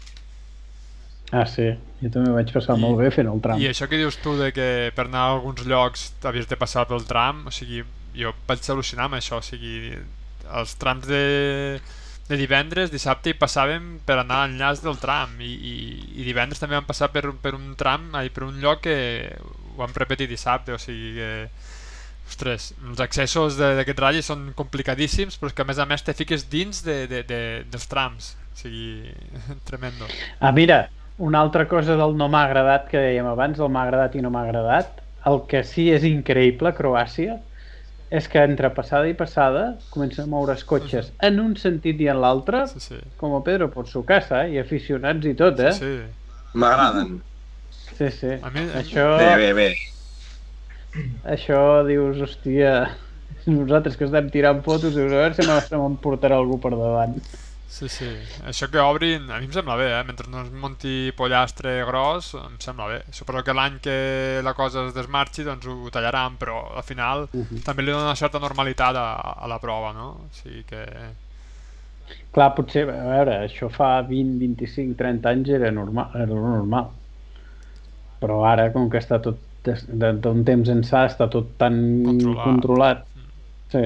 Ah, 1.32 1.44
sí. 1.47 1.72
Jo 2.03 2.11
també 2.14 2.30
vaig 2.30 2.53
passar 2.55 2.76
I- 2.76 2.80
molt 2.80 2.99
bé 3.01 3.11
fent 3.11 3.26
el 3.32 3.40
tram. 3.42 3.59
I 3.61 3.66
això 3.72 3.88
que 3.88 3.97
dius 3.99 4.16
tu 4.22 4.36
de 4.38 4.53
que 4.53 4.92
per 4.94 5.07
anar 5.09 5.24
a 5.26 5.32
alguns 5.34 5.64
llocs 5.66 6.12
t'havies 6.22 6.47
de 6.49 6.57
passar 6.57 6.86
pel 6.86 7.03
tram, 7.05 7.47
o 7.47 7.51
sigui, 7.51 7.82
jo 8.14 8.32
vaig 8.47 8.61
al·lucinar 8.61 9.05
amb 9.09 9.14
això, 9.18 9.38
o 9.38 9.42
sigui, 9.42 9.97
els 10.55 10.74
trams 10.78 11.07
de, 11.09 11.80
de 12.26 12.38
divendres, 12.38 12.90
dissabte 12.90 13.30
hi 13.30 13.38
passàvem 13.38 14.00
per 14.06 14.18
anar 14.20 14.42
a 14.42 14.46
l'enllaç 14.46 14.82
del 14.84 14.98
tram. 14.98 15.36
I, 15.38 15.52
i, 15.52 15.74
i 16.20 16.26
divendres 16.26 16.62
també 16.62 16.78
vam 16.78 16.88
passar 16.88 17.12
per, 17.14 17.28
per 17.42 17.54
un 17.54 17.74
tram, 17.78 18.08
ai, 18.18 18.30
per 18.34 18.46
un 18.48 18.58
lloc 18.62 18.82
que 18.86 18.96
ho 19.36 19.76
vam 19.78 19.94
repetir 19.94 20.28
dissabte, 20.30 20.74
o 20.74 20.80
sigui 20.82 21.14
que 21.20 21.30
ostres, 22.26 22.72
els 22.82 23.00
accessos 23.04 23.58
d'aquest 23.60 24.00
ratll 24.02 24.22
són 24.26 24.48
complicadíssims 24.58 25.36
però 25.38 25.52
és 25.52 25.54
que 25.54 25.62
a 25.62 25.68
més 25.68 25.78
a 25.78 25.86
més 25.86 26.02
te 26.02 26.14
fiques 26.18 26.48
dins 26.50 26.82
de, 26.82 27.04
de, 27.10 27.22
de, 27.28 27.40
dels 27.70 27.86
trams. 27.90 28.34
O 28.50 28.58
sigui, 28.58 29.12
tremendo. 29.68 30.10
Ah, 30.40 30.50
mira, 30.52 30.86
una 31.22 31.40
altra 31.40 31.68
cosa 31.70 31.96
del 31.96 32.16
no 32.18 32.28
m'ha 32.32 32.44
agradat 32.48 32.90
que 32.90 33.00
dèiem 33.00 33.28
abans, 33.30 33.60
el 33.62 33.70
m'ha 33.70 33.86
agradat 33.86 34.18
i 34.18 34.24
no 34.24 34.34
m'ha 34.34 34.42
agradat, 34.48 35.04
el 35.26 35.44
que 35.50 35.62
sí 35.66 35.88
és 35.94 36.04
increïble 36.06 36.74
Croàcia 36.74 37.38
és 38.11 38.28
que 38.30 38.38
entre 38.46 38.70
passada 38.74 39.09
i 39.11 39.14
passada 39.18 39.64
comencen 39.90 40.24
a 40.24 40.30
moure's 40.30 40.62
cotxes 40.64 41.12
en 41.26 41.40
un 41.42 41.57
sentit 41.59 42.00
i 42.00 42.07
en 42.12 42.20
l'altre, 42.22 42.66
sí, 42.70 42.80
sí, 42.80 42.98
com 43.18 43.34
a 43.34 43.42
Pedro 43.42 43.70
por 43.72 43.88
su 43.90 44.04
casa, 44.07 44.44
eh? 44.46 44.54
i 44.54 44.59
aficionats 44.62 45.26
i 45.26 45.34
tot, 45.34 45.59
eh? 45.61 45.72
sí. 45.74 45.94
M'agraden. 46.54 47.18
Sí, 47.96 48.11
sí. 48.11 48.32
A 48.42 48.50
mi- 48.54 48.70
Això, 48.80 49.07
Bé, 49.18 49.34
bé, 49.42 49.52
bé. 49.59 49.68
això 51.24 51.59
dius, 51.86 52.20
hòstia, 52.24 52.72
nosaltres 53.46 53.96
que 53.98 54.07
estem 54.09 54.30
tirant 54.32 54.62
fotos, 54.64 54.94
dius, 54.94 55.11
a 55.12 55.20
veure 55.24 55.34
si 55.36 55.46
me- 55.46 55.61
se 55.66 55.76
me'n 55.80 55.98
portarà 56.02 56.38
algú 56.38 56.61
per 56.62 56.72
davant. 56.76 57.18
Sí, 57.68 57.88
sí. 57.90 58.06
Això 58.46 58.68
que 58.70 58.78
obrin, 58.80 59.26
a 59.30 59.40
mi 59.42 59.48
em 59.48 59.52
sembla 59.52 59.74
bé, 59.76 59.88
eh? 59.98 60.02
Mentre 60.06 60.28
no 60.30 60.40
es 60.44 60.52
munti 60.54 61.10
pollastre 61.18 61.82
gros, 61.84 62.30
em 62.38 62.54
sembla 62.62 62.86
bé. 62.88 63.00
Suposo 63.12 63.42
que 63.44 63.52
l'any 63.52 63.80
que 63.82 64.40
la 64.46 64.54
cosa 64.54 64.86
es 64.86 64.94
desmarxi, 64.94 65.42
doncs 65.44 65.66
ho 65.66 65.90
tallaran, 65.92 66.38
però 66.38 66.60
al 66.78 66.84
final 66.86 67.26
Mhm. 67.32 67.64
també 67.66 67.82
li 67.82 67.90
dona 67.92 68.06
una 68.12 68.16
certa 68.16 68.38
normalitat 68.38 68.96
a, 68.96 69.08
a 69.36 69.46
la 69.50 69.58
prova, 69.58 69.92
no? 69.92 70.08
O 70.24 70.28
sigui 70.32 70.62
que... 70.64 70.84
Clar, 72.32 72.52
potser, 72.54 72.86
a 72.88 73.02
veure, 73.10 73.34
això 73.48 73.68
fa 73.72 74.00
20, 74.06 74.38
25, 74.38 74.94
30 74.96 75.28
anys 75.28 75.48
era 75.58 75.70
normal, 75.72 76.10
era 76.14 76.26
lo 76.30 76.40
normal. 76.40 76.90
Però 78.20 78.44
ara, 78.48 78.70
com 78.72 78.88
que 78.88 78.98
està 79.02 79.18
tot, 79.20 79.40
d'un 79.66 80.44
temps 80.46 80.68
ençà, 80.70 81.04
està 81.10 81.26
tot 81.28 81.56
tan 81.58 81.74
Controlat. 82.06 82.44
controlat. 82.46 83.06
Sí. 83.72 83.82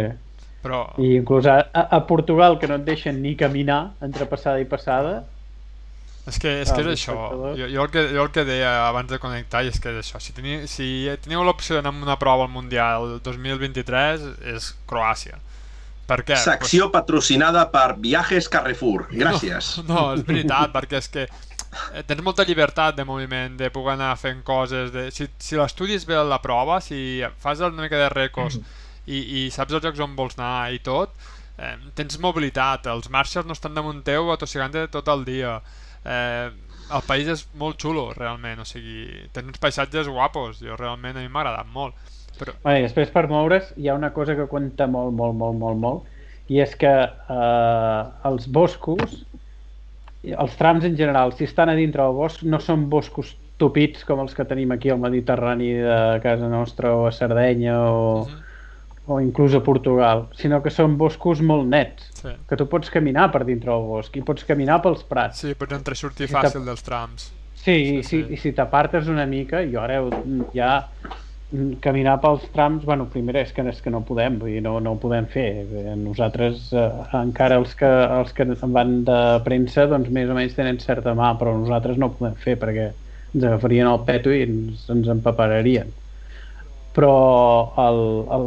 Però... 0.60 0.84
I 1.00 1.14
inclús 1.16 1.48
a, 1.48 1.58
a 1.72 2.00
Portugal, 2.08 2.58
que 2.60 2.68
no 2.68 2.76
et 2.80 2.84
deixen 2.84 3.22
ni 3.24 3.34
caminar 3.36 3.96
entre 4.04 4.28
passada 4.28 4.60
i 4.60 4.68
passada, 4.68 5.22
És 6.28 6.36
que, 6.38 6.50
és, 6.62 6.70
que 6.70 6.82
és 6.84 6.86
Ah, 6.86 6.92
això, 6.92 7.14
jo, 7.56 7.66
jo, 7.66 7.84
el 7.84 7.90
que, 7.90 8.02
jo 8.12 8.24
el 8.26 8.30
que 8.30 8.44
deia 8.44 8.70
abans 8.88 9.08
de 9.10 9.18
connectar 9.18 9.64
és 9.66 9.80
que 9.80 9.90
és 9.94 10.00
això, 10.02 10.20
si 10.20 10.34
teniu, 10.36 10.66
si 10.68 11.08
teniu 11.24 11.42
l'opció 11.46 11.78
d'anar 11.78 11.94
a 11.94 12.02
una 12.04 12.18
prova 12.20 12.44
al 12.44 12.52
Mundial 12.52 13.06
el 13.08 13.22
2023 13.24 14.26
és 14.52 14.72
Croàcia. 14.90 15.40
Per 16.10 16.20
què? 16.26 16.36
Secció 16.42 16.90
patrocinada 16.92 17.64
per 17.72 17.94
Viajes 18.02 18.50
Carrefour. 18.52 19.06
Gràcies. 19.14 19.78
No, 19.86 19.88
no, 19.94 20.04
és 20.18 20.26
veritat, 20.26 20.72
perquè 20.74 21.00
és 21.00 21.08
que 21.08 21.24
eh, 21.26 22.02
tens 22.06 22.22
molta 22.26 22.44
llibertat 22.44 22.98
de 22.98 23.06
moviment, 23.08 23.56
de 23.56 23.70
poder 23.72 23.94
anar 23.96 24.12
fent 24.20 24.42
coses, 24.46 24.92
de, 24.94 25.08
si, 25.14 25.28
si 25.38 25.58
l'estudis 25.58 26.04
bé 26.06 26.18
la 26.20 26.40
prova, 26.42 26.80
si 26.84 27.22
fas 27.42 27.62
una 27.64 27.86
mica 27.86 27.98
de 27.98 28.10
recos 28.12 28.60
i, 29.06 29.20
i 29.44 29.50
saps 29.50 29.72
els 29.74 29.84
llocs 29.84 30.00
on 30.04 30.16
vols 30.16 30.38
anar 30.38 30.72
i 30.74 30.80
tot, 30.84 31.14
eh, 31.58 31.76
tens 31.94 32.18
mobilitat, 32.20 32.86
els 32.92 33.10
marxes 33.10 33.46
no 33.46 33.56
estan 33.56 33.74
damunt 33.74 34.02
teu 34.06 34.30
atossegant 34.32 34.76
tot 34.90 35.08
el 35.08 35.24
dia, 35.24 35.60
eh, 36.04 36.50
el 36.90 37.02
país 37.06 37.28
és 37.30 37.46
molt 37.54 37.78
xulo 37.80 38.10
realment, 38.16 38.60
o 38.60 38.66
sigui, 38.66 39.28
tens 39.32 39.46
uns 39.52 39.60
paisatges 39.62 40.08
guapos, 40.10 40.58
jo 40.60 40.76
realment 40.76 41.16
a 41.16 41.20
mi 41.24 41.28
m'ha 41.28 41.44
agradat 41.44 41.68
molt, 41.72 41.94
però 42.38 42.54
Bé, 42.64 42.78
i 42.80 42.86
després 42.86 43.10
per 43.14 43.28
moure's 43.28 43.74
hi 43.76 43.88
ha 43.88 43.94
una 43.94 44.12
cosa 44.16 44.34
que 44.34 44.48
compta 44.50 44.86
molt, 44.90 45.12
molt, 45.14 45.36
molt, 45.36 45.58
molt, 45.60 45.78
molt, 45.78 46.08
i 46.50 46.58
és 46.58 46.72
que 46.74 46.90
eh, 46.90 48.02
els 48.26 48.48
boscos, 48.50 49.20
els 50.24 50.56
trams 50.58 50.84
en 50.84 50.96
general, 50.98 51.32
si 51.36 51.46
estan 51.46 51.70
a 51.70 51.76
dintre 51.78 52.02
del 52.02 52.16
bosc, 52.16 52.42
no 52.42 52.58
són 52.60 52.88
boscos 52.90 53.36
tupits 53.60 54.04
com 54.08 54.22
els 54.24 54.34
que 54.34 54.46
tenim 54.48 54.72
aquí 54.72 54.90
al 54.90 54.98
Mediterrani 54.98 55.70
de 55.84 56.20
casa 56.24 56.48
nostra 56.48 56.94
o 56.96 57.06
a 57.06 57.12
Sardenya 57.12 57.76
o, 57.78 58.24
Mhm. 58.26 58.49
O 59.10 59.18
inclús 59.20 59.54
a 59.58 59.60
Portugal, 59.66 60.28
sinó 60.38 60.60
que 60.62 60.70
són 60.70 60.94
boscos 61.00 61.40
molt 61.42 61.66
nets, 61.66 62.06
sí, 62.20 62.30
que 62.48 62.58
tu 62.60 62.66
pots 62.70 62.92
caminar 62.94 63.30
per 63.34 63.42
dintre 63.48 63.72
del 63.72 63.86
bosc 63.88 64.14
i 64.16 64.22
pots 64.26 64.46
caminar 64.46 64.78
pels 64.84 65.02
prats. 65.08 65.40
sí 65.42 65.56
pots 65.58 65.74
entrar 65.74 65.96
i 65.96 65.98
sortir 65.98 66.28
Si 66.30 66.34
fàcil 66.36 66.66
dels 66.68 66.84
trams. 66.86 67.30
Sí, 67.60 67.74
i 67.74 68.02
Sí, 68.02 68.02
si, 68.02 68.22
sí. 68.22 68.34
i 68.34 68.38
si 68.40 68.52
t'apartes 68.56 69.08
una 69.10 69.26
mica, 69.26 69.64
jo 69.68 69.82
ara 69.82 69.98
ja 70.54 70.70
mm, 71.50 71.74
caminar 71.84 72.20
pels 72.22 72.46
trams, 72.54 72.86
bueno, 72.86 73.08
primer 73.10 73.36
és 73.42 73.52
que, 73.52 73.66
és 73.68 73.82
que 73.82 73.90
no 73.92 74.00
podem, 74.06 74.38
vull 74.40 74.54
dir, 74.54 74.62
no, 74.64 74.78
no 74.80 74.94
ho 74.94 75.00
podem 75.02 75.26
fer. 75.26 75.48
Eh, 75.66 75.96
Nosaltres, 75.98 76.70
eh, 76.72 76.88
encara 77.20 77.58
els 77.60 77.74
que, 77.74 77.90
els 78.20 78.32
que 78.32 78.46
en 78.46 78.72
van 78.78 79.00
de 79.04 79.20
premsa, 79.44 79.88
doncs 79.90 80.08
més 80.14 80.30
o 80.30 80.38
menys 80.38 80.54
tenen 80.56 80.78
certa 80.80 81.12
mà, 81.18 81.34
però 81.40 81.56
nosaltres 81.58 81.98
no 81.98 82.08
ho 82.12 82.16
podem 82.16 82.38
fer 82.46 82.56
perquè 82.62 82.92
ens 83.34 83.44
agafarien 83.44 83.90
el 83.90 84.00
peto 84.06 84.30
i 84.34 84.44
ens, 84.46 84.86
ens 84.90 85.10
empapararien. 85.12 85.90
Però 86.90 87.70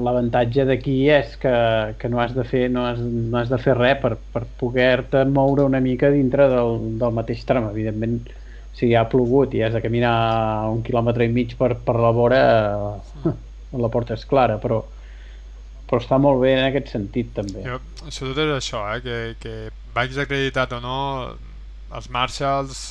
l'avantatge 0.03 0.65
d'aquí 0.67 0.97
és 1.15 1.37
que, 1.39 1.53
que 1.99 2.09
no 2.11 2.19
has 2.19 2.33
de 2.35 2.43
fer 2.43 2.65
no 2.71 2.83
has, 2.89 2.99
no 2.99 3.37
has 3.39 3.51
de 3.51 3.59
fer 3.61 3.77
res 3.77 4.01
per, 4.01 4.17
per 4.33 4.43
poder-te 4.59 5.23
moure 5.29 5.63
una 5.63 5.79
mica 5.83 6.09
dintre 6.11 6.49
del, 6.51 6.75
del 6.99 7.15
mateix 7.15 7.45
tram. 7.47 7.69
Evidentment, 7.71 8.17
si 8.75 8.91
ha 8.97 9.05
plogut 9.09 9.53
i 9.55 9.61
has 9.63 9.75
de 9.75 9.81
caminar 9.83 10.15
un 10.73 10.81
quilòmetre 10.83 11.27
i 11.27 11.31
mig 11.31 11.55
per, 11.59 11.75
per 11.85 11.95
la 12.01 12.11
vora, 12.15 12.41
eh, 13.29 13.33
la 13.83 13.91
porta 13.93 14.17
és 14.17 14.25
clara, 14.27 14.57
però, 14.59 14.81
però 15.87 16.01
està 16.01 16.19
molt 16.19 16.41
bé 16.43 16.55
en 16.57 16.65
aquest 16.67 16.91
sentit 16.95 17.31
també. 17.37 17.63
Jo, 17.63 17.79
sobretot 18.09 18.43
és 18.49 18.57
això, 18.57 18.83
eh, 18.91 18.99
que, 19.05 19.21
que 19.39 19.55
vagis 19.95 20.19
acreditat 20.19 20.75
o 20.75 20.81
no, 20.83 20.99
els 21.93 22.09
Marshalls 22.11 22.83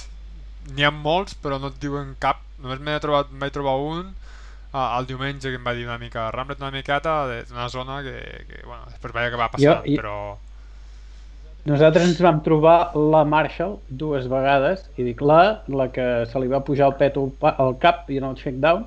n'hi 0.73 0.87
ha 0.87 0.95
molts, 0.95 1.35
però 1.43 1.59
no 1.61 1.73
et 1.73 1.79
diuen 1.83 2.15
cap. 2.23 2.41
Només 2.63 2.81
m'he 2.81 2.99
trobat, 3.03 3.31
vaig 3.37 3.53
trobar 3.55 3.75
un 3.83 4.13
ah, 4.73 4.97
el 4.99 5.07
diumenge 5.07 5.51
que 5.51 5.59
em 5.61 5.67
va 5.67 5.75
dir 5.77 5.85
una 5.87 5.99
mica 5.99 6.31
Ramblet 6.35 6.61
una 6.61 6.71
miqueta 6.75 7.15
d'una 7.49 7.69
zona 7.69 8.01
que, 8.03 8.17
que 8.49 8.63
bueno, 8.67 8.85
després 8.91 9.13
vaig 9.15 9.29
acabar 9.31 9.51
passant, 9.53 9.69
Jo- 9.85 9.93
i- 9.93 9.99
però 10.01 10.17
Nosaltres 11.65 12.09
ens 12.09 12.19
vam 12.25 12.41
trobar 12.43 12.91
la 12.99 13.21
Marshall 13.25 13.77
dues 13.89 14.25
vegades, 14.27 14.81
i 14.99 15.05
dic 15.07 15.21
la, 15.23 15.61
la 15.71 15.85
que 15.95 16.07
se 16.27 16.41
li 16.43 16.49
va 16.51 16.59
pujar 16.67 16.89
el 16.91 16.97
pet 16.99 17.15
al, 17.23 17.77
cap 17.79 18.09
i 18.11 18.19
en 18.19 18.25
el 18.27 18.35
check-down. 18.41 18.83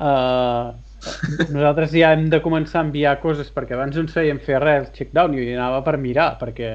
Uh, 0.00 0.72
nosaltres 1.52 1.92
ja 1.92 2.10
hem 2.16 2.26
de 2.32 2.40
començar 2.44 2.80
a 2.80 2.84
enviar 2.86 3.14
coses 3.22 3.48
perquè 3.52 3.76
abans 3.76 3.94
no 3.96 4.02
ens 4.04 4.12
feien 4.16 4.40
fer 4.44 4.58
res 4.60 4.88
el 4.88 4.92
check-down 4.96 5.36
i 5.36 5.46
anava 5.54 5.82
per 5.86 5.94
mirar 6.00 6.34
perquè 6.40 6.68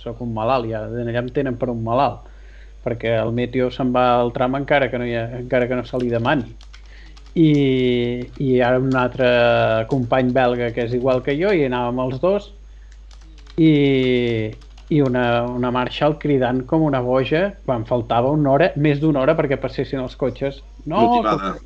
sóc 0.00 0.20
un 0.24 0.32
malalt, 0.36 0.68
ja 0.70 0.84
allà 0.86 1.20
em 1.20 1.28
tenen 1.36 1.56
per 1.60 1.68
un 1.72 1.82
malalt 1.84 2.28
perquè 2.86 3.16
el 3.18 3.32
meteo 3.36 3.68
se'n 3.74 3.90
va 3.92 4.06
al 4.20 4.32
tram 4.36 4.54
encara 4.60 4.88
que 4.92 5.00
no, 5.00 5.04
hi 5.08 5.16
ha, 5.18 5.24
encara 5.40 5.66
que 5.68 5.76
no 5.80 5.84
se 5.88 5.98
li 6.00 6.08
demani 6.12 6.46
i, 7.36 7.50
i 8.40 8.60
ara 8.64 8.80
un 8.80 8.94
altre 8.96 9.28
company 9.90 10.32
belga 10.32 10.70
que 10.72 10.86
és 10.86 10.94
igual 10.96 11.20
que 11.24 11.36
jo 11.36 11.52
i 11.52 11.66
anàvem 11.66 12.00
els 12.06 12.22
dos 12.22 12.46
i, 13.60 13.72
i 14.88 15.00
una, 15.04 15.26
una 15.52 15.72
Marshall 15.74 16.16
cridant 16.22 16.62
com 16.70 16.86
una 16.86 17.02
boja 17.04 17.50
quan 17.66 17.84
faltava 17.88 18.32
una 18.32 18.54
hora, 18.54 18.70
més 18.76 19.00
d'una 19.02 19.20
hora 19.22 19.36
perquè 19.36 19.60
passessin 19.60 20.00
els 20.02 20.16
cotxes. 20.16 20.62
No, 20.84 21.02
Motivada. 21.10 21.56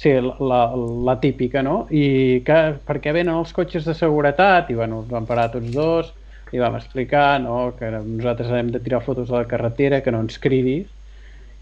Sí, 0.00 0.14
la, 0.24 0.36
la, 0.40 0.60
la 1.04 1.14
típica, 1.20 1.60
no? 1.60 1.82
I 1.92 2.40
que, 2.46 2.60
per 2.86 2.96
què 3.04 3.12
venen 3.12 3.34
els 3.34 3.50
cotxes 3.52 3.84
de 3.84 3.92
seguretat? 3.98 4.70
I 4.72 4.78
bueno, 4.78 5.02
ens 5.02 5.10
van 5.12 5.26
parar 5.28 5.50
tots 5.52 5.74
dos, 5.74 6.14
i 6.54 6.62
vam 6.62 6.78
explicar 6.78 7.40
no, 7.42 7.74
que 7.78 7.90
nosaltres 7.90 8.50
hem 8.56 8.70
de 8.72 8.80
tirar 8.82 9.02
fotos 9.04 9.30
a 9.30 9.42
la 9.42 9.50
carretera, 9.50 10.00
que 10.02 10.14
no 10.14 10.22
ens 10.24 10.38
cridis, 10.40 10.88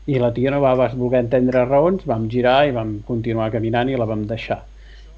i 0.08 0.16
la 0.20 0.30
tia 0.32 0.50
no 0.50 0.62
va, 0.64 0.74
voler 0.96 1.20
entendre 1.20 1.66
raons, 1.68 2.04
vam 2.08 2.28
girar 2.32 2.62
i 2.68 2.72
vam 2.72 2.98
continuar 3.06 3.50
caminant 3.52 3.90
i 3.92 3.96
la 4.00 4.08
vam 4.08 4.24
deixar. 4.28 4.62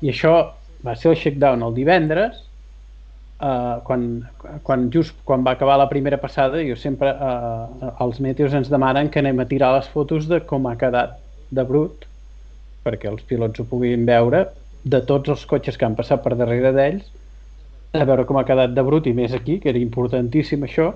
I 0.03 0.11
això 0.11 0.35
va 0.83 0.97
ser 0.99 1.13
el 1.13 1.19
shakedown 1.21 1.63
el 1.63 1.77
divendres, 1.77 2.41
uh, 3.39 3.79
quan, 3.87 4.09
quan 4.67 4.89
just 4.91 5.15
quan 5.29 5.45
va 5.47 5.55
acabar 5.55 5.77
la 5.79 5.89
primera 5.93 6.19
passada, 6.19 6.63
jo 6.67 6.75
sempre, 6.75 7.13
uh, 7.13 7.93
els 8.03 8.19
meteos 8.25 8.57
ens 8.57 8.73
demanen 8.73 9.13
que 9.13 9.23
anem 9.23 9.39
a 9.39 9.47
tirar 9.51 9.77
les 9.77 9.91
fotos 9.93 10.27
de 10.31 10.41
com 10.51 10.67
ha 10.67 10.75
quedat 10.81 11.21
de 11.55 11.67
brut, 11.69 12.09
perquè 12.83 13.13
els 13.13 13.23
pilots 13.29 13.63
ho 13.63 13.69
puguin 13.71 14.09
veure, 14.09 14.49
de 14.83 15.03
tots 15.07 15.31
els 15.31 15.47
cotxes 15.47 15.77
que 15.79 15.87
han 15.87 15.95
passat 15.95 16.25
per 16.25 16.35
darrere 16.35 16.75
d'ells, 16.75 17.07
a 17.95 18.05
veure 18.07 18.27
com 18.27 18.39
ha 18.41 18.47
quedat 18.49 18.75
de 18.75 18.83
brut 18.87 19.07
i 19.07 19.15
més 19.15 19.35
aquí, 19.37 19.61
que 19.63 19.71
era 19.71 19.79
importantíssim 19.79 20.67
això, 20.67 20.91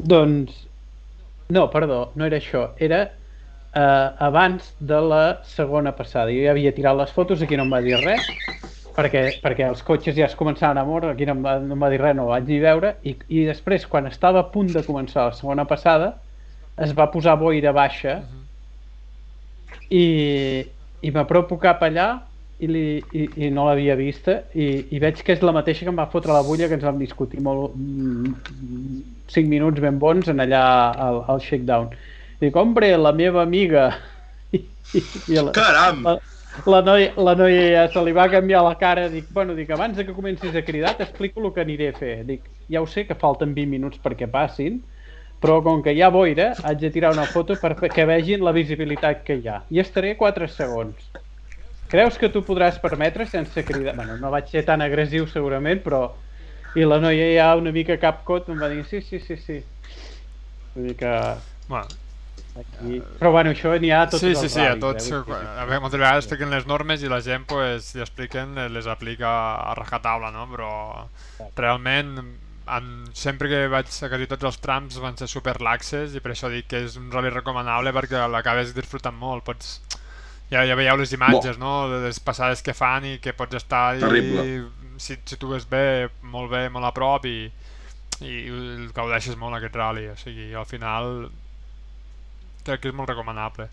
doncs 0.00 0.69
no, 1.50 1.66
perdó, 1.70 2.12
no 2.14 2.26
era 2.26 2.38
això. 2.38 2.70
Era 2.78 3.02
eh, 3.74 4.08
abans 4.18 4.72
de 4.78 5.00
la 5.00 5.22
segona 5.44 5.92
passada. 5.96 6.30
Jo 6.30 6.46
ja 6.46 6.54
havia 6.54 6.72
tirat 6.76 6.98
les 6.98 7.12
fotos, 7.14 7.42
aquí 7.42 7.58
no 7.58 7.66
em 7.66 7.74
va 7.74 7.82
dir 7.84 7.98
res, 8.00 8.26
perquè, 8.96 9.24
perquè 9.42 9.68
els 9.68 9.82
cotxes 9.86 10.16
ja 10.16 10.26
es 10.28 10.36
començaven 10.38 10.80
a 10.80 10.86
moure, 10.86 11.12
aquí 11.12 11.28
no 11.28 11.36
em 11.38 11.44
va, 11.44 11.58
no 11.62 11.76
em 11.76 11.86
va 11.86 11.90
dir 11.92 12.00
res, 12.02 12.16
no 12.16 12.26
ho 12.26 12.32
vaig 12.32 12.48
ni 12.48 12.60
veure, 12.62 12.94
i, 13.02 13.16
i 13.28 13.44
després, 13.48 13.86
quan 13.90 14.08
estava 14.10 14.44
a 14.44 14.50
punt 14.54 14.72
de 14.74 14.84
començar 14.86 15.28
la 15.28 15.38
segona 15.38 15.66
passada, 15.68 16.14
es 16.80 16.94
va 16.96 17.10
posar 17.12 17.36
boira 17.36 17.74
baixa 17.76 18.20
i, 19.90 20.04
i 21.02 21.10
m'apropo 21.12 21.58
cap 21.60 21.82
allà 21.84 22.08
i, 22.60 22.68
li, 22.68 22.84
i, 23.16 23.26
i 23.46 23.50
no 23.50 23.64
l'havia 23.66 23.96
vista 23.96 24.36
i, 24.52 24.68
i 24.92 25.00
veig 25.02 25.22
que 25.24 25.34
és 25.36 25.44
la 25.44 25.54
mateixa 25.56 25.86
que 25.86 25.92
em 25.92 26.00
va 26.00 26.08
fotre 26.12 26.34
la 26.36 26.44
bulla 26.44 26.68
que 26.68 26.76
ens 26.76 26.84
vam 26.84 26.98
discutir 27.00 27.40
molt 27.44 27.76
5 29.34 29.48
minuts 29.48 29.80
ben 29.80 30.00
bons 30.02 30.28
en 30.28 30.42
allà 30.44 30.64
al, 31.06 31.22
al 31.32 31.40
shakedown. 31.40 31.88
Dic, 32.40 32.56
hombre, 32.56 32.90
la 32.96 33.12
meva 33.16 33.42
amiga. 33.42 33.90
I, 34.52 34.60
i, 34.98 35.04
i 35.32 35.38
la, 35.38 35.54
caram! 35.56 36.04
la, 36.04 36.16
la 36.66 36.82
noia, 36.84 37.10
la 37.16 37.36
noia 37.38 37.64
ja 37.76 37.86
se 37.94 38.04
li 38.04 38.14
va 38.16 38.28
canviar 38.32 38.62
la 38.66 38.76
cara. 38.80 39.08
Dic, 39.12 39.30
bueno, 39.36 39.56
dic, 39.56 39.70
abans 39.76 39.96
de 39.96 40.04
que 40.08 40.16
comencis 40.16 40.56
a 40.56 40.64
cridar 40.66 40.96
t'explico 40.98 41.44
el 41.44 41.54
que 41.54 41.64
aniré 41.64 41.92
a 41.94 41.96
fer. 41.96 42.14
Dic, 42.28 42.44
ja 42.72 42.82
ho 42.82 42.88
sé 42.90 43.06
que 43.08 43.18
falten 43.18 43.56
20 43.56 43.76
minuts 43.78 44.02
perquè 44.04 44.28
passin 44.30 44.82
però 45.40 45.62
com 45.64 45.78
que 45.80 45.94
hi 45.96 46.02
ha 46.04 46.10
boira 46.12 46.50
haig 46.68 46.82
de 46.82 46.90
tirar 46.92 47.14
una 47.14 47.24
foto 47.24 47.54
per 47.56 47.72
que 47.80 48.04
vegin 48.04 48.42
la 48.44 48.52
visibilitat 48.52 49.22
que 49.24 49.38
hi 49.40 49.48
ha. 49.48 49.62
I 49.72 49.80
estaré 49.80 50.12
4 50.20 50.50
segons 50.52 51.08
creus 51.90 52.18
que 52.18 52.30
tu 52.32 52.44
podràs 52.46 52.80
permetre 52.82 53.26
sense 53.28 53.64
cridar? 53.66 53.96
Bueno, 53.98 54.18
no 54.22 54.32
vaig 54.32 54.50
ser 54.50 54.64
tan 54.68 54.82
agressiu 54.86 55.28
segurament, 55.30 55.82
però... 55.86 56.08
I 56.78 56.84
la 56.86 57.00
noia 57.02 57.24
ja 57.34 57.48
una 57.58 57.72
mica 57.74 57.96
capcot 57.98 58.46
em 58.52 58.60
va 58.62 58.68
dir 58.70 58.84
sí, 58.86 59.00
sí, 59.02 59.18
sí, 59.18 59.34
sí. 59.42 59.56
Vull 60.76 60.86
dir 60.86 60.94
que... 61.00 61.14
Bueno, 61.66 61.88
Aquí... 62.58 62.98
Però 63.18 63.30
bueno, 63.30 63.52
això 63.54 63.72
n'hi 63.78 63.92
ha 63.94 64.02
a 64.04 64.10
tots 64.10 64.24
sí, 64.24 64.32
els 64.32 64.40
sí, 64.42 64.48
sí, 64.50 64.60
a 64.60 64.72
ràdios, 64.74 64.82
tots, 64.82 65.10
eh? 65.14 65.38
a 65.38 65.64
veure, 65.68 65.80
moltes 65.84 66.00
vegades 66.00 66.24
expliquen 66.24 66.50
les 66.50 66.66
normes 66.66 67.02
i 67.04 67.10
la 67.10 67.20
gent 67.22 67.46
pues, 67.50 67.92
li 67.94 68.02
expliquen, 68.02 68.58
les 68.74 68.88
aplica 68.90 69.30
a 69.62 69.74
rajatabla, 69.78 70.32
no? 70.34 70.48
Però 70.50 70.70
realment 71.58 72.16
en, 72.20 72.90
sempre 73.16 73.50
que 73.50 73.62
vaig 73.70 73.86
a 73.90 74.10
quasi 74.10 74.28
tots 74.30 74.50
els 74.50 74.58
trams 74.62 74.98
van 75.02 75.18
ser 75.18 75.30
super 75.30 75.56
laxes 75.62 76.14
i 76.14 76.22
per 76.22 76.34
això 76.34 76.50
dic 76.52 76.68
que 76.70 76.82
és 76.86 76.98
un 77.00 77.10
rally 77.14 77.32
recomanable 77.34 77.94
perquè 77.96 78.26
l'acabes 78.30 78.74
disfrutant 78.76 79.16
molt, 79.16 79.46
pots 79.46 79.78
ja, 80.50 80.64
ja 80.66 80.76
veieu 80.78 80.98
les 80.98 81.12
imatges, 81.14 81.58
no? 81.58 81.88
De 81.90 82.02
les 82.08 82.20
passades 82.20 82.62
que 82.66 82.74
fan 82.74 83.06
i 83.06 83.18
que 83.22 83.34
pots 83.38 83.60
estar 83.60 83.94
i, 83.96 84.60
si, 85.00 85.16
si 85.24 85.38
tu 85.40 85.50
ves 85.54 85.66
bé, 85.70 86.10
molt 86.22 86.50
bé, 86.52 86.66
molt 86.72 86.88
a 86.88 86.94
prop 86.94 87.26
i, 87.30 87.38
i 88.20 88.38
el 88.50 88.88
gaudeixes 88.96 89.38
molt 89.40 89.56
aquest 89.56 89.76
rally, 89.78 90.08
o 90.10 90.16
sigui, 90.20 90.50
al 90.54 90.66
final 90.68 91.28
crec 92.66 92.82
que 92.82 92.90
és 92.90 92.96
molt 92.96 93.08
recomanable. 93.08 93.70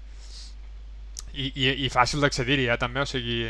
I, 1.37 1.51
i, 1.51 1.65
i 1.85 1.89
fàcil 1.93 2.23
d'accedir-hi 2.23 2.65
eh, 2.71 2.77
també, 2.81 3.03
o 3.03 3.09
sigui 3.09 3.43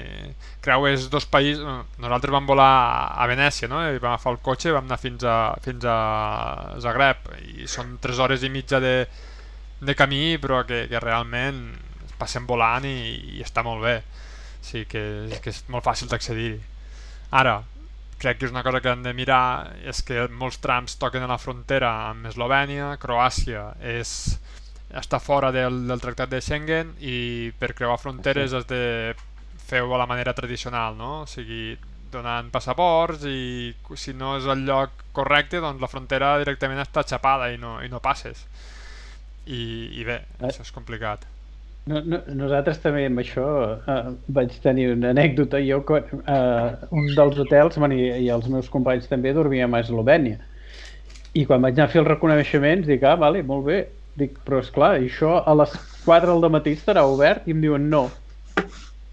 creues 0.65 1.05
dos 1.11 1.27
països, 1.31 1.63
nosaltres 2.01 2.33
vam 2.33 2.47
volar 2.49 2.71
a 3.15 3.27
Venècia, 3.29 3.69
no? 3.71 3.79
i 3.85 4.01
vam 4.01 4.15
agafar 4.15 4.33
el 4.33 4.41
cotxe 4.43 4.71
i 4.71 4.75
vam 4.75 4.89
anar 4.89 4.97
fins 4.99 5.23
a, 5.23 5.37
fins 5.63 5.85
a 5.87 5.97
Zagreb. 6.83 7.29
I 7.61 7.69
són 7.71 7.95
3 8.03 8.23
hores 8.23 8.43
i 8.43 8.51
mitja 8.51 8.81
de, 8.83 8.95
de 9.79 9.95
camí 9.95 10.35
però 10.41 10.65
que, 10.67 10.87
que 10.91 11.03
realment 11.03 11.61
passem 12.19 12.45
volant 12.49 12.85
i, 12.87 12.97
i 13.37 13.43
està 13.45 13.63
molt 13.65 13.83
bé. 13.85 13.97
O 14.01 14.67
sigui 14.67 14.85
que, 14.91 15.03
que 15.43 15.53
és 15.53 15.63
molt 15.71 15.85
fàcil 15.85 16.09
d'accedir-hi. 16.11 16.59
Ara, 17.37 17.61
crec 18.17 18.39
que 18.39 18.47
és 18.47 18.53
una 18.53 18.63
cosa 18.63 18.81
que 18.81 18.89
hem 18.91 19.03
de 19.05 19.13
mirar 19.13 19.73
és 19.85 20.01
que 20.05 20.27
molts 20.33 20.59
trams 20.63 20.97
toquen 21.01 21.23
a 21.23 21.29
la 21.29 21.39
frontera 21.41 21.91
amb 22.09 22.27
Eslovènia, 22.29 22.95
Croàcia 23.01 23.69
és, 23.83 24.11
està 24.89 25.19
fora 25.21 25.51
del, 25.53 25.83
del 25.89 26.01
tractat 26.01 26.31
de 26.31 26.41
Schengen 26.41 26.95
i 26.99 27.51
per 27.59 27.75
creuar 27.77 27.99
fronteres 28.01 28.55
has 28.57 28.65
de 28.69 28.81
fer-ho 29.67 29.93
a 29.93 30.01
la 30.01 30.09
manera 30.09 30.33
tradicional, 30.33 30.97
no? 30.97 31.21
O 31.25 31.29
sigui, 31.29 31.77
donant 32.11 32.49
passaports 32.53 33.25
i 33.27 33.73
si 33.99 34.13
no 34.15 34.37
és 34.39 34.47
el 34.47 34.63
lloc 34.65 35.07
correcte 35.13 35.59
doncs 35.59 35.83
la 35.83 35.91
frontera 35.91 36.37
directament 36.39 36.79
està 36.81 37.03
xapada 37.03 37.51
i 37.51 37.59
no, 37.61 37.77
i 37.83 37.91
no 37.91 38.01
passes. 38.01 38.47
I, 39.45 39.61
i 39.99 40.03
bé, 40.07 40.21
eh? 40.39 40.47
això 40.49 40.63
és 40.65 40.73
complicat 40.75 41.27
no, 41.87 42.01
no, 42.03 42.19
nosaltres 42.35 42.79
també 42.83 43.05
amb 43.07 43.21
això 43.21 43.45
uh, 43.77 44.11
vaig 44.35 44.53
tenir 44.63 44.89
una 44.93 45.13
anècdota. 45.15 45.61
Jo, 45.63 45.79
uh, 45.81 46.87
un 46.91 47.09
dels 47.15 47.39
hotels, 47.43 47.79
bueno, 47.79 47.95
i, 47.95 48.09
i 48.25 48.29
els 48.33 48.49
meus 48.51 48.69
companys 48.73 49.07
també, 49.11 49.33
dormíem 49.35 49.73
a 49.73 49.81
Eslovènia. 49.85 50.41
I 51.37 51.45
quan 51.47 51.63
vaig 51.63 51.77
anar 51.77 51.87
a 51.87 51.93
fer 51.93 52.01
els 52.03 52.09
reconeixements, 52.11 52.87
dic, 52.89 53.05
ah, 53.07 53.15
vale, 53.19 53.43
molt 53.45 53.67
bé. 53.67 53.79
Dic, 54.17 54.39
però 54.45 54.61
és 54.63 54.69
clar, 54.73 54.95
això 54.97 55.37
a 55.45 55.53
les 55.59 55.73
4 56.05 56.37
del 56.41 56.53
matí 56.53 56.73
estarà 56.73 57.05
obert? 57.05 57.45
I 57.45 57.53
em 57.53 57.63
diuen, 57.63 57.89
no. 57.91 58.07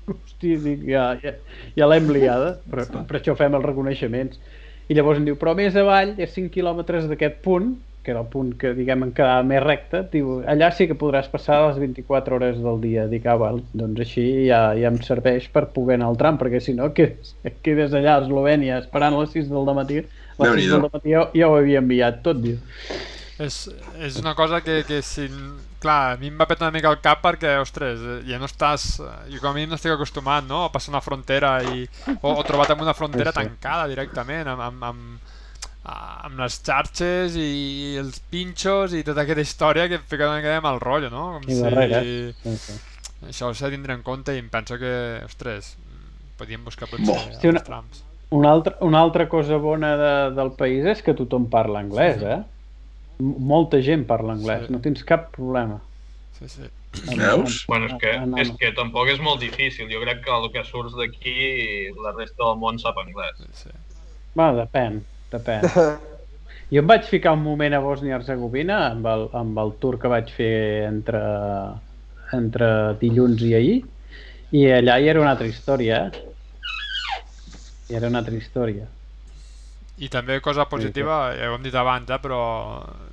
Hosti, 0.09 0.55
dic, 0.61 0.85
ja, 0.89 1.11
ja, 1.23 1.35
ja 1.77 1.89
l'hem 1.91 2.09
liada, 2.13 2.55
però 2.71 2.87
per 3.09 3.21
això 3.21 3.37
fem 3.39 3.57
els 3.57 3.67
reconeixements. 3.69 4.41
I 4.89 4.97
llavors 4.97 5.21
em 5.21 5.29
diu, 5.29 5.37
però 5.41 5.55
més 5.57 5.77
avall, 5.81 6.17
a 6.17 6.29
5 6.29 6.53
quilòmetres 6.55 7.07
d'aquest 7.11 7.39
punt, 7.45 7.75
que 8.05 8.13
era 8.13 8.21
el 8.21 8.29
punt 8.31 8.53
que 8.61 8.75
diguem 8.77 9.07
em 9.07 9.13
quedava 9.17 9.43
més 9.49 9.63
recte, 9.65 10.03
diu, 10.13 10.37
allà 10.51 10.69
sí 10.77 10.87
que 10.91 10.99
podràs 11.01 11.31
passar 11.33 11.63
les 11.65 11.81
24 11.81 12.37
hores 12.37 12.61
del 12.63 12.83
dia. 12.85 13.07
Dic, 13.11 13.27
ah, 13.27 13.39
val, 13.41 13.63
doncs 13.73 14.05
així 14.05 14.27
ja, 14.51 14.61
ja 14.79 14.93
em 14.93 15.01
serveix 15.07 15.49
per 15.55 15.67
poder 15.75 15.99
anar 15.99 16.13
al 16.13 16.21
tram, 16.21 16.39
perquè 16.41 16.61
si 16.63 16.77
no 16.77 16.93
quedes, 16.97 17.35
quedes 17.67 17.97
allà 17.97 18.19
a 18.19 18.25
Eslovènia 18.27 18.79
esperant 18.85 19.17
a 19.17 19.25
les 19.25 19.35
6 19.35 19.51
del 19.51 19.75
matí, 19.81 20.05
a 20.05 20.47
les 20.47 20.63
6 20.63 20.77
del 20.77 20.87
matí 20.87 21.17
ja, 21.17 21.27
ja 21.35 21.51
ho 21.51 21.59
havia 21.59 21.83
enviat 21.83 22.23
tot, 22.27 22.45
diu. 22.45 22.61
És, 23.43 23.65
és 23.99 24.21
una 24.21 24.37
cosa 24.39 24.61
que, 24.63 24.85
que 24.87 25.01
si, 25.03 25.27
clar, 25.83 26.15
a 26.15 26.19
mi 26.21 26.29
em 26.31 26.37
va 26.39 26.47
petar 26.47 26.69
una 26.69 26.77
mica 26.77 26.93
el 26.93 27.01
cap 27.03 27.25
perquè, 27.25 27.57
ostres, 27.59 28.03
ja 28.29 28.39
no 28.39 28.47
estàs, 28.47 28.85
jo 29.33 29.41
com 29.41 29.51
a 29.51 29.57
mi 29.57 29.67
no 29.67 29.79
estic 29.79 29.97
acostumat, 29.97 30.47
no?, 30.47 30.67
a 30.69 30.73
passar 30.75 30.93
una 30.95 31.03
frontera 31.03 31.57
i, 31.73 31.89
o, 32.21 32.31
o 32.31 32.45
trobat 32.47 32.77
amb 32.77 32.85
una 32.87 32.95
frontera 32.95 33.33
sí, 33.33 33.41
sí. 33.41 33.49
tancada 33.49 33.89
directament, 33.91 34.53
amb, 34.53 34.69
amb, 34.69 34.87
amb 34.93 35.33
amb 35.85 36.41
les 36.41 36.57
xarxes 36.65 37.37
i 37.37 37.97
els 38.01 38.21
pinxos 38.33 38.95
i 38.97 39.03
tota 39.05 39.25
aquesta 39.25 39.45
història 39.45 39.87
que 39.91 40.01
fica 40.01 40.31
una 40.31 40.39
mica 40.39 40.55
de 40.55 40.63
mal 40.65 40.81
rotllo, 40.81 41.11
no? 41.13 41.25
Com 41.37 41.49
I 41.49 41.53
si... 41.53 41.61
darrere. 41.61 42.01
Sí, 42.41 42.57
sí. 42.63 42.79
Això 43.29 43.51
s'ha 43.53 43.69
de 43.69 43.77
tindre 43.77 43.97
en 43.97 44.03
compte 44.05 44.35
i 44.37 44.41
em 44.41 44.49
penso 44.53 44.79
que, 44.81 44.95
ostres, 45.25 45.75
podíem 46.41 46.65
buscar 46.65 46.89
potser 46.91 47.17
sí, 47.37 47.49
una, 47.49 47.63
trams. 47.65 48.03
Una 48.35 48.51
altra, 48.53 48.77
una 48.85 49.01
altra 49.05 49.29
cosa 49.29 49.61
bona 49.61 49.95
de, 50.01 50.15
del 50.37 50.53
país 50.59 50.89
és 50.95 51.05
que 51.05 51.17
tothom 51.17 51.49
parla 51.53 51.85
anglès, 51.85 52.21
sí. 52.21 52.33
eh? 52.33 52.41
Molta 53.21 53.81
gent 53.85 54.09
parla 54.09 54.35
anglès, 54.35 54.67
sí. 54.67 54.75
no 54.75 54.81
tens 54.85 55.05
cap 55.07 55.31
problema. 55.37 55.79
Sí, 56.39 56.49
sí. 56.51 56.73
Veus? 57.15 57.65
Bueno, 57.69 57.89
és 57.91 57.97
que, 58.01 58.13
és 58.43 58.51
que 58.59 58.71
tampoc 58.77 59.09
és 59.11 59.21
molt 59.23 59.41
difícil. 59.43 59.89
Jo 59.91 60.01
crec 60.03 60.21
que 60.25 60.33
el 60.35 60.47
que 60.55 60.63
surts 60.67 60.95
d'aquí 60.99 61.91
la 61.99 62.15
resta 62.15 62.41
del 62.45 62.61
món 62.61 62.79
sap 62.83 62.99
anglès. 63.03 63.41
Sí, 63.41 63.67
sí. 63.67 63.99
Va, 64.39 64.53
depèn. 64.57 65.03
Depèn. 65.35 65.69
Jo 66.73 66.81
em 66.81 66.87
vaig 66.89 67.05
ficar 67.07 67.35
un 67.37 67.43
moment 67.45 67.75
a 67.77 67.79
Bòsnia-Herzegovina 67.85 68.79
amb, 68.89 69.05
el, 69.07 69.27
amb 69.37 69.59
el 69.63 69.75
tour 69.83 69.99
que 70.01 70.11
vaig 70.11 70.31
fer 70.35 70.87
entre, 70.89 71.21
entre 72.35 72.69
dilluns 73.03 73.45
i 73.45 73.53
ahir 73.55 73.77
i 74.55 74.65
allà 74.73 74.97
hi 74.99 75.11
era 75.11 75.21
una 75.23 75.35
altra 75.35 75.47
història, 75.51 76.01
eh? 76.09 76.25
Hi 77.91 77.99
era 78.01 78.09
una 78.09 78.23
altra 78.23 78.37
història. 78.39 78.87
I 80.03 80.09
també 80.11 80.41
cosa 80.43 80.65
positiva, 80.67 81.17
ja 81.39 81.51
ho 81.51 81.55
hem 81.55 81.67
dit 81.67 81.75
abans, 81.79 82.09
eh, 82.11 82.19
però 82.23 82.41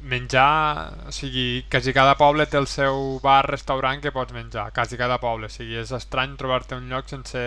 menjar, 0.09 1.09
o 1.09 1.13
sigui, 1.13 1.63
quasi 1.69 1.93
cada 1.93 2.15
poble 2.17 2.47
té 2.49 2.57
el 2.57 2.65
seu 2.69 3.19
bar, 3.21 3.43
restaurant 3.51 4.01
que 4.01 4.13
pots 4.15 4.33
menjar, 4.33 4.71
quasi 4.73 4.97
cada 4.97 5.19
poble, 5.21 5.51
o 5.51 5.53
sigui, 5.53 5.77
és 5.83 5.93
estrany 5.93 6.33
trobar-te 6.39 6.79
un 6.79 6.89
lloc 6.89 7.11
sense 7.11 7.43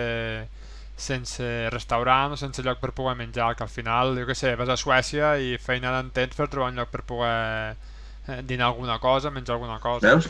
sense 0.95 1.69
restaurant 1.69 2.31
o 2.31 2.37
sense 2.39 2.63
lloc 2.63 2.79
per 2.79 2.93
poder 2.95 3.17
menjar, 3.19 3.55
que 3.55 3.65
al 3.65 3.71
final, 3.71 4.15
jo 4.19 4.25
què 4.29 4.35
sé, 4.37 4.55
vas 4.55 4.71
a 4.71 4.77
Suècia 4.79 5.35
i 5.37 5.57
feina 5.59 5.91
d'en 5.97 6.13
tens 6.15 6.37
per 6.37 6.47
trobar 6.47 6.71
un 6.71 6.79
lloc 6.79 6.93
per 6.93 7.03
poder 7.03 7.75
eh, 8.27 8.41
dinar 8.47 8.71
alguna 8.71 8.97
cosa, 9.03 9.31
menjar 9.31 9.57
alguna 9.57 9.79
cosa. 9.83 10.07
Veus? 10.07 10.29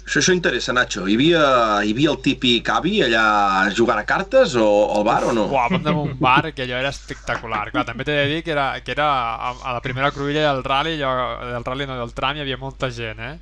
Això, 0.00 0.20
això 0.22 0.32
interessa, 0.32 0.72
Nacho. 0.72 1.04
Hi 1.10 1.16
havia, 1.18 1.42
hi 1.84 1.92
havia 1.92 2.14
el 2.14 2.20
típic 2.24 2.70
avi 2.72 3.02
allà 3.04 3.66
jugant 3.76 4.00
a 4.00 4.06
cartes 4.08 4.54
o 4.56 4.68
al 4.96 5.04
bar 5.04 5.20
o 5.28 5.34
no? 5.36 5.48
Uau, 5.50 5.58
vam 5.58 5.80
anar 5.80 5.96
a 5.96 6.04
un 6.06 6.16
bar 6.26 6.54
que 6.54 6.64
allò 6.64 6.78
era 6.78 6.94
espectacular. 6.94 7.66
Clar, 7.74 7.84
també 7.90 8.06
t'he 8.06 8.16
de 8.16 8.26
dir 8.30 8.40
que 8.46 8.54
era, 8.54 8.72
que 8.86 8.94
era 8.94 9.10
a, 9.10 9.52
a 9.52 9.76
la 9.76 9.84
primera 9.84 10.14
cruïlla 10.14 10.46
del 10.48 10.64
rally, 10.64 10.96
allò, 11.02 11.52
del 11.52 11.66
rally 11.66 11.90
no, 11.90 11.98
del 11.98 12.14
tram, 12.16 12.38
hi 12.38 12.46
havia 12.46 12.58
molta 12.62 12.90
gent, 12.94 13.20
eh? 13.26 13.36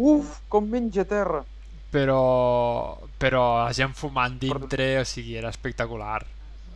Uf, 0.00 0.38
com 0.48 0.70
menja 0.70 1.04
terra. 1.04 1.42
Però, 1.90 2.98
però 3.18 3.64
la 3.64 3.72
gent 3.74 3.94
fumant 3.98 4.36
dintre, 4.38 5.00
o 5.00 5.04
sigui, 5.04 5.34
era 5.40 5.48
espectacular. 5.50 6.22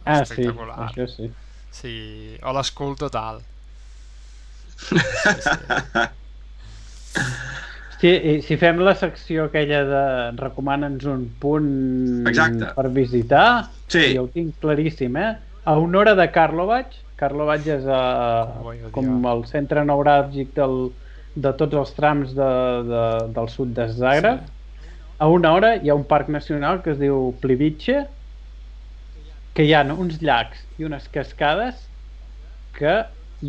Ah, 0.04 0.24
sí, 0.24 0.32
espectacular. 0.34 0.78
això 0.90 1.06
sí. 1.08 1.30
Sí, 1.74 1.92
old 2.42 2.64
school 2.66 2.96
total. 2.98 3.40
Sí, 8.00 8.10
i 8.10 8.32
si 8.44 8.56
fem 8.60 8.80
la 8.84 8.92
secció 8.98 9.46
aquella 9.48 9.80
de 9.88 10.02
recomana'ns 10.36 11.06
un 11.08 11.22
punt 11.40 12.26
Exacte. 12.28 12.72
per 12.76 12.88
visitar, 12.92 13.70
Sí. 13.88 14.14
jo 14.16 14.24
ho 14.24 14.28
tinc 14.34 14.58
claríssim, 14.60 15.16
eh? 15.16 15.36
A 15.64 15.76
una 15.78 15.98
hora 16.00 16.14
de 16.14 16.26
Karlovac, 16.30 16.90
Karlovac 17.16 17.66
és 17.66 17.86
a, 17.86 18.60
Ui, 18.66 18.76
Déu. 18.82 18.90
com 18.92 19.24
el 19.30 19.46
centre 19.46 19.84
neuràlgic 19.86 20.52
del, 20.58 20.90
de 21.36 21.52
tots 21.56 21.74
els 21.74 21.94
trams 21.94 22.34
de, 22.34 22.50
de, 22.90 23.04
del 23.32 23.48
sud 23.48 23.72
de 23.78 23.86
Zagreb. 23.94 24.42
A 25.18 25.28
una 25.28 25.52
hora 25.54 25.76
hi 25.76 25.88
ha 25.90 25.94
un 25.94 26.04
parc 26.10 26.28
nacional 26.28 26.82
que 26.82 26.90
es 26.94 26.98
diu 26.98 27.34
Plivice, 27.42 28.06
que 29.54 29.64
hi 29.68 29.72
ha 29.76 29.82
uns 29.94 30.18
llacs 30.22 30.64
i 30.80 30.84
unes 30.88 31.06
cascades 31.14 31.84
que 32.74 32.96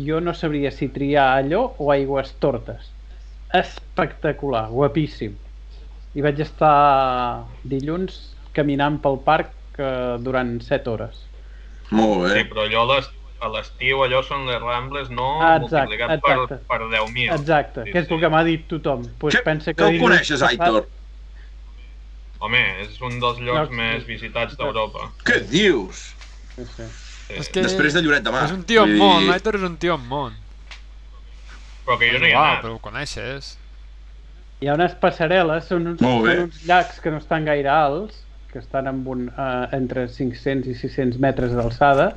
jo 0.06 0.20
no 0.20 0.34
sabria 0.34 0.70
si 0.70 0.88
triar 0.94 1.26
allò 1.40 1.64
o 1.82 1.90
aigües 1.90 2.36
tortes. 2.42 2.92
Espectacular, 3.54 4.68
guapíssim. 4.70 5.34
I 6.16 6.22
vaig 6.24 6.38
estar 6.40 7.44
dilluns 7.68 8.20
caminant 8.56 9.00
pel 9.04 9.18
parc 9.26 9.52
eh, 9.82 10.16
durant 10.22 10.56
7 10.64 10.88
hores. 10.94 11.18
Molt 11.90 12.30
Sí, 12.30 12.38
bé. 12.38 12.44
però 12.50 12.64
allò 12.66 12.84
a 12.86 12.88
l'es- 12.94 13.10
a 13.40 13.48
l'estiu, 13.52 14.00
allò 14.06 14.22
són 14.24 14.46
les 14.48 14.62
Rambles, 14.62 15.10
no? 15.10 15.26
Ah, 15.42 15.56
exacte, 15.58 15.82
multiplicat 15.90 16.14
exacte. 16.16 16.60
per, 16.66 16.78
per 16.78 16.88
10.000. 16.94 17.34
Exacte, 17.34 17.84
Sí, 17.84 17.92
que 17.92 17.98
és 17.98 18.08
el 18.10 18.16
sí. 18.16 18.20
que 18.22 18.30
m'ha 18.32 18.44
dit 18.46 18.64
tothom. 18.70 19.02
Pues 19.20 19.36
Que, 19.36 19.42
pensa 19.44 19.74
que 19.74 19.84
ho 19.84 19.90
dilluns 19.90 20.06
coneixes, 20.06 20.40
passat- 20.40 20.62
Aitor? 20.62 20.88
Home, 22.40 22.60
és 22.84 22.98
un 23.00 23.18
dels 23.20 23.38
llocs 23.40 23.70
Llocs- 23.70 23.76
més 23.78 24.04
visitats 24.06 24.56
d'Europa. 24.58 25.10
Què 25.24 25.40
dius? 25.48 26.12
Sí, 26.56 26.64
sí. 26.76 26.82
Sí. 27.26 27.34
És 27.40 27.48
que 27.48 27.62
Després 27.64 27.94
de 27.96 28.02
Lloret 28.02 28.22
de 28.22 28.30
Mar. 28.30 28.44
és 28.44 28.52
un 28.52 28.62
tio 28.64 28.82
amb 28.84 28.94
món, 29.00 29.24
l'Aitor 29.26 29.56
és 29.58 29.62
un 29.66 29.76
tio 29.82 29.94
amb 29.94 30.06
món. 30.06 30.34
Però 31.86 31.96
que 31.98 32.10
jo 32.12 32.18
no 32.20 32.26
hi 32.26 32.30
he 32.30 32.34
anat. 32.36 32.62
però 32.62 32.74
ho 32.76 32.78
coneixes. 32.82 33.56
Hi 34.60 34.68
ha 34.68 34.74
unes 34.74 34.94
passarel·les, 35.00 35.66
són 35.68 35.86
uns, 35.86 36.00
són 36.00 36.28
uns 36.46 36.62
llacs 36.66 37.00
que 37.00 37.10
no 37.10 37.18
estan 37.18 37.44
gaire 37.44 37.68
alts, 37.68 38.22
que 38.52 38.58
estan 38.62 38.86
amb 38.88 39.06
un, 39.08 39.26
eh, 39.28 39.66
entre 39.76 40.06
500 40.08 40.66
i 40.70 40.74
600 40.74 41.18
metres 41.20 41.52
d'alçada, 41.52 42.14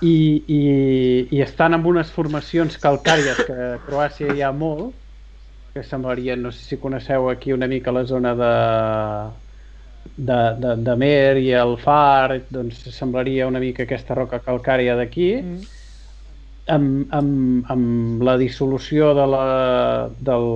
i, 0.00 0.42
i, 0.48 1.28
i 1.30 1.42
estan 1.42 1.74
amb 1.74 1.86
unes 1.86 2.10
formacions 2.10 2.78
calcàries 2.78 3.36
que 3.46 3.52
a 3.52 3.78
Croàcia 3.86 4.34
hi 4.34 4.42
ha 4.42 4.50
molt, 4.52 4.94
que 5.74 5.82
semblarien, 5.82 6.42
no 6.42 6.50
sé 6.52 6.64
si 6.64 6.76
coneixeu 6.78 7.28
aquí 7.30 7.52
una 7.52 7.68
mica 7.68 7.92
la 7.92 8.04
zona 8.04 8.34
de, 8.36 8.52
de, 10.16 10.40
de, 10.60 10.76
de 10.84 10.96
Mer 10.96 11.38
i 11.40 11.50
el 11.56 11.76
Far, 11.80 12.40
doncs 12.52 12.82
semblaria 12.96 13.46
una 13.48 13.60
mica 13.62 13.86
aquesta 13.86 14.14
roca 14.18 14.42
calcària 14.44 14.96
d'aquí, 14.98 15.30
Mm. 15.42 15.62
amb, 16.74 17.14
amb, 17.18 17.70
amb 17.72 18.22
la 18.22 18.36
dissolució 18.38 19.12
de, 19.18 19.26
la, 19.26 19.46
del, 20.20 20.46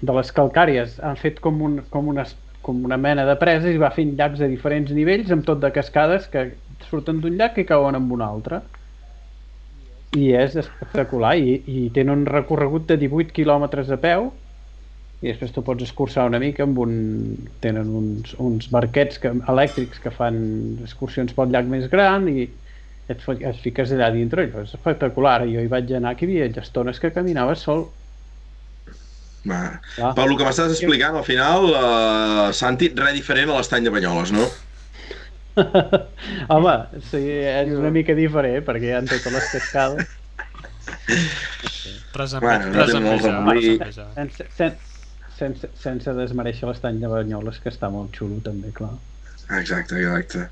de 0.00 0.12
les 0.16 0.32
calcàries 0.32 0.98
han 1.04 1.16
fet 1.20 1.40
com, 1.44 1.60
un, 1.62 1.80
com, 1.90 2.08
unes, 2.08 2.34
com 2.62 2.84
una 2.84 2.96
mena 2.96 3.26
de 3.28 3.36
preses 3.40 3.74
i 3.74 3.82
va 3.82 3.90
fent 3.92 4.14
llacs 4.18 4.40
de 4.40 4.48
diferents 4.48 4.92
nivells 4.96 5.30
amb 5.34 5.44
tot 5.44 5.60
de 5.60 5.70
cascades 5.76 6.26
que 6.32 6.46
surten 6.88 7.20
d'un 7.20 7.36
llac 7.36 7.58
i 7.60 7.66
cauen 7.68 7.98
en 7.98 8.08
un 8.10 8.22
altre 8.24 8.62
i 10.18 10.30
és 10.34 10.56
espectacular 10.58 11.36
i, 11.38 11.60
i 11.70 11.88
tenen 11.94 12.24
un 12.24 12.26
recorregut 12.26 12.88
de 12.88 12.96
18 12.98 13.34
quilòmetres 13.36 13.92
a 13.94 13.98
peu 14.02 14.30
i 15.20 15.28
després 15.28 15.52
tu 15.52 15.62
pots 15.62 15.84
escurçar 15.84 16.24
una 16.26 16.40
mica 16.42 16.64
amb 16.64 16.80
un... 16.82 16.94
tenen 17.62 17.92
uns, 18.00 18.34
uns 18.40 18.70
barquets 18.72 19.20
que, 19.22 19.34
elèctrics 19.52 20.02
que 20.02 20.12
fan 20.14 20.40
excursions 20.82 21.36
pel 21.36 21.52
llac 21.54 21.68
més 21.70 21.86
gran 21.92 22.26
i 22.32 22.48
et, 23.10 23.22
et 23.38 23.62
fiques 23.62 23.92
allà 23.94 24.10
dintre 24.14 24.48
allò 24.48 24.64
és 24.64 24.74
espectacular, 24.74 25.42
jo 25.50 25.62
hi 25.62 25.70
vaig 25.70 25.92
anar 25.98 26.16
que 26.16 26.26
hi 26.26 26.40
havia 26.40 26.64
estones 26.64 26.98
que 27.02 27.14
caminava 27.14 27.54
sol 27.58 27.86
Va. 29.48 29.80
Clar. 29.94 30.10
Pel 30.18 30.34
que 30.36 30.44
m'estàs 30.44 30.74
explicant, 30.74 31.14
al 31.16 31.24
final, 31.24 31.70
uh, 31.72 32.50
Santi, 32.52 32.90
res 32.96 33.14
diferent 33.16 33.48
a 33.48 33.56
l'estany 33.56 33.86
de 33.86 33.92
Banyoles, 33.94 34.34
no? 34.36 34.44
home, 36.54 36.74
sí, 37.10 37.20
és 37.50 37.72
una 37.76 37.90
mica 37.94 38.14
diferent 38.18 38.64
perquè 38.66 38.90
hi 38.90 38.94
ha 38.96 39.02
totes 39.06 39.32
les 39.34 39.50
cascades 39.54 40.06
Res 42.14 42.34
a 42.34 42.40
Bueno, 42.40 42.70
no 42.70 42.80
res 42.80 42.94
a 42.94 43.00
envejar. 43.00 44.06
sense, 44.14 44.46
sen, 44.56 44.78
sense, 45.38 45.70
sense 45.82 46.14
desmereixer 46.16 46.68
l'estany 46.70 47.00
de 47.02 47.10
Banyoles 47.10 47.60
que 47.62 47.70
està 47.72 47.90
molt 47.92 48.16
xulo 48.16 48.40
també, 48.44 48.72
clar 48.76 48.94
Exacte, 49.50 49.98
exacte. 49.98 50.48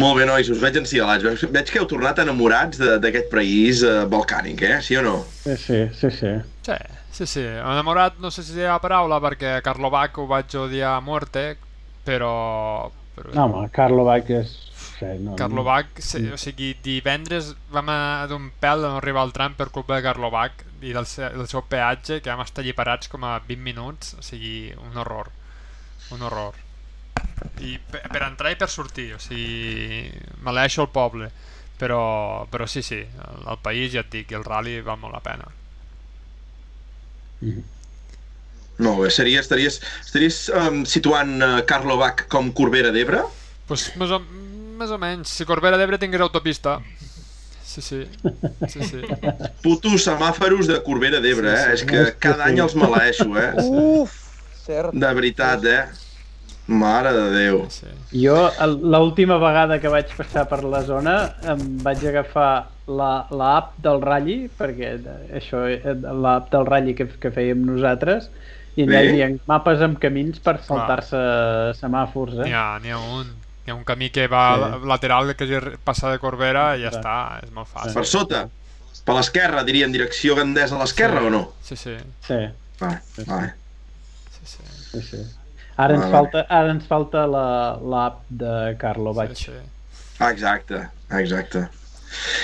Molt 0.00 0.16
bé, 0.18 0.24
nois, 0.28 0.48
us 0.52 0.60
veig 0.60 0.76
encigalats. 0.80 1.24
Veig- 1.24 1.50
Veig 1.52 1.70
que 1.72 1.80
heu 1.80 1.88
tornat 1.88 2.18
enamorats 2.22 2.80
d'aquest 3.02 3.28
país 3.32 3.82
uh, 3.84 4.04
balcànic, 4.08 4.62
eh? 4.64 4.78
Sí 4.84 4.96
o 4.96 5.02
no? 5.04 5.16
sí, 5.44 5.56
sí, 5.56 5.80
sí, 6.00 6.10
sí. 6.10 6.32
Sí, 6.66 6.76
sí, 7.12 7.26
sí. 7.26 7.44
Enamorat 7.44 8.16
no 8.20 8.30
sé 8.32 8.44
si 8.44 8.56
hi 8.60 8.64
ha 8.68 8.78
paraula 8.82 9.20
perquè 9.24 9.58
Karlovac 9.64 10.16
ho 10.18 10.26
vaig 10.30 10.56
odiar 10.60 10.96
a 10.96 11.02
muerte, 11.04 11.48
però... 12.04 12.32
però 13.16 13.32
no, 13.32 13.48
home, 13.48 13.68
Karlovac 13.74 14.30
és 14.36 14.54
sí, 14.76 15.08
no, 15.20 15.34
Karlovac, 15.36 16.00
sí, 16.04 16.22
o 16.32 16.38
sigui, 16.40 16.74
divendres 16.84 17.54
vam 17.72 17.90
anar 17.92 18.28
d'un 18.30 18.50
pèl 18.60 18.84
de 18.84 18.92
no 18.92 19.00
arribar 19.00 19.24
al 19.24 19.34
tram 19.36 19.56
per 19.58 19.70
culpa 19.74 19.96
de 19.96 20.04
Karlovac 20.06 20.64
i 20.82 20.92
del, 20.92 21.08
del 21.08 21.48
seu 21.50 21.64
peatge, 21.68 22.20
que 22.22 22.30
vam 22.30 22.44
estar 22.44 22.62
alliberats 22.64 23.10
com 23.12 23.24
a 23.24 23.36
20 23.48 23.64
minuts, 23.64 24.14
o 24.20 24.24
sigui, 24.24 24.70
un 24.84 24.96
horror. 25.00 25.32
Un 26.14 26.22
horror. 26.22 26.56
I 27.64 27.76
per, 27.80 28.04
per 28.12 28.22
entrar 28.26 28.52
i 28.52 28.58
per 28.60 28.68
sortir, 28.70 29.10
o 29.16 29.20
sigui, 29.22 30.10
maleeixo 30.46 30.84
el 30.86 30.92
poble. 30.94 31.30
Però, 31.76 32.46
però 32.48 32.64
sí, 32.64 32.80
sí, 32.80 33.02
el, 33.02 33.40
el 33.52 33.58
país, 33.60 33.90
ja 33.92 34.00
et 34.04 34.12
dic, 34.12 34.30
i 34.32 34.38
el 34.38 34.46
rally 34.46 34.78
val 34.84 35.00
molt 35.00 35.16
la 35.16 35.24
pena. 35.24 35.50
Molt 38.78 39.00
bé, 39.06 39.10
seria, 39.14 39.40
estaries, 39.40 39.78
estaries 40.04 40.40
um, 40.52 40.82
situant 40.84 41.36
uh, 41.40 41.52
Karlovac 41.68 42.26
com 42.32 42.50
Corbera 42.52 42.90
d'Ebre? 42.92 43.22
Pues 43.68 43.88
més 43.96 44.12
o, 44.12 44.20
més 44.78 44.92
o 44.92 44.98
menys, 45.00 45.32
si 45.32 45.46
Corbera 45.48 45.78
d'Ebre 45.80 45.98
tingués 46.02 46.20
autopista. 46.26 46.78
Sí, 47.66 47.80
sí. 47.82 48.02
Sí, 48.72 48.80
sí. 48.88 49.00
Putos 49.64 50.04
semàforos 50.06 50.68
de 50.70 50.78
Corbera 50.84 51.18
d'Ebre, 51.24 51.50
eh? 51.52 51.72
És 51.74 51.82
que 51.88 52.04
cada 52.22 52.46
any 52.50 52.60
els 52.64 52.76
maleeixo, 52.78 53.26
eh? 53.36 53.50
Uf, 53.64 54.14
cert. 54.64 54.94
De 54.96 55.10
veritat, 55.18 55.64
eh? 55.68 55.82
Mare 56.66 57.12
de 57.14 57.26
Déu. 57.30 57.58
sí. 57.70 57.86
Jo, 58.24 58.36
l'última 58.82 59.36
vegada 59.38 59.76
que 59.78 59.90
vaig 59.92 60.10
passar 60.18 60.46
per 60.50 60.62
la 60.66 60.80
zona, 60.82 61.12
em 61.46 61.60
vaig 61.84 62.02
agafar 62.10 62.48
la, 62.90 63.10
la 63.30 63.50
app 63.60 63.76
del 63.84 64.00
Rally, 64.02 64.38
perquè 64.58 64.96
de- 65.04 65.14
això, 65.38 65.60
eh, 65.70 65.94
l'app 65.94 66.48
del 66.50 66.66
Rally 66.66 66.94
que, 66.98 67.06
que 67.22 67.30
fèiem 67.34 67.62
nosaltres, 67.68 68.26
i 68.76 68.82
allà 68.84 69.00
Bé. 69.00 69.04
hi 69.16 69.22
havia 69.22 69.38
mapes 69.48 69.80
amb 69.80 69.98
camins 69.98 70.38
per 70.44 70.58
saltar-se 70.62 71.16
semàfors, 71.80 72.34
N'hi 72.42 72.50
eh? 72.50 72.54
ha, 72.54 72.78
n'hi 72.82 72.90
ha 72.92 72.98
un. 72.98 73.34
Hi 73.66 73.70
ha 73.72 73.74
un 73.74 73.82
camí 73.84 74.10
que 74.14 74.28
va 74.30 74.44
Sí. 74.78 74.86
lateral 74.86 75.34
que 75.34 75.44
hagi 75.44 75.76
passar 75.82 76.12
de 76.12 76.18
Corbera 76.22 76.76
i 76.76 76.82
ja 76.84 76.88
Exacte. 76.92 77.08
està, 77.08 77.44
és 77.46 77.50
molt 77.50 77.66
fàcil. 77.72 77.94
Per 77.94 78.04
sota? 78.06 78.48
Per 79.06 79.14
l'esquerra, 79.14 79.64
diria, 79.64 79.86
en 79.86 79.92
direcció 79.92 80.36
Gandesa 80.36 80.76
a 80.76 80.78
l'esquerra 80.78 81.22
o 81.26 81.30
no? 81.30 81.52
Sí, 81.62 81.74
sí. 81.76 81.96
Sí, 82.20 82.38
Vale, 82.80 83.00
vale. 83.26 83.54
sí, 84.30 84.44
sí. 84.44 84.62
sí, 84.92 85.02
sí. 85.02 85.22
Ara 85.76 85.94
ens 85.94 86.04
Vale. 86.04 86.12
falta, 86.12 86.46
ara 86.48 86.70
ens 86.70 86.86
falta 86.86 87.26
la- 87.26 87.76
l'app 87.82 88.22
de 88.28 88.76
Karlovac. 88.78 89.34
sí, 89.34 89.44
sí. 89.46 89.52
Ah, 90.18 90.30
exacte, 90.30 90.88
exacte. 91.10 91.68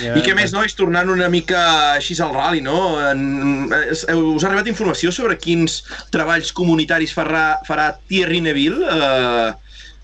Ja, 0.03 0.17
I 0.19 0.23
què 0.25 0.35
més, 0.37 0.53
nois, 0.55 0.75
tornant 0.79 1.09
una 1.13 1.29
mica 1.33 1.61
així 1.97 2.17
al 2.21 2.35
rally, 2.35 2.61
no? 2.65 2.99
En, 3.11 3.69
us 3.73 4.05
ha 4.09 4.49
arribat 4.49 4.69
informació 4.71 5.13
sobre 5.15 5.39
quins 5.41 5.81
treballs 6.15 6.53
comunitaris 6.57 7.15
farà, 7.17 7.59
farà 7.69 7.91
Thierry 8.09 8.41
Neville 8.45 8.83
eh, 8.83 9.53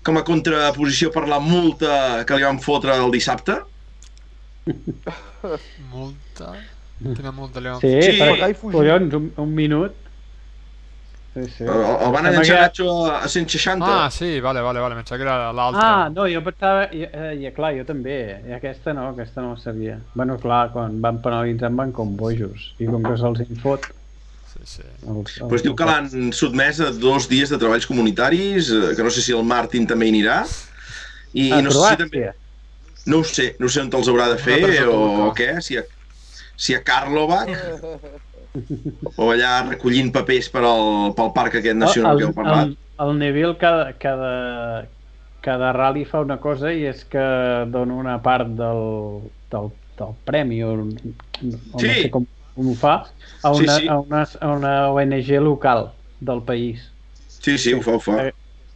com 0.03 0.17
a 0.17 0.23
contraposició 0.27 1.11
per 1.13 1.27
la 1.29 1.39
multa 1.43 2.23
que 2.25 2.37
li 2.39 2.47
van 2.47 2.59
fotre 2.63 2.95
el 2.95 3.11
dissabte? 3.13 3.59
Multa? 5.93 6.53
Quina 6.99 7.31
multa 7.31 7.61
li 7.63 7.71
van 7.71 7.79
Sí, 7.81 7.93
Sí. 8.03 8.17
per, 8.19 8.53
collons, 8.59 9.13
un, 9.15 9.29
un 9.39 9.53
minut. 9.55 9.95
Sí, 11.33 11.43
sí. 11.57 11.63
El, 11.63 11.69
el 11.69 12.11
van 12.11 12.25
Sembla 12.25 12.29
enganxar 12.31 12.55
que- 12.55 12.61
Nacho 12.61 13.05
a 13.11 13.27
160? 13.29 13.85
Ah, 14.05 14.09
sí, 14.11 14.39
vale, 14.41 14.61
vale, 14.65 14.79
vale, 14.81 14.95
pensava 14.95 15.17
que 15.19 15.23
era 15.27 15.51
l'altra. 15.53 15.83
Ah, 15.83 16.09
no, 16.09 16.25
jo 16.27 16.41
pensava... 16.43 16.87
I, 16.91 17.03
eh, 17.05 17.35
i 17.45 17.51
clar, 17.53 17.73
jo 17.77 17.85
també. 17.85 18.15
I 18.49 18.55
aquesta 18.57 18.93
no, 18.97 19.09
aquesta 19.13 19.41
no 19.45 19.53
ho 19.53 19.57
sabia. 19.61 19.99
Bueno, 20.15 20.39
clar, 20.41 20.71
quan 20.73 20.97
van 21.01 21.21
penalitzar 21.21 21.69
em 21.69 21.77
van 21.77 21.91
com 21.93 22.15
bojos. 22.17 22.71
I 22.81 22.89
com 22.89 23.03
que 23.05 23.15
se'ls 23.21 23.45
infot... 23.47 23.85
Sí, 23.85 23.95
Sí, 24.49 24.65
sí. 24.65 24.81
Els, 25.05 25.35
els, 25.37 25.43
Pues 25.47 25.61
diu 25.61 25.75
que 25.77 25.85
l'han 25.85 26.31
sotmès 26.33 26.79
a 26.81 26.89
dos 26.91 27.27
dies 27.29 27.51
de 27.53 27.59
treballs 27.61 27.85
comunitaris, 27.87 28.71
eh, 28.73 28.95
que 28.97 29.03
no 29.05 29.11
sé 29.13 29.21
si 29.21 29.31
el 29.37 29.45
Martin 29.45 29.85
també 29.87 30.07
hi 30.09 30.15
anirà. 30.15 30.39
I 31.37 31.51
A 31.53 31.61
no 31.61 31.69
sé 31.69 31.83
si 31.91 31.99
també... 32.01 32.23
Croàcia. 32.25 32.33
No 33.05 33.19
ho 33.21 33.23
sé, 33.29 33.45
no 33.61 33.69
sé 33.69 33.79
on 33.85 33.93
els 33.93 34.09
haurà 34.09 34.25
de 34.33 34.39
fer 34.41 34.57
presó 34.65 34.89
o, 34.91 35.27
o 35.27 35.29
què, 35.37 35.61
si 35.63 35.77
a, 35.79 35.83
si 36.57 36.73
a 36.75 36.81
Karlovac 36.83 37.47
o 39.15 39.29
allà 39.31 39.51
recollint 39.69 40.11
papers 40.15 40.49
per 40.53 40.63
al, 40.65 41.13
pel 41.17 41.31
parc 41.35 41.59
aquest 41.59 41.77
nacional 41.77 42.17
que 42.17 42.25
heu 42.29 42.33
parlat. 42.33 42.71
el, 42.71 42.77
el 43.05 43.13
Neville 43.19 43.55
cada, 43.61 43.93
cada, 44.01 44.31
cada 45.45 45.71
rally 45.75 46.05
fa 46.05 46.21
una 46.25 46.39
cosa 46.41 46.71
i 46.73 46.85
és 46.89 47.03
que 47.05 47.21
dona 47.71 47.93
una 47.95 48.17
part 48.25 48.49
del, 48.59 48.83
del, 49.53 49.69
del 49.99 50.15
premi 50.25 50.63
o, 50.63 50.73
o 50.73 50.83
no 50.89 51.79
Sí. 51.79 51.93
sé 52.03 52.09
com, 52.11 52.25
com 52.55 52.71
ho 52.73 52.75
fa 52.75 52.95
a 53.43 53.53
Sí, 53.53 53.63
una, 53.63 53.77
sí. 53.77 53.87
A, 53.87 53.99
una, 53.99 54.23
a 54.41 54.51
una 54.57 54.73
ONG 54.91 55.29
local 55.45 55.91
del 56.19 56.43
país 56.43 56.89
Sí, 57.39 57.57
sí, 57.57 57.71
ho 57.73 57.79
fa, 57.81 57.93
ho 57.95 57.99
fa. 58.03 58.17
Eh, 58.27 58.33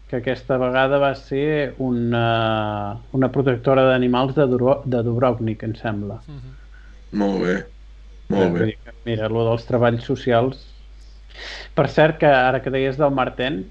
que 0.07 0.21
aquesta 0.21 0.55
vegada 0.61 0.99
va 1.01 1.09
ser 1.19 1.73
una, 1.83 3.01
una 3.11 3.27
protectora 3.33 3.83
d'animals 3.89 4.35
de, 4.37 4.45
Dubro- 4.47 4.81
de 4.85 5.01
Dubrovnik, 5.03 5.63
em 5.67 5.73
sembla. 5.75 6.21
Mhm. 6.29 6.53
Molt 7.19 7.41
bé. 7.43 7.55
Molt 8.31 8.53
bé. 8.55 8.69
Mira, 9.05 9.29
lo 9.29 9.47
dels 9.49 9.67
treballs 9.69 10.07
socials... 10.07 10.69
Per 11.73 11.87
cert, 11.89 12.19
que 12.21 12.29
ara 12.29 12.59
que 12.61 12.71
deies 12.73 12.99
del 12.99 13.13
Marten, 13.17 13.63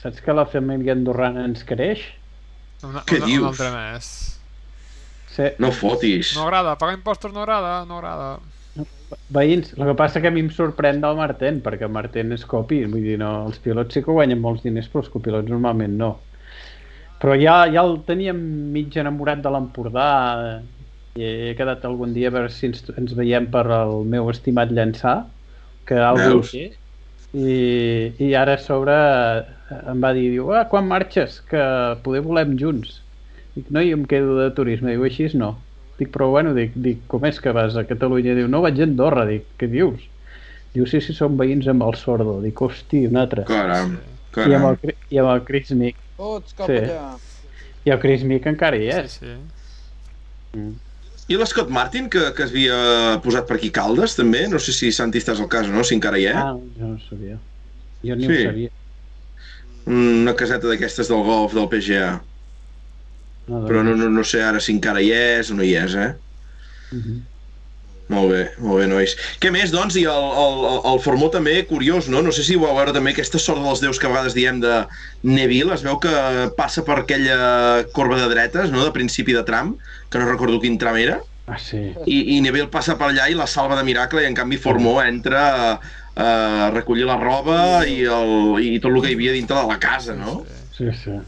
saps 0.00 0.18
que 0.24 0.34
la 0.34 0.44
família 0.50 0.96
andorrana 0.96 1.44
ens 1.46 1.62
creix? 1.68 2.02
Una, 2.82 3.04
Què 3.06 3.20
una, 3.20 3.28
dius? 3.28 3.44
Un 3.44 3.50
altre 3.52 3.70
més. 3.76 4.08
Sí, 5.34 5.46
No 5.62 5.70
fotis. 5.74 6.34
No 6.36 6.44
agrada, 6.48 6.74
pagar 6.78 6.98
impostos 6.98 7.32
no 7.34 7.42
agrada, 7.42 7.84
no 7.86 7.98
agrada. 7.98 8.34
veïns, 9.36 9.72
el 9.76 9.84
que 9.88 9.94
passa 9.98 10.20
que 10.22 10.30
a 10.30 10.34
mi 10.34 10.42
em 10.42 10.50
sorprèn 10.50 11.00
del 11.02 11.16
Marten, 11.18 11.60
perquè 11.64 11.86
el 11.86 11.92
Marten 11.94 12.34
és 12.34 12.44
copi, 12.50 12.80
vull 12.90 13.04
dir, 13.06 13.16
no, 13.22 13.30
els 13.48 13.60
pilots 13.62 13.94
sí 13.94 14.02
que 14.02 14.14
guanyen 14.16 14.40
molts 14.42 14.64
diners, 14.66 14.88
però 14.90 15.04
els 15.04 15.10
copilots 15.12 15.50
normalment 15.50 15.94
no. 16.00 16.10
Però 17.22 17.34
ja, 17.40 17.54
ja 17.72 17.82
el 17.86 17.94
teníem 18.08 18.40
mig 18.74 18.96
enamorat 19.00 19.40
de 19.44 19.52
l'Empordà, 19.54 20.08
i 21.14 21.22
he 21.50 21.54
quedat 21.58 21.84
algun 21.86 22.12
dia 22.14 22.28
a 22.30 22.34
veure 22.34 22.50
si 22.50 22.66
ens, 22.66 22.80
ens 22.98 23.12
veiem 23.14 23.46
per 23.52 23.66
al 23.70 24.00
meu 24.10 24.26
estimat 24.32 24.72
llançar, 24.74 25.24
que 25.86 25.94
algú 26.02 26.40
Veus? 26.40 26.50
té, 26.50 26.72
i, 27.34 28.12
i 28.18 28.32
ara 28.38 28.54
a 28.58 28.62
sobre 28.62 28.94
eh, 28.94 29.78
em 29.92 30.00
va 30.02 30.10
dir, 30.16 30.28
diu, 30.32 30.50
ah, 30.54 30.64
quan 30.70 30.86
marxes? 30.90 31.40
Que 31.50 31.60
poder 32.02 32.22
volem 32.26 32.56
junts. 32.58 33.00
Dic, 33.54 33.68
no, 33.70 33.82
jo 33.82 33.94
em 33.98 34.04
quedo 34.10 34.38
de 34.40 34.48
turisme. 34.54 34.90
Diu, 34.94 35.04
així 35.06 35.28
no. 35.38 35.52
Dic, 35.98 36.10
però 36.14 36.28
bueno, 36.32 36.54
dic, 36.54 36.72
dic, 36.74 37.04
com 37.10 37.22
és 37.26 37.38
que 37.42 37.52
vas 37.54 37.76
a 37.78 37.84
Catalunya? 37.86 38.34
Diu, 38.34 38.48
no, 38.50 38.62
vaig 38.64 38.80
a 38.80 38.86
Andorra. 38.88 39.26
Dic, 39.30 39.46
què 39.60 39.68
dius? 39.70 40.02
Diu, 40.74 40.86
sí, 40.90 40.98
sí, 41.02 41.14
som 41.14 41.36
veïns 41.38 41.68
amb 41.70 41.84
el 41.86 41.94
sordo. 41.98 42.40
Dic, 42.42 42.58
hosti, 42.66 43.04
un 43.06 43.18
altre. 43.22 43.44
Caram, 43.46 43.94
I 44.34 44.56
amb 44.58 44.70
el, 44.72 44.80
caram. 44.82 45.04
I 45.14 45.20
amb 45.22 45.30
el 45.36 45.44
Chris 45.46 45.70
Mick. 45.78 46.00
Tots 46.18 46.54
cap 46.58 46.66
Sí. 46.70 46.80
allà. 46.82 47.12
I 47.86 47.94
el 47.94 48.00
Chris 48.02 48.24
Mick 48.26 48.46
encara 48.50 48.78
hi 48.80 48.88
Sí, 48.90 48.98
és. 48.98 49.18
sí. 49.22 50.64
I 51.28 51.38
l'Scott 51.40 51.70
Martin, 51.72 52.10
que, 52.12 52.20
que 52.36 52.44
es 52.44 52.50
havia 52.52 52.76
posat 53.24 53.46
per 53.48 53.56
aquí 53.56 53.70
Caldes, 53.72 54.12
també? 54.18 54.44
No 54.52 54.58
sé 54.60 54.74
si 54.76 54.90
Santi 54.92 55.22
estàs 55.22 55.40
al 55.40 55.48
cas 55.52 55.70
o 55.70 55.72
no, 55.72 55.84
si 55.86 55.96
encara 55.96 56.20
hi 56.20 56.26
és. 56.28 56.36
Ah, 56.36 56.52
jo 56.78 56.90
no 56.90 56.98
sabia. 57.08 57.38
Jo 58.04 58.16
ni 58.20 58.28
Sí. 58.28 58.40
ho 58.42 58.50
sabia. 58.50 58.72
Una 59.86 60.34
caseta 60.36 60.68
d'aquestes 60.68 61.08
del 61.08 61.24
golf 61.24 61.56
del 61.56 61.68
PGA. 61.72 62.10
No, 63.48 63.60
Però 63.68 63.82
no, 63.84 63.92
no, 63.96 64.08
no 64.08 64.24
sé 64.24 64.40
ara 64.44 64.60
si 64.60 64.72
encara 64.72 65.02
hi 65.04 65.10
és 65.12 65.50
o 65.52 65.56
no 65.56 65.64
hi 65.64 65.74
és, 65.76 65.94
eh? 66.00 66.12
Mhm. 66.92 67.22
Molt 68.12 68.28
bé, 68.28 68.40
molt 68.60 68.82
bé, 68.82 68.86
nois. 68.86 69.14
Què 69.40 69.48
més, 69.52 69.70
doncs? 69.72 69.94
I 69.96 70.02
el, 70.04 70.26
el, 70.42 70.58
el, 70.90 70.98
Formó 71.00 71.30
també, 71.32 71.54
curiós, 71.64 72.04
no? 72.12 72.20
No 72.20 72.32
sé 72.36 72.42
si 72.44 72.56
vau 72.60 72.74
veure 72.76 72.92
també 72.92 73.14
aquesta 73.14 73.40
sort 73.40 73.62
dels 73.64 73.80
déus 73.80 73.96
que 73.98 74.04
a 74.04 74.10
vegades 74.12 74.36
diem 74.36 74.58
de 74.60 74.82
Neville. 75.24 75.72
Es 75.72 75.84
veu 75.86 75.96
que 76.02 76.12
passa 76.58 76.84
per 76.84 76.98
aquella 77.00 77.38
corba 77.96 78.18
de 78.20 78.28
dretes, 78.28 78.68
no?, 78.74 78.84
de 78.84 78.92
principi 78.92 79.32
de 79.32 79.40
tram, 79.48 79.72
que 80.14 80.24
no 80.24 80.30
recordo 80.30 80.60
quin 80.62 80.78
tram 80.80 80.96
era, 81.02 81.20
Ah, 81.46 81.58
sí. 81.60 81.76
i, 82.08 82.36
i 82.36 82.40
Neville 82.40 82.70
passa 82.72 82.94
per 82.96 83.10
allà 83.10 83.26
i 83.28 83.34
la 83.36 83.44
salva 83.44 83.76
de 83.76 83.84
miracle, 83.84 84.22
i 84.22 84.28
en 84.30 84.36
canvi 84.36 84.56
Formó 84.56 84.94
entra 85.02 85.42
a, 85.52 85.72
a 86.16 86.70
recollir 86.72 87.04
la 87.04 87.18
roba 87.20 87.58
i, 87.84 87.98
el, 88.08 88.62
i 88.64 88.78
tot 88.80 88.94
el 88.94 89.02
que 89.04 89.10
hi 89.12 89.18
havia 89.18 89.34
dintre 89.36 89.58
de 89.58 89.68
la 89.68 89.76
casa, 89.82 90.16
no? 90.16 90.38
Sí, 90.72 90.88
sí. 91.02 91.18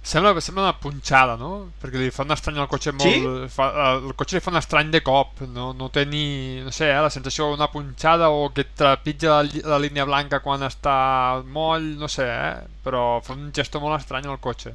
Sembla, 0.00 0.32
sembla 0.40 0.62
una 0.64 0.78
punxada, 0.80 1.34
no? 1.36 1.50
Perquè 1.82 2.00
li 2.00 2.08
fa 2.08 2.24
un 2.24 2.32
estrany 2.32 2.56
al 2.62 2.70
cotxe 2.72 2.94
molt... 2.96 3.04
Sí? 3.04 3.50
Fa, 3.52 3.66
el 3.98 4.14
cotxe 4.16 4.38
li 4.38 4.40
fa 4.40 4.48
un 4.54 4.56
estrany 4.62 4.94
de 4.94 5.02
cop, 5.04 5.42
no, 5.52 5.74
no 5.76 5.90
té 5.92 6.06
ni... 6.08 6.22
No 6.64 6.72
sé, 6.72 6.88
eh, 6.88 7.02
la 7.04 7.12
sensació 7.12 7.50
d'una 7.52 7.68
punxada 7.68 8.30
o 8.32 8.48
que 8.56 8.64
trepitja 8.64 9.42
la, 9.42 9.60
la 9.74 9.80
línia 9.84 10.08
blanca 10.08 10.40
quan 10.40 10.64
està 10.64 10.96
al 11.34 11.44
moll, 11.44 11.84
no 12.00 12.08
sé, 12.08 12.24
eh? 12.24 12.64
Però 12.86 13.04
fa 13.20 13.36
un 13.36 13.52
gesto 13.52 13.84
molt 13.84 14.00
estrany 14.00 14.24
al 14.24 14.40
cotxe. 14.40 14.72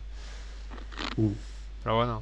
Mm. 1.18 1.34
Però 1.82 1.98
bueno, 2.03 2.22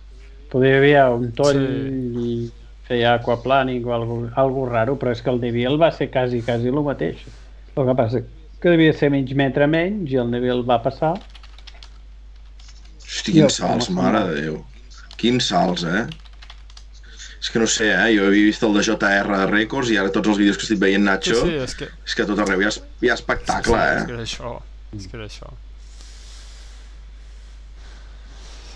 Podria 0.54 0.78
haver 0.78 0.94
un 1.18 1.32
toll 1.34 1.60
Sí. 1.64 2.24
i 2.24 2.52
feia 2.88 3.16
aquaplaning 3.18 3.86
o 3.90 3.94
algo, 3.96 4.18
algo 4.38 4.68
raro, 4.70 4.96
però 5.02 5.12
és 5.16 5.22
que 5.24 5.32
el 5.34 5.42
Neville 5.42 5.80
va 5.82 5.90
ser 5.92 6.12
quasi, 6.14 6.44
quasi 6.46 6.70
el 6.70 6.80
mateix. 6.86 7.26
El 7.76 7.88
que 7.90 7.96
passa 7.98 8.22
que 8.64 8.72
devia 8.72 8.94
ser 8.96 9.10
mig 9.12 9.28
metre 9.36 9.66
menys 9.68 10.12
i 10.14 10.16
el 10.22 10.30
Neville 10.32 10.64
va 10.64 10.78
passar. 10.84 11.18
Hosti, 13.04 13.34
quins 13.36 13.58
salts, 13.60 13.90
mare 13.92 14.22
de 14.30 14.38
Déu. 14.42 14.60
Quins 15.20 15.50
salts, 15.52 15.84
eh? 15.84 16.06
És 17.44 17.50
que 17.52 17.60
no 17.60 17.68
sé, 17.68 17.90
eh? 17.92 18.14
Jo 18.16 18.30
havia 18.30 18.46
vist 18.48 18.64
el 18.64 18.78
de 18.78 18.86
JR 18.88 19.42
Records 19.52 19.92
i 19.92 19.98
ara 20.00 20.14
tots 20.16 20.32
els 20.32 20.40
vídeos 20.40 20.56
que 20.60 20.64
estic 20.64 20.80
veient, 20.80 21.04
sí, 21.04 21.10
Nacho, 21.10 21.42
sí, 21.42 21.58
és 21.66 21.76
que... 21.76 21.90
és 22.08 22.16
que 22.16 22.24
a 22.24 22.30
tot 22.30 22.40
arreu 22.40 22.64
hi 22.64 22.70
ha, 22.70 22.72
hi 23.04 23.12
ha 23.12 23.18
espectacle, 23.20 23.76
sí, 23.76 23.84
És 23.84 24.00
eh? 24.00 24.06
que 24.08 24.16
era 24.16 24.24
això, 24.24 24.54
és 24.96 25.10
que 25.12 25.20
era 25.20 25.28
això. 25.28 25.52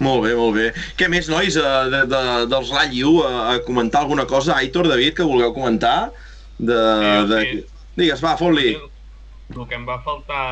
Molt 0.03 0.27
bé, 0.27 0.33
molt 0.37 0.53
bé. 0.57 0.67
Què 0.97 1.07
més, 1.09 1.29
nois, 1.31 1.55
eh, 1.57 1.69
de, 1.93 2.03
de, 2.11 2.21
dels 2.51 2.69
Rally 2.75 3.01
1, 3.01 3.23
a, 3.25 3.31
a 3.55 3.61
comentar 3.65 4.03
alguna 4.03 4.27
cosa? 4.29 4.57
Aitor, 4.57 4.89
David, 4.91 5.15
que 5.17 5.25
vulgueu 5.25 5.55
comentar? 5.55 6.11
De, 6.57 6.77
Sí, 6.77 7.31
de... 7.31 7.41
sí. 7.41 7.63
Digues, 7.97 8.21
va, 8.21 8.35
fot-li. 8.37 8.75
El 9.55 9.63
que 9.65 9.77
em 9.77 9.87
va 9.87 9.95
faltar 10.05 10.43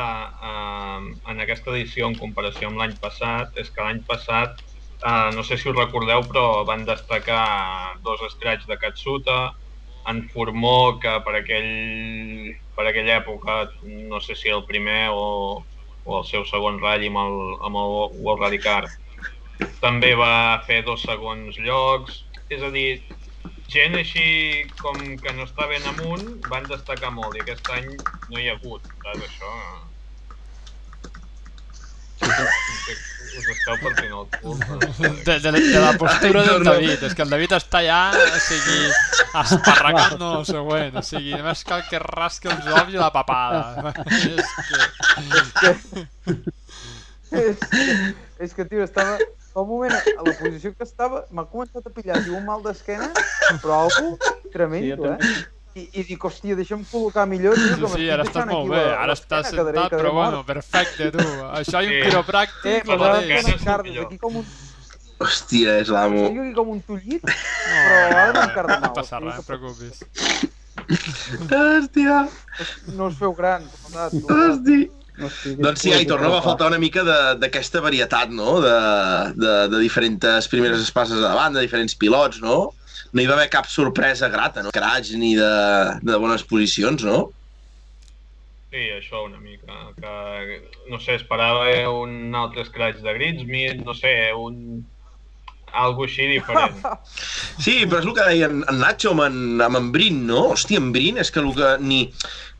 eh, 0.42 1.30
en 1.30 1.44
aquesta 1.44 1.70
edició 1.74 2.08
en 2.08 2.16
comparació 2.18 2.70
amb 2.72 2.80
l'any 2.80 2.96
passat 2.98 3.54
és 3.60 3.68
que 3.70 3.84
l'any 3.84 4.00
passat, 4.08 4.64
eh, 4.98 5.30
no 5.36 5.44
sé 5.46 5.60
si 5.60 5.70
us 5.70 5.76
recordeu, 5.78 6.24
però 6.26 6.64
van 6.66 6.82
destacar 6.88 7.44
dos 8.02 8.24
escrats 8.26 8.66
de 8.66 8.78
Katsuta, 8.82 9.52
en 10.10 10.24
Formó, 10.32 10.98
que 11.02 11.12
per, 11.26 11.34
aquell, 11.42 12.52
per 12.74 12.86
aquella 12.88 13.20
època, 13.20 13.66
no 14.10 14.20
sé 14.22 14.34
si 14.38 14.50
el 14.54 14.62
primer 14.66 15.08
o, 15.10 15.64
o 16.06 16.18
el 16.20 16.26
seu 16.26 16.46
segon 16.46 16.78
ratll 16.82 17.08
amb 17.10 17.22
el, 17.22 17.36
amb 17.66 17.80
el 17.82 17.96
World 18.22 18.42
Rally 18.46 18.62
Car, 18.62 18.84
també 19.80 20.14
va 20.18 20.62
fer 20.66 20.82
dos 20.86 21.04
segons 21.06 21.58
llocs, 21.64 22.22
és 22.52 22.62
a 22.62 22.70
dir, 22.74 23.00
gent 23.72 23.96
així 23.98 24.28
com 24.80 24.98
que 25.22 25.34
no 25.34 25.46
està 25.46 25.66
ben 25.70 25.84
amunt 25.94 26.26
van 26.50 26.68
destacar 26.70 27.12
molt 27.14 27.36
i 27.36 27.44
aquest 27.44 27.68
any 27.74 27.90
no 27.96 28.38
hi 28.38 28.48
ha 28.48 28.56
hagut, 28.58 28.86
saps 29.02 29.28
això? 29.28 29.52
Us 33.36 33.48
esteu 33.52 33.76
partint 33.82 34.12
el 34.16 34.26
cul. 34.40 34.60
De, 35.26 35.34
de, 35.44 35.50
de 35.52 35.80
la 35.82 35.92
postura 36.00 36.40
Ai, 36.40 36.46
no, 36.46 36.52
del. 36.54 36.64
David, 36.64 37.02
és 37.08 37.16
que 37.16 37.24
el 37.26 37.32
David 37.34 37.54
està 37.58 37.82
allà, 37.82 37.98
o 38.16 38.40
sigui, 38.40 38.78
esparragant 39.42 40.16
no 40.22 40.30
el 40.38 40.46
següent, 40.48 40.96
o 40.96 41.04
sigui, 41.04 41.34
només 41.36 41.64
cal 41.68 41.84
que 41.90 42.00
rasqui 42.02 42.52
els 42.52 42.70
ous 42.72 42.94
i 42.94 43.00
la 43.02 43.10
papada. 43.12 43.92
és 44.06 44.54
que... 44.70 44.80
és, 47.36 47.66
que, 47.66 47.84
és 48.46 48.56
que, 48.56 48.68
tio, 48.70 48.86
estava... 48.86 49.18
Fa 49.56 49.62
un 49.64 49.68
moment, 49.70 49.92
a 49.96 50.20
la 50.20 50.32
posició 50.36 50.74
que 50.76 50.84
estava, 50.84 51.22
m'ha 51.32 51.46
començat 51.48 51.86
a 51.88 51.90
pillar 51.96 52.18
diu, 52.26 52.34
un 52.36 52.44
mal 52.44 52.60
d'esquena, 52.60 53.06
però 53.62 53.86
algo 53.86 54.18
Sí, 54.20 54.50
tremendo, 54.52 55.06
jo 55.06 55.12
eh? 55.14 55.30
I, 55.76 55.84
I 56.00 56.02
dic, 56.08 56.20
hòstia, 56.28 56.56
deixa'm 56.58 56.82
col·locar 56.90 57.24
millor, 57.28 57.56
tio, 57.56 57.76
Sí, 57.76 57.80
que 57.80 57.88
sí, 58.02 58.10
ara 58.12 58.24
estàs 58.24 58.46
molt 58.50 58.66
aquí 58.66 58.74
bé, 58.74 58.82
ara 58.96 59.14
estàs 59.16 59.48
sentat, 59.48 59.56
quedaré 59.62 59.82
però 59.96 60.12
mort. 60.12 60.18
bueno, 60.18 60.42
perfecte, 60.48 61.08
tu. 61.16 61.24
Això 61.56 61.80
i 61.84 61.88
un 61.88 61.94
Sí. 61.94 62.02
quiropràctic, 62.04 62.68
Eh, 62.74 62.82
però 62.84 63.00
ara 63.00 63.14
mateix. 63.14 63.30
estem 63.32 63.52
mateix. 63.54 63.60
encar 63.62 63.82
des 63.88 63.94
d'aquí 63.96 64.18
com 64.26 64.36
un... 64.42 64.46
Hòstia, 65.24 65.78
és 65.80 65.88
l'amo. 65.88 66.20
Estic 66.26 66.38
aquí 66.44 66.52
com 66.60 66.68
un 66.76 66.80
tullit, 66.84 67.22
però 67.24 67.96
ara 68.12 68.32
no 68.36 68.40
em 68.42 68.54
carda 68.60 68.74
no 68.76 68.80
mal. 68.86 68.94
passa 69.00 69.20
res, 69.20 69.34
no 69.34 69.40
et 69.40 69.46
preocupis. 69.46 70.04
Hòstia, 71.48 72.28
No 72.96 73.06
us 73.08 73.16
feu 73.20 73.32
grans, 73.34 73.72
hòstia. 73.88 74.88
No 75.16 75.30
Doncs 75.64 75.80
sí, 75.80 75.92
Aitor, 75.96 76.20
no 76.20 76.30
va 76.34 76.42
faltar 76.44 76.66
una 76.68 76.78
mica 76.78 77.02
de- 77.06 77.36
d'aquesta 77.40 77.80
varietat, 77.80 78.28
no?, 78.30 78.58
de, 78.60 78.74
de, 79.36 79.54
de 79.72 79.78
diferents 79.80 80.48
primeres 80.52 80.82
espases 80.82 81.16
a 81.22 81.28
davant, 81.30 81.54
de 81.56 81.64
diferents 81.64 81.94
pilots, 81.96 82.42
no? 82.44 82.58
No 83.12 83.22
hi 83.22 83.26
va 83.30 83.34
haver 83.38 83.48
cap 83.48 83.66
sorpresa 83.70 84.28
grata, 84.28 84.62
no? 84.62 84.72
Craig 84.76 85.08
ni 85.16 85.34
de, 85.38 85.52
de 86.02 86.16
bones 86.20 86.44
posicions, 86.44 87.04
no? 87.06 87.30
Sí, 88.72 88.90
això 88.92 89.22
una 89.24 89.38
mica, 89.40 89.72
que 89.96 90.58
no 90.90 90.98
sé, 91.00 91.14
esperava 91.16 91.70
un 91.88 92.34
altre 92.36 92.64
scratch 92.66 93.00
de 93.00 93.14
Gridsmith, 93.16 93.80
no 93.86 93.94
sé, 93.96 94.12
un, 94.36 94.82
algo 95.72 96.04
així 96.04 96.26
diferent. 96.34 96.76
Sí, 97.66 97.86
però 97.88 98.02
és 98.02 98.06
el 98.06 98.12
que 98.18 98.24
deia 98.28 98.50
en, 98.52 98.58
en 98.68 98.76
Nacho 98.82 99.14
amb 99.14 99.22
en, 99.24 99.38
amb 99.64 99.78
en 99.80 99.86
Brin, 99.94 100.18
no? 100.28 100.42
Hòstia, 100.52 100.82
en 100.82 100.90
Brin 100.92 101.16
és 101.22 101.30
que, 101.32 101.40
el 101.40 101.54
que 101.56 101.70
ni, 101.80 102.02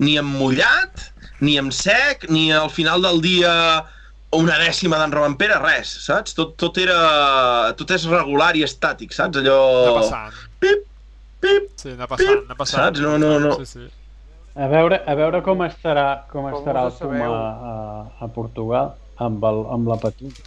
ni 0.01 0.17
en 0.17 0.25
mullat, 0.31 1.05
ni 1.41 1.59
en 1.61 1.71
sec, 1.73 2.29
ni 2.31 2.51
al 2.53 2.71
final 2.71 3.03
del 3.03 3.21
dia 3.25 3.53
una 4.37 4.57
dècima 4.61 4.99
d'en 5.01 5.13
Robampera, 5.15 5.59
res, 5.63 5.89
saps? 6.07 6.35
Tot, 6.37 6.57
tot 6.61 6.77
era... 6.83 7.73
Tot 7.79 7.93
és 7.95 8.05
regular 8.11 8.51
i 8.59 8.65
estàtic, 8.67 9.15
saps? 9.17 9.39
Allò... 9.41 9.59
Anar 9.85 10.01
passant. 10.01 10.41
Pip, 10.61 10.83
pip, 11.45 11.69
Sí, 11.81 11.93
anar 11.95 12.09
passant, 12.11 12.43
anar 12.45 12.59
passant. 12.59 12.83
Saps? 12.89 13.05
No, 13.05 13.15
no, 13.23 13.37
no. 13.41 13.55
Sí, 13.63 13.67
sí. 13.79 13.87
A 14.57 14.67
veure, 14.73 14.99
a 15.05 15.15
veure 15.19 15.43
com 15.45 15.63
estarà, 15.67 16.07
com 16.33 16.47
Com 16.49 16.59
estarà 16.59 16.87
el 16.89 16.95
Puma 16.97 17.27
a, 17.31 17.73
a 18.25 18.29
Portugal 18.33 18.95
amb, 19.21 19.45
el, 19.45 19.63
amb 19.77 19.91
la 19.93 19.99
Patut. 20.01 20.39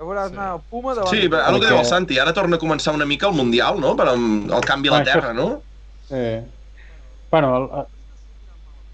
Ja 0.00 0.06
veuràs 0.08 0.30
Sí. 0.32 0.36
anar 0.38 0.46
el 0.56 0.62
Puma 0.72 0.94
davant. 0.96 1.12
Sí, 1.12 1.28
però 1.28 1.42
el 1.52 1.60
que 1.60 1.68
diu 1.68 1.78
el 1.82 1.88
Santi, 1.88 2.18
ara 2.18 2.32
torna 2.36 2.56
a 2.56 2.62
començar 2.62 2.94
una 2.96 3.04
mica 3.08 3.28
el 3.28 3.36
Mundial, 3.36 3.76
no? 3.80 3.92
Per 3.96 4.08
el 4.16 4.64
canvi 4.64 4.88
a 4.88 4.98
la 4.98 5.02
Terra, 5.04 5.34
no? 5.36 5.48
Sí. 6.08 6.24
Bueno, 7.30 7.50
el, 7.58 7.86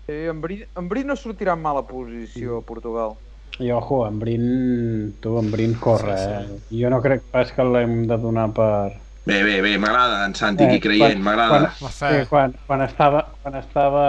Sí, 0.07 0.15
en 0.31 0.41
Bri, 0.41 0.65
en 0.77 0.89
Bri 0.89 1.03
no 1.05 1.17
sortirà 1.19 1.55
en 1.57 1.63
mala 1.63 1.83
posició 1.87 2.59
a 2.61 2.63
Portugal. 2.63 3.17
i 3.59 3.71
ojo, 3.73 4.03
en 4.07 4.19
Brin, 4.21 5.15
tu, 5.21 5.39
en 5.41 5.51
Brin 5.51 5.75
corre, 5.81 6.17
Sí, 6.19 6.31
eh? 6.31 6.81
Jo 6.83 6.91
no 6.93 7.01
crec 7.01 7.23
pas 7.33 7.51
que 7.53 7.65
l'hem 7.65 8.03
de 8.07 8.19
donar 8.21 8.51
per... 8.53 8.93
Bé, 9.27 9.39
bé, 9.43 9.55
bé, 9.65 9.79
m'agrada 9.79 10.27
en 10.27 10.35
Santi 10.37 10.65
Eh, 10.65 10.79
creient, 10.81 11.15
quan- 11.17 11.23
m'agrada. 11.25 11.71
Fe. 11.71 11.89
Sí, 12.21 12.29
quan, 12.29 12.53
quan, 12.67 12.83
estava, 12.85 13.23
quan 13.43 13.57
estava 13.57 14.05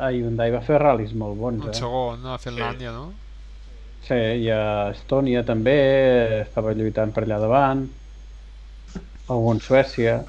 a 0.00 0.08
Hyundai 0.10 0.50
va 0.50 0.62
fer 0.64 0.80
ral·lis 0.80 1.12
molt 1.14 1.36
bons, 1.38 1.62
Un 1.66 1.70
eh? 1.70 1.76
segon, 1.76 2.24
a 2.26 2.38
Finlàndia, 2.38 2.90
no? 2.96 3.12
Sí, 4.08 4.16
i 4.16 4.48
a 4.50 4.90
Estònia 4.96 5.44
també 5.44 5.76
estava 6.40 6.72
lluitant 6.72 7.12
per 7.12 7.26
allà 7.28 7.38
davant. 7.38 7.84
Algun 9.28 9.60
Suècia. 9.60 10.24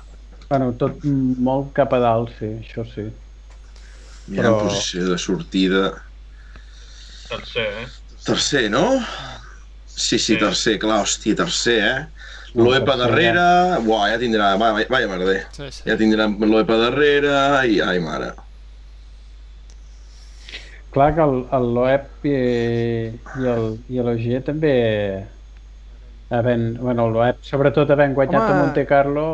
Bueno, 0.49 0.73
tot 0.77 0.99
molt 1.07 1.71
cap 1.73 1.93
a 1.95 1.99
dalt, 2.03 2.35
sí, 2.37 2.51
això 2.59 2.83
sí. 2.85 3.07
Mira, 4.27 4.47
en 4.49 4.53
però- 4.55 4.67
posició 4.67 5.09
de 5.11 5.17
sortida... 5.17 5.83
Tercer, 7.31 7.67
eh? 7.83 7.87
Tercer, 8.25 8.69
no? 8.71 8.85
Sí, 9.85 10.17
sí, 10.19 10.33
Sí. 10.33 10.37
tercer, 10.39 10.77
clar, 10.79 11.01
hòstia, 11.05 11.35
tercer, 11.35 11.79
eh? 11.79 12.05
L'Oepa 12.55 12.95
tercer, 12.97 13.01
darrere... 13.05 13.45
Buah, 13.85 14.09
ja 14.11 14.17
tindrà... 14.19 14.53
Va, 14.59 14.71
va, 14.75 14.85
vaya 14.89 15.07
merder. 15.07 15.41
Sí, 15.55 15.69
sí. 15.71 15.83
Ja 15.87 15.95
tindrà 15.99 16.27
l'Oepa 16.27 16.77
darrere 16.79 17.35
i... 17.71 17.79
Ai, 17.81 17.99
mare. 18.03 18.33
Clar 20.91 21.13
que 21.15 21.23
el, 21.23 21.37
el 21.55 21.67
Loeb 21.75 22.25
i, 22.27 22.35
i 22.35 23.45
el, 23.47 23.67
i 23.87 24.01
l'OG 24.03 24.25
també 24.43 24.73
havent, 26.31 26.65
bueno, 26.79 27.05
el 27.07 27.13
Loeb 27.15 27.39
sobretot 27.47 27.91
havent 27.95 28.13
guanyat 28.17 28.41
Home. 28.43 28.51
a 28.57 28.59
Monte 28.59 28.83
Carlo 28.89 29.25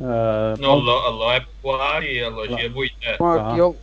eh, 0.00 0.54
No, 0.60 0.74
el, 0.78 0.84
Lo- 0.84 1.00
el 1.10 1.18
Loeb 1.22 1.46
quart 1.62 2.04
i 2.04 2.18
el 2.18 2.32
Logier 2.34 2.70
vuitè. 2.74 3.16
Home, 3.18 3.40
Ah. 3.40 3.50
aquí 3.52 3.60
el... 3.60 3.74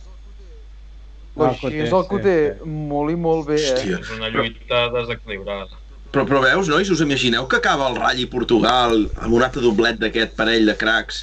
Ah, 1.34 1.46
Així 1.48 1.60
Coté, 1.64 1.78
és 1.86 1.92
el 1.96 2.02
que 2.08 2.14
ho 2.14 2.18
té 2.20 2.36
sí. 2.58 2.68
molt 2.68 3.10
i 3.10 3.14
molt 3.16 3.46
bé, 3.48 3.56
eh? 3.56 3.72
Hòstia. 3.72 3.98
És 4.02 4.10
una 4.18 4.28
lluita 4.28 4.82
desequilibrada. 4.92 5.78
Però, 6.12 6.26
però 6.28 6.42
veus, 6.44 6.68
nois, 6.68 6.90
us 6.92 7.00
imagineu 7.00 7.46
que 7.48 7.56
acaba 7.56 7.86
el 7.88 7.96
Rally 7.96 8.26
Portugal 8.28 9.06
amb 9.16 9.32
un 9.32 9.42
altre 9.42 9.62
doblet 9.64 9.96
d'aquest 9.96 10.34
parell 10.36 10.66
de 10.68 10.74
cracs 10.76 11.22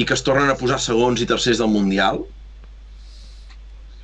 i 0.00 0.06
que 0.08 0.14
es 0.16 0.22
tornen 0.24 0.48
a 0.48 0.56
posar 0.56 0.78
segons 0.80 1.20
i 1.20 1.26
tercers 1.28 1.58
del 1.60 1.68
Mundial? 1.68 2.22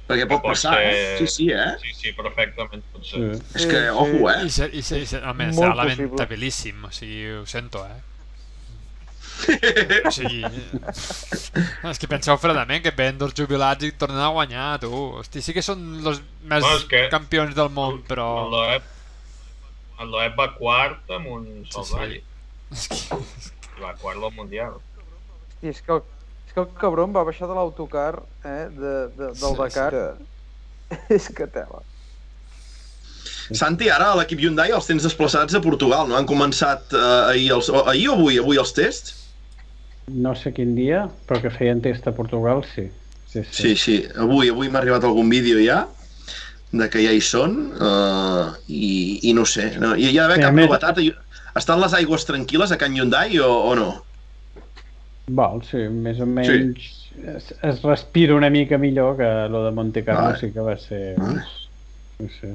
Perquè 0.06 0.26
pot 0.28 0.42
Pot 0.44 0.52
passar, 0.52 0.74
ser- 0.76 0.92
eh? 0.92 1.16
Sí, 1.18 1.26
sí, 1.26 1.46
eh? 1.50 1.72
Sí, 1.82 1.94
sí, 2.02 2.12
perfectament 2.14 2.84
pot 2.92 3.02
ser. 3.08 3.22
Sí. 3.34 3.42
És 3.58 3.64
que, 3.66 3.80
ojo, 3.90 4.28
eh? 4.30 4.36
I, 4.44 4.50
ser, 4.54 4.68
i, 4.76 4.82
ser, 4.86 5.00
i 5.02 5.06
ser, 5.06 5.22
a 5.24 5.32
més, 5.34 5.56
serà 5.56 5.72
possible. 5.72 6.04
lamentabilíssim, 6.04 6.84
o 6.84 6.92
sigui, 6.94 7.24
ho 7.40 7.46
sento, 7.46 7.80
eh? 7.88 7.96
O 10.06 10.10
sigui, 10.14 10.40
és 11.90 12.00
que 12.00 12.08
penseu 12.10 12.38
fredament 12.40 12.82
que 12.84 12.92
ven 12.96 13.18
dos 13.20 13.34
jubilats 13.36 13.84
i 13.86 13.92
tornen 13.92 14.22
a 14.24 14.30
guanyar, 14.32 14.78
tu. 14.82 14.90
Hosti, 15.20 15.42
sí 15.44 15.52
que 15.56 15.62
són 15.64 15.82
els 16.00 16.22
més 16.48 16.64
Bueno, 16.64 16.86
que- 16.90 17.08
campions 17.12 17.54
del 17.56 17.68
món, 17.74 18.00
però... 18.08 18.26
El 18.46 18.54
Loeb, 18.54 18.86
el 20.04 20.10
Loeb 20.14 20.38
va 20.40 20.48
quart 20.56 21.12
amb 21.18 21.28
un 21.36 21.46
sol 21.70 21.84
Sí, 21.84 22.20
sí. 22.72 23.08
que... 23.10 23.18
Va 23.82 23.92
quart 24.00 24.18
del 24.22 24.32
Mundial. 24.38 24.78
I 25.62 25.68
és 25.72 25.82
que, 25.84 25.92
el, 25.98 26.00
és 26.48 26.54
que 26.56 26.62
el 26.64 26.70
cabron 26.80 27.12
va 27.14 27.26
baixar 27.28 27.48
de 27.50 27.54
l'autocar 27.58 28.14
eh, 28.44 28.66
de, 28.72 28.94
de, 29.18 29.28
del 29.34 29.36
Sí, 29.36 29.52
Dakar. 29.60 29.90
Que... 29.92 30.96
és 31.18 31.28
que 31.36 31.46
tela. 31.50 31.82
Santi, 33.54 33.86
ara 33.92 34.08
l'equip 34.18 34.40
Hyundai 34.42 34.72
els 34.74 34.88
tens 34.88 35.04
desplaçats 35.06 35.54
a 35.54 35.60
Portugal, 35.62 36.08
no? 36.10 36.16
Han 36.18 36.26
començat 36.26 36.90
eh, 36.96 37.04
ahir, 37.34 37.52
els, 37.60 37.68
o, 37.70 37.84
ahir 37.92 38.08
o 38.10 38.16
avui? 38.16 38.40
Avui 38.42 38.58
els 38.58 38.72
tests? 38.74 39.14
No 40.12 40.34
sé 40.38 40.52
quin 40.54 40.74
dia, 40.76 41.06
però 41.26 41.40
que 41.42 41.50
feien 41.50 41.80
test 41.82 42.06
a 42.06 42.12
Portugal, 42.14 42.62
sí. 42.74 42.86
Sí, 43.26 43.42
sí. 43.42 43.52
Sí, 43.52 43.76
sí. 43.76 43.96
Avui, 44.22 44.50
avui 44.52 44.68
m'ha 44.70 44.78
arribat 44.78 45.04
algun 45.04 45.28
vídeo 45.28 45.58
ja 45.64 45.86
de 46.76 46.88
que 46.90 47.02
ja 47.02 47.12
hi 47.14 47.20
són 47.22 47.56
uh, 47.74 48.52
i, 48.68 49.18
i 49.30 49.32
no 49.34 49.44
sé, 49.46 49.72
no, 49.80 49.94
hi, 49.96 50.10
hi 50.12 50.18
ha 50.18 50.26
d'haver 50.26 50.36
Sí, 50.38 50.44
cap 50.46 50.54
més- 50.54 50.68
novetat. 50.68 51.00
Estan 51.56 51.80
les 51.80 51.94
aigües 51.96 52.26
tranquil·les 52.28 52.72
a 52.74 52.76
Can 52.78 52.94
Hyundai 52.94 53.38
o, 53.40 53.48
o 53.70 53.74
no? 53.78 53.88
Val, 55.26 55.62
sí, 55.66 55.86
més 55.90 56.20
o 56.22 56.26
menys 56.28 56.86
es, 57.34 57.48
es 57.64 57.82
respira 57.82 58.36
una 58.36 58.50
mica 58.52 58.78
millor 58.78 59.16
que 59.18 59.30
lo 59.50 59.64
de 59.64 59.72
Monte 59.74 60.04
Carlo 60.04 60.28
Vale. 60.30 60.38
sí 60.38 60.52
que 60.52 60.60
va 60.60 60.76
ser... 60.78 61.16
Vale. 61.18 61.42
No 62.20 62.28
sé. 62.30 62.52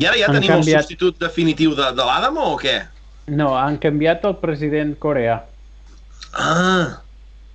I 0.00 0.06
ara 0.08 0.16
ja 0.18 0.26
Han 0.32 0.38
tenim 0.40 0.50
canviat- 0.56 0.80
el 0.80 0.82
substitut 0.88 1.20
definitiu 1.20 1.76
de, 1.78 1.92
de 1.94 2.08
l'Adam 2.08 2.40
o 2.42 2.56
què? 2.58 2.78
No, 3.30 3.52
han 3.56 3.78
canviat 3.78 4.24
el 4.26 4.34
president 4.42 4.96
coreà. 4.98 5.38
Ah, 6.32 7.02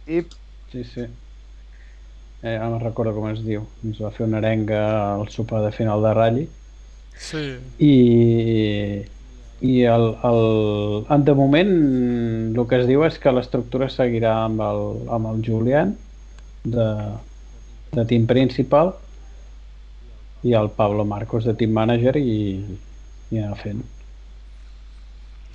I 0.08 0.26
Sí, 0.72 0.84
sí. 0.84 1.06
Eh, 2.44 2.60
no 2.60 2.78
recordo 2.80 3.14
com 3.16 3.30
es 3.32 3.40
diu. 3.46 3.64
Ens 3.88 4.00
va 4.04 4.12
fer 4.14 4.28
una 4.28 4.42
arenga 4.42 4.82
al 5.16 5.30
sopar 5.34 5.64
de 5.64 5.72
final 5.74 6.04
de 6.04 6.14
ratll 6.14 6.42
Sí, 7.18 7.56
i, 7.82 7.94
i 9.66 9.74
el, 9.90 10.06
el, 10.30 10.42
en 11.10 11.24
de 11.26 11.34
moment 11.34 11.72
el 12.54 12.68
que 12.70 12.78
es 12.78 12.86
diu 12.86 13.02
és 13.08 13.18
que 13.18 13.34
l'estructura 13.34 13.90
seguirà 13.90 14.36
amb 14.44 14.62
el, 14.62 14.84
amb 15.18 15.32
el 15.32 15.42
Julián 15.48 15.96
de, 16.62 16.88
de 17.96 18.06
team 18.12 18.28
principal 18.30 18.94
i 20.46 20.54
el 20.54 20.70
Pablo 20.78 21.08
Marcos 21.10 21.50
de 21.50 21.56
team 21.58 21.74
manager 21.74 22.20
i, 22.22 22.62
i 23.34 23.42
anar 23.42 23.58
fent. 23.64 23.82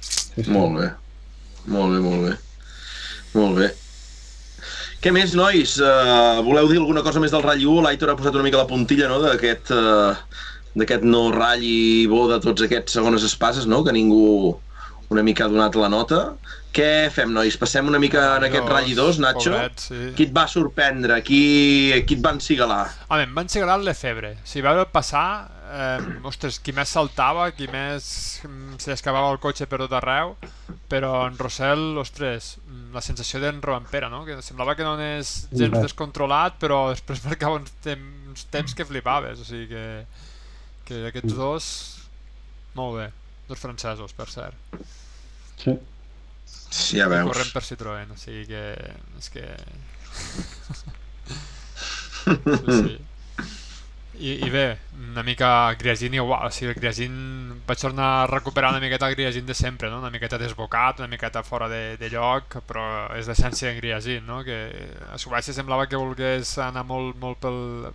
Sí, 0.03 0.43
sí. 0.43 0.51
molt 0.51 0.81
bé. 0.81 0.91
Molt 1.71 1.95
bé, 1.95 2.03
molt 2.03 2.27
bé. 2.27 2.35
Molt 3.35 3.59
bé. 3.61 3.71
Què 5.03 5.11
més, 5.11 5.33
nois? 5.35 5.75
Uh, 5.83 6.39
voleu 6.47 6.69
dir 6.71 6.79
alguna 6.79 7.03
cosa 7.03 7.21
més 7.23 7.33
del 7.35 7.43
Rally 7.43 7.67
1? 7.67 7.83
L'Aitor 7.87 8.13
ha 8.13 8.19
posat 8.19 8.37
una 8.39 8.47
mica 8.47 8.61
la 8.61 8.69
puntilla, 8.71 9.09
no?, 9.11 9.19
d'aquest 9.25 9.73
uh, 9.75 10.15
d'aquest 10.79 11.03
no 11.05 11.27
Rally 11.35 12.07
bo 12.09 12.29
de 12.31 12.39
tots 12.45 12.65
aquests 12.65 12.95
segones 12.97 13.27
espases, 13.27 13.67
no?, 13.67 13.83
que 13.85 13.95
ningú 13.97 14.55
una 15.13 15.25
mica 15.27 15.45
ha 15.45 15.53
donat 15.53 15.75
la 15.77 15.91
nota. 15.93 16.21
Què 16.73 17.11
fem, 17.13 17.35
nois? 17.35 17.59
Passem 17.61 17.89
una 17.91 17.99
mica 18.01 18.23
en 18.39 18.47
aquest 18.47 18.71
Rally 18.71 18.95
2, 18.97 19.19
Nacho? 19.21 19.51
Pobret, 19.51 19.83
sí. 19.91 19.99
Qui 20.17 20.29
et 20.29 20.33
va 20.33 20.47
sorprendre? 20.49 21.19
Qui, 21.27 21.43
qui 22.09 22.17
et 22.17 22.23
va 22.25 22.33
encigalar? 22.39 22.85
Home, 23.11 23.27
em 23.27 23.35
van 23.37 23.51
seguir 23.53 23.69
el 23.69 23.85
Lefebvre. 23.85 24.33
O 24.39 24.49
sigui, 24.49 24.65
veure 24.71 24.87
passar, 24.95 25.27
eh, 25.73 26.01
ostres, 26.29 26.59
qui 26.63 26.75
més 26.77 26.91
saltava, 26.93 27.49
qui 27.57 27.69
més 27.73 28.05
mm, 28.47 28.79
se 28.83 28.91
li 28.91 28.97
escapava 28.97 29.31
el 29.33 29.41
cotxe 29.43 29.67
per 29.71 29.81
tot 29.83 29.95
arreu, 29.99 30.35
però 30.93 31.13
en 31.29 31.39
Rossell, 31.41 31.99
ostres, 32.01 32.57
mm, 32.67 32.91
la 32.97 33.03
sensació 33.05 33.41
d'en 33.43 33.63
Robampera, 33.65 34.11
no? 34.13 34.23
Que 34.29 34.39
semblava 34.45 34.77
que 34.79 34.87
no 34.87 34.95
anés 34.99 35.33
gens 35.53 35.79
descontrolat, 35.81 36.59
però 36.63 36.85
després 36.93 37.25
marcava 37.29 37.61
uns, 37.61 37.73
tem 37.85 38.03
uns 38.33 38.47
temps 38.53 38.77
que 38.77 38.89
flipaves, 38.89 39.41
o 39.41 39.49
sigui 39.49 39.71
que, 39.73 39.87
que 40.89 41.07
aquests 41.13 41.39
dos, 41.39 41.71
molt 42.79 42.99
bé, 43.01 43.09
dos 43.49 43.61
francesos, 43.63 44.15
per 44.17 44.29
cert. 44.33 44.77
Sí. 45.63 45.79
Sí, 46.73 46.99
ja 46.99 47.07
I 47.07 47.13
veus. 47.13 47.29
corrent 47.29 47.53
per 47.53 47.65
Citroën, 47.65 48.13
o 48.13 48.19
sigui 48.21 48.47
que... 48.49 48.65
És 49.21 49.29
que... 49.33 49.47
sí, 52.23 52.77
sí. 52.77 53.01
I, 54.23 54.37
I 54.47 54.51
bé, 54.55 54.67
una 55.11 55.25
mica 55.27 55.75
Griasin 55.75 56.15
igual, 56.15 56.47
o 56.47 56.55
sigui, 56.55 56.71
el 56.71 56.79
Griasin 56.79 57.15
vaig 57.67 57.81
tornar 57.81 58.09
a 58.21 58.27
recuperar 58.31 58.71
una 58.71 58.83
miqueta 58.83 59.09
el 59.11 59.17
Griasin 59.17 59.47
de 59.47 59.55
sempre, 59.59 59.91
no? 59.91 59.99
una 59.99 60.13
miqueta 60.15 60.39
desbocat, 60.39 61.01
una 61.03 61.11
miqueta 61.11 61.43
fora 61.43 61.69
de, 61.69 61.97
de 61.99 62.11
lloc, 62.13 62.61
però 62.69 62.85
és 63.19 63.27
l'essència 63.31 63.73
en 63.73 63.81
Griasin, 63.81 64.23
no? 64.29 64.43
que 64.47 64.59
a 65.11 65.19
Suècia 65.19 65.57
semblava 65.57 65.89
que 65.91 65.99
volgués 65.99 66.55
anar 66.63 66.87
molt, 66.87 67.19
molt 67.19 67.43
pel... 67.43 67.91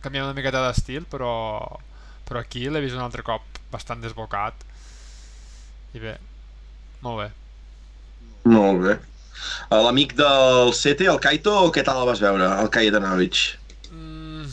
canviar 0.00 0.24
una 0.24 0.38
miqueta 0.38 0.64
d'estil, 0.64 1.04
però, 1.10 1.34
però 2.24 2.40
aquí 2.40 2.64
l'he 2.70 2.80
vist 2.84 2.96
un 2.96 3.04
altre 3.04 3.26
cop 3.26 3.60
bastant 3.72 4.00
desbocat. 4.00 4.64
I 5.92 6.00
bé, 6.00 6.16
molt 7.04 7.20
bé. 7.24 7.28
Molt 8.46 8.82
bé. 8.84 8.96
L'amic 9.70 10.14
del 10.18 10.72
Sete, 10.74 11.06
el 11.10 11.20
Kaito, 11.22 11.54
què 11.74 11.84
tal 11.86 12.02
el 12.02 12.08
vas 12.08 12.22
veure, 12.22 12.46
el 12.62 12.70
Kajetanovic? 12.72 13.42
Mm, 13.90 14.46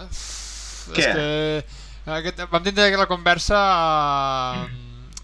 eh, 0.00 0.06
Què? 0.96 1.08
És 1.08 1.14
que 2.04 2.16
aquest, 2.18 2.42
vam 2.50 2.64
tindre 2.64 2.88
la 2.98 3.08
conversa 3.10 3.58
mm, 4.62 5.20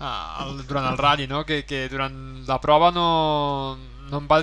a, 0.00 0.12
el, 0.44 0.62
durant 0.68 0.88
el 0.92 1.00
rally, 1.00 1.26
no? 1.30 1.44
Que, 1.48 1.64
que 1.68 1.86
durant 1.92 2.16
la 2.48 2.60
prova 2.62 2.92
no, 2.94 3.08
no 4.10 4.22
em 4.22 4.30
va 4.30 4.42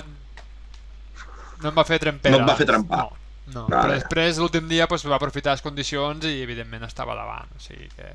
no 1.64 1.70
em 1.70 1.76
va 1.76 1.84
fer 1.88 1.98
trempera. 2.02 2.36
No 2.36 2.42
em 2.42 2.50
va 2.50 2.58
fer 2.58 2.68
trempar. 2.68 3.04
No, 3.04 3.12
no. 3.54 3.66
Vale. 3.68 3.80
però 3.80 3.96
després 3.96 4.38
l'últim 4.40 4.68
dia 4.68 4.86
pues, 4.90 5.04
va 5.08 5.16
aprofitar 5.16 5.56
les 5.56 5.64
condicions 5.64 6.24
i 6.28 6.38
evidentment 6.44 6.86
estava 6.86 7.16
davant, 7.16 7.50
o 7.56 7.62
sigui 7.62 7.90
que 7.96 8.12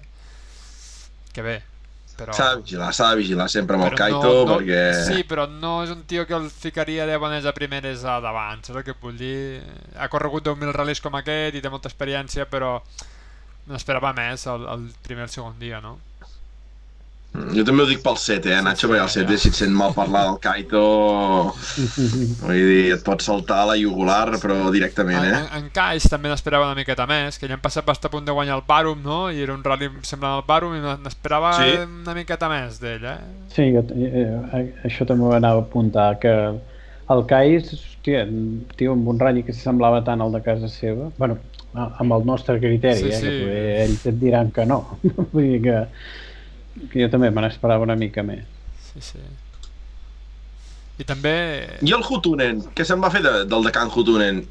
que 1.33 1.43
bé, 1.45 1.57
però... 2.19 2.35
S'ha 2.35 2.49
de 2.53 2.63
vigilar, 2.63 2.89
s'ha 2.95 3.09
de 3.13 3.21
vigilar 3.21 3.47
sempre 3.51 3.77
amb 3.77 3.87
el 3.87 3.93
Però 3.93 4.01
Kaito, 4.03 4.33
no, 4.33 4.43
no, 4.45 4.57
perquè... 4.57 4.81
Sí, 5.07 5.23
però 5.29 5.45
no 5.51 5.73
és 5.85 5.93
un 5.93 6.03
tio 6.09 6.25
que 6.27 6.35
el 6.37 6.49
ficaria 6.51 7.07
de 7.09 7.15
bones 7.21 7.47
a 7.47 7.55
primeres 7.55 8.03
a 8.03 8.19
davant, 8.23 8.65
saps 8.65 8.81
el 8.81 8.87
que 8.87 8.97
vull 9.01 9.17
dir? 9.19 9.39
Ha 9.97 10.09
corregut 10.11 10.47
10.000 10.51 10.75
ral·lis 10.75 11.01
com 11.05 11.15
aquest 11.19 11.57
i 11.57 11.63
té 11.63 11.71
molta 11.71 11.91
experiència, 11.91 12.49
però 12.51 12.77
n'esperava 13.69 14.11
més 14.17 14.45
el, 14.49 14.67
el 14.75 14.85
primer 15.05 15.27
el 15.29 15.33
segon 15.33 15.57
dia, 15.61 15.79
no? 15.83 15.97
Mm, 17.29 17.51
Jo 17.53 17.63
també 17.63 17.83
ho 17.83 17.85
dic 17.89 17.99
pel 18.01 18.15
set, 18.17 18.45
eh, 18.49 18.57
Nacho, 18.65 18.87
perquè 18.89 19.03
el 19.03 19.09
set, 19.13 19.29
si 19.37 19.49
et 19.51 19.55
sent 19.55 19.73
mal 19.75 19.93
parlar 19.93 20.23
del 20.27 20.39
Kaito... 20.41 20.79
Vull 22.41 22.55
dir, 22.57 22.93
et 22.95 23.03
pot 23.05 23.21
saltar 23.21 23.59
a 23.63 23.67
la 23.69 23.75
jugular, 23.77 24.31
però 24.41 24.57
directament, 24.73 25.19
En, 25.21 25.33
eh? 25.35 25.41
en, 25.43 25.63
en 25.63 25.69
Kais 25.75 26.07
també 26.09 26.31
n'esperava 26.31 26.65
una 26.71 26.77
miqueta 26.79 27.05
més, 27.09 27.37
que 27.37 27.47
l'any 27.49 27.61
passat 27.61 27.85
va 27.87 27.93
estar 27.97 28.09
a 28.09 28.13
punt 28.15 28.25
de 28.27 28.33
guanyar 28.35 28.57
el 28.59 28.63
Barum, 28.67 29.01
no? 29.05 29.19
I 29.29 29.43
era 29.45 29.53
un 29.53 29.63
rally 29.65 29.91
semblant 30.07 30.39
al 30.39 30.45
Barum 30.47 30.73
i 30.77 30.81
n'esperava 30.81 31.53
Sí. 31.59 31.75
una 31.85 32.15
miqueta 32.17 32.49
més 32.51 32.79
d'ell, 32.81 33.05
eh? 33.05 33.17
Sí, 33.53 33.69
jo, 33.75 33.85
eh, 33.93 34.65
això 34.89 35.05
també 35.09 35.29
ho 35.29 35.35
anava 35.37 35.61
a 35.61 35.67
apuntar, 35.67 36.09
que 36.23 36.33
el 37.13 37.23
Cais, 37.29 37.71
hòstia, 37.77 38.25
tio, 38.77 38.93
amb 38.97 39.07
un 39.13 39.19
ratll 39.21 39.43
que 39.45 39.53
s'assemblava 39.53 40.01
tant 40.07 40.21
al 40.25 40.33
de 40.33 40.41
casa 40.45 40.67
seva, 40.71 41.11
bueno, 41.17 41.37
a- 41.75 41.91
amb 42.01 42.13
el 42.17 42.25
nostre 42.25 42.57
criteri, 42.61 43.05
Sí, 43.05 43.13
eh, 43.13 43.19
sí. 43.21 43.27
que 43.45 43.83
ells 43.85 44.05
et 44.09 44.17
diran 44.21 44.49
que 44.51 44.65
no. 44.65 44.81
Vull 45.33 45.45
dir 45.53 45.61
que, 45.67 45.77
que 46.91 47.01
jo 47.03 47.09
també 47.11 47.29
me 47.31 47.41
n'esperava 47.43 47.83
una 47.83 47.95
mica 47.99 48.23
més. 48.23 48.45
Sí, 48.91 49.01
sí. 49.01 49.19
I 50.99 51.05
també 51.07 51.33
I 51.85 51.93
el 51.95 52.03
Hutunen? 52.03 52.61
Què 52.75 52.83
se'n 52.85 52.99
va 53.03 53.09
fer 53.13 53.21
de, 53.23 53.33
del 53.47 53.63
de 53.67 53.71
Can 53.75 53.91
Hutunen? 53.93 54.45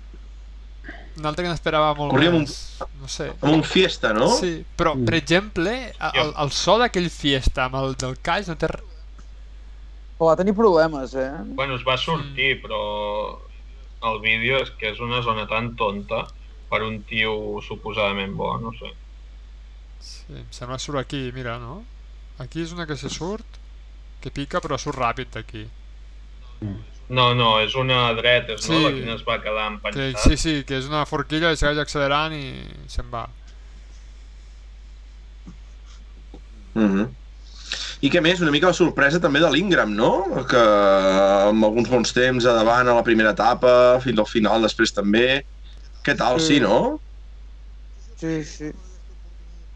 un 1.19 1.27
altre 1.27 1.43
que 1.43 1.51
n'esperava 1.51 1.89
molt 1.99 2.13
Corria 2.13 2.31
amb 2.31 2.39
un- 2.39 2.45
més, 2.47 2.59
no 3.01 3.09
sé. 3.11 3.25
Amb 3.41 3.51
un 3.57 3.65
Fiesta, 3.67 4.13
no? 4.15 4.29
Sí, 4.31 4.65
però, 4.79 4.93
Mm. 4.95 5.05
per 5.05 5.15
exemple, 5.19 5.73
el, 6.15 6.29
el 6.45 6.51
so 6.55 6.77
d'aquell 6.79 7.09
fiesta 7.11 7.65
amb 7.65 7.75
el 7.81 7.97
del 7.99 8.15
Kais 8.23 8.47
no 8.49 8.55
té... 8.57 8.67
r- 8.71 8.85
Però 10.19 10.29
va 10.31 10.37
tenir 10.39 10.55
problemes, 10.55 11.15
eh? 11.19 11.31
Bueno, 11.59 11.75
es 11.75 11.83
va 11.87 11.97
sortir, 11.99 12.61
però 12.63 12.79
el 14.09 14.21
vídeo 14.23 14.59
és 14.63 14.71
que 14.79 14.93
és 14.93 15.01
una 15.03 15.21
zona 15.27 15.47
tan 15.51 15.75
tonta 15.75 16.23
per 16.71 16.83
un 16.87 17.03
tio 17.03 17.59
suposadament 17.67 18.35
bo, 18.39 18.53
no 18.63 18.71
sé. 18.79 18.93
Sí, 20.01 20.39
em 20.39 20.47
sembla 20.55 20.77
que 20.79 20.85
surt 20.87 20.99
aquí, 21.03 21.33
mira, 21.35 21.59
no? 21.59 21.83
Aquí 22.39 22.63
és 22.63 22.73
una 22.73 22.87
que 22.87 22.97
se 22.97 23.11
surt, 23.11 23.45
que 24.23 24.31
pica 24.31 24.61
però 24.63 24.79
surt 24.79 24.99
ràpid 24.99 25.33
d'aquí. 25.35 25.65
No, 27.09 27.33
no, 27.35 27.59
és 27.65 27.75
una 27.75 28.13
dreta, 28.15 28.53
és 28.55 28.65
Sí. 28.65 28.73
no? 28.73 28.89
La 28.89 28.95
quina 28.95 29.15
es 29.15 29.23
va 29.27 29.41
quedar 29.43 29.69
Que, 29.69 29.75
empanxat. 29.75 30.19
sí, 30.25 30.37
sí, 30.37 30.65
que 30.65 30.77
és 30.79 30.87
una 30.87 31.05
forquilla 31.07 31.51
i 31.53 31.57
segueix 31.57 31.79
accelerant 31.79 32.33
i 32.35 32.63
se'n 32.87 33.11
va. 33.11 33.29
Mhm. 36.75 37.09
I 38.03 38.11
què 38.13 38.21
més? 38.23 38.39
Una 38.41 38.53
mica 38.55 38.69
la 38.71 38.77
sorpresa 38.77 39.19
també 39.19 39.41
de 39.43 39.49
l'Ingram, 39.51 39.91
no? 39.97 40.11
Que 40.47 40.61
amb 41.49 41.65
alguns 41.67 41.89
bons 41.91 42.13
temps 42.15 42.47
a 42.47 42.53
davant 42.55 42.87
a 42.87 42.95
la 42.95 43.03
primera 43.03 43.33
etapa, 43.35 43.99
fins 44.05 44.19
al 44.23 44.29
final 44.31 44.63
després 44.63 44.93
també. 44.95 45.45
Què 46.05 46.15
tal, 46.17 46.39
sí, 46.41 46.55
Sí. 46.57 46.61
no? 46.61 47.01
Sí, 48.21 48.45
sí. 48.45 48.71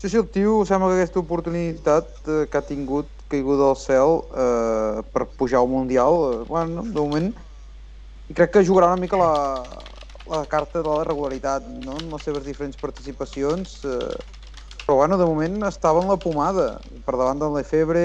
Sí, 0.02 0.08
sí, 0.10 0.16
el 0.18 0.26
tio 0.34 0.64
sembla 0.66 0.88
que 0.90 0.96
aquesta 0.98 1.20
oportunitat 1.22 2.08
eh, 2.26 2.48
que 2.50 2.58
ha 2.58 2.64
tingut 2.66 3.06
caigut 3.30 3.60
del 3.60 3.76
cel 3.78 4.16
eh, 4.34 5.02
per 5.14 5.28
pujar 5.38 5.60
al 5.60 5.68
Mundial, 5.70 6.16
eh, 6.26 6.40
bueno, 6.48 6.82
de 6.82 6.98
moment, 6.98 7.28
i 8.26 8.34
crec 8.34 8.50
que 8.56 8.64
jugarà 8.66 8.88
una 8.90 8.98
mica 8.98 9.20
la, 9.20 9.28
la 10.26 10.40
carta 10.50 10.82
de 10.82 10.88
la 10.88 11.04
regularitat, 11.06 11.68
no?, 11.86 12.00
en 12.02 12.08
les 12.10 12.26
seves 12.26 12.42
diferents 12.48 12.74
participacions, 12.82 13.76
eh, 13.86 14.18
però 14.82 14.96
bueno, 15.04 15.20
de 15.22 15.28
moment 15.30 15.62
estava 15.70 16.02
en 16.02 16.10
la 16.10 16.18
pomada, 16.18 16.66
per 17.06 17.14
davant 17.14 17.38
del 17.38 17.54
Lefebvre, 17.60 18.04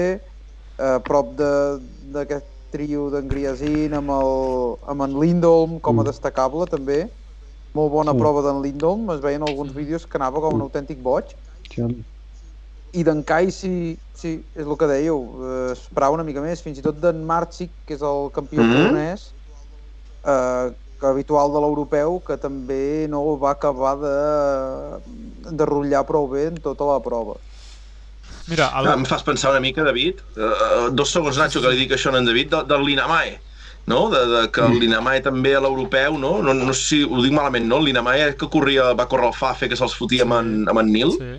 eh, 0.78 0.94
a 0.94 1.02
prop 1.02 1.34
de- 1.42 1.82
d'aquest 2.14 2.46
trio 2.70 3.08
d'en 3.10 3.26
Griasin 3.26 3.98
amb, 3.98 4.14
el, 4.14 4.78
amb 4.94 5.02
en 5.08 5.18
Lindholm 5.18 5.80
com 5.82 5.98
a 5.98 6.04
Mm. 6.06 6.12
destacable 6.12 6.70
també, 6.70 7.10
molt 7.74 7.90
bona 7.90 8.14
Sí. 8.14 8.22
prova 8.22 8.46
d'en 8.46 8.62
Lindholm, 8.62 9.10
es 9.10 9.18
veien 9.20 9.42
alguns 9.42 9.74
vídeos 9.74 10.06
que 10.06 10.16
anava 10.22 10.38
com 10.40 10.54
un 10.54 10.62
autèntic 10.62 11.02
boig, 11.02 11.34
I 12.98 13.04
d'en 13.04 13.22
Kai 13.22 13.50
sí, 13.52 13.98
sí, 14.16 14.38
és 14.56 14.64
el 14.66 14.76
que 14.80 14.88
dèieu, 14.88 15.18
eh, 15.44 15.72
esperava 15.74 16.16
una 16.16 16.24
mica 16.24 16.40
més, 16.40 16.62
fins 16.64 16.78
i 16.80 16.84
tot 16.84 16.96
d'en 17.02 17.20
Marcic, 17.28 17.70
que 17.86 17.94
és 17.98 18.02
el 18.02 18.30
campió 18.34 18.62
Mhm. 18.62 18.76
polonès, 18.76 19.26
eh, 20.24 20.70
que 20.98 21.06
habitual 21.06 21.52
de 21.52 21.60
l'europeu, 21.62 22.18
que 22.26 22.36
també 22.36 23.06
no 23.08 23.38
va 23.38 23.52
acabar 23.54 23.94
de, 24.00 24.14
de 25.52 25.66
rotllar 25.68 26.04
prou 26.08 26.26
bé 26.28 26.48
en 26.48 26.56
tota 26.58 26.84
la 26.88 26.98
prova. 27.00 27.36
Mira, 28.48 28.70
el... 28.80 28.88
Ah, 28.88 28.94
em 28.96 29.04
fas 29.04 29.22
pensar 29.22 29.50
una 29.52 29.60
mica, 29.60 29.84
David, 29.84 30.22
uh, 30.36 30.88
dos 30.90 31.12
segons, 31.12 31.36
Nacho, 31.36 31.60
que 31.60 31.68
li 31.68 31.84
dic 31.84 31.92
això 31.92 32.10
a 32.12 32.18
en 32.18 32.24
David, 32.24 32.48
de, 32.54 32.62
del 32.70 32.86
Linamae, 32.86 33.36
no? 33.86 34.08
De, 34.10 34.24
de 34.32 34.40
que 34.50 34.64
el 34.64 34.78
Linamae 34.80 35.20
també 35.22 35.54
a 35.54 35.60
l'europeu, 35.60 36.16
no? 36.18 36.38
no? 36.42 36.54
No 36.56 36.72
sé 36.72 36.82
si 36.82 37.02
ho 37.04 37.20
dic 37.22 37.32
malament, 37.36 37.68
no? 37.68 37.78
El 37.82 37.90
Linamae 37.90 38.32
que 38.40 38.48
corria, 38.48 38.94
va 38.96 39.06
córrer 39.06 39.28
el 39.28 39.36
Fafe, 39.36 39.68
que 39.68 39.76
se'ls 39.76 39.94
fotia 39.94 40.24
amb 40.24 40.38
en, 40.40 40.50
amb 40.72 40.80
en 40.80 40.92
Nil, 40.92 41.12
Sí. 41.18 41.30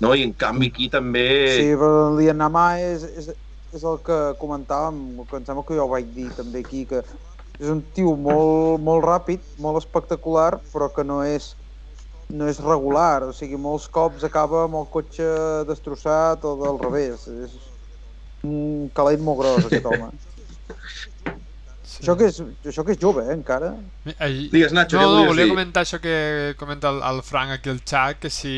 No? 0.00 0.14
I 0.16 0.26
en 0.26 0.34
canvi 0.34 0.70
aquí 0.72 0.90
també... 0.92 1.26
Sí, 1.56 1.70
però 1.78 2.10
l'Ianama 2.16 2.66
és, 2.82 3.06
és, 3.22 3.30
és 3.76 3.86
el 3.86 4.00
que 4.06 4.18
comentàvem, 4.40 5.00
que 5.30 5.40
em 5.40 5.48
sembla 5.48 5.66
que 5.68 5.78
jo 5.78 5.86
ho 5.86 5.92
vaig 5.92 6.10
dir 6.16 6.30
també 6.36 6.64
aquí, 6.64 6.84
que 6.90 7.02
és 7.60 7.68
un 7.68 7.82
tio 7.96 8.16
molt, 8.16 8.80
molt 8.84 9.04
ràpid, 9.04 9.44
molt 9.60 9.80
espectacular, 9.82 10.54
però 10.72 10.90
que 10.94 11.04
no 11.06 11.22
és 11.26 11.52
no 12.30 12.46
és 12.46 12.60
regular, 12.62 13.24
o 13.26 13.32
sigui, 13.34 13.58
molts 13.58 13.88
cops 13.90 14.24
acaba 14.26 14.64
amb 14.64 14.78
el 14.78 14.86
cotxe 14.94 15.26
destrossat 15.66 16.44
o 16.46 16.54
del 16.60 16.78
revés. 16.78 17.26
És 17.26 17.56
un 18.46 18.90
calent 18.94 19.24
molt 19.26 19.42
gros, 19.42 19.66
aquest 19.66 19.88
home. 19.90 20.12
sí. 21.90 22.02
Això 22.04 22.14
que 22.18 22.26
és, 22.30 22.36
això 22.70 22.84
que 22.86 22.94
és 22.94 22.98
jove, 23.02 23.24
eh, 23.26 23.32
encara. 23.34 23.72
Mi- 24.06 24.14
Ai, 24.22 24.48
Digues, 24.52 24.72
Nacho, 24.76 24.96
no, 25.00 25.08
no, 25.18 25.26
volia 25.28 25.44
dir? 25.44 25.50
comentar 25.52 25.82
això 25.84 25.98
que 26.00 26.54
comenta 26.60 26.88
el, 26.94 27.00
el 27.02 27.22
Frank 27.26 27.50
aquí 27.56 27.70
al 27.72 27.80
xat, 27.84 28.18
que 28.22 28.30
si, 28.30 28.54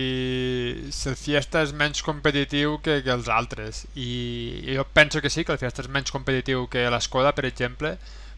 si 0.93 1.09
el 1.11 1.17
Fiesta 1.17 1.63
és 1.65 1.73
menys 1.73 2.03
competitiu 2.07 2.79
que, 2.85 3.01
que 3.03 3.11
els 3.15 3.29
altres. 3.33 3.87
I 3.97 4.75
jo 4.77 4.85
penso 4.93 5.21
que 5.25 5.31
sí, 5.33 5.45
que 5.45 5.53
el 5.57 5.61
Fiesta 5.63 5.83
és 5.83 5.89
menys 5.89 6.13
competitiu 6.15 6.67
que 6.69 6.85
l'Escoda, 6.93 7.33
per 7.35 7.47
exemple, 7.49 7.97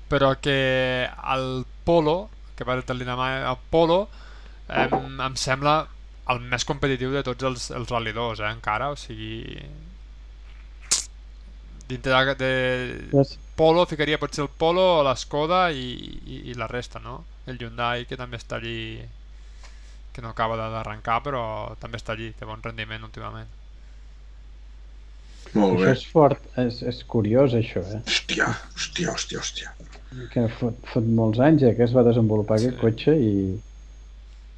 però 0.08 0.34
que 0.40 1.08
el 1.34 1.64
Polo, 1.84 2.30
que 2.56 2.64
va 2.64 2.76
del 2.80 3.02
Dinamà, 3.02 3.32
el 3.50 3.58
Polo, 3.70 4.04
em, 4.68 5.18
em 5.20 5.34
sembla 5.36 5.88
el 6.32 6.38
més 6.40 6.64
competitiu 6.64 7.10
de 7.12 7.22
tots 7.26 7.44
els, 7.44 7.70
els 7.74 7.90
ralidors, 7.90 8.40
eh, 8.40 8.52
encara, 8.54 8.92
o 8.94 8.96
sigui... 8.96 9.58
Dintre 11.88 12.12
de, 12.24 12.34
de, 12.40 12.52
Yes. 13.12 13.34
Polo 13.56 13.84
ficaria 13.86 14.18
potser 14.18 14.42
el 14.44 14.50
Polo, 14.58 15.02
l'Escoda 15.06 15.68
i, 15.70 15.84
i, 16.26 16.38
i 16.50 16.54
la 16.58 16.66
resta, 16.66 16.98
no? 16.98 17.24
El 17.46 17.58
Hyundai 17.60 18.04
que 18.08 18.16
també 18.16 18.36
està 18.40 18.56
allí 18.56 19.00
que 20.14 20.22
no 20.22 20.30
acaba 20.30 20.56
de- 20.56 20.70
d'arrencar 20.72 21.20
però 21.22 21.42
també 21.80 21.98
està 21.98 22.12
allí, 22.14 22.32
té 22.38 22.46
bon 22.46 22.62
rendiment 22.62 23.02
últimament 23.06 23.48
Molt 25.54 25.76
Això 25.78 25.84
bé. 25.84 25.90
és 25.94 26.04
fort, 26.10 26.46
és, 26.58 26.80
és 26.82 27.02
curiós 27.06 27.52
això, 27.54 27.82
eh? 27.94 28.00
Hòstia, 28.08 28.46
hòstia, 28.74 29.10
hòstia, 29.12 29.38
hòstia. 29.38 29.70
Que 30.32 30.48
fot, 30.58 30.80
fot 30.90 31.06
molts 31.18 31.38
anys 31.42 31.62
eh, 31.62 31.74
que 31.78 31.84
es 31.86 31.92
va 31.94 32.02
desenvolupar 32.06 32.58
Sí. 32.58 32.66
aquest 32.72 32.80
cotxe 32.80 33.14
i 33.14 33.30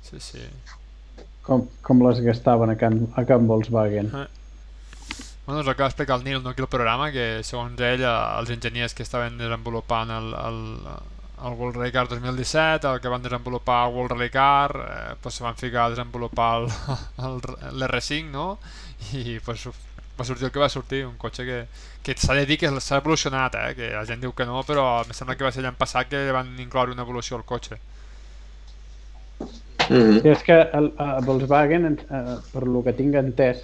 sí, 0.07 0.21
sí 0.21 0.45
com, 1.47 1.67
com 1.85 2.01
les 2.07 2.21
gastaven 2.25 2.73
a 2.73 2.77
Can, 2.81 2.97
a 3.17 3.25
Can 3.29 3.47
Volkswagen. 3.47 4.09
Ah. 4.15 4.27
Bueno, 5.47 5.61
és 5.63 5.69
el 5.69 5.77
que 5.77 5.83
va 5.85 5.89
explicar 5.89 6.17
el 6.19 6.25
Nil 6.27 6.43
no, 6.43 6.51
aquí 6.51 6.63
al 6.65 6.69
programa, 6.69 7.13
que 7.15 7.27
segons 7.47 7.79
ell, 7.81 8.03
eh, 8.03 8.15
els 8.41 8.51
enginyers 8.51 8.95
que 8.99 9.05
estaven 9.07 9.37
desenvolupant 9.39 10.11
el, 10.11 10.33
el, 10.35 10.59
el 11.47 11.55
World 11.61 11.77
Rally 11.79 11.93
Car 11.95 12.09
2017, 12.09 12.89
el 12.91 13.01
que 13.01 13.13
van 13.13 13.23
desenvolupar 13.23 13.87
el 13.89 13.95
World 13.95 14.13
Rally 14.17 14.31
Car, 14.31 14.71
eh, 14.89 15.15
pues 15.23 15.37
se 15.39 15.45
van 15.45 15.55
ficar 15.57 15.85
a 15.87 15.91
desenvolupar 15.91 16.63
el- 16.63 16.73
el- 17.29 17.79
l'R5, 17.79 18.31
no? 18.33 18.49
I 19.13 19.39
pues, 19.45 19.69
va 20.19 20.25
sortir 20.25 20.47
el 20.49 20.53
que 20.53 20.59
va 20.65 20.69
sortir, 20.69 21.05
un 21.07 21.17
cotxe 21.17 21.45
que, 21.47 21.61
que 22.03 22.17
s'ha 22.19 22.35
de 22.35 22.47
dir 22.47 22.59
que 22.59 22.71
s'ha 22.81 22.99
evolucionat, 23.05 23.55
eh? 23.63 23.75
que 23.79 23.93
la 23.95 24.05
gent 24.09 24.23
diu 24.27 24.33
que 24.35 24.47
no, 24.51 24.65
però 24.67 24.89
em 25.05 25.13
sembla 25.15 25.37
que 25.39 25.47
va 25.47 25.53
ser 25.55 25.63
l'any 25.63 25.79
passat 25.79 26.09
que 26.11 26.27
van 26.35 26.57
incloure 26.59 26.91
una 26.97 27.07
evolució 27.07 27.37
al 27.39 27.45
cotxe. 27.47 27.79
Mm 29.89 30.03
-hmm. 30.03 30.23
Sí, 30.23 30.29
és 30.29 30.43
que 30.43 30.57
el, 30.79 30.93
a 30.99 31.21
Volkswagen, 31.21 31.85
eh, 32.11 32.37
per 32.53 32.63
lo 32.67 32.83
que 32.83 32.93
tinc 32.93 33.15
entès, 33.15 33.59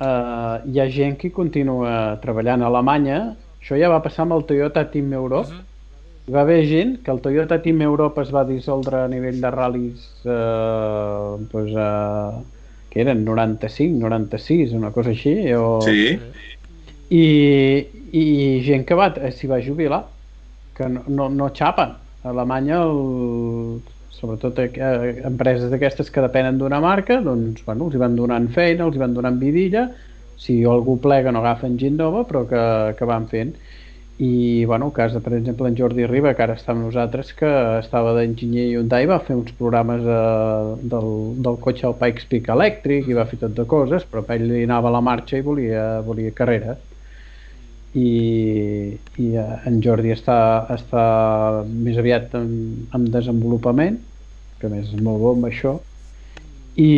eh, 0.00 0.56
hi 0.70 0.80
ha 0.80 0.88
gent 0.90 1.18
que 1.20 1.30
continua 1.32 2.16
treballant 2.22 2.62
a 2.62 2.70
Alemanya. 2.72 3.20
Això 3.60 3.78
ja 3.80 3.90
va 3.92 4.02
passar 4.04 4.24
amb 4.24 4.36
el 4.38 4.44
Toyota 4.48 4.84
Team 4.90 5.12
Europe. 5.12 5.50
Mhm. 5.50 5.70
Hi 6.24 6.32
va 6.32 6.40
haver 6.40 6.64
gent 6.66 7.02
que 7.04 7.10
el 7.12 7.20
Toyota 7.20 7.60
Team 7.60 7.82
Europe 7.82 8.22
es 8.22 8.30
va 8.32 8.44
dissoldre 8.48 9.02
a 9.04 9.08
nivell 9.08 9.40
de 9.42 9.50
ral·lis 9.52 10.06
eh, 10.24 11.46
doncs, 11.52 11.74
eh, 11.76 12.44
que 12.90 13.00
eren 13.02 13.24
95, 13.24 13.98
96, 13.98 14.72
una 14.72 14.90
cosa 14.90 15.10
així, 15.10 15.52
o... 15.52 15.80
Sí. 15.82 16.14
Sí. 16.14 16.52
i, 17.10 17.24
i 18.14 18.24
gent 18.64 18.86
que 18.86 18.96
va, 18.96 19.10
s'hi 19.34 19.50
va 19.50 19.60
jubilar, 19.60 20.04
que 20.74 20.88
no, 20.88 21.02
no, 21.08 21.28
no 21.28 21.50
xapen. 21.52 21.92
A 22.24 22.30
Alemanya, 22.30 22.80
el, 22.86 23.82
sobretot 24.18 24.58
eh, 24.64 25.20
empreses 25.26 25.70
d'aquestes 25.72 26.10
que 26.10 26.24
depenen 26.24 26.58
d'una 26.58 26.80
marca, 26.80 27.20
doncs, 27.24 27.64
bueno, 27.66 27.88
els 27.88 27.96
hi 27.96 28.02
van 28.02 28.16
donant 28.18 28.50
feina, 28.54 28.86
els 28.86 28.96
hi 28.96 29.02
van 29.04 29.14
donant 29.16 29.38
vidilla, 29.40 29.88
si 30.40 30.62
algú 30.66 30.98
plega 31.00 31.32
no 31.32 31.42
agafen 31.44 31.78
gent 31.78 31.98
nova, 32.00 32.24
però 32.28 32.44
que, 32.50 32.64
que 32.98 33.08
van 33.08 33.28
fent 33.30 33.54
i 34.16 34.64
bueno, 34.64 34.86
el 34.86 34.92
cas 34.92 35.12
de, 35.12 35.20
per 35.20 35.32
exemple, 35.34 35.68
en 35.68 35.76
Jordi 35.76 36.06
Riba, 36.06 36.34
que 36.38 36.42
ara 36.44 36.54
està 36.54 36.70
amb 36.70 36.84
nosaltres, 36.86 37.32
que 37.34 37.50
estava 37.80 38.12
d'enginyer 38.14 38.68
Hyundai, 38.68 39.08
va 39.10 39.18
fer 39.26 39.34
uns 39.34 39.50
programes 39.58 40.06
eh, 40.06 40.74
del, 40.92 41.08
del 41.42 41.58
cotxe 41.64 41.88
al 41.88 41.96
Pikes 41.98 42.28
Peak 42.30 42.50
elèctric 42.54 43.10
i 43.10 43.16
va 43.18 43.26
fer 43.26 43.40
tot 43.42 43.56
de 43.58 43.66
coses, 43.66 44.06
però 44.06 44.22
ell 44.36 44.46
li 44.52 44.62
anava 44.68 44.92
a 44.92 44.94
la 44.94 45.02
marxa 45.02 45.40
i 45.40 45.46
volia, 45.46 46.00
volia 46.06 46.30
carrera. 46.30 46.76
I, 47.94 48.08
i 49.22 49.26
eh, 49.38 49.50
en 49.70 49.80
Jordi 49.84 50.10
està, 50.14 50.36
està 50.74 51.04
més 51.70 51.98
aviat 52.00 52.34
en, 52.38 52.48
en 52.94 53.04
desenvolupament, 53.14 54.00
que 54.60 54.70
més 54.72 54.88
és 54.90 55.02
molt 55.04 55.22
bo 55.22 55.34
amb 55.36 55.46
això, 55.50 55.76
i, 56.74 56.90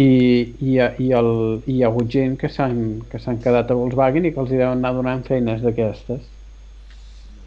i, 0.64 0.78
i, 0.80 1.10
el, 1.12 1.28
i 1.66 1.74
hi 1.74 1.82
ha 1.82 1.90
hagut 1.90 2.08
gent 2.08 2.38
que 2.40 2.48
s'han 2.48 3.42
quedat 3.44 3.68
a 3.68 3.76
Volkswagen 3.76 4.24
i 4.24 4.32
que 4.32 4.40
els 4.40 4.54
hi 4.54 4.62
deuen 4.62 4.80
anar 4.80 4.94
donant 4.96 5.26
feines 5.28 5.60
d'aquestes 5.60 6.24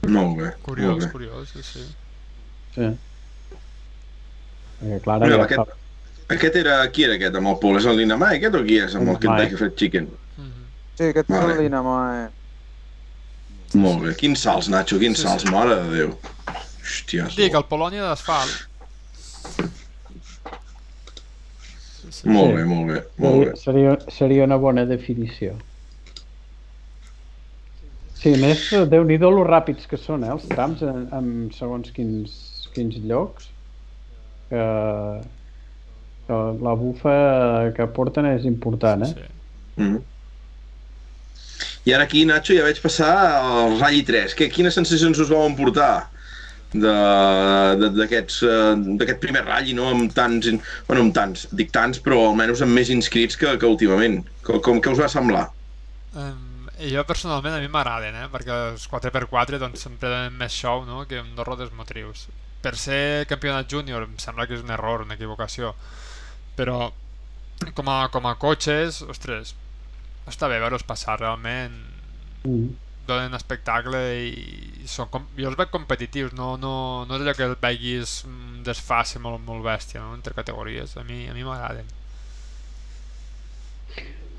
molt 0.08 0.38
bé. 0.38 0.54
Curiós, 0.64 0.90
molt 0.90 1.04
bé. 1.04 1.12
curiós, 1.12 1.50
sí, 1.50 1.64
sí. 1.64 1.84
Sí. 2.76 2.88
Perquè, 4.80 5.00
clar, 5.04 5.20
Mira, 5.20 5.36
ja 5.36 5.44
aquest, 5.44 5.78
aquest 6.36 6.60
era... 6.62 6.80
Qui 6.94 7.06
era 7.08 7.18
aquest, 7.20 7.36
amb 7.36 7.52
el 7.52 7.58
Pol? 7.62 7.80
És 7.82 7.88
el 7.90 8.00
Dinamai, 8.00 8.40
aquest 8.40 8.56
o 8.56 8.64
qui 8.64 8.80
és, 8.80 8.96
amb 8.96 9.12
el 9.12 9.20
Dinamai. 9.20 9.46
Kentucky 9.46 9.60
Fried 9.60 9.78
Chicken? 9.82 10.12
Mhm. 10.38 10.68
Sí, 10.96 11.10
aquest 11.10 11.34
és 11.34 11.50
el 11.50 11.64
Dinamo, 11.66 11.98
eh? 12.14 12.28
Molt 13.78 14.02
bé. 14.02 14.16
Quins 14.18 14.42
salts, 14.42 14.70
Nacho, 14.72 14.98
quins 15.02 15.20
Sí, 15.20 15.24
salts, 15.28 15.44
sí. 15.46 15.52
mare 15.54 15.76
de 15.84 15.90
Déu. 15.94 16.16
Hòstia, 16.90 17.28
Dic, 17.36 17.54
el 17.54 17.66
Polònia 17.70 18.02
d'asfalt. 18.08 18.66
Sí, 22.00 22.12
sí. 22.22 22.30
Molt 22.34 22.56
bé, 22.56 22.64
molt 22.66 22.88
bé, 22.90 23.02
molt 23.22 23.44
bé. 23.46 23.56
seria, 23.62 23.98
seria 24.10 24.46
una 24.50 24.58
bona 24.58 24.86
definició. 24.90 25.54
Sí, 28.20 28.34
a 28.34 28.38
més, 28.42 28.66
déu 28.92 29.06
nhi 29.08 29.18
lo 29.22 29.46
ràpids 29.48 29.86
que 29.88 29.98
són, 29.98 30.26
eh, 30.26 30.32
els 30.34 30.48
trams 30.50 30.82
en, 30.84 31.06
en 31.16 31.28
segons 31.56 31.92
quins, 31.96 32.34
quins 32.74 32.98
llocs. 33.06 33.48
Que, 34.50 34.64
que 36.28 36.40
la 36.66 36.74
bufa 36.76 37.14
que 37.78 37.86
porten 37.94 38.26
és 38.34 38.44
important, 38.50 39.06
eh? 39.06 39.14
sí. 39.14 39.84
Mm. 39.84 40.02
I 41.90 41.94
ara 41.98 42.04
aquí, 42.06 42.22
Nacho, 42.30 42.54
ja 42.54 42.62
veig 42.68 42.78
passar 42.84 43.12
el 43.42 43.80
Rally 43.80 44.04
3. 44.06 44.36
Que, 44.38 44.46
quines 44.54 44.76
sensacions 44.78 45.18
us 45.24 45.30
vau 45.34 45.48
emportar 45.50 45.94
eh, 46.78 47.88
d'aquest 47.98 49.22
primer 49.24 49.42
ratll, 49.48 49.72
no? 49.74 49.88
Amb 49.90 50.14
tants, 50.14 50.52
bueno, 50.86 51.08
amb 51.08 51.16
tants, 51.16 51.48
dic 51.50 51.72
tants, 51.74 52.02
però 52.06 52.20
almenys 52.28 52.62
amb 52.62 52.78
més 52.78 52.92
inscrits 52.94 53.40
que, 53.40 53.56
que 53.58 53.72
últimament. 53.74 54.20
Com, 54.46 54.60
com 54.68 54.82
què 54.84 54.94
us 54.94 55.02
va 55.02 55.10
semblar? 55.10 55.48
Um, 56.14 56.68
jo 56.92 57.06
personalment 57.10 57.58
a 57.58 57.62
mi 57.64 57.72
m'agraden, 57.74 58.20
eh? 58.22 58.28
perquè 58.36 58.60
els 58.70 58.86
4x4 58.92 59.58
doncs, 59.64 59.88
sempre 59.88 60.12
donen 60.12 60.38
més 60.38 60.54
show 60.54 60.86
no? 60.86 61.08
que 61.10 61.24
amb 61.24 61.34
dos 61.40 61.48
rodes 61.48 61.74
motrius. 61.74 62.28
Per 62.62 62.76
ser 62.78 63.26
campionat 63.32 63.72
júnior 63.72 64.06
em 64.06 64.14
sembla 64.22 64.46
que 64.46 64.60
és 64.60 64.62
un 64.62 64.70
error, 64.76 65.08
una 65.08 65.18
equivocació, 65.18 65.74
però 66.60 66.92
com 67.74 67.90
a, 67.90 67.98
com 68.14 68.30
a 68.30 68.36
cotxes, 68.38 69.02
ostres, 69.10 69.56
està 70.30 70.50
bé 70.52 70.60
veure'ls 70.62 70.86
passar, 70.88 71.20
realment 71.20 71.76
Mm. 72.48 72.70
donen 73.08 73.34
espectacle 73.36 74.00
i 74.22 74.86
són 74.88 75.10
com, 75.12 75.26
jo 75.36 75.50
els 75.50 75.58
veig 75.60 75.72
competitius, 75.74 76.32
no, 76.38 76.54
no, 76.62 76.74
no 77.10 77.18
és 77.18 77.24
allò 77.24 77.34
que 77.36 77.48
el 77.50 77.56
veguis 77.60 78.20
un 78.30 78.62
desfase 78.64 79.20
molt, 79.20 79.42
molt 79.46 79.66
bèstia 79.66 80.04
no? 80.04 80.14
entre 80.16 80.36
categories, 80.38 80.96
a 80.96 81.04
mi, 81.08 81.26
a 81.28 81.34
mi 81.34 81.44
m'agraden. 81.44 81.90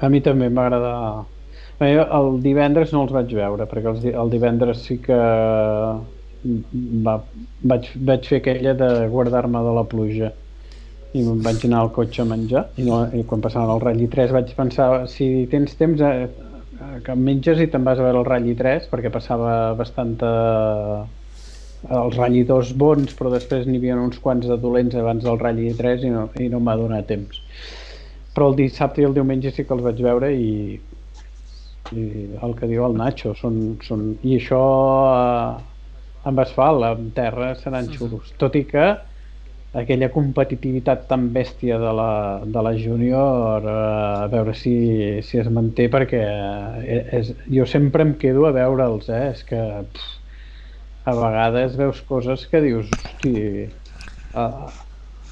A 0.00 0.08
mi 0.08 0.22
també 0.24 0.48
m'agrada... 0.48 0.94
Bé, 1.80 1.94
el 1.96 2.34
divendres 2.44 2.92
no 2.92 3.02
els 3.06 3.12
vaig 3.12 3.32
veure, 3.36 3.66
perquè 3.68 3.88
els, 3.90 4.04
el 4.22 4.32
divendres 4.32 4.82
sí 4.84 4.98
que 5.02 5.16
va, 7.06 7.14
vaig, 7.72 7.88
vaig 8.10 8.28
fer 8.28 8.40
aquella 8.40 8.74
de 8.76 8.90
guardar-me 9.12 9.62
de 9.64 9.74
la 9.76 9.84
pluja 9.88 10.30
i 11.12 11.22
me'n 11.26 11.40
vaig 11.42 11.64
anar 11.66 11.82
al 11.84 11.92
cotxe 11.94 12.22
a 12.22 12.28
menjar. 12.28 12.66
I, 12.78 12.86
no, 12.86 13.00
i 13.16 13.24
quan 13.26 13.42
passaven 13.42 13.72
el 13.74 13.82
Rally 13.82 14.06
3 14.12 14.34
vaig 14.36 14.52
pensar 14.58 14.90
si 15.10 15.30
tens 15.50 15.74
temps 15.78 16.02
eh, 16.06 16.28
eh, 16.28 16.98
que 17.06 17.16
menges 17.18 17.62
i 17.62 17.66
te'n 17.70 17.86
vas 17.86 17.98
a 17.98 18.06
veure 18.06 18.22
el 18.22 18.28
Rally 18.28 18.54
3 18.58 18.86
perquè 18.92 19.10
passava 19.12 19.74
bastanta 19.78 20.30
els 21.80 22.16
Rally 22.18 22.44
2 22.44 22.74
bons 22.78 23.16
però 23.16 23.32
després 23.32 23.66
n'hi 23.66 23.80
havia 23.80 23.96
uns 23.98 24.20
quants 24.22 24.46
de 24.46 24.58
dolents 24.60 24.94
abans 25.00 25.24
del 25.24 25.40
Rally 25.40 25.72
3 25.74 26.06
i 26.06 26.14
no, 26.14 26.28
i 26.38 26.48
no 26.52 26.60
em 26.62 26.70
va 26.70 26.78
donar 26.78 27.02
temps. 27.08 27.42
Però 28.34 28.50
el 28.52 28.58
dissabte 28.60 29.02
i 29.02 29.08
el 29.08 29.16
diumenge 29.16 29.50
sí 29.50 29.66
que 29.66 29.74
els 29.74 29.82
vaig 29.82 29.98
veure 30.04 30.30
i, 30.30 30.78
i 31.90 32.06
el 32.38 32.54
que 32.54 32.70
diu 32.70 32.86
el 32.86 32.94
Nacho 33.00 33.34
són, 33.34 33.80
són, 33.82 34.12
i 34.22 34.38
això 34.38 34.62
eh, 35.10 35.70
amb 36.30 36.42
asfalt, 36.44 36.86
amb 36.86 37.14
terra 37.16 37.56
seran 37.58 37.90
xulos. 37.90 38.30
Tot 38.38 38.54
i 38.54 38.62
que 38.68 38.92
aquella 39.72 40.08
competitivitat 40.10 41.04
tan 41.06 41.28
bèstia 41.34 41.78
de 41.78 41.90
la, 41.94 42.12
de 42.44 42.62
la 42.66 42.72
júnior 42.74 43.62
eh, 43.62 44.24
a 44.24 44.26
veure 44.32 44.54
si, 44.58 44.74
si 45.22 45.38
es 45.38 45.50
manté 45.52 45.86
perquè 45.92 46.22
eh, 46.82 47.02
és, 47.20 47.34
jo 47.46 47.66
sempre 47.70 48.02
em 48.02 48.16
quedo 48.18 48.48
a 48.48 48.54
veure'ls 48.56 49.10
eh? 49.14 49.28
és 49.30 49.44
que 49.46 49.60
pff, 49.92 50.16
a 51.06 51.14
vegades 51.14 51.76
veus 51.78 52.00
coses 52.08 52.46
que 52.50 52.60
dius 52.64 52.90
hosti, 52.96 53.68
uh, 54.34 54.66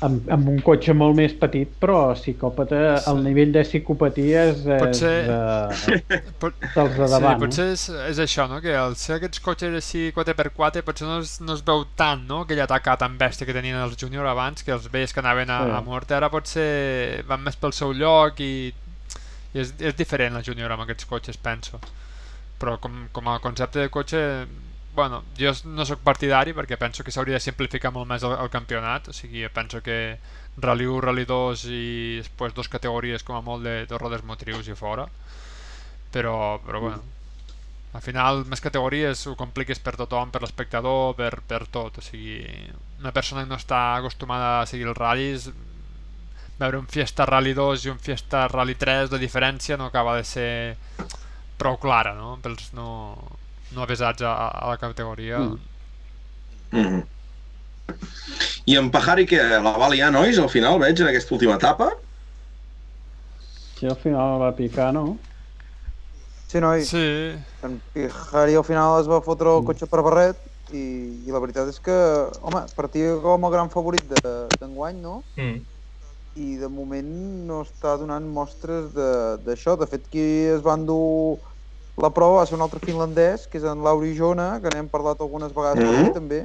amb, 0.06 0.28
amb 0.30 0.48
un 0.52 0.58
cotxe 0.62 0.94
molt 0.94 1.16
més 1.18 1.32
petit 1.38 1.70
però 1.82 2.12
psicòpata, 2.14 2.78
el 3.10 3.22
nivell 3.24 3.50
de 3.54 3.62
psicopatia 3.66 4.44
és, 4.52 4.60
és 4.62 4.82
Potser- 4.82 5.30
eh, 5.32 6.20
Pot, 6.42 6.54
dels 6.62 6.94
de 6.94 7.06
sí, 7.08 7.12
davant 7.14 7.40
potser 7.42 7.66
és, 7.74 7.84
és 8.10 8.20
això, 8.22 8.46
no? 8.50 8.60
que 8.64 8.74
al 8.78 8.94
ser 9.00 9.16
aquests 9.18 9.42
cotxes 9.44 9.74
així 9.80 10.04
4x4 10.16 10.84
potser 10.86 11.08
no 11.08 11.18
es, 11.24 11.36
no 11.42 11.56
es 11.58 11.64
veu 11.66 11.82
tant 11.98 12.22
no? 12.30 12.44
aquell 12.46 12.62
atacar 12.66 12.94
tan 13.00 13.18
bèstia 13.18 13.48
que 13.48 13.56
tenien 13.56 13.80
els 13.82 13.96
júnior 13.98 14.26
abans, 14.30 14.62
que 14.62 14.74
els 14.76 14.86
veies 14.92 15.12
que 15.14 15.20
anaven 15.24 15.50
a, 15.50 15.58
Sí. 15.68 15.74
a 15.74 15.82
mort, 15.82 16.12
ara 16.14 16.30
potser 16.30 17.24
van 17.26 17.42
més 17.42 17.56
pel 17.58 17.72
seu 17.74 17.90
lloc 17.92 18.38
i, 18.44 18.52
i 19.54 19.60
és, 19.64 19.74
és 19.80 19.96
diferent 19.98 20.34
la 20.38 20.44
júnior 20.46 20.70
amb 20.74 20.84
aquests 20.86 21.08
cotxes, 21.10 21.36
penso. 21.42 21.80
Però 22.58 22.76
com, 22.82 23.06
com 23.14 23.28
a 23.30 23.38
concepte 23.42 23.78
de 23.82 23.88
cotxe, 23.90 24.20
bueno, 24.98 25.22
jo 25.38 25.52
no 25.70 25.86
sóc 25.86 26.00
partidari 26.02 26.52
perquè 26.56 26.78
penso 26.80 27.04
que 27.06 27.14
s'hauria 27.14 27.38
de 27.38 27.44
simplificar 27.44 27.92
molt 27.94 28.08
més 28.10 28.24
el, 28.26 28.34
el 28.34 28.50
campionat, 28.50 29.12
o 29.12 29.14
sigui, 29.14 29.44
penso 29.54 29.78
que 29.84 30.18
Rally 30.58 30.88
1, 30.90 31.04
Rally 31.04 31.26
2 31.28 31.62
i 31.70 31.84
després 32.18 32.56
dos 32.56 32.70
categories 32.72 33.22
com 33.22 33.38
a 33.38 33.44
molt 33.46 33.62
de 33.62 33.84
dos 33.86 34.02
rodes 34.02 34.26
motrius 34.26 34.66
i 34.66 34.74
fora 34.74 35.06
però, 36.10 36.34
però 36.64 36.82
bueno 36.82 37.04
al 37.96 38.02
final 38.04 38.42
més 38.50 38.60
categories 38.60 39.22
ho 39.30 39.36
compliques 39.38 39.78
per 39.80 39.94
tothom, 39.96 40.32
per 40.34 40.42
l'espectador, 40.42 41.14
per, 41.16 41.30
per 41.48 41.62
tot 41.72 42.02
o 42.02 42.04
sigui, 42.04 42.42
una 42.98 43.14
persona 43.14 43.44
que 43.44 43.52
no 43.52 43.56
està 43.56 43.80
acostumada 43.96 44.50
a 44.58 44.66
seguir 44.68 44.90
els 44.90 44.98
ratllis 44.98 45.48
veure 46.58 46.82
un 46.82 46.90
Fiesta 46.90 47.26
Rally 47.30 47.54
2 47.54 47.86
i 47.86 47.94
un 47.94 48.02
Fiesta 48.02 48.46
Rally 48.50 48.74
3 48.74 49.14
de 49.14 49.22
diferència 49.22 49.78
no 49.78 49.88
acaba 49.88 50.18
de 50.18 50.26
ser 50.26 50.50
prou 51.58 51.78
clara 51.78 52.18
no? 52.18 52.34
pels 52.42 52.72
no, 52.74 52.88
no 53.74 53.82
avesats 53.84 54.22
a, 54.22 54.32
a 54.48 54.68
la 54.72 54.78
categoria 54.78 55.38
Mm. 55.38 55.58
Mm 56.72 56.84
-hmm. 56.84 57.02
I 58.66 58.76
en 58.76 58.90
Pajari, 58.90 59.24
que 59.26 59.36
la 59.42 59.72
va 59.78 59.88
liar, 59.88 60.12
nois, 60.12 60.38
al 60.38 60.50
final, 60.50 60.78
veig, 60.78 61.00
en 61.00 61.06
aquesta 61.08 61.34
última 61.34 61.54
etapa? 61.54 61.88
Sí, 63.78 63.86
al 63.86 63.96
final 63.96 64.40
va 64.42 64.54
picar, 64.56 64.92
no? 64.92 65.18
Sí, 66.48 66.60
noi, 66.60 66.82
sí, 66.84 66.98
en 67.62 67.80
Pijari 67.92 68.54
al 68.56 68.64
final 68.64 69.00
es 69.00 69.08
va 69.08 69.20
fotre 69.22 69.48
el 69.56 69.64
cotxe 69.64 69.86
per 69.86 70.02
barret 70.02 70.38
i, 70.72 70.84
i 71.26 71.32
la 71.32 71.40
veritat 71.40 71.68
és 71.68 71.80
que, 71.80 71.96
home, 72.40 72.62
partia 72.76 73.16
com 73.24 73.44
el 73.44 73.52
gran 73.52 73.70
favorit 73.70 74.04
de- 74.08 74.22
d'enguany, 74.60 75.00
no? 75.00 75.22
Mm. 75.36 75.64
I 76.36 76.56
de 76.56 76.68
moment 76.68 77.10
no 77.48 77.62
està 77.64 77.96
donant 77.98 78.24
mostres 78.28 78.92
de- 78.94 79.38
d'això. 79.44 79.76
De, 79.76 79.84
de 79.84 79.90
fet, 79.90 80.08
qui 80.12 80.24
es 80.54 80.60
va 80.64 80.74
endur 80.74 81.40
la 81.98 82.10
prova 82.14 82.40
va 82.40 82.46
ser 82.46 82.56
un 82.56 82.62
altre 82.62 82.80
finlandès, 82.84 83.46
que 83.50 83.58
és 83.58 83.64
en 83.66 83.82
Lauri 83.82 84.14
Jona, 84.16 84.60
que 84.62 84.70
n'hem 84.74 84.88
parlat 84.88 85.20
algunes 85.20 85.52
vegades 85.52 85.84
mm 85.84 85.94
-hmm. 85.94 86.12
també, 86.14 86.40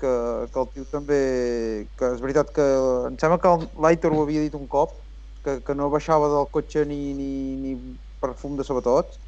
que, 0.00 0.12
que 0.52 0.60
el 0.60 0.68
tio 0.74 0.84
també... 0.90 1.20
que 1.96 2.12
és 2.14 2.20
veritat 2.20 2.52
que 2.52 2.66
em 3.08 3.16
sembla 3.18 3.38
que 3.38 3.68
Lighter 3.80 4.12
ho 4.12 4.22
havia 4.22 4.40
dit 4.40 4.54
un 4.54 4.66
cop, 4.66 4.92
que, 5.44 5.60
que 5.64 5.74
no 5.74 5.90
baixava 5.90 6.28
del 6.28 6.46
cotxe 6.52 6.84
ni, 6.84 7.12
ni, 7.14 7.32
ni 7.56 7.76
per 8.20 8.34
fum 8.36 8.56
de 8.56 8.64
sabatots 8.64 9.18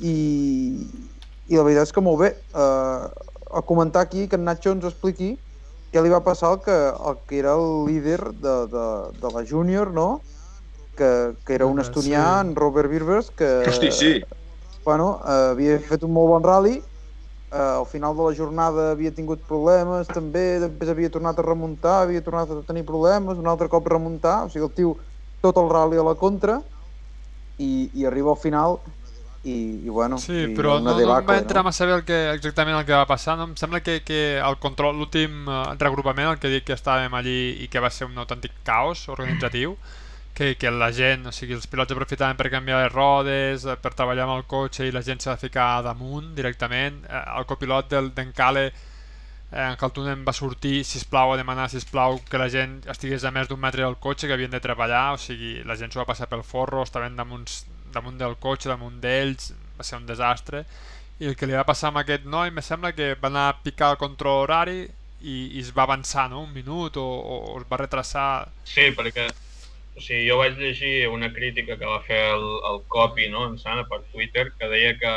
i, 0.00 0.16
i 1.48 1.56
la 1.56 1.64
veritat 1.64 1.88
és 1.88 1.94
que 1.94 2.04
molt 2.04 2.20
bé 2.20 2.30
uh, 2.52 3.08
a 3.54 3.62
comentar 3.62 4.02
aquí 4.02 4.28
que 4.28 4.36
en 4.36 4.44
Nacho 4.44 4.74
ens 4.74 4.84
expliqui 4.84 5.34
què 5.92 6.02
li 6.02 6.12
va 6.12 6.24
passar 6.26 6.50
al 6.50 6.60
que, 6.64 6.74
al 6.74 7.20
que 7.28 7.38
era 7.38 7.54
el 7.54 7.86
líder 7.86 8.20
de, 8.42 8.54
de, 8.72 8.86
de 9.22 9.32
la 9.34 9.44
júnior, 9.46 9.92
no? 9.94 10.20
Que, 10.94 11.34
que 11.42 11.56
era 11.56 11.66
un 11.66 11.80
estonià, 11.82 12.22
sí. 12.22 12.40
en 12.46 12.54
Robert 12.54 12.90
Birbers, 12.90 13.32
que... 13.34 13.48
Hosti, 13.66 13.90
sí. 13.90 14.10
bueno, 14.84 15.16
havia 15.26 15.80
fet 15.82 16.04
un 16.06 16.12
molt 16.14 16.30
bon 16.30 16.44
rally, 16.44 16.76
eh, 16.78 17.56
al 17.58 17.86
final 17.90 18.14
de 18.14 18.28
la 18.28 18.34
jornada 18.36 18.90
havia 18.92 19.10
tingut 19.14 19.42
problemes 19.48 20.10
també, 20.12 20.60
després 20.62 20.92
havia 20.92 21.10
tornat 21.10 21.40
a 21.40 21.46
remuntar, 21.46 22.02
havia 22.04 22.22
tornat 22.22 22.52
a 22.52 22.60
tenir 22.68 22.84
problemes, 22.86 23.40
un 23.40 23.50
altre 23.50 23.66
cop 23.72 23.90
remuntar, 23.90 24.44
o 24.46 24.52
sigui, 24.52 24.68
el 24.68 24.74
tio 24.76 24.94
tot 25.44 25.58
el 25.60 25.70
rally 25.72 25.98
a 26.00 26.04
la 26.06 26.14
contra 26.14 26.60
i, 27.58 27.90
i 27.92 28.06
arriba 28.08 28.32
al 28.32 28.40
final 28.40 28.78
i, 29.44 29.84
i 29.84 29.92
bueno, 29.92 30.16
Sí, 30.18 30.32
i 30.32 30.54
però 30.56 30.78
una 30.78 30.90
no, 30.90 30.94
no 30.94 30.96
em 30.96 31.02
debacle, 31.04 31.34
va 31.34 31.42
entrar 31.42 31.64
massa 31.66 31.86
bé 31.86 31.92
el 31.98 32.04
que, 32.08 32.20
exactament 32.32 32.78
el 32.78 32.86
que 32.88 32.96
va 32.96 33.04
passar. 33.06 33.36
No? 33.36 33.50
Em 33.50 33.58
sembla 33.60 33.82
que, 33.84 33.98
que 34.06 34.38
el 34.40 34.56
control, 34.62 34.96
l'últim 34.96 35.44
eh, 35.44 35.60
regrupament, 35.82 36.32
el 36.32 36.40
que 36.40 36.52
dic 36.52 36.64
que 36.70 36.78
estàvem 36.78 37.12
allí 37.14 37.38
i 37.60 37.68
que 37.68 37.82
va 37.84 37.92
ser 37.92 38.08
un 38.08 38.16
autèntic 38.22 38.56
caos 38.64 39.04
organitzatiu, 39.12 39.76
que, 40.34 40.56
que 40.56 40.70
la 40.70 40.90
gent, 40.92 41.28
o 41.30 41.32
sigui, 41.32 41.54
els 41.54 41.68
pilots 41.70 41.94
aprofitaven 41.94 42.36
per 42.36 42.50
canviar 42.50 42.82
les 42.82 42.92
rodes, 42.92 43.64
eh, 43.64 43.76
per 43.80 43.94
treballar 43.94 44.26
amb 44.26 44.34
el 44.40 44.48
cotxe 44.50 44.88
i 44.88 44.92
la 44.92 45.04
gent 45.06 45.22
s'ha 45.22 45.36
de 45.36 45.46
ficar 45.46 45.68
damunt 45.86 46.34
directament. 46.34 47.04
Eh, 47.06 47.22
El 47.38 47.46
copilot 47.46 47.94
d'en 48.16 48.32
Cale, 48.34 48.64
eh, 48.66 49.68
en 49.68 49.78
Caltunen 49.78 50.24
va 50.26 50.34
sortir, 50.34 50.82
si 50.84 50.98
plau 51.06 51.32
a 51.32 51.36
demanar, 51.38 51.68
si 51.70 51.78
plau 51.90 52.18
que 52.28 52.40
la 52.42 52.50
gent 52.50 52.80
estigués 52.90 53.24
a 53.24 53.30
més 53.30 53.48
d'un 53.48 53.62
metre 53.62 53.86
del 53.86 53.96
cotxe, 53.96 54.26
que 54.26 54.34
havien 54.34 54.50
de 54.50 54.60
treballar, 54.60 55.12
o 55.14 55.22
sigui, 55.22 55.62
la 55.64 55.78
gent 55.78 55.94
s'ho 55.94 56.02
va 56.02 56.10
passar 56.10 56.28
pel 56.28 56.42
forro, 56.42 56.82
estaven 56.82 57.14
damunt, 57.16 57.46
damunt 57.94 58.18
del 58.18 58.34
cotxe, 58.42 58.68
damunt 58.68 58.98
d'ells, 59.00 59.52
va 59.78 59.86
ser 59.86 60.02
un 60.02 60.10
desastre. 60.10 60.64
I 61.22 61.30
el 61.30 61.38
que 61.38 61.46
li 61.46 61.54
va 61.54 61.62
passar 61.62 61.92
amb 61.92 62.02
aquest 62.02 62.26
noi, 62.26 62.50
me 62.50 62.62
sembla 62.62 62.90
que 62.92 63.14
va 63.14 63.30
anar 63.30 63.48
a 63.52 63.56
picar 63.62 63.92
el 63.94 64.02
control 64.02 64.42
horari 64.48 64.80
i, 65.22 65.36
i 65.54 65.60
es 65.62 65.70
va 65.70 65.86
avançar, 65.86 66.26
no?, 66.28 66.42
un 66.42 66.52
minut, 66.52 66.98
o, 66.98 67.06
o 67.06 67.60
es 67.60 67.70
va 67.70 67.78
retrasar... 67.78 68.48
Sí, 68.66 68.90
perquè 68.98 69.30
o 69.96 70.00
sigui, 70.02 70.26
jo 70.28 70.38
vaig 70.40 70.58
llegir 70.58 71.08
una 71.08 71.32
crítica 71.32 71.76
que 71.78 71.86
va 71.86 72.00
fer 72.02 72.20
el, 72.34 72.44
el 72.70 72.82
copy 72.88 73.28
no, 73.30 73.46
en 73.46 73.58
Sana 73.58 73.84
per 73.86 74.00
Twitter 74.12 74.50
que 74.58 74.68
deia 74.72 74.94
que, 74.98 75.12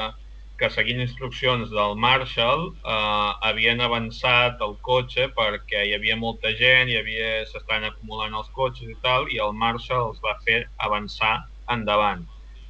que 0.59 0.69
seguint 0.73 1.01
instruccions 1.01 1.69
del 1.73 1.95
Marshall 1.97 2.67
eh, 2.77 3.31
havien 3.49 3.81
avançat 3.81 4.61
el 4.61 4.75
cotxe 4.85 5.29
perquè 5.37 5.83
hi 5.87 5.93
havia 5.97 6.17
molta 6.17 6.53
gent, 6.61 6.89
hi 6.89 6.97
havia 7.01 7.45
s'estan 7.49 7.85
acumulant 7.89 8.37
els 8.37 8.49
cotxes 8.53 8.89
i 8.89 8.97
tal, 9.01 9.25
i 9.33 9.41
el 9.41 9.53
Marshall 9.53 10.11
els 10.11 10.21
va 10.23 10.37
fer 10.45 10.63
avançar 10.77 11.39
endavant. 11.73 12.25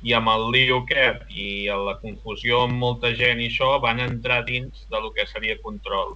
I 0.06 0.14
amb 0.14 0.30
el 0.30 0.48
lío 0.54 0.84
aquest 0.84 1.26
i 1.34 1.68
la 1.68 1.98
confusió 2.00 2.64
amb 2.68 2.78
molta 2.80 3.12
gent 3.18 3.42
i 3.42 3.50
això 3.50 3.74
van 3.84 4.00
entrar 4.00 4.44
dins 4.46 4.86
de 4.92 5.00
lo 5.02 5.12
que 5.12 5.26
seria 5.28 5.58
control. 5.64 6.16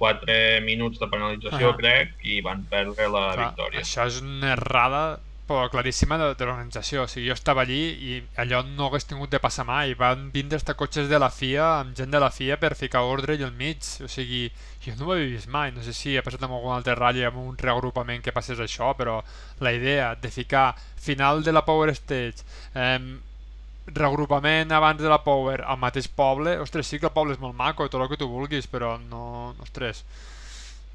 4 0.00 0.60
minuts 0.64 0.98
de 0.98 1.06
penalització, 1.12 1.70
Ah. 1.70 1.76
crec, 1.76 2.14
i 2.24 2.40
van 2.40 2.64
perdre 2.64 3.08
la 3.08 3.24
Clar, 3.34 3.48
victòria. 3.50 3.80
Això 3.84 4.06
és 4.08 4.22
una 4.24 4.54
errada 4.54 5.20
però 5.50 5.66
claríssima 5.68 6.14
de, 6.20 6.28
de 6.38 6.46
l'organització. 6.46 7.04
O 7.04 7.10
sigui, 7.10 7.26
jo 7.28 7.34
estava 7.34 7.64
allí 7.64 7.80
i 8.06 8.18
allò 8.38 8.62
no 8.68 8.86
hagués 8.86 9.08
tingut 9.10 9.32
de 9.32 9.40
passar 9.42 9.66
mai. 9.66 9.96
Van 9.98 10.28
vindre 10.34 10.60
hasta 10.60 10.76
cotxes 10.78 11.08
de 11.10 11.18
la 11.18 11.30
FIA 11.34 11.66
amb 11.80 11.96
gent 11.98 12.14
de 12.14 12.20
la 12.22 12.30
FIA 12.30 12.58
per 12.62 12.76
ficar 12.78 13.02
ordre 13.08 13.34
i 13.34 13.42
al 13.46 13.56
mig. 13.58 13.82
O 14.04 14.10
sigui, 14.10 14.44
jo 14.84 14.94
no 14.98 15.08
ho 15.08 15.16
havia 15.16 15.32
vist 15.32 15.50
mai. 15.50 15.72
No 15.74 15.82
sé 15.82 15.94
si 15.96 16.14
ha 16.16 16.22
passat 16.26 16.46
amb 16.46 16.54
algun 16.54 16.76
altre 16.76 16.94
ratll 16.98 17.24
amb 17.26 17.42
un 17.42 17.58
reagrupament 17.58 18.22
que 18.22 18.36
passés 18.36 18.62
això, 18.62 18.92
però 18.98 19.18
la 19.64 19.74
idea 19.74 20.14
de 20.14 20.30
ficar 20.30 20.68
final 21.00 21.42
de 21.42 21.56
la 21.56 21.64
Power 21.66 21.90
Stage, 21.98 22.46
eh, 22.74 23.00
reagrupament 23.90 24.70
abans 24.72 25.02
de 25.02 25.10
la 25.10 25.18
Power 25.24 25.64
al 25.66 25.82
mateix 25.82 26.06
poble, 26.14 26.58
ostres, 26.62 26.86
sí 26.86 27.00
que 27.00 27.10
el 27.10 27.16
poble 27.16 27.34
és 27.34 27.42
molt 27.42 27.58
maco 27.58 27.88
tot 27.88 28.00
el 28.00 28.08
que 28.12 28.20
tu 28.20 28.28
vulguis, 28.30 28.70
però 28.70 28.94
no, 29.02 29.56
ostres, 29.64 30.04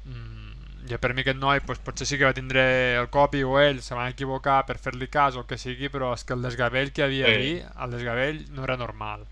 mm, 0.06 0.45
jo 0.90 0.98
per 1.02 1.12
mi 1.14 1.22
aquest 1.24 1.38
noi 1.40 1.60
pues, 1.66 1.78
potser 1.82 2.06
sí 2.06 2.18
que 2.18 2.24
va 2.28 2.34
tindre 2.36 2.62
el 3.00 3.08
copi 3.10 3.42
o 3.42 3.56
ell 3.60 3.80
se 3.82 3.94
van 3.94 4.12
equivocar 4.12 4.60
per 4.66 4.76
fer-li 4.78 5.08
cas 5.08 5.36
o 5.36 5.46
que 5.46 5.58
sigui, 5.58 5.88
però 5.88 6.12
és 6.14 6.22
que 6.24 6.34
el 6.36 6.42
desgavell 6.42 6.92
que 6.92 7.02
havia 7.02 7.26
Sí. 7.26 7.32
allí, 7.34 7.54
el 7.84 7.90
desgavell 7.96 8.44
no 8.54 8.64
era 8.64 8.76
normal 8.76 9.24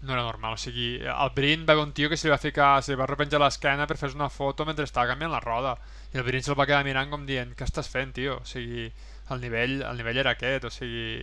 no 0.00 0.12
era 0.12 0.22
normal, 0.22 0.54
o 0.54 0.56
sigui, 0.56 1.00
el 1.02 1.30
Brin 1.34 1.64
va 1.66 1.72
haver 1.74 1.84
un 1.84 1.92
tio 1.92 2.08
que 2.08 2.16
se 2.16 2.28
li 2.28 2.30
va 2.30 2.38
ficar, 2.38 2.82
se 2.86 2.92
li 2.92 2.98
va 3.00 3.06
repenjar 3.10 3.40
l'esquena 3.42 3.86
per 3.90 3.96
fer 3.98 4.12
una 4.14 4.28
foto 4.30 4.64
mentre 4.64 4.84
estava 4.86 5.08
canviant 5.10 5.32
la 5.32 5.40
roda 5.42 5.72
i 6.14 6.18
el 6.20 6.22
Brin 6.22 6.42
se'l 6.46 6.54
va 6.54 6.66
quedar 6.70 6.84
mirant 6.86 7.10
com 7.10 7.24
dient 7.26 7.50
què 7.58 7.66
estàs 7.66 7.90
fent, 7.90 8.12
tio? 8.14 8.36
O 8.38 8.44
sigui, 8.46 8.86
el 9.34 9.40
nivell, 9.42 9.82
el 9.82 9.96
nivell 9.98 10.20
era 10.22 10.36
aquest, 10.36 10.64
o 10.64 10.70
sigui, 10.70 11.18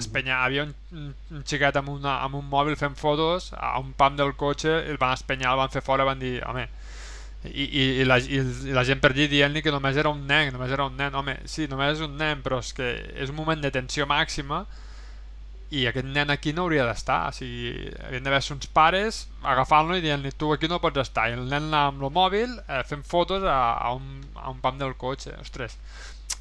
es 0.00 0.08
penya, 0.08 0.40
havia 0.42 0.64
un, 0.64 0.72
un, 0.96 1.12
un 1.36 1.44
xiquet 1.44 1.76
amb, 1.76 1.92
una, 1.98 2.16
amb 2.24 2.40
un 2.40 2.48
mòbil 2.48 2.74
fent 2.80 2.96
fotos 2.96 3.52
a 3.52 3.76
un 3.78 3.92
pam 3.92 4.16
del 4.16 4.32
cotxe, 4.40 4.72
el 4.88 4.96
van 4.98 5.12
espenyar, 5.12 5.52
el 5.52 5.60
van 5.60 5.70
fer 5.76 5.84
fora, 5.84 6.08
van 6.08 6.18
dir, 6.18 6.38
home, 6.48 6.64
i, 7.44 7.62
i, 7.64 7.84
i, 8.00 8.04
la, 8.04 8.18
i, 8.18 8.42
la 8.74 8.84
gent 8.86 9.00
per 9.02 9.12
allí 9.12 9.28
dient-li 9.30 9.62
que 9.62 9.72
només 9.74 9.96
era 10.00 10.10
un 10.10 10.24
nen, 10.26 10.50
només 10.54 10.72
era 10.74 10.88
un 10.90 10.96
nen, 10.98 11.14
home, 11.14 11.36
sí, 11.46 11.68
només 11.70 11.96
és 11.96 12.04
un 12.04 12.16
nen, 12.18 12.42
però 12.42 12.58
és 12.64 12.72
que 12.74 12.90
és 13.14 13.30
un 13.30 13.38
moment 13.38 13.62
de 13.62 13.70
tensió 13.74 14.08
màxima 14.10 14.64
i 15.70 15.84
aquest 15.86 16.06
nen 16.08 16.32
aquí 16.32 16.54
no 16.56 16.64
hauria 16.64 16.86
d'estar, 16.88 17.20
o 17.28 17.34
sigui, 17.36 17.90
havien 18.06 18.24
d'haver 18.24 18.40
uns 18.54 18.70
pares 18.72 19.20
agafant-lo 19.44 19.98
i 19.98 20.04
dient-li 20.04 20.32
tu 20.40 20.50
aquí 20.54 20.68
no 20.70 20.80
pots 20.80 21.02
estar, 21.04 21.28
i 21.28 21.36
el 21.36 21.44
nen 21.46 21.68
anava 21.68 21.92
amb 21.92 22.06
el 22.08 22.14
mòbil 22.16 22.54
eh, 22.64 22.82
fent 22.88 23.04
fotos 23.06 23.44
a, 23.44 23.58
a, 23.76 23.92
un, 23.94 24.22
a 24.34 24.48
un 24.50 24.62
pam 24.64 24.80
del 24.80 24.96
cotxe, 24.96 25.36
ostres, 25.42 25.76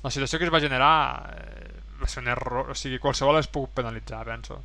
la 0.04 0.14
situació 0.14 0.40
que 0.40 0.48
es 0.48 0.54
va 0.54 0.64
generar 0.64 0.94
eh, 1.36 1.74
va 2.02 2.08
ser 2.08 2.24
un 2.24 2.32
error, 2.32 2.72
o 2.72 2.78
sigui, 2.78 3.02
qualsevol 3.04 3.40
es 3.42 3.52
puc 3.52 3.74
penalitzar, 3.76 4.24
penso. 4.26 4.62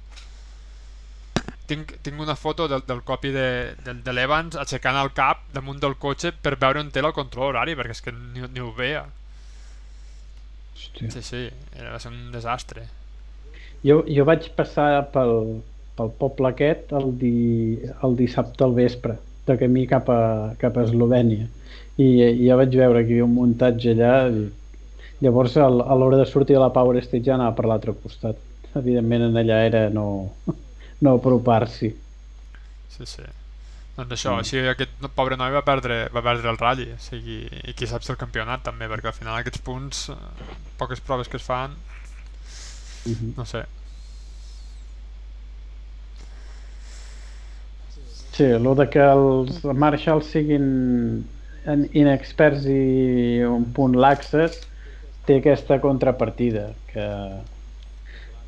Tinc, 1.70 1.94
tinc 2.02 2.20
una 2.20 2.34
foto 2.34 2.66
del, 2.68 2.82
del 2.86 3.02
copi 3.06 3.30
de, 3.32 3.48
del, 3.86 4.00
de 4.04 4.12
l'Evans 4.12 4.56
aixecant 4.58 4.98
el 4.98 5.12
cap 5.16 5.44
damunt 5.54 5.78
del 5.80 5.94
cotxe 6.00 6.32
per 6.34 6.56
veure 6.60 6.82
on 6.82 6.90
té 6.90 7.00
el 7.00 7.12
control 7.16 7.52
horari, 7.52 7.76
perquè 7.78 7.94
és 7.94 8.02
que 8.04 8.14
ni, 8.14 8.42
ni 8.50 8.64
ho 8.64 8.72
veia. 8.76 9.04
Hòstia. 10.74 11.10
Sí, 11.14 11.22
sí, 11.22 11.42
era, 11.78 11.92
va 11.92 12.00
ser 12.02 12.10
un 12.12 12.32
desastre. 12.34 12.86
Jo, 13.86 14.02
jo 14.06 14.24
vaig 14.26 14.48
passar 14.58 14.88
pel, 15.14 15.62
pel 15.98 16.10
poble 16.18 16.50
aquest 16.52 16.92
el, 16.98 17.12
di, 17.18 17.36
el 18.06 18.16
dissabte 18.18 18.64
al 18.66 18.74
vespre, 18.76 19.16
de 19.46 19.56
camí 19.58 19.86
cap 19.90 20.10
a, 20.12 20.22
cap 20.60 20.78
a 20.78 20.86
Eslovènia. 20.86 21.48
I, 21.98 22.06
I 22.06 22.48
ja 22.48 22.58
vaig 22.58 22.74
veure 22.78 23.02
que 23.02 23.14
hi 23.14 23.20
havia 23.20 23.28
un 23.28 23.36
muntatge 23.36 23.94
allà. 23.94 24.14
I, 24.28 24.48
llavors, 25.22 25.56
a 25.58 25.68
l'hora 25.70 26.18
de 26.18 26.26
sortir 26.26 26.58
de 26.58 26.62
la 26.62 26.72
Power 26.74 27.02
Stage 27.02 27.26
ja 27.30 27.36
anava 27.38 27.56
per 27.58 27.68
l'altre 27.70 27.94
costat. 27.94 28.38
Evidentment, 28.78 29.28
en 29.28 29.40
allà 29.42 29.58
era 29.68 29.82
no, 29.92 30.06
no 31.02 31.16
apropar-s'hi. 31.18 31.90
Sí, 32.92 33.06
sí. 33.08 33.24
Doncs 33.96 34.14
això, 34.16 34.38
així 34.40 34.60
aquest 34.70 34.94
pobre 35.16 35.36
noi 35.36 35.52
va 35.52 35.60
perdre, 35.66 36.06
va 36.14 36.22
perdre 36.24 36.48
el 36.48 36.56
ratll, 36.60 36.94
o 36.94 37.00
sigui, 37.02 37.42
i 37.68 37.74
qui 37.76 37.88
sap 37.90 38.04
si 38.06 38.12
el 38.14 38.20
campionat 38.20 38.62
també, 38.64 38.88
perquè 38.88 39.10
al 39.10 39.16
final 39.18 39.36
aquests 39.40 39.60
punts, 39.66 40.06
eh, 40.14 40.16
poques 40.80 41.00
proves 41.04 41.28
que 41.28 41.36
es 41.36 41.44
fan, 41.44 41.74
Mhm. 43.04 43.34
no 43.36 43.44
sé. 43.44 43.64
Sí, 48.32 48.44
el 48.44 48.64
de 48.76 48.88
que 48.88 49.02
els 49.04 49.62
Marshalls 49.64 50.30
siguin 50.32 51.26
inexperts 51.92 52.64
i 52.66 53.42
un 53.44 53.66
punt 53.76 53.94
laxes 54.00 54.56
té 55.26 55.36
aquesta 55.38 55.80
contrapartida 55.82 56.70
que, 56.92 57.04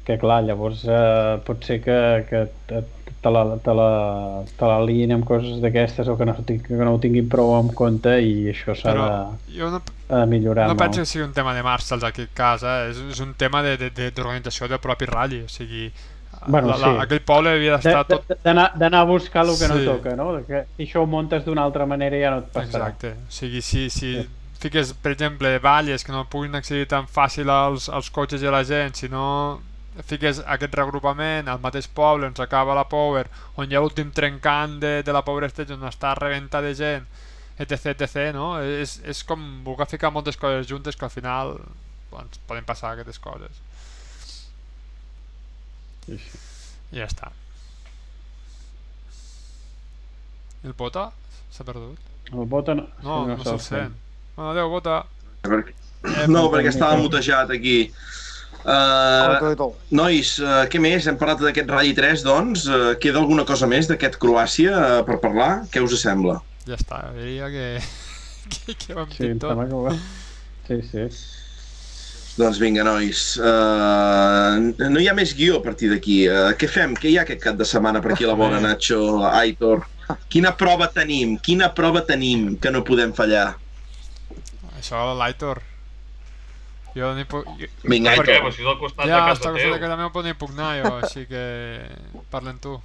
que 0.05 0.19
clar, 0.21 0.43
llavors 0.45 0.85
eh, 0.85 1.39
pot 1.47 1.65
ser 1.65 1.81
que, 1.83 1.97
que 2.29 2.43
te, 2.69 2.83
te, 3.25 3.31
la, 3.33 3.57
te, 3.65 3.73
la, 3.75 4.43
te 4.59 5.13
amb 5.15 5.25
coses 5.25 5.61
d'aquestes 5.63 6.09
o 6.09 6.17
que 6.19 6.27
no, 6.27 6.35
que 6.45 6.75
no 6.85 6.95
ho 6.95 6.99
tinguin 7.01 7.29
prou 7.29 7.55
en 7.59 7.71
compte 7.73 8.19
i 8.21 8.51
això 8.53 8.75
s'ha 8.77 8.93
de, 8.93 8.99
no, 8.99 9.81
ha 10.11 10.19
de 10.21 10.27
millorar 10.27 10.67
no 10.69 10.75
molt. 10.75 10.83
penso 10.83 11.01
que 11.01 11.07
sigui 11.07 11.25
un 11.25 11.33
tema 11.33 11.55
de 11.55 11.63
Marshalls 11.63 12.03
en 12.03 12.09
aquest 12.11 12.35
cas, 12.37 12.63
eh? 12.63 12.91
és, 12.91 12.99
és 13.15 13.21
un 13.21 13.33
tema 13.35 13.63
de- 13.63 13.79
de- 13.79 13.91
de- 13.91 14.11
d'organització 14.11 14.69
del 14.69 14.79
propi 14.79 15.07
ratll, 15.07 15.45
o 15.45 15.49
sigui, 15.49 15.91
Bueno, 16.47 16.69
la, 16.69 16.77
la, 16.77 16.89
sí. 16.93 16.99
aquell 17.07 17.21
poble 17.25 17.51
havia 17.55 17.77
De- 17.79 17.79
d'estar 17.79 18.07
de- 18.07 18.17
tot... 18.19 18.39
D'anar 18.45 19.01
a 19.01 19.05
buscar 19.09 19.47
el 19.47 19.57
que 19.57 19.69
no 19.69 19.79
Sí. 19.79 19.85
toca, 19.87 20.15
no? 20.17 20.45
Que 20.47 20.67
si 20.77 20.85
això 20.85 21.01
ho 21.01 21.07
muntes 21.07 21.45
d'una 21.47 21.63
altra 21.65 21.87
manera 21.87 22.19
ja 22.21 22.31
no 22.35 22.39
et 22.43 22.51
passarà. 22.53 22.91
Exacte, 22.91 23.15
o 23.29 23.31
sigui, 23.33 23.63
si, 23.63 23.89
si 23.89 24.11
Sí. 24.21 24.29
fiques, 24.61 24.93
per 25.01 25.13
exemple, 25.13 25.59
valles 25.61 26.05
que 26.05 26.13
no 26.13 26.27
puguin 26.29 26.55
accedir 26.55 26.87
tan 26.89 27.07
fàcil 27.09 27.49
als, 27.49 27.89
als 27.89 28.11
cotxes 28.11 28.43
i 28.43 28.47
a 28.47 28.51
la 28.51 28.63
gent, 28.65 28.93
si 28.95 29.09
no 29.09 29.61
fiques 30.03 30.41
aquest 30.51 30.75
regrupament 30.75 31.49
al 31.49 31.61
mateix 31.63 31.87
poble 31.87 32.27
on 32.27 32.35
s'acaba 32.35 32.75
la 32.75 32.87
Power, 32.91 33.29
on 33.57 33.71
hi 33.71 33.77
ha 33.77 33.83
l'últim 33.83 34.11
trencant 34.15 34.81
de, 34.83 34.97
de 35.07 35.15
la 35.15 35.23
Power 35.23 35.51
Stage 35.53 35.77
on 35.77 35.87
està 35.87 36.15
rebentat 36.19 36.67
de 36.67 36.75
gent, 36.75 37.07
etc, 37.59 37.95
etc, 37.95 38.33
no? 38.35 38.57
És, 38.59 38.99
és 39.07 39.23
com 39.29 39.63
voler 39.67 39.87
ficar 39.91 40.11
moltes 40.11 40.37
coses 40.41 40.67
juntes 40.67 40.99
que 40.99 41.07
al 41.07 41.15
final 41.15 41.55
doncs, 42.11 42.43
poden 42.49 42.67
passar 42.67 42.95
aquestes 42.95 43.21
coses. 43.23 43.63
I 46.11 46.19
ja 46.99 47.07
està. 47.07 47.31
El 50.65 50.75
Bota? 50.77 51.11
S'ha 51.53 51.65
perdut? 51.65 52.01
El 52.33 52.47
Bota 52.49 52.75
no, 52.75 52.89
No, 53.05 53.17
no, 53.29 53.39
se'l 53.45 53.61
sent. 53.61 53.97
Bueno, 54.35 54.51
adéu, 54.51 54.71
Bota. 54.73 55.03
No, 56.29 56.49
perquè 56.53 56.71
estava 56.73 56.97
mutejat 57.01 57.53
aquí. 57.55 57.79
Uh, 58.65 59.69
nois, 59.93 60.31
uh, 60.41 60.65
què 60.73 60.81
més? 60.81 61.05
Hem 61.11 61.19
parlat 61.21 61.43
d'aquest 61.45 61.69
Rally 61.69 61.93
3, 61.97 62.23
doncs. 62.25 62.65
Uh, 62.71 62.95
queda 63.01 63.21
alguna 63.21 63.45
cosa 63.49 63.69
més 63.69 63.89
d'aquest 63.91 64.17
Croàcia 64.23 64.73
uh, 64.73 64.99
per 65.05 65.19
parlar? 65.21 65.51
Què 65.73 65.83
us 65.85 65.97
sembla? 66.01 66.39
Ja 66.65 66.79
està, 66.81 67.03
diria 67.17 67.51
que, 67.53 67.67
que, 68.65 68.77
que 68.81 68.95
ho 68.97 69.03
hem 69.05 69.11
Sí, 69.13 69.29
dit 69.35 69.43
tot. 69.43 69.59
que 69.61 69.77
ho. 69.77 69.97
Sí, 70.69 70.79
sí. 70.89 71.09
Doncs 72.41 72.59
vinga, 72.59 72.83
nois. 72.89 73.21
Uh, 73.39 74.73
no 74.91 74.99
hi 75.03 75.11
ha 75.11 75.15
més 75.15 75.37
guió 75.39 75.61
a 75.61 75.63
partir 75.67 75.93
d'aquí. 75.93 76.23
Uh, 76.27 76.49
què 76.59 76.67
fem? 76.73 76.97
Què 76.99 77.13
hi 77.13 77.19
ha 77.21 77.27
aquest 77.29 77.45
cap 77.45 77.61
de 77.61 77.69
setmana 77.69 78.01
per 78.03 78.15
aquí 78.17 78.25
a 78.27 78.33
la 78.33 78.39
vora, 78.41 78.63
Nacho, 78.65 79.03
Aitor? 79.29 79.85
Quina 80.33 80.51
prova 80.57 80.89
tenim? 80.93 81.37
Quina 81.45 81.69
prova 81.77 82.03
tenim 82.09 82.57
que 82.61 82.73
no 82.75 82.83
podem 82.85 83.13
fallar? 83.17 83.55
Això, 84.81 85.05
l'Aitor. 85.21 85.63
Jo 86.95 87.11
ni 87.19 87.25
puc... 87.27 87.47
Jo... 87.59 87.67
Vinga? 87.91 88.13
Aitor. 88.15 88.29
Pues 88.47 88.55
si 88.57 88.63
és 88.63 88.69
al 88.71 88.79
costat 88.79 89.09
Ja, 89.11 89.19
de 89.27 89.33
està 89.35 89.49
casa 89.49 89.49
a 89.51 89.53
costat 89.53 89.55
de 89.59 89.63
teu. 89.75 89.81
casa 89.83 89.97
meva, 89.99 90.11
però 90.15 90.23
no 90.23 90.31
hi 90.33 90.39
puc 90.43 90.51
anar 90.55 90.73
jo, 90.79 90.93
així 91.03 91.25
que... 91.31 91.45
Parlen 92.31 92.59
tu. 92.63 92.77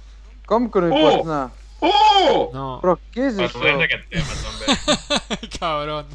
Com 0.50 0.66
que 0.70 0.82
no 0.82 0.90
hi 0.90 0.94
Oh! 0.96 1.02
pots 1.06 1.26
anar? 1.28 1.44
Oh! 1.80 2.50
No. 2.52 2.64
Però 2.82 2.96
què 3.14 3.28
és 3.30 3.38
això? 3.40 3.60
Parlem 3.62 3.78
d'aquest 3.84 4.10
tema, 4.10 4.32
també. 4.44 5.48
Cabron. 5.56 6.10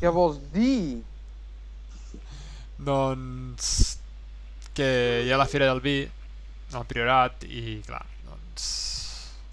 Què 0.00 0.12
vols 0.16 0.38
dir? 0.54 1.02
Doncs... 2.80 3.72
Que 4.74 4.86
hi 5.26 5.32
ha 5.34 5.36
la 5.40 5.48
Fira 5.50 5.66
del 5.68 5.80
Vi, 5.84 5.96
al 6.78 6.86
Priorat, 6.88 7.42
i 7.44 7.80
clar, 7.84 8.04
doncs... 8.28 8.68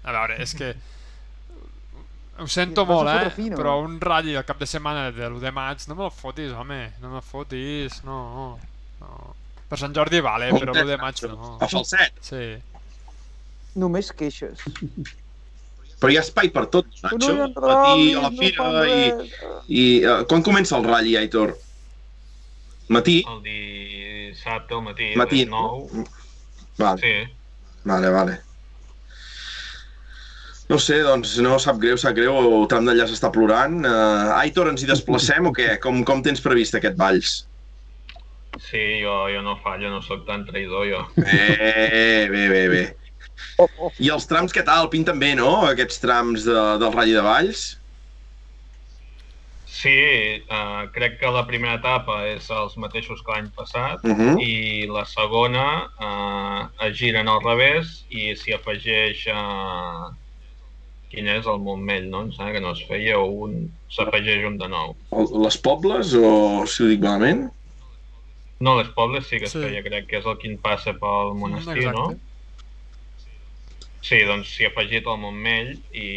A 0.06 0.14
veure, 0.14 0.38
és 0.40 0.54
que... 0.56 0.70
Ho 2.38 2.46
sento 2.46 2.84
molt, 2.86 3.10
eh? 3.10 3.30
fino. 3.34 3.56
Però 3.58 3.78
un 3.82 3.98
ratll 4.00 4.36
al 4.38 4.44
cap 4.46 4.58
de 4.60 4.66
setmana 4.70 5.08
de 5.10 5.26
l'1 5.26 5.40
de 5.42 5.50
maig, 5.54 5.84
no 5.90 5.96
me 5.98 6.04
el 6.06 6.12
fotis, 6.14 6.52
home. 6.54 6.80
No 7.02 7.10
me 7.16 7.22
fotis, 7.24 8.02
no. 8.06 8.18
no. 9.00 9.34
Per 9.68 9.78
Sant 9.80 9.94
Jordi 9.96 10.20
vale, 10.24 10.52
però 10.54 10.72
l'1 10.72 10.86
de 10.86 10.98
maig 11.00 11.22
no. 11.32 11.56
A 11.60 11.68
falset. 11.70 12.20
Sí. 12.22 12.44
Només 13.78 14.12
queixes. 14.16 14.62
Però 15.98 16.12
hi 16.12 16.16
ha 16.18 16.22
espai 16.22 16.52
per 16.54 16.66
tot, 16.70 16.86
Nacho. 17.02 17.18
no 17.18 17.32
hi 17.34 17.40
ha 17.42 17.46
a 17.48 17.50
matí, 17.50 18.12
a 18.14 18.20
la 18.22 18.30
fira 18.30 18.66
no 18.70 18.84
i... 18.86 19.32
i 19.66 19.86
uh, 20.06 20.20
quan 20.30 20.44
comença 20.46 20.76
el 20.78 20.86
ratll, 20.86 21.10
Aitor? 21.18 21.56
Matí? 22.94 23.16
El 23.26 23.40
dissabte 23.42 24.78
al 24.78 24.84
matí, 24.86 25.10
Matí, 25.18 25.42
a 25.42 25.48
les 25.48 25.50
9. 25.50 26.04
Vale, 26.78 27.00
Sí. 27.02 27.14
vale, 27.82 28.10
vale. 28.14 28.38
No 30.68 30.76
sé, 30.76 30.98
doncs 31.00 31.38
no 31.40 31.56
sap 31.62 31.78
greu, 31.80 31.96
sap 31.96 32.16
greu, 32.18 32.36
el 32.44 32.66
tram 32.68 32.84
d'allà 32.84 33.06
s'està 33.08 33.30
plorant. 33.32 33.78
Uh, 33.88 34.34
Aitor, 34.42 34.68
ens 34.68 34.84
hi 34.84 34.88
desplacem 34.90 35.48
o 35.48 35.52
què? 35.56 35.78
Com, 35.80 36.02
com 36.04 36.20
tens 36.24 36.44
previst 36.44 36.76
aquest 36.76 36.98
Valls? 37.00 37.38
Sí, 38.58 39.00
jo, 39.00 39.14
jo 39.32 39.40
no 39.44 39.56
fallo, 39.64 39.88
no 39.92 40.02
sóc 40.04 40.26
tan 40.28 40.44
traïdor, 40.48 40.84
jo. 40.90 41.02
Bé, 41.16 42.28
bé, 42.32 42.44
bé, 42.52 42.62
bé. 42.68 42.84
Oh, 43.58 43.68
oh. 43.78 43.90
I 44.02 44.10
els 44.12 44.28
trams 44.28 44.52
què 44.52 44.64
tal? 44.66 44.90
Pinten 44.92 45.20
bé, 45.22 45.32
no? 45.38 45.50
Aquests 45.70 46.02
trams 46.04 46.44
de, 46.44 46.56
del 46.82 46.92
Rally 46.92 47.16
de 47.16 47.24
Valls? 47.24 47.66
Sí, 49.78 49.96
uh, 50.50 50.88
crec 50.92 51.20
que 51.20 51.30
la 51.30 51.44
primera 51.46 51.76
etapa 51.78 52.22
és 52.26 52.48
els 52.50 52.74
mateixos 52.82 53.20
que 53.22 53.34
l'any 53.36 53.50
passat 53.56 54.04
Uh 54.04 54.16
-huh. 54.16 54.32
i 54.42 54.86
la 54.90 55.04
segona 55.06 55.66
uh, 56.02 56.86
es 56.86 56.96
giren 56.98 57.28
al 57.28 57.40
revés 57.44 58.04
i 58.10 58.34
s'hi 58.34 58.56
afegeix 58.56 59.26
uh, 59.32 60.10
quin 61.10 61.28
és 61.32 61.46
el 61.48 61.58
Montmell, 61.64 62.08
no? 62.12 62.22
Em 62.26 62.32
sembla 62.36 62.52
que 62.56 62.60
no 62.64 62.72
es 62.76 62.82
feia 62.88 63.18
un... 63.18 63.70
s'afegeix 63.94 64.44
un 64.48 64.58
de 64.60 64.68
nou. 64.68 64.94
Les 65.44 65.56
Pobles, 65.64 66.14
o 66.14 66.66
si 66.68 66.82
ho 66.84 66.88
dic 66.90 67.00
malament? 67.04 67.46
No, 68.60 68.74
les 68.80 68.88
Pobles 68.96 69.26
sí 69.30 69.38
que 69.38 69.46
es 69.46 69.52
Sí. 69.54 69.62
feia, 69.62 69.82
crec 69.86 70.08
que 70.10 70.18
és 70.18 70.26
el 70.26 70.36
quin 70.42 70.56
passa 70.58 70.92
pel 70.98 71.34
monestir, 71.38 71.84
Exacte. 71.86 71.98
no? 71.98 72.18
Sí, 74.08 74.18
doncs 74.24 74.48
s'hi 74.54 74.64
ha 74.66 74.70
afegit 74.72 75.06
el 75.10 75.18
Montmell 75.20 75.72
i, 75.92 76.08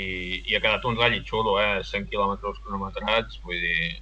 i 0.47 0.55
ha 0.55 0.61
quedat 0.63 0.84
un 0.88 0.97
ratll 0.99 1.23
xulo, 1.27 1.55
eh? 1.61 1.81
100 1.84 2.07
quilòmetres 2.11 2.59
cronometrats, 2.63 3.39
vull 3.45 3.57
dir, 3.59 3.95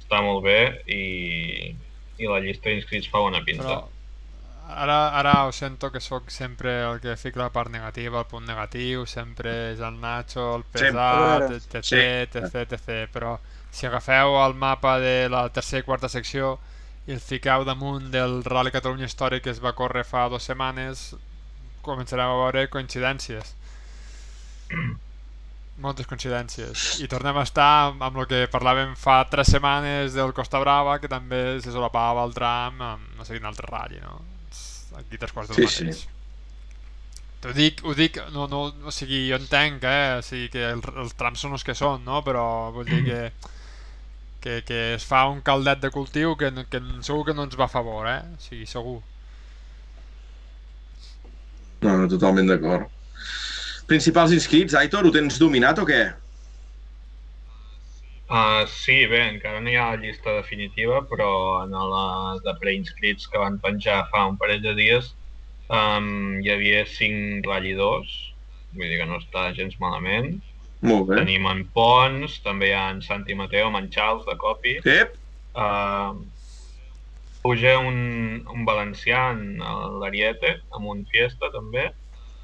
està 0.00 0.22
molt 0.24 0.42
bé 0.46 0.58
i, 0.90 1.74
i 2.18 2.30
la 2.30 2.40
llista 2.44 2.70
d'inscrits 2.70 3.10
fa 3.12 3.20
bona 3.22 3.42
pinta. 3.44 3.64
Però 3.64 3.82
ara, 4.68 5.10
ara 5.18 5.32
ho 5.46 5.52
sento 5.52 5.90
que 5.92 6.00
sóc 6.00 6.30
sempre 6.30 6.82
el 6.84 7.00
que 7.00 7.16
fica 7.16 7.40
la 7.40 7.50
part 7.52 7.70
negativa, 7.70 8.20
el 8.20 8.26
punt 8.26 8.46
negatiu, 8.46 9.04
sempre 9.06 9.72
és 9.72 9.80
el 9.80 9.98
Nacho, 10.00 10.54
el 10.56 10.64
pesat, 10.64 11.50
etc, 11.50 11.82
Sí. 11.84 11.96
etc, 12.00 12.54
etc, 12.62 13.10
però 13.12 13.38
si 13.70 13.86
agafeu 13.86 14.36
el 14.44 14.54
mapa 14.54 14.98
de 15.00 15.28
la 15.28 15.48
tercera 15.50 15.80
i 15.80 15.86
quarta 15.86 16.08
secció 16.08 16.58
i 17.06 17.12
el 17.12 17.20
fiqueu 17.20 17.64
damunt 17.64 18.10
del 18.10 18.42
Rally 18.44 18.70
Catalunya 18.72 19.04
Històric 19.10 19.42
que 19.44 19.50
es 19.50 19.60
va 19.62 19.74
córrer 19.76 20.04
fa 20.04 20.28
dues 20.28 20.44
setmanes, 20.48 21.14
començareu 21.82 22.30
a 22.32 22.38
veure 22.44 22.68
coincidències. 22.72 23.54
Moltes 25.84 26.06
coincidències. 26.06 27.00
I 27.02 27.08
tornem 27.10 27.36
a 27.36 27.42
estar 27.42 27.88
amb, 27.88 28.02
amb 28.06 28.20
el 28.22 28.28
que 28.30 28.44
parlàvem 28.52 28.94
fa 28.96 29.24
tres 29.28 29.50
setmanes 29.50 30.14
del 30.14 30.32
Costa 30.32 30.60
Brava, 30.62 31.00
que 31.02 31.10
també 31.10 31.60
se 31.60 31.72
solapava 31.74 32.22
el 32.24 32.32
tram 32.36 32.80
amb 32.80 33.18
no 33.18 33.26
sé 33.26 33.34
quin 33.34 33.48
altre 33.50 33.66
ratll, 33.66 33.98
no? 34.00 34.20
Aquí 35.00 35.18
tres 35.18 35.32
quarts 35.32 35.50
del 35.52 35.58
Sí, 35.58 35.66
mateix. 35.68 35.96
sí. 35.96 36.08
Ho 37.44 37.52
dic, 37.52 37.82
ho 37.84 37.92
dic, 37.94 38.16
no, 38.32 38.46
no, 38.48 38.60
o 38.88 38.92
sigui, 38.94 39.18
jo 39.30 39.36
entenc, 39.36 39.82
eh, 39.84 40.14
o 40.18 40.22
sigui, 40.24 40.48
que 40.54 40.62
el, 40.70 40.80
els 41.02 41.12
trams 41.20 41.42
són 41.44 41.52
els 41.58 41.64
que 41.68 41.74
són, 41.76 42.04
no? 42.06 42.22
Però 42.24 42.44
vull 42.72 42.88
dir 42.88 43.02
que, 43.04 43.18
que, 44.40 44.54
que 44.68 44.78
es 44.94 45.04
fa 45.04 45.24
un 45.32 45.42
caldet 45.44 45.82
de 45.84 45.90
cultiu 45.92 46.36
que, 46.40 46.50
que 46.72 46.80
segur 47.04 47.26
que 47.28 47.34
no 47.36 47.44
ens 47.48 47.58
va 47.60 47.66
a 47.68 47.74
favor, 47.74 48.08
eh? 48.08 48.20
O 48.38 48.40
sigui, 48.46 48.66
segur. 48.70 49.00
No, 51.84 51.96
no, 52.00 52.08
totalment 52.08 52.48
d'acord. 52.50 52.88
Principals 53.90 54.32
inscrits, 54.32 54.76
Aitor, 54.80 55.04
ho 55.04 55.12
tens 55.12 55.36
dominat 55.40 55.80
o 55.82 55.84
què? 55.88 56.02
Uh, 58.34 58.64
sí, 58.66 59.04
bé, 59.06 59.20
encara 59.30 59.60
no 59.62 59.70
hi 59.70 59.76
ha 59.78 59.92
la 59.92 60.00
llista 60.02 60.32
definitiva, 60.40 61.04
però 61.06 61.28
en 61.62 61.74
la 61.92 62.06
de 62.42 62.54
preinscrits 62.58 63.28
que 63.30 63.38
van 63.38 63.60
penjar 63.62 64.00
fa 64.10 64.24
un 64.26 64.38
parell 64.40 64.64
de 64.64 64.72
dies 64.74 65.12
um, 65.70 66.40
hi 66.42 66.50
havia 66.50 66.82
cinc 66.90 67.46
ratllidors, 67.46 68.10
vull 68.74 68.90
dir 68.90 68.98
que 68.98 69.06
no 69.06 69.20
està 69.22 69.52
gens 69.54 69.78
malament. 69.78 70.40
Molt 70.84 71.06
bé. 71.12 71.20
Tenim 71.22 71.46
en 71.46 71.62
Pons, 71.76 72.40
també 72.44 72.72
hi 72.72 72.74
ha 72.76 72.88
en 72.92 73.04
Santi 73.06 73.38
Mateo, 73.38 73.70
Manxals, 73.72 74.26
de 74.26 74.34
Copi. 74.40 74.80
Ep, 74.82 75.20
Uh, 75.54 76.18
puja 77.44 77.76
un, 77.78 77.98
un 78.50 78.64
valencià 78.66 79.28
en 79.30 79.60
l'Ariete, 80.00 80.56
amb 80.74 80.88
un 80.90 81.04
Fiesta 81.12 81.50
també. 81.54 81.92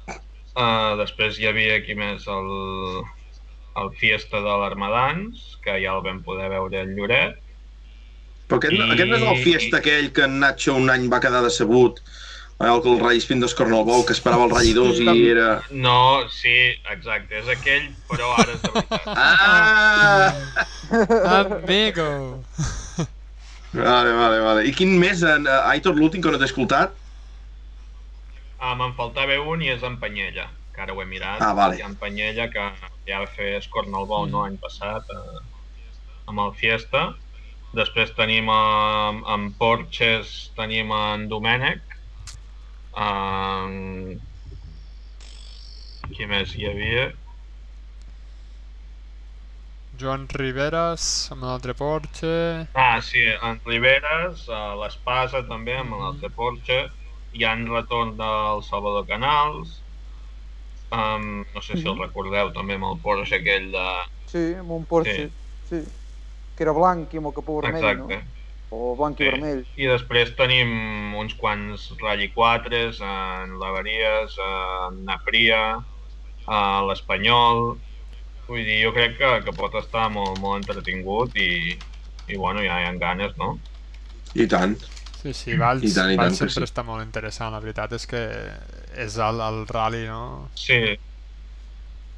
Uh, 0.07 0.95
després 0.99 1.39
hi 1.39 1.49
havia 1.49 1.75
aquí 1.79 1.95
més 1.95 2.27
el, 2.31 2.47
el 3.79 3.91
Fiesta 3.99 4.41
de 4.43 4.57
l'Armadans, 4.61 5.57
que 5.63 5.77
ja 5.83 5.93
el 5.95 6.01
vam 6.03 6.23
poder 6.25 6.49
veure 6.51 6.81
al 6.81 6.91
Lloret. 6.97 7.37
però 8.47 8.57
aquest, 8.59 8.73
I- 8.75 8.81
aquest 8.91 9.09
no 9.09 9.15
és 9.15 9.23
el 9.23 9.37
fiesta 9.45 9.77
aquell 9.77 10.09
que 10.11 10.23
en 10.27 10.39
Nacho 10.41 10.75
un 10.75 10.89
any 10.91 11.05
va 11.07 11.21
quedar 11.23 11.39
decebut 11.45 12.01
el 12.61 12.81
que 12.83 12.89
el 12.91 12.99
Rally 12.99 13.17
Spin 13.23 13.39
d'Escorn 13.39 13.73
al 13.73 13.85
Bou, 13.87 14.03
que 14.05 14.13
esperava 14.13 14.43
el 14.45 14.51
Rally 14.51 14.73
2 14.75 14.99
i 15.01 15.29
era... 15.31 15.63
No, 15.71 16.27
sí, 16.29 16.51
exacte, 16.91 17.39
és 17.39 17.47
aquell, 17.49 17.87
però 18.09 18.27
ara 18.37 18.51
és 18.53 18.61
de 18.61 18.69
veritat. 18.75 19.07
Ah! 19.17 20.33
Amigo! 21.39 22.43
Vale, 23.73 24.11
vale, 24.13 24.39
vale. 24.43 24.65
I 24.67 24.73
quin 24.75 24.93
més, 24.99 25.23
en, 25.23 25.47
uh, 25.47 25.61
Aitor, 25.71 25.95
l'últim 25.95 26.21
que 26.21 26.29
no 26.29 26.37
t'he 26.37 26.49
escoltat? 26.51 26.91
Ah, 28.59 28.75
me'n 28.77 28.93
faltava 28.99 29.39
un 29.41 29.63
i 29.65 29.71
és 29.73 29.81
en 29.87 29.95
Panyella, 29.97 30.49
que 30.81 30.89
ara 30.89 30.97
ho 30.97 31.01
he 31.01 31.05
mirat. 31.05 31.41
Ah, 31.41 31.53
vale. 31.53 31.77
Hi 31.77 31.83
ha 31.83 31.89
en 31.89 31.95
Panyella, 31.95 32.47
que 32.49 32.63
ja 33.07 33.19
va 33.21 33.29
fer 33.35 33.57
Escorn 33.59 33.93
al 33.95 34.07
Bou 34.09 34.25
no, 34.25 34.41
l'any 34.43 34.57
passat, 34.57 35.09
eh, 35.13 35.39
amb 36.27 36.39
el 36.39 36.53
Fiesta. 36.57 37.13
Després 37.77 38.13
tenim 38.17 38.49
eh, 38.49 39.21
en 39.35 39.51
Porches, 39.59 40.51
tenim 40.57 40.91
en 40.95 41.27
Domènec. 41.31 41.97
Eh, 42.97 44.17
qui 46.11 46.27
més 46.27 46.55
hi 46.57 46.67
havia? 46.71 47.11
Joan 50.01 50.25
Riveras, 50.33 51.05
amb 51.35 51.45
l'altre 51.45 51.75
Porsche... 51.77 52.33
Ah, 52.73 52.97
sí, 53.05 53.21
en 53.21 53.61
Riberes, 53.67 54.47
a 54.49 54.73
l'Espasa 54.79 55.43
també, 55.45 55.77
amb 55.77 55.93
l'altre 55.99 56.33
Porche. 56.33 56.81
Hi 57.37 57.45
ha 57.45 57.53
en 57.53 57.67
retorn 57.69 58.17
del 58.17 58.65
Salvador 58.65 59.05
Canals. 59.07 59.80
Um, 60.91 61.45
no 61.55 61.61
sé 61.63 61.77
si 61.79 61.87
el 61.87 61.95
recordeu 61.99 62.49
també 62.51 62.75
amb 62.75 62.89
el 62.89 62.97
Porsche 63.03 63.37
aquell 63.39 63.69
de... 63.71 63.85
Sí, 64.27 64.41
amb 64.59 64.73
un 64.75 64.83
Porsche. 64.85 65.29
Sí. 65.69 65.79
Que 66.57 66.65
era 66.65 66.73
blanc 66.75 67.13
i 67.15 67.21
amb 67.21 67.31
el 67.31 67.35
capó 67.37 67.61
vermell, 67.61 67.85
Exacte. 67.85 68.17
no? 68.19 68.39
O 68.71 68.95
blanc 68.99 69.19
i 69.19 69.23
Sí. 69.23 69.29
vermell. 69.29 69.61
I 69.79 69.87
després 69.87 70.35
tenim 70.35 71.15
uns 71.19 71.33
quants 71.39 71.87
Rally 72.01 72.27
4 72.35 72.83
en 73.07 73.55
l'Avaries, 73.61 74.35
en 74.47 75.05
Napria, 75.07 75.63
a 76.47 76.59
l'Espanyol... 76.89 77.79
Vull 78.51 78.65
dir, 78.67 78.81
jo 78.83 78.89
crec 78.91 79.13
que, 79.15 79.27
que 79.45 79.51
pot 79.55 79.75
estar 79.79 80.09
molt, 80.11 80.35
molt 80.41 80.59
entretingut 80.59 81.37
i, 81.39 81.77
i 82.27 82.35
bueno, 82.35 82.59
ja 82.65 82.81
hi 82.81 82.87
ha 82.89 82.95
ganes, 82.99 83.31
no? 83.39 83.53
I 84.35 84.43
tant. 84.51 84.75
Sí, 85.21 85.33
sí, 85.37 85.55
Valls, 85.61 85.85
I 85.85 85.91
tant, 85.93 86.11
i 86.15 86.17
tant 86.17 86.33
Valls 86.33 86.37
sempre 86.41 86.65
sí. 86.65 86.67
està 86.67 86.83
molt 86.87 87.03
interessant, 87.05 87.51
la 87.53 87.59
veritat 87.63 87.93
és 87.97 88.07
que 88.09 88.21
és 89.05 89.17
el, 89.29 89.41
el 89.47 89.59
rally, 89.69 90.05
no? 90.09 90.23
Sí, 90.55 90.79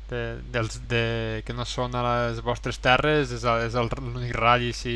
De, 0.09 0.19
dels, 0.53 0.75
de, 0.91 1.41
que 1.47 1.53
no 1.57 1.63
són 1.65 1.95
a 1.95 2.01
les 2.05 2.41
vostres 2.45 2.77
terres, 2.83 3.31
és, 3.33 3.43
el- 3.47 3.63
és 3.69 3.75
el- 3.79 3.89
l'únic 4.03 4.33
rally 4.35 4.69
així 4.73 4.95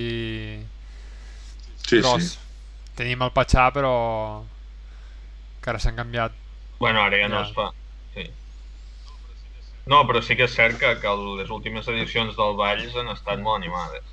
Sí, 1.88 2.02
gros. 2.02 2.24
sí. 2.24 2.40
Tenim 2.98 3.22
el 3.22 3.32
Patxà, 3.32 3.68
però 3.74 3.94
que 5.62 5.70
ara 5.70 5.80
s'han 5.80 5.96
canviat. 6.00 6.34
Bueno, 6.80 7.02
ara 7.02 7.18
ja 7.22 7.28
no 7.30 7.42
Ja. 7.42 7.48
es 7.48 7.54
fa. 7.54 7.72
Sí. 8.14 8.26
No, 9.86 10.02
però 10.08 10.22
sí 10.22 10.36
que 10.36 10.44
és 10.44 10.54
cert 10.56 10.78
que, 10.82 10.90
que 11.00 11.14
les 11.40 11.50
últimes 11.50 11.88
edicions 11.88 12.36
del 12.36 12.56
Valls 12.60 12.96
han 13.00 13.08
estat 13.14 13.40
molt 13.40 13.62
animades. 13.64 14.04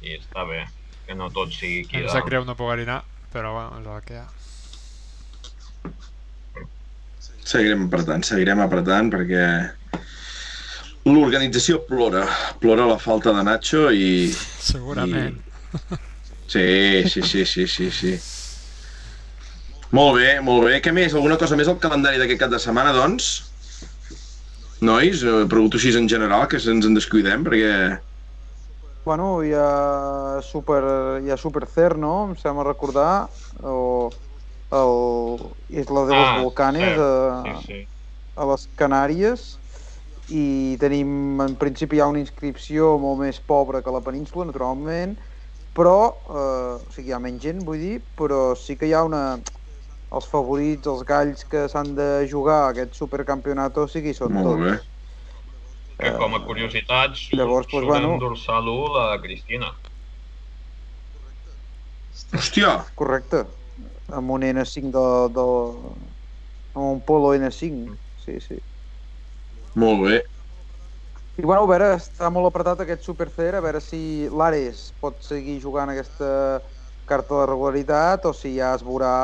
I 0.00 0.16
està 0.20 0.44
bé, 0.46 0.64
que 1.06 1.14
no 1.18 1.30
tot 1.30 1.50
sigui 1.52 1.80
aquí 1.84 2.02
Em 2.02 2.08
sap 2.12 2.26
greu 2.28 2.44
no 2.44 2.56
poder 2.56 2.84
anar, 2.86 3.02
però 3.34 3.50
bueno, 3.56 3.80
és 3.82 3.86
el 3.90 4.02
que 4.06 4.14
hi 4.14 4.20
ha. 4.22 4.26
Seguirem 7.44 7.88
apretant, 7.88 8.22
seguirem 8.24 8.62
apretant 8.64 9.10
perquè 9.12 9.46
l'organització 11.04 11.82
plora. 11.88 12.24
Plora 12.62 12.86
la 12.88 12.98
falta 13.02 13.34
de 13.36 13.42
Nacho 13.44 13.90
i... 13.92 14.30
Segurament. 14.32 15.36
Sí, 16.46 17.04
sí, 17.10 17.22
sí, 17.26 17.44
sí, 17.44 17.66
sí, 17.66 17.90
sí. 17.90 18.14
Molt 19.94 20.18
bé, 20.18 20.38
molt 20.44 20.68
bé. 20.68 20.78
Què 20.84 20.92
més? 20.94 21.14
Alguna 21.14 21.38
cosa 21.40 21.58
més 21.58 21.68
al 21.70 21.80
calendari 21.82 22.20
d'aquest 22.20 22.40
cap 22.40 22.54
de 22.54 22.60
setmana, 22.62 22.94
doncs? 22.96 23.28
Nois, 24.84 25.22
eh, 25.22 25.44
pregunto 25.50 25.78
així 25.78 25.92
en 25.98 26.08
general, 26.10 26.46
que 26.50 26.58
ens 26.58 26.86
en 26.86 26.96
descuidem, 26.96 27.44
perquè... 27.46 27.74
Bueno, 29.04 29.42
hi 29.44 29.52
ha 29.52 30.40
Super, 30.42 30.82
hi 31.22 31.30
ha 31.30 31.36
Super 31.36 31.66
Cer, 31.66 31.96
no? 31.98 32.12
Em 32.28 32.34
sembla 32.40 32.64
recordar, 32.64 33.28
o 33.60 34.08
el 34.72 34.94
Isla 35.68 36.06
de 36.06 36.14
los 36.14 36.30
Ah, 36.30 36.40
Volcanes 36.40 36.96
cert. 36.96 36.98
a, 36.98 37.10
Sí, 37.42 37.66
sí. 37.66 37.88
a 38.36 38.46
les 38.48 38.64
Canàries 38.80 39.44
i 40.32 40.76
tenim, 40.80 41.40
en 41.44 41.56
principi, 41.60 41.98
hi 41.98 42.00
ha 42.00 42.08
una 42.08 42.22
inscripció 42.22 42.94
molt 42.98 43.20
més 43.20 43.40
pobra 43.44 43.82
que 43.84 43.92
la 43.92 44.00
península, 44.00 44.46
naturalment, 44.48 45.18
però, 45.76 45.98
eh, 46.30 46.74
o 46.88 46.90
sigui, 46.94 47.10
hi 47.10 47.12
ha 47.12 47.20
menys 47.20 47.42
gent, 47.44 47.60
vull 47.68 47.78
dir, 47.84 47.98
però 48.16 48.54
sí 48.56 48.76
que 48.80 48.86
hi 48.88 48.94
ha 48.96 49.04
una... 49.04 49.24
Els 50.14 50.26
favorits, 50.30 50.86
els 50.86 51.00
galls 51.08 51.40
que 51.50 51.64
s'han 51.68 51.88
de 51.96 52.04
jugar 52.30 52.60
a 52.62 52.66
aquest 52.70 52.94
supercampionat, 52.94 53.76
o 53.82 53.88
sigui, 53.90 54.12
són 54.14 54.36
Molt 54.36 54.46
tots. 54.46 54.62
bé. 54.62 54.74
Que 55.98 56.10
com 56.18 56.34
a 56.34 56.40
curiositat 56.42 57.14
surt, 57.16 57.36
llavors, 57.38 57.68
doncs, 57.70 57.86
bueno. 57.86 58.14
en 58.14 58.22
dorsal 58.22 58.68
1 58.68 58.94
la 58.96 59.18
Cristina. 59.22 59.70
Hòstia, 62.34 62.72
Correcte. 62.98 63.44
Amb 64.14 64.34
un 64.34 64.42
N5 64.42 64.90
de, 64.94 65.06
de... 65.36 65.46
amb 66.74 66.86
un 66.88 67.00
Polo 67.06 67.32
N5. 67.38 67.94
Sí, 68.24 68.40
sí. 68.40 68.58
molt 69.74 70.02
bé. 70.02 70.22
I 71.36 71.42
bueno, 71.42 71.64
a 71.64 71.66
veure, 71.66 71.88
està 71.98 72.30
molt 72.30 72.46
apretat 72.46 72.84
aquest 72.84 73.02
Super 73.02 73.26
a 73.26 73.60
veure 73.60 73.80
si 73.82 74.28
l'Ares 74.30 74.92
pot 75.00 75.18
seguir 75.22 75.58
jugant 75.60 75.90
aquesta 75.90 76.60
carta 77.06 77.40
de 77.40 77.46
regularitat 77.50 78.26
o 78.26 78.32
si 78.32 78.54
ja 78.56 78.74
es 78.74 78.84
veurà 78.86 79.14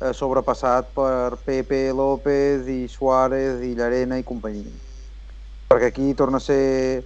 eh, 0.00 0.12
sobrepassat 0.12 0.88
per 0.96 1.36
Pepe 1.44 1.92
López 1.92 2.66
i 2.68 2.88
Suárez 2.88 3.60
i 3.60 3.74
Llarena 3.76 4.18
i 4.18 4.24
companyia. 4.24 4.91
Perquè 5.72 5.88
aquí 5.88 6.12
torna 6.14 6.36
a 6.36 6.44
ser 6.44 7.02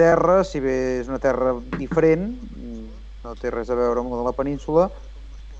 terra, 0.00 0.40
si 0.48 0.60
bé 0.64 1.00
és 1.02 1.08
una 1.10 1.18
terra 1.20 1.52
diferent, 1.76 2.30
no 3.20 3.34
té 3.36 3.50
res 3.52 3.68
a 3.68 3.76
veure 3.76 4.00
amb 4.00 4.14
la 4.14 4.22
de 4.22 4.28
la 4.30 4.32
península, 4.32 4.86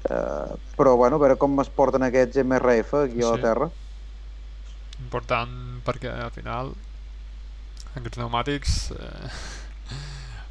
eh, 0.08 0.54
però 0.78 0.94
bueno, 0.96 1.18
a 1.20 1.20
veure 1.20 1.36
com 1.36 1.58
es 1.60 1.68
porten 1.68 2.06
aquests 2.06 2.40
MRF 2.40 2.94
aquí 3.04 3.20
a 3.20 3.34
la 3.34 3.36
Sí. 3.36 3.42
terra. 3.44 3.68
Important 5.00 5.52
perquè 5.84 6.12
al 6.12 6.30
final 6.32 6.72
aquests 7.96 8.16
pneumàtics 8.16 8.78
eh, 8.92 9.28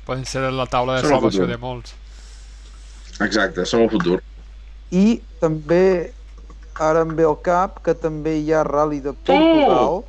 poden 0.05 0.25
ser 0.25 0.45
la 0.51 0.65
taula 0.69 0.97
de 0.99 1.01
Són 1.07 1.13
el 1.13 1.17
salvació 1.17 1.47
de 1.49 1.57
molts. 1.57 1.95
Exacte, 3.19 3.65
som 3.65 3.81
el 3.81 3.89
futur. 3.89 4.21
I 4.91 5.21
també, 5.41 6.13
ara 6.79 7.01
em 7.01 7.15
ve 7.17 7.25
al 7.25 7.41
cap, 7.41 7.81
que 7.83 7.93
també 7.93 8.37
hi 8.39 8.53
ha 8.53 8.63
Rally 8.63 9.01
de 9.01 9.13
Portugal, 9.13 10.03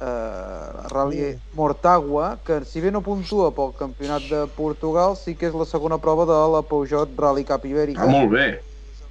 eh, 0.00 0.88
Rally 0.90 1.20
Mortagua, 1.54 2.38
que 2.44 2.64
si 2.64 2.80
bé 2.80 2.90
no 2.90 3.02
puntua 3.04 3.50
pel 3.54 3.72
campionat 3.78 4.22
de 4.30 4.46
Portugal, 4.56 5.16
sí 5.16 5.34
que 5.36 5.46
és 5.50 5.54
la 5.54 5.66
segona 5.68 5.98
prova 5.98 6.26
de 6.26 6.38
la 6.54 6.62
Peugeot 6.62 7.14
Rally 7.18 7.44
Cup 7.44 7.64
Ibèrica. 7.68 8.02
Ah, 8.04 8.10
molt 8.10 8.30
bé. 8.32 8.48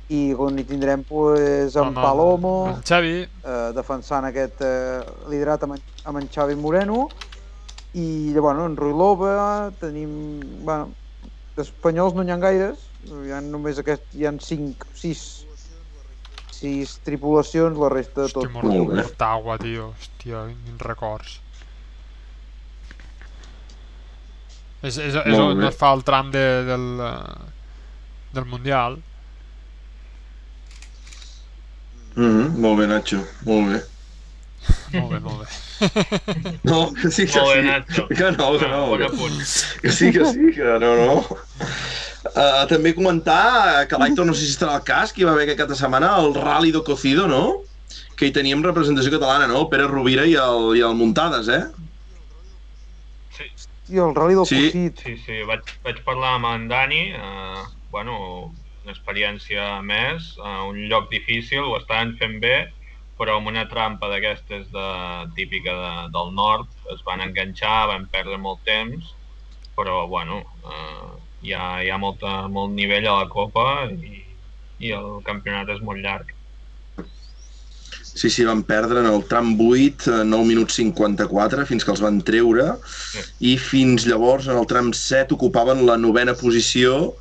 I 0.10 0.34
on 0.34 0.58
hi 0.58 0.64
tindrem 0.66 1.04
pues, 1.06 1.76
en 1.78 1.92
Amb- 1.92 2.00
Palomo, 2.02 2.54
amb 2.74 2.86
Xavi, 2.86 3.18
eh, 3.22 3.72
defensant 3.78 4.26
aquest 4.26 4.62
eh, 4.66 5.02
liderat 5.30 5.64
amb, 5.68 5.76
en- 5.78 5.84
amb 6.10 6.18
en 6.24 6.28
Xavi 6.34 6.56
Moreno, 6.58 7.08
i 7.94 8.34
bueno, 8.34 8.66
en 8.66 8.76
Ruilova, 8.78 9.72
tenim... 9.80 10.40
Bueno, 10.66 10.96
d'espanyols 11.58 12.14
no 12.16 12.24
n'hi 12.24 12.32
ha 12.32 12.38
gaires, 12.40 12.86
hi 13.26 13.34
ha 13.36 13.42
només 13.44 13.78
aquest, 13.82 14.06
hi 14.16 14.26
ha 14.26 14.32
5, 14.32 14.88
6, 14.96 15.24
6 16.60 16.96
tripulacions, 17.06 17.78
la 17.80 17.90
resta 17.94 18.26
de 18.26 18.34
tot. 18.34 18.48
Hòstia, 18.48 18.72
Molt. 18.72 18.96
Mortagua, 19.00 19.58
tio. 19.62 19.92
Hòstia, 19.96 20.48
quins 20.66 20.82
records. 20.88 21.38
És, 24.82 24.96
és, 24.96 25.14
és 25.14 25.36
Molt 25.36 25.44
on 25.44 25.60
bé. 25.60 25.68
es 25.68 25.78
fa 25.80 25.92
el 25.96 26.04
tram 26.08 26.32
de, 26.32 26.44
del, 26.68 26.88
eh, 27.04 27.48
del 28.36 28.46
Mundial. 28.48 29.00
Mm 32.16 32.30
-hmm. 32.30 32.58
Molt 32.58 32.80
bé, 32.80 32.88
Nacho, 32.88 33.24
molt 33.46 33.72
bé. 33.72 33.84
Molt 34.94 35.12
bé, 35.14 35.20
molt 35.20 35.40
bé. 35.44 36.60
No, 36.64 36.80
que 36.94 37.12
sí, 37.12 37.26
que 37.30 37.40
Molt 37.40 37.56
bé, 37.56 37.62
sí. 37.62 37.68
Nacho. 37.68 38.08
Que 38.10 38.32
no, 38.36 38.48
que 38.60 38.68
no. 38.68 38.80
Bon 38.90 38.98
Que, 39.00 39.06
apunt. 39.06 39.40
que 39.82 39.92
sí, 39.92 40.12
que 40.16 40.26
sí, 40.26 40.52
que 40.56 40.64
no, 40.82 40.92
no. 40.96 41.16
Uh, 42.30 42.66
també 42.68 42.92
comentar 42.98 43.86
que 43.88 43.98
l'Aitor, 44.02 44.26
no 44.28 44.34
sé 44.36 44.44
si 44.46 44.52
estarà 44.56 44.76
al 44.80 44.84
cas, 44.88 45.14
que 45.16 45.22
hi 45.22 45.28
va 45.28 45.32
haver 45.36 45.46
aquest 45.48 45.62
cap 45.62 45.70
de 45.72 45.78
setmana 45.80 46.10
el 46.20 46.34
Rally 46.36 46.72
do 46.76 46.84
Cocido, 46.84 47.28
no? 47.32 47.62
Que 48.20 48.28
hi 48.28 48.34
teníem 48.36 48.64
representació 48.66 49.14
catalana, 49.16 49.48
no? 49.48 49.62
El 49.64 49.70
Pere 49.72 49.88
Rovira 49.88 50.26
i 50.28 50.36
el, 50.36 50.74
i 50.78 50.84
el 50.86 50.98
Muntades, 51.00 51.48
eh? 51.48 51.64
Sí, 53.38 53.48
I 53.96 54.02
el 54.04 54.16
Rally 54.16 54.36
del 54.36 54.46
Sí. 54.46 54.64
Cossit. 54.66 55.00
sí, 55.06 55.16
sí. 55.26 55.38
Vaig, 55.48 55.64
vaig 55.86 56.02
parlar 56.06 56.36
amb 56.38 56.50
en 56.52 56.68
Dani, 56.68 57.02
eh, 57.16 57.64
bueno, 57.92 58.18
una 58.84 58.94
experiència 58.94 59.80
més, 59.86 60.34
eh, 60.44 60.60
un 60.68 60.84
lloc 60.92 61.10
difícil, 61.10 61.64
ho 61.64 61.78
estaven 61.80 62.18
fent 62.20 62.40
bé, 62.44 62.68
però 63.20 63.36
amb 63.38 63.52
una 63.52 63.66
trampa 63.68 64.08
d'aquestes 64.08 64.70
de, 64.72 64.88
típica 65.36 65.76
de, 65.76 65.94
del 66.16 66.34
nord, 66.38 66.70
es 66.94 67.04
van 67.08 67.22
enganxar, 67.26 67.90
van 67.92 68.08
perdre 68.14 68.40
molt 68.40 68.64
temps, 68.68 69.12
però 69.76 70.06
bueno, 70.08 70.42
eh, 70.64 71.10
hi, 71.44 71.54
ha, 71.54 71.68
hi 71.84 71.92
ha 71.92 72.00
molta, 72.00 72.48
molt 72.48 72.72
nivell 72.76 73.08
a 73.12 73.18
la 73.22 73.30
Copa 73.32 73.68
i, 73.92 74.24
i 74.80 74.94
el 74.96 75.20
campionat 75.28 75.72
és 75.76 75.84
molt 75.84 76.00
llarg. 76.04 76.32
Sí, 78.10 78.28
sí, 78.34 78.44
van 78.44 78.64
perdre 78.68 79.00
en 79.04 79.08
el 79.08 79.22
tram 79.30 79.54
8, 79.56 80.10
eh, 80.12 80.24
9 80.28 80.48
minuts 80.48 80.80
54, 80.80 81.66
fins 81.70 81.86
que 81.86 81.94
els 81.94 82.02
van 82.04 82.18
treure, 82.26 82.74
i 83.40 83.54
fins 83.62 84.08
llavors, 84.10 84.50
en 84.52 84.60
el 84.60 84.68
tram 84.68 84.90
7, 84.96 85.36
ocupaven 85.38 85.86
la 85.88 85.96
novena 86.00 86.36
posició 86.40 87.14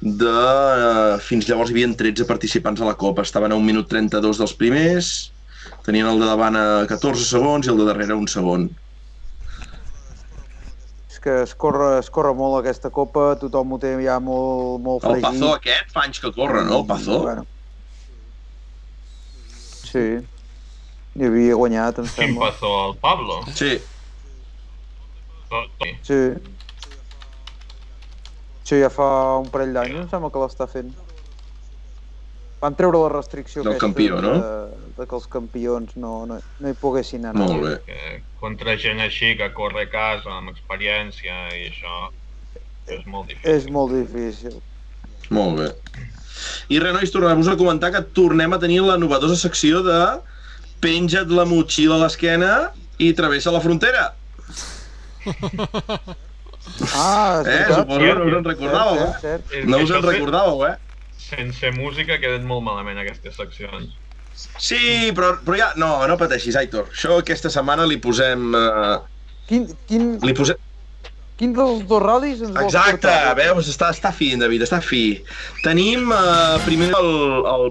de... 0.00 0.30
eh, 0.32 1.18
Fins 1.26 1.46
llavors 1.50 1.70
hi 1.70 1.76
havia 1.76 1.90
13 2.02 2.26
participants 2.26 2.80
a 2.80 2.88
la 2.88 2.96
Copa. 2.98 3.22
Estaven 3.26 3.52
a 3.52 3.58
1 3.60 3.66
minut 3.66 3.90
32 3.92 4.40
dels 4.40 4.56
primers, 4.56 5.12
tenien 5.86 6.06
el 6.10 6.20
de 6.20 6.26
davant 6.28 6.56
a 6.56 6.64
14 6.90 7.24
segons 7.26 7.66
i 7.66 7.70
el 7.72 7.78
de 7.80 7.86
darrere 7.88 8.16
un 8.18 8.28
segon. 8.28 8.68
És 11.10 11.18
que 11.20 11.42
es 11.42 11.54
corre, 11.54 11.98
es 12.00 12.10
corre 12.10 12.32
molt 12.36 12.60
aquesta 12.60 12.90
copa, 12.90 13.34
tothom 13.40 13.72
ho 13.76 13.78
té 13.82 13.94
ja 14.04 14.18
molt, 14.20 14.80
molt 14.84 15.04
El 15.04 15.16
fregit. 15.16 15.26
Pazó 15.28 15.54
aquest 15.56 15.90
fa 15.94 16.04
anys 16.06 16.20
que 16.22 16.32
corre, 16.36 16.64
no? 16.68 16.80
El 16.80 16.86
Pazó? 16.88 17.20
Bueno. 17.26 17.46
Sí. 19.90 20.06
Hi 21.18 21.26
havia 21.26 21.56
guanyat, 21.58 21.98
em 21.98 22.06
Quin 22.06 22.14
sembla. 22.14 22.50
passó 22.52 22.70
el 22.90 22.96
Pablo? 23.02 23.40
Sí. 23.58 23.72
Sí. 26.06 26.20
Sí, 28.62 28.76
ja 28.78 28.86
fa 28.94 29.08
un 29.42 29.48
parell 29.50 29.72
d'anys, 29.74 30.04
em 30.04 30.08
sembla 30.12 30.30
que 30.30 30.38
l'està 30.44 30.68
fent. 30.70 30.92
Van 32.60 32.74
treure 32.76 32.98
la 33.00 33.08
restricció 33.08 33.62
Del 33.62 33.72
aquesta 33.72 33.86
campió, 33.86 34.20
no? 34.20 34.32
de, 34.36 34.92
de 34.98 35.06
que 35.08 35.14
els 35.16 35.26
campions 35.32 35.94
no, 35.96 36.26
no, 36.28 36.36
no 36.60 36.68
hi 36.68 36.74
poguessin 36.76 37.24
anar. 37.24 37.40
Molt 37.46 37.62
bé. 37.64 37.74
que 37.86 38.22
contra 38.40 38.74
gent 38.80 39.00
així 39.00 39.34
que 39.38 39.48
corre 39.56 39.86
a 39.86 39.90
casa 39.92 40.34
amb 40.38 40.50
experiència 40.52 41.38
i 41.56 41.70
això 41.70 42.10
és 42.92 43.06
molt 43.06 43.28
difícil. 43.32 43.54
És 43.54 43.68
molt 43.72 43.94
difícil. 43.96 44.58
Molt 45.30 45.56
bé. 45.62 45.70
I 46.72 46.78
res, 46.80 46.92
nois, 46.96 47.10
tornem-vos 47.12 47.48
a 47.52 47.56
comentar 47.60 47.90
que 47.94 48.00
tornem 48.16 48.52
a 48.52 48.58
tenir 48.60 48.80
la 48.84 48.96
novedosa 49.00 49.36
secció 49.40 49.80
de 49.86 49.98
penja't 50.80 51.28
la 51.36 51.44
motxilla 51.48 51.96
a 51.96 52.02
l'esquena 52.04 52.52
i 53.00 53.12
travessa 53.16 53.52
la 53.52 53.60
frontera. 53.64 54.06
Ah, 56.94 57.40
és 57.40 57.46
Eh, 57.46 57.50
veritat. 57.50 57.76
suposo 57.76 57.98
que 58.00 58.14
no 58.14 58.24
us 58.26 58.36
en 58.36 58.44
recordàveu, 58.44 58.96
cert, 58.96 59.10
eh? 59.16 59.20
cert, 59.20 59.44
cert. 59.48 59.58
És 59.60 59.66
No 59.68 59.78
us 59.84 59.90
en 59.90 60.02
recordàveu, 60.04 60.64
eh? 60.68 60.76
Sense 61.20 61.70
música 61.76 62.16
queden 62.22 62.46
molt 62.48 62.64
malament 62.66 62.98
aquestes 63.02 63.36
seccions. 63.36 63.92
Sí, 64.56 65.10
però, 65.16 65.34
però 65.44 65.56
ja... 65.58 65.68
No, 65.76 65.92
no 66.08 66.16
pateixis, 66.20 66.56
Aitor. 66.56 66.88
Això 66.94 67.18
aquesta 67.20 67.50
setmana 67.52 67.84
li 67.88 67.98
posem... 68.00 68.50
Uh, 68.56 69.00
Quin, 69.50 69.66
quin, 69.90 70.14
li 70.24 70.32
posem... 70.38 70.56
Quin 71.40 71.52
dels 71.56 71.82
dos 71.88 72.02
ral·lis 72.04 72.40
ens 72.44 72.52
vols 72.52 72.66
Exacte, 72.68 73.08
portar? 73.08 73.34
veus? 73.38 73.68
Està, 73.72 73.88
està 73.94 74.10
fi, 74.14 74.28
David, 74.40 74.62
està 74.66 74.78
fi. 74.84 75.02
Tenim 75.64 76.10
uh, 76.12 76.56
primer 76.66 76.90
el... 76.96 77.12
el... 77.52 77.70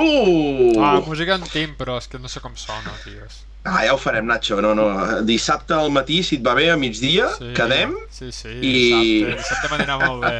Uh! 0.00 0.80
Ah, 0.80 1.00
música 1.04 1.36
en 1.36 1.42
tim, 1.52 1.74
però 1.78 1.98
és 2.00 2.06
que 2.08 2.18
no 2.22 2.30
sé 2.32 2.40
com 2.40 2.54
sona, 2.56 2.94
tios. 3.04 3.42
Ah, 3.68 3.82
ja 3.86 3.92
ho 3.94 3.98
farem, 4.00 4.24
Nacho. 4.26 4.56
No, 4.64 4.72
no. 4.74 4.86
Dissabte 5.28 5.76
al 5.76 5.92
matí, 5.94 6.22
si 6.26 6.40
et 6.40 6.46
va 6.46 6.54
bé, 6.58 6.70
a 6.72 6.78
migdia, 6.80 7.28
Sí, 7.36 7.52
quedem. 7.54 7.92
Sí, 8.10 8.32
sí, 8.34 8.48
i- 8.58 8.72
dissabte, 8.72 9.36
dissabte 9.42 9.70
m'anirà 9.74 9.98
molt 10.06 10.24
bé. 10.24 10.34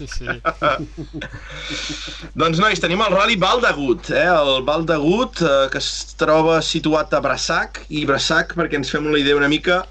Sí, 0.00 0.08
sí. 0.08 0.24
Doncs, 2.40 2.56
nois, 2.56 2.80
tenim 2.80 3.02
el 3.04 3.12
Rally 3.12 3.36
d'Agut, 3.36 4.08
eh? 4.16 4.24
El 4.32 4.64
Val 4.64 4.88
d'Agut, 4.88 5.42
eh, 5.44 5.68
que 5.72 5.76
es 5.76 6.16
troba 6.16 6.62
situat 6.64 7.12
a 7.12 7.20
Brassac, 7.20 7.84
i 7.92 8.06
Brassac, 8.08 8.56
perquè 8.56 8.80
ens 8.80 8.88
fem 8.88 9.04
una 9.04 9.20
idea 9.20 9.36
una 9.36 9.50
mica, 9.52 9.84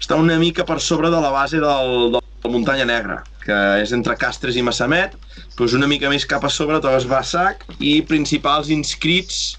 està 0.00 0.16
una 0.16 0.38
mica 0.40 0.64
per 0.64 0.80
sobre 0.80 1.12
de 1.12 1.20
la 1.20 1.28
base 1.34 1.60
del, 1.60 2.08
del, 2.14 2.24
de 2.40 2.48
muntanya 2.48 2.86
negra, 2.88 3.18
que 3.44 3.58
és 3.82 3.92
entre 3.92 4.16
Castres 4.16 4.56
i 4.56 4.64
Massamet, 4.64 5.12
doncs 5.58 5.74
una 5.76 5.90
mica 5.90 6.08
més 6.08 6.24
cap 6.24 6.40
a 6.46 6.50
sobre 6.52 6.80
trobes 6.80 7.04
Brassac, 7.10 7.66
i 7.84 8.00
principals 8.08 8.70
inscrits 8.72 9.58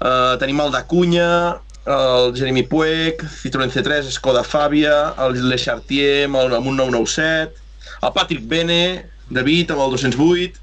eh, 0.00 0.36
tenim 0.40 0.62
el 0.64 0.72
d'Acunya, 0.72 1.60
el 1.86 2.32
Jeremy 2.38 2.64
Puig, 2.70 3.20
Citroën 3.42 3.68
C3, 3.74 4.08
Skoda 4.16 4.46
Fàbia, 4.48 5.12
el 5.26 5.36
Le 5.44 5.60
Chartier 5.60 6.24
amb 6.24 6.40
un 6.40 6.80
997, 6.80 7.52
el 8.00 8.16
Patrick 8.16 8.48
Bene, 8.48 8.80
David 9.30 9.72
amb 9.74 9.82
el 9.84 9.94
208, 9.96 10.62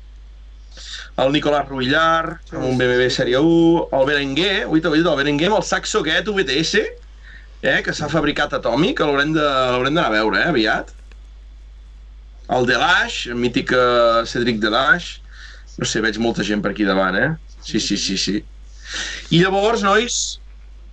el 1.23 1.31
Nicolás 1.35 1.67
Ruillar 1.69 2.39
amb 2.53 2.65
un 2.65 2.77
BMW 2.79 3.09
Sèrie 3.13 3.39
1, 3.39 3.87
el 3.93 4.05
Berenguer, 4.09 4.65
uita, 4.67 4.89
uita, 4.89 5.11
el 5.11 5.19
Berenguer 5.19 5.51
amb 5.51 5.59
el 5.59 5.65
saxo 5.67 6.01
aquest 6.01 6.31
VTS, 6.31 6.83
eh, 7.63 7.79
que 7.85 7.93
s'ha 7.93 8.09
fabricat 8.11 8.55
atòmic, 8.57 8.97
que 8.97 9.07
l'haurem 9.07 9.33
d'anar 9.35 10.07
a 10.07 10.13
veure, 10.15 10.41
eh, 10.41 10.51
aviat. 10.53 10.93
El 12.53 12.65
Delash, 12.67 13.27
el 13.31 13.39
mític 13.39 13.71
eh, 13.75 14.23
Cedric 14.29 14.59
Delash, 14.63 15.17
no 15.77 15.89
sé, 15.89 16.01
veig 16.05 16.19
molta 16.21 16.45
gent 16.45 16.63
per 16.63 16.73
aquí 16.73 16.87
davant, 16.87 17.17
eh? 17.17 17.29
Sí, 17.63 17.79
sí, 17.79 17.97
sí, 17.97 18.17
sí. 18.19 18.39
I 19.31 19.43
llavors, 19.43 19.83
nois, 19.85 20.21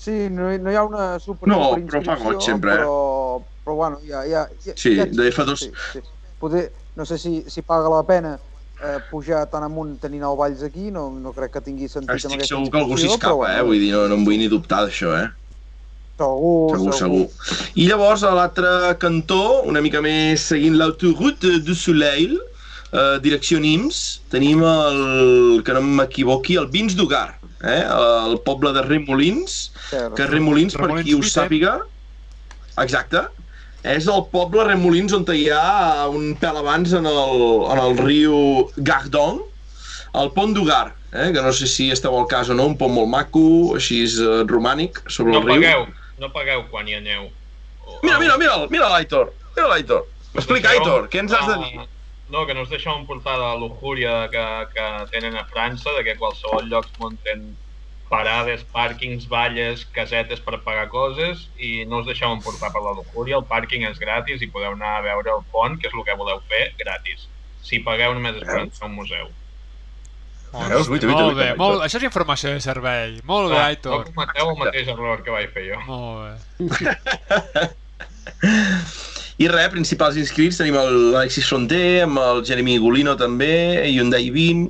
Sí, 0.01 0.31
no, 0.33 0.47
no 0.57 0.71
hi 0.73 0.77
ha 0.81 0.83
una 0.89 1.07
super, 1.21 1.45
No, 1.51 1.75
però 1.77 2.01
fa 2.01 2.15
goig 2.17 2.41
sempre, 2.41 2.73
eh? 2.73 2.77
però, 2.79 3.43
però 3.67 3.75
bueno, 3.77 3.99
ja, 4.01 4.23
ja, 4.25 4.47
ja, 4.65 4.73
Sí, 4.73 4.95
ja, 4.97 5.05
de 5.05 5.27
F2. 5.29 5.59
Sí, 5.61 5.69
sí. 5.93 6.01
Poder, 6.41 6.71
no 7.01 7.09
sé 7.09 7.17
si, 7.19 7.35
si 7.49 7.63
paga 7.65 7.89
la 7.89 8.03
pena 8.05 8.35
eh, 8.85 8.99
pujar 9.11 9.47
tan 9.51 9.65
amunt 9.65 9.97
tenint 10.03 10.25
el 10.29 10.37
Valls 10.37 10.63
aquí, 10.67 10.91
no, 10.93 11.09
no 11.17 11.33
crec 11.37 11.55
que 11.57 11.63
tingui 11.65 11.89
sentit 11.89 12.13
amb 12.13 12.21
estic 12.21 12.37
aquesta 12.37 12.55
segur 12.55 12.69
que 12.73 12.81
algú 12.83 12.99
s'hi 12.99 13.09
inscripció, 13.09 13.21
però 13.25 13.39
escapa, 13.41 13.53
eh? 13.57 13.65
Vull 13.71 13.81
dir, 13.81 13.93
no, 13.97 14.03
no 14.13 14.19
em 14.21 14.27
vull 14.29 14.41
ni 14.41 14.51
dubtar 14.53 14.83
d'això, 14.85 15.15
eh? 15.17 15.29
Segur, 16.21 16.77
Segur, 16.77 16.95
segur. 16.99 17.59
I 17.81 17.89
llavors, 17.89 18.27
a 18.29 18.35
l'altre 18.37 18.71
cantó, 19.01 19.41
una 19.71 19.81
mica 19.81 20.03
més 20.05 20.45
seguint 20.53 20.77
l'autoroute 20.77 21.55
du 21.65 21.73
Soleil, 21.73 22.37
eh, 22.93 23.17
direcció 23.25 23.61
Nims, 23.65 24.21
tenim 24.33 24.61
el, 24.69 25.63
que 25.65 25.77
no 25.77 25.81
m'equivoqui, 25.87 26.61
el 26.61 26.69
Vins 26.75 26.97
d'Ugar, 26.99 27.39
eh? 27.65 27.81
el 27.89 28.37
poble 28.45 28.75
de 28.77 28.85
Remolins, 28.85 29.61
Cert. 29.89 30.13
que 30.21 30.29
Remolins, 30.29 30.77
per 30.77 30.91
Remolins 30.91 31.09
qui 31.09 31.17
ho 31.17 31.25
sàpiga, 31.25 31.79
exacte, 32.85 33.25
és 33.85 34.07
el 34.13 34.25
poble 34.33 34.65
Remolins 34.67 35.13
on 35.17 35.25
hi 35.33 35.47
ha 35.55 36.07
un 36.13 36.35
pèl 36.41 36.57
abans 36.61 36.93
en 36.97 37.07
el, 37.09 37.45
en 37.73 37.79
el 37.81 37.97
riu 37.99 38.37
Gardon, 38.77 39.41
el 40.21 40.33
pont 40.37 40.53
d'Ugar, 40.55 40.97
eh? 41.13 41.31
que 41.33 41.41
no 41.43 41.53
sé 41.53 41.67
si 41.71 41.91
esteu 41.95 42.17
al 42.19 42.27
cas 42.29 42.51
o 42.51 42.55
no, 42.55 42.67
un 42.67 42.77
pont 42.77 42.93
molt 42.93 43.09
maco, 43.09 43.75
així 43.79 44.03
eh, 44.05 44.43
romànic, 44.51 45.01
sobre 45.09 45.33
No 45.33 45.41
el 45.41 45.47
riu. 45.49 45.55
pagueu, 45.63 45.87
no 46.19 46.33
pagueu 46.35 46.67
quan 46.71 46.89
hi 46.89 46.99
aneu. 46.99 47.31
O- 47.87 48.01
Mira, 48.03 48.19
mira, 48.19 48.37
mira, 48.39 48.59
mira 48.71 48.89
l'Aitor. 48.93 49.33
Mira 49.57 49.69
l'Aitor. 49.73 50.05
Explica, 50.35 50.69
Deixeu- 50.69 50.85
Aitor, 50.85 51.09
què 51.11 51.25
ens 51.25 51.33
has 51.33 51.47
de 51.49 51.57
dir? 51.65 51.89
No, 52.31 52.45
que 52.47 52.55
no 52.55 52.63
us 52.63 52.71
deixeu 52.71 52.93
emportar 52.95 53.33
de 53.35 53.43
la 53.43 53.57
luxúria 53.59 54.29
que, 54.31 54.45
que 54.75 54.85
tenen 55.11 55.35
a 55.35 55.47
França, 55.51 55.91
de 55.97 56.05
que 56.07 56.15
qualsevol 56.21 56.69
lloc 56.71 56.87
munten 57.01 57.57
parades, 58.11 58.65
pàrquings, 58.75 59.29
valles, 59.31 59.85
casetes 59.95 60.41
per 60.43 60.59
pagar 60.67 60.89
coses 60.91 61.47
i 61.63 61.85
no 61.87 62.01
us 62.03 62.09
deixeu 62.11 62.33
emportar 62.35 62.73
per 62.75 62.83
la 62.83 62.93
luxúria. 62.99 63.39
El 63.39 63.47
pàrquing 63.47 63.87
és 63.89 64.01
gratis 64.03 64.43
i 64.43 64.49
podeu 64.51 64.73
anar 64.75 64.97
a 64.99 65.05
veure 65.07 65.31
el 65.37 65.45
pont, 65.53 65.79
que 65.79 65.87
és 65.89 65.95
el 65.95 66.03
que 66.09 66.17
voleu 66.19 66.41
fer, 66.51 66.73
gratis. 66.81 67.29
Si 67.63 67.79
pagueu 67.87 68.17
només 68.17 68.35
entrar 68.41 68.65
a 68.67 68.89
un 68.89 68.97
museu. 68.99 69.31
Molt, 70.51 70.67
Veus? 70.73 70.89
Uita, 70.91 71.07
molt 71.07 71.37
bé, 71.39 71.53
molt, 71.55 71.85
això 71.87 72.01
és 72.01 72.09
informació 72.09 72.51
de 72.51 72.61
servei. 72.65 73.21
Molt 73.23 73.53
bé, 73.53 73.59
Ah, 73.61 73.69
Aitor. 73.71 74.01
No 74.03 74.11
cometeu 74.11 74.51
el 74.51 74.59
mateix 74.59 74.89
error 74.91 75.23
que 75.23 75.31
vaig 75.31 75.53
fer 75.55 75.69
jo. 75.69 75.79
Molt 75.87 76.19
bé. 76.59 77.71
I 79.41 79.47
res, 79.49 79.71
principals 79.73 80.19
inscrits, 80.21 80.59
tenim 80.61 80.75
l'Alexis 80.77 81.47
Fronter, 81.49 82.03
amb 82.05 82.19
el 82.21 82.43
Jeremy 82.45 82.75
Golino 82.83 83.15
també, 83.17 83.87
Hyundai 83.89 84.27
20, 84.35 84.67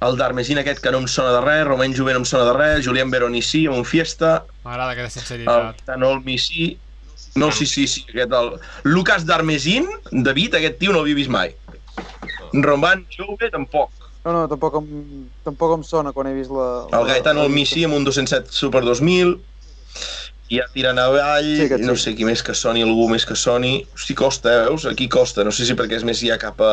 el 0.00 0.16
Darmesin 0.16 0.58
aquest 0.62 0.80
que 0.82 0.90
no 0.94 0.98
em 1.02 1.08
sona 1.10 1.32
de 1.34 1.40
res, 1.42 1.64
Romain 1.66 1.94
Jové 1.96 2.12
no 2.14 2.20
em 2.22 2.26
sona 2.28 2.44
de 2.46 2.52
res, 2.56 2.84
Julián 2.86 3.10
Veronissi 3.10 3.64
amb 3.66 3.80
un 3.80 3.84
Fiesta, 3.88 4.44
M'agrada 4.64 4.92
aquesta 4.94 5.18
el 5.18 5.24
sinceritat. 5.24 5.82
Tanol 5.88 6.20
Missi, 6.24 6.76
no, 7.36 7.50
sí, 7.52 7.66
sí, 7.66 7.86
sí, 7.90 8.04
aquest, 8.12 8.32
el 8.32 8.52
Lucas 8.84 9.26
Darmesin, 9.26 9.88
David, 10.12 10.54
aquest 10.60 10.78
tio 10.78 10.92
no 10.92 11.00
l'havia 11.02 11.18
vist 11.18 11.30
mai. 11.34 11.54
Roman 12.52 13.04
Jove, 13.16 13.50
tampoc. 13.50 13.90
No, 14.24 14.32
no, 14.34 14.46
tampoc 14.50 14.74
em, 14.80 14.88
tampoc 15.46 15.76
em 15.78 15.82
sona 15.86 16.12
quan 16.12 16.28
he 16.30 16.34
vist 16.36 16.50
la... 16.52 16.86
El 16.92 17.06
la- 17.08 17.44
el 17.44 17.50
Missi 17.50 17.84
amb 17.86 17.94
un 17.96 18.04
207 18.04 18.52
Super 18.52 18.82
2000, 18.84 19.36
i 20.48 20.58
ja 20.58 20.64
tirant 20.72 20.98
avall, 21.00 21.44
Sí, 21.58 21.68
sí, 21.68 21.82
no 21.84 21.94
sí. 21.96 22.02
sé 22.08 22.14
qui 22.16 22.24
més 22.24 22.42
que 22.42 22.54
soni, 22.56 22.82
algú 22.82 23.08
més 23.10 23.26
que 23.28 23.36
soni. 23.36 23.86
Hosti, 23.94 24.14
costa, 24.16 24.52
eh, 24.54 24.62
veus? 24.68 24.86
Aquí 24.88 25.08
costa, 25.08 25.44
no 25.44 25.52
sé 25.52 25.66
si 25.68 25.74
perquè 25.76 25.98
és 26.00 26.04
més 26.08 26.20
ja 26.24 26.38
cap 26.40 26.60
a... 26.64 26.72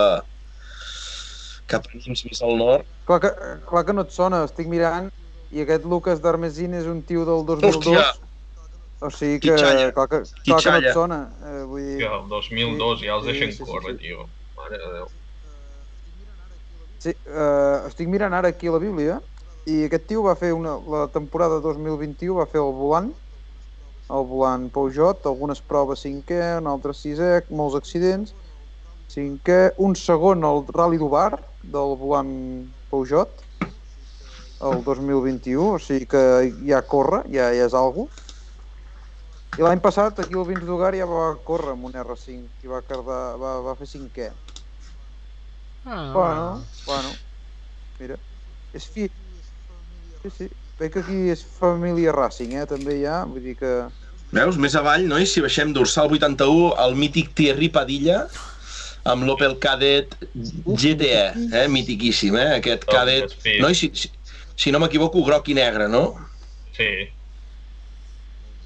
cap 1.71 1.87
a 1.89 1.97
Nims, 1.97 2.25
més 2.27 2.41
al 2.45 2.57
nord. 2.59 2.85
Clar 3.07 3.19
que, 3.23 3.31
clar 3.69 3.83
que 3.87 3.95
no 3.95 4.05
et 4.05 4.13
sona, 4.15 4.43
estic 4.47 4.69
mirant, 4.71 5.09
i 5.51 5.63
aquest 5.63 5.85
Lucas 5.89 6.21
Darmesin 6.23 6.73
és 6.77 6.87
un 6.91 7.01
tio 7.07 7.25
del 7.27 7.45
2002. 7.47 7.81
Hòstia! 7.81 8.05
O 9.05 9.11
sigui 9.11 9.41
que, 9.43 9.55
clar 9.93 10.07
que, 10.09 10.21
clar 10.45 10.61
que 10.63 10.71
no 10.71 10.79
et 10.79 10.89
sona. 10.95 11.19
Eh, 11.43 11.61
vull 11.69 11.83
dir... 11.83 11.97
Que 12.01 12.09
el 12.09 12.29
2002 12.31 13.03
ja 13.03 13.17
els 13.17 13.25
Sí, 13.25 13.31
deixen 13.31 13.51
sí, 13.51 13.59
sí, 13.59 13.67
córrer, 13.69 13.95
sí. 13.97 14.07
tio. 14.07 14.25
Mare 14.57 14.79
de 14.81 14.91
Déu. 14.95 15.11
Sí, 17.05 17.11
eh, 17.13 17.87
estic 17.89 18.09
mirant 18.09 18.33
ara 18.33 18.49
aquí 18.53 18.71
a 18.71 18.73
la 18.73 18.81
Bíblia 18.81 19.19
i 19.69 19.83
aquest 19.85 20.07
tio 20.09 20.23
va 20.25 20.33
fer 20.39 20.53
una, 20.55 20.77
la 20.89 21.05
temporada 21.13 21.59
2021 21.61 22.39
va 22.39 22.47
fer 22.49 22.61
el 22.61 22.73
volant 22.73 23.11
el 24.13 24.25
volant 24.29 24.67
Peugeot, 24.73 25.23
algunes 25.25 25.61
proves 25.65 26.03
cinquè, 26.05 26.39
un 26.59 26.69
altre 26.69 26.93
sisè, 26.93 27.39
molts 27.49 27.77
accidents 27.77 28.35
cinquè, 29.11 29.59
un 29.77 29.95
segon 29.95 30.43
al 30.47 30.63
Rally 30.73 30.99
Dubar 31.01 31.31
del 31.63 31.95
volant 31.99 32.35
Peugeot 32.91 33.43
el 34.65 34.83
2021, 34.83 35.75
o 35.75 35.79
sigui 35.79 36.07
que 36.09 36.21
ja 36.67 36.81
corre, 36.87 37.23
ja, 37.31 37.49
ja 37.53 37.67
és 37.67 37.75
algo. 37.75 38.07
I 39.55 39.63
l'any 39.63 39.79
passat 39.83 40.19
aquí 40.19 40.35
al 40.35 40.47
Vins 40.47 40.63
d'Ugar 40.67 40.93
ja 40.97 41.07
va 41.07 41.35
córrer 41.47 41.75
amb 41.75 41.87
un 41.87 41.93
R5 41.95 42.65
i 42.65 42.71
va, 42.71 42.81
quedar, 42.83 43.19
va, 43.39 43.51
va 43.63 43.75
fer 43.79 43.87
cinquè. 43.87 44.31
Ah, 45.85 46.11
Bueno, 46.13 46.63
bueno, 46.87 47.11
mira, 47.99 48.17
és 48.73 48.87
fi... 48.89 49.05
Sí, 50.23 50.31
sí, 50.33 50.47
veig 50.79 50.95
que 50.95 51.03
aquí 51.03 51.19
és 51.29 51.43
família 51.59 52.15
Racing, 52.15 52.55
eh, 52.57 52.65
també 52.65 52.97
hi 52.97 53.05
ha, 53.05 53.21
vull 53.29 53.43
dir 53.45 53.53
que... 53.59 53.75
Veus? 54.33 54.57
Més 54.57 54.73
avall, 54.75 55.05
nois, 55.07 55.29
si 55.31 55.43
baixem 55.45 55.71
dorsal 55.75 56.09
81, 56.11 56.73
el 56.81 56.97
mític 56.97 57.29
Thierry 57.37 57.69
Padilla, 57.69 58.23
amb 59.05 59.25
l'Opel 59.27 59.55
Cadet 59.61 60.15
GTE, 60.33 61.25
eh? 61.53 61.65
Mitiquíssim, 61.69 62.35
eh? 62.41 62.55
Aquest 62.59 62.87
Oh, 62.89 62.93
Cadet... 62.95 63.35
sí. 63.43 63.57
Nois, 63.61 63.77
si, 63.77 63.91
si, 63.93 64.09
si 64.57 64.73
no 64.73 64.79
m'equivoco, 64.81 65.21
groc 65.27 65.49
i 65.53 65.57
negre, 65.57 65.87
no? 65.91 66.07
Sí. 66.75 66.89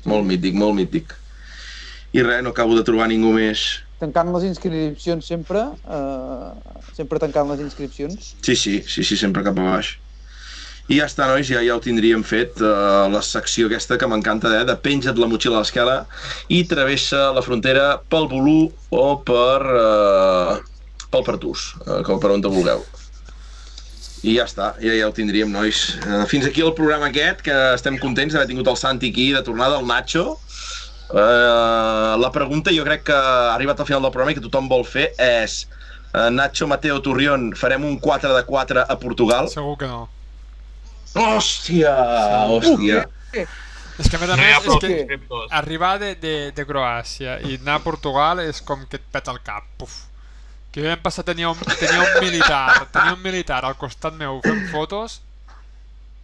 Molt 0.07 0.25
mític, 0.29 0.55
molt 0.55 0.77
mític. 0.79 1.11
I 2.15 2.23
res, 2.25 2.41
no 2.43 2.53
acabo 2.55 2.77
de 2.77 2.85
trobar 2.87 3.09
ningú 3.11 3.33
més. 3.35 3.65
Tancant 3.99 4.31
les 4.31 4.45
inscripcions 4.47 5.27
sempre, 5.27 5.65
eh, 5.83 6.75
sempre 6.95 7.19
tancant 7.19 7.51
les 7.51 7.59
inscripcions. 7.65 8.31
Sí, 8.41 8.55
sí, 8.55 8.79
sí, 8.87 9.03
sí, 9.03 9.17
sempre 9.19 9.43
cap 9.45 9.59
a 9.59 9.65
baix. 9.75 9.91
I 10.89 10.97
ja 10.97 11.05
està, 11.05 11.27
nois, 11.29 11.45
ja, 11.45 11.59
ja 11.61 11.75
ho 11.77 11.81
tindríem 11.83 12.23
fet, 12.25 12.57
uh, 12.65 13.05
la 13.13 13.21
secció 13.21 13.67
aquesta 13.69 13.97
que 14.01 14.07
m'encanta, 14.09 14.49
eh, 14.57 14.65
de 14.65 14.73
penja't 14.73 15.19
la 15.21 15.27
motxilla 15.29 15.59
a 15.59 15.61
l'escala 15.61 15.97
i 16.49 16.63
travessa 16.65 17.27
la 17.35 17.43
frontera 17.45 17.99
pel 18.09 18.25
Bolú 18.31 18.71
o 18.89 19.03
per, 19.21 19.59
uh, 19.69 20.55
pel 21.13 21.27
Pertús, 21.27 21.75
uh, 21.85 22.01
com 22.07 22.17
per 22.17 22.33
on 22.33 22.41
te 22.41 22.49
vulgueu. 22.49 22.81
I 24.25 24.35
ja 24.39 24.49
està, 24.49 24.73
ja, 24.81 24.97
ja 24.97 25.05
ho 25.05 25.13
tindríem, 25.13 25.53
nois. 25.53 25.85
Uh, 26.01 26.25
fins 26.31 26.49
aquí 26.49 26.65
el 26.65 26.73
programa 26.73 27.13
aquest, 27.13 27.45
que 27.45 27.61
estem 27.77 28.01
contents 28.01 28.33
d'haver 28.33 28.49
tingut 28.49 28.73
el 28.73 28.81
Santi 28.81 29.13
aquí, 29.13 29.29
de 29.37 29.45
tornada, 29.45 29.77
el 29.77 29.85
Nacho. 29.85 30.39
Uh, 31.13 32.17
la 32.17 32.33
pregunta 32.33 32.73
jo 32.73 32.81
crec 32.85 33.05
que 33.13 33.15
ha 33.15 33.53
arribat 33.53 33.77
al 33.77 33.85
final 33.85 34.01
del 34.01 34.13
programa 34.13 34.33
i 34.33 34.41
que 34.41 34.49
tothom 34.49 34.67
vol 34.69 34.89
fer 34.89 35.11
és 35.21 35.63
uh, 36.15 36.31
Nacho, 36.33 36.65
Mateo, 36.65 36.97
Turrión, 37.05 37.51
farem 37.53 37.85
un 37.85 38.01
4 38.01 38.33
de 38.33 38.47
4 38.49 38.89
a 38.89 38.97
Portugal? 38.97 39.53
Segur 39.53 39.77
que 39.77 39.89
no. 39.89 40.07
Hòstia, 41.17 41.95
hòstia. 42.49 43.03
Uh, 43.33 43.47
És 43.99 44.07
que 44.07 44.15
a 44.15 44.19
més 44.21 44.31
a 44.31 44.35
més, 44.39 44.67
és 44.69 44.77
que 44.79 45.47
arribar 45.57 45.97
de, 45.99 46.13
de, 46.15 46.35
de 46.55 46.65
Croàcia 46.67 47.35
i 47.43 47.57
anar 47.57 47.79
a 47.79 47.83
Portugal 47.83 48.39
és 48.45 48.61
com 48.63 48.85
que 48.87 48.95
et 48.95 49.09
peta 49.11 49.33
el 49.35 49.41
cap. 49.43 49.65
Puf. 49.81 50.05
Que 50.71 50.85
jo 50.85 50.87
l'any 50.87 51.01
passat 51.03 51.27
tenia 51.27 51.49
un, 51.51 51.59
tenia 51.81 52.05
un 52.05 52.23
militar, 52.23 52.85
tenia 52.93 53.17
un 53.17 53.23
militar 53.25 53.63
al 53.65 53.75
costat 53.81 54.15
meu 54.15 54.39
fent 54.45 54.69
fotos, 54.71 55.17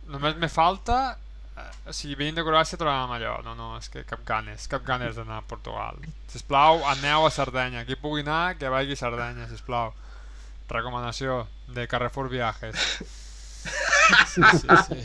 només 0.08 0.38
me 0.40 0.48
falta 0.54 1.18
eh, 1.58 1.68
o 1.90 1.98
sigui, 1.98 2.16
venint 2.22 2.40
de 2.40 2.46
Croàcia 2.48 2.80
trobàvem 2.80 3.18
allò. 3.18 3.36
No, 3.44 3.58
no, 3.60 3.74
és 3.82 3.92
que 3.92 4.06
cap 4.08 4.24
ganes, 4.24 4.70
cap 4.72 4.88
ganes 4.88 5.20
d'anar 5.20 5.42
a 5.42 5.48
Portugal. 5.50 6.00
Sisplau, 6.32 6.80
aneu 6.94 7.28
a 7.28 7.34
Sardenya. 7.34 7.84
Qui 7.90 8.00
pugui 8.00 8.24
anar, 8.24 8.56
que 8.62 8.72
vagi 8.72 8.96
a 8.96 9.04
Sardenya 9.04 9.50
sisplau. 9.52 9.92
Recomanació 10.72 11.44
de 11.76 11.90
Carrefour 11.92 12.32
Viajes 12.32 12.88
sí, 14.32 14.42
sí, 14.62 14.68
sí 14.86 14.96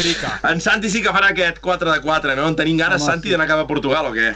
Prica 0.00 0.34
En 0.50 0.60
Santi 0.64 0.90
sí 0.90 1.02
que 1.04 1.14
farà 1.14 1.30
aquest 1.34 1.60
4 1.64 1.92
de 1.92 2.00
4, 2.04 2.36
no? 2.38 2.48
En 2.50 2.58
tenim 2.58 2.80
ganes, 2.80 3.02
Home, 3.02 3.12
Santi, 3.12 3.30
sí. 3.30 3.36
d'anar 3.36 3.48
cap 3.50 3.62
a 3.62 3.68
Portugal 3.70 4.10
o 4.10 4.14
què? 4.16 4.32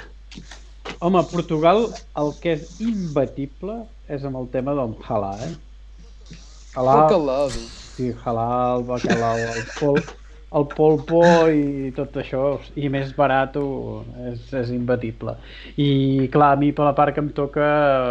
Home, 1.01 1.23
Portugal 1.31 1.87
el 2.21 2.33
que 2.43 2.55
és 2.59 2.79
imbatible 2.85 3.83
és 4.11 4.25
amb 4.27 4.41
el 4.41 4.49
tema 4.53 4.75
del 4.77 4.97
halà, 5.07 5.35
eh? 5.47 5.53
Halà, 6.79 6.97
sí, 7.97 8.11
halà, 8.25 8.47
el 8.77 8.85
bacalao, 8.87 9.41
el 9.55 9.65
pol, 9.79 10.01
el 10.59 10.67
polpo 10.75 11.23
i 11.51 11.91
tot 11.97 12.17
això, 12.23 12.45
i 12.79 12.91
més 12.93 13.11
barat 13.17 13.57
és, 14.31 14.45
és 14.61 14.73
imbatible. 14.75 15.35
I 15.83 16.29
clar, 16.35 16.53
a 16.55 16.61
mi 16.61 16.71
per 16.75 16.87
la 16.87 16.95
part 16.99 17.15
que 17.15 17.25
em 17.25 17.31
toca 17.35 17.67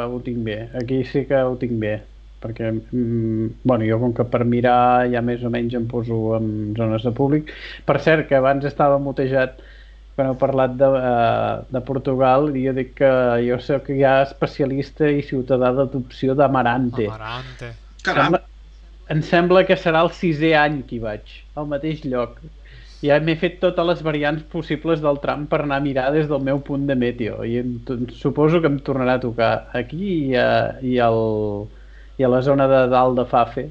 ho 0.07 0.19
tinc 0.25 0.43
bé, 0.47 0.59
aquí 0.81 1.03
sí 1.07 1.25
que 1.29 1.39
ho 1.39 1.55
tinc 1.61 1.79
bé, 1.79 1.95
perquè 2.43 2.71
mm, 2.71 3.47
bueno, 3.63 3.87
jo 3.87 3.99
com 4.03 4.13
que 4.15 4.27
per 4.27 4.45
mirar 4.47 5.09
ja 5.11 5.23
més 5.25 5.43
o 5.43 5.51
menys 5.53 5.75
em 5.79 5.87
poso 5.89 6.37
en 6.37 6.71
zones 6.77 7.03
de 7.07 7.13
públic. 7.15 7.51
Per 7.85 7.99
cert, 8.03 8.27
que 8.29 8.39
abans 8.39 8.67
estava 8.67 9.01
motejat 9.01 9.59
quan 10.19 10.33
heu 10.33 10.39
parlat 10.39 10.73
de, 10.75 10.87
eh, 10.99 11.51
de 11.71 11.81
Portugal 11.87 12.49
i 12.51 12.65
jo 12.67 12.73
dic 12.75 12.95
que 12.99 13.11
jo 13.45 13.59
sóc 13.63 13.87
ja 13.95 14.17
especialista 14.25 15.07
i 15.07 15.23
ciutadà 15.23 15.71
d'adopció 15.77 16.35
d'Amarante. 16.35 17.07
Amarante 17.07 17.71
Caram, 18.03 18.35
Sembla, 18.35 18.41
em 19.15 19.21
sembla 19.25 19.65
que 19.67 19.77
serà 19.79 20.03
el 20.05 20.11
sisè 20.15 20.53
any 20.59 20.81
que 20.87 20.97
hi 20.97 21.03
vaig, 21.03 21.35
al 21.59 21.69
mateix 21.71 22.03
lloc. 22.05 22.39
Ja 22.99 23.15
m'he 23.23 23.37
fet 23.39 23.61
totes 23.63 23.87
les 23.87 24.01
variants 24.03 24.43
possibles 24.51 24.99
del 25.03 25.21
tram 25.23 25.45
per 25.51 25.61
anar 25.63 25.79
a 25.79 25.83
mirar 25.85 26.09
des 26.15 26.27
del 26.27 26.43
meu 26.43 26.59
punt 26.67 26.83
de 26.89 26.97
meteo 26.99 27.45
i 27.47 27.55
em, 27.61 27.77
suposo 28.19 28.59
que 28.59 28.67
em 28.67 28.75
tornarà 28.83 29.15
a 29.15 29.23
tocar 29.23 29.51
aquí 29.81 30.01
i 30.03 30.35
a, 30.35 30.49
i, 30.83 30.97
al, 31.05 31.21
i 32.19 32.23
a 32.23 32.29
la 32.31 32.41
zona 32.43 32.67
de 32.67 32.81
dalt 32.91 33.15
de 33.17 33.25
Fafe 33.25 33.65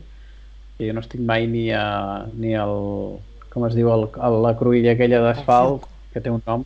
que 0.78 0.86
jo 0.88 0.94
no 0.96 1.02
estic 1.04 1.20
mai 1.20 1.46
ni 1.50 1.68
a, 1.74 2.24
ni 2.38 2.54
al, 2.56 3.18
com 3.52 3.64
es 3.68 3.74
diu, 3.76 3.90
el, 3.92 4.06
a 4.22 4.28
la 4.30 4.52
cruïlla 4.58 4.94
aquella 4.96 5.20
d'asfalt 5.24 5.86
que 6.14 6.22
té 6.24 6.30
un 6.32 6.42
nom 6.46 6.64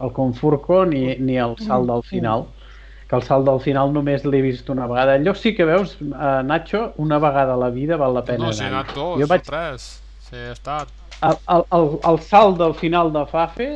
el 0.00 0.12
Confurco 0.14 0.84
ni, 0.86 1.16
ni 1.18 1.36
el 1.42 1.56
salt 1.58 1.86
del 1.90 2.02
final 2.06 2.46
que 3.08 3.16
el 3.16 3.22
salt 3.24 3.46
del 3.48 3.60
final 3.64 3.90
només 3.94 4.24
l'he 4.28 4.42
vist 4.44 4.68
una 4.68 4.84
vegada. 4.86 5.14
Allò 5.16 5.32
sí 5.34 5.54
que 5.56 5.64
veus, 5.64 5.94
eh, 6.02 6.42
Nacho, 6.44 6.92
una 7.00 7.16
vegada 7.18 7.54
a 7.54 7.56
la 7.56 7.70
vida 7.72 7.96
val 7.96 8.12
la 8.14 8.20
pena 8.22 8.46
no, 8.46 8.52
si 8.52 8.62
he 8.62 8.66
anar. 8.66 8.82
anat 8.84 8.94
dos 8.94 9.14
Jo 9.22 9.26
vaig, 9.30 9.40
o 9.40 9.48
tres 9.48 9.86
si 10.28 10.36
he 10.36 10.50
estat 10.52 10.90
el, 11.24 11.38
el, 11.54 11.64
el, 11.78 11.86
el 12.10 12.18
salt 12.20 12.58
del 12.60 12.74
final 12.74 13.12
de 13.12 13.24
Fafe, 13.26 13.68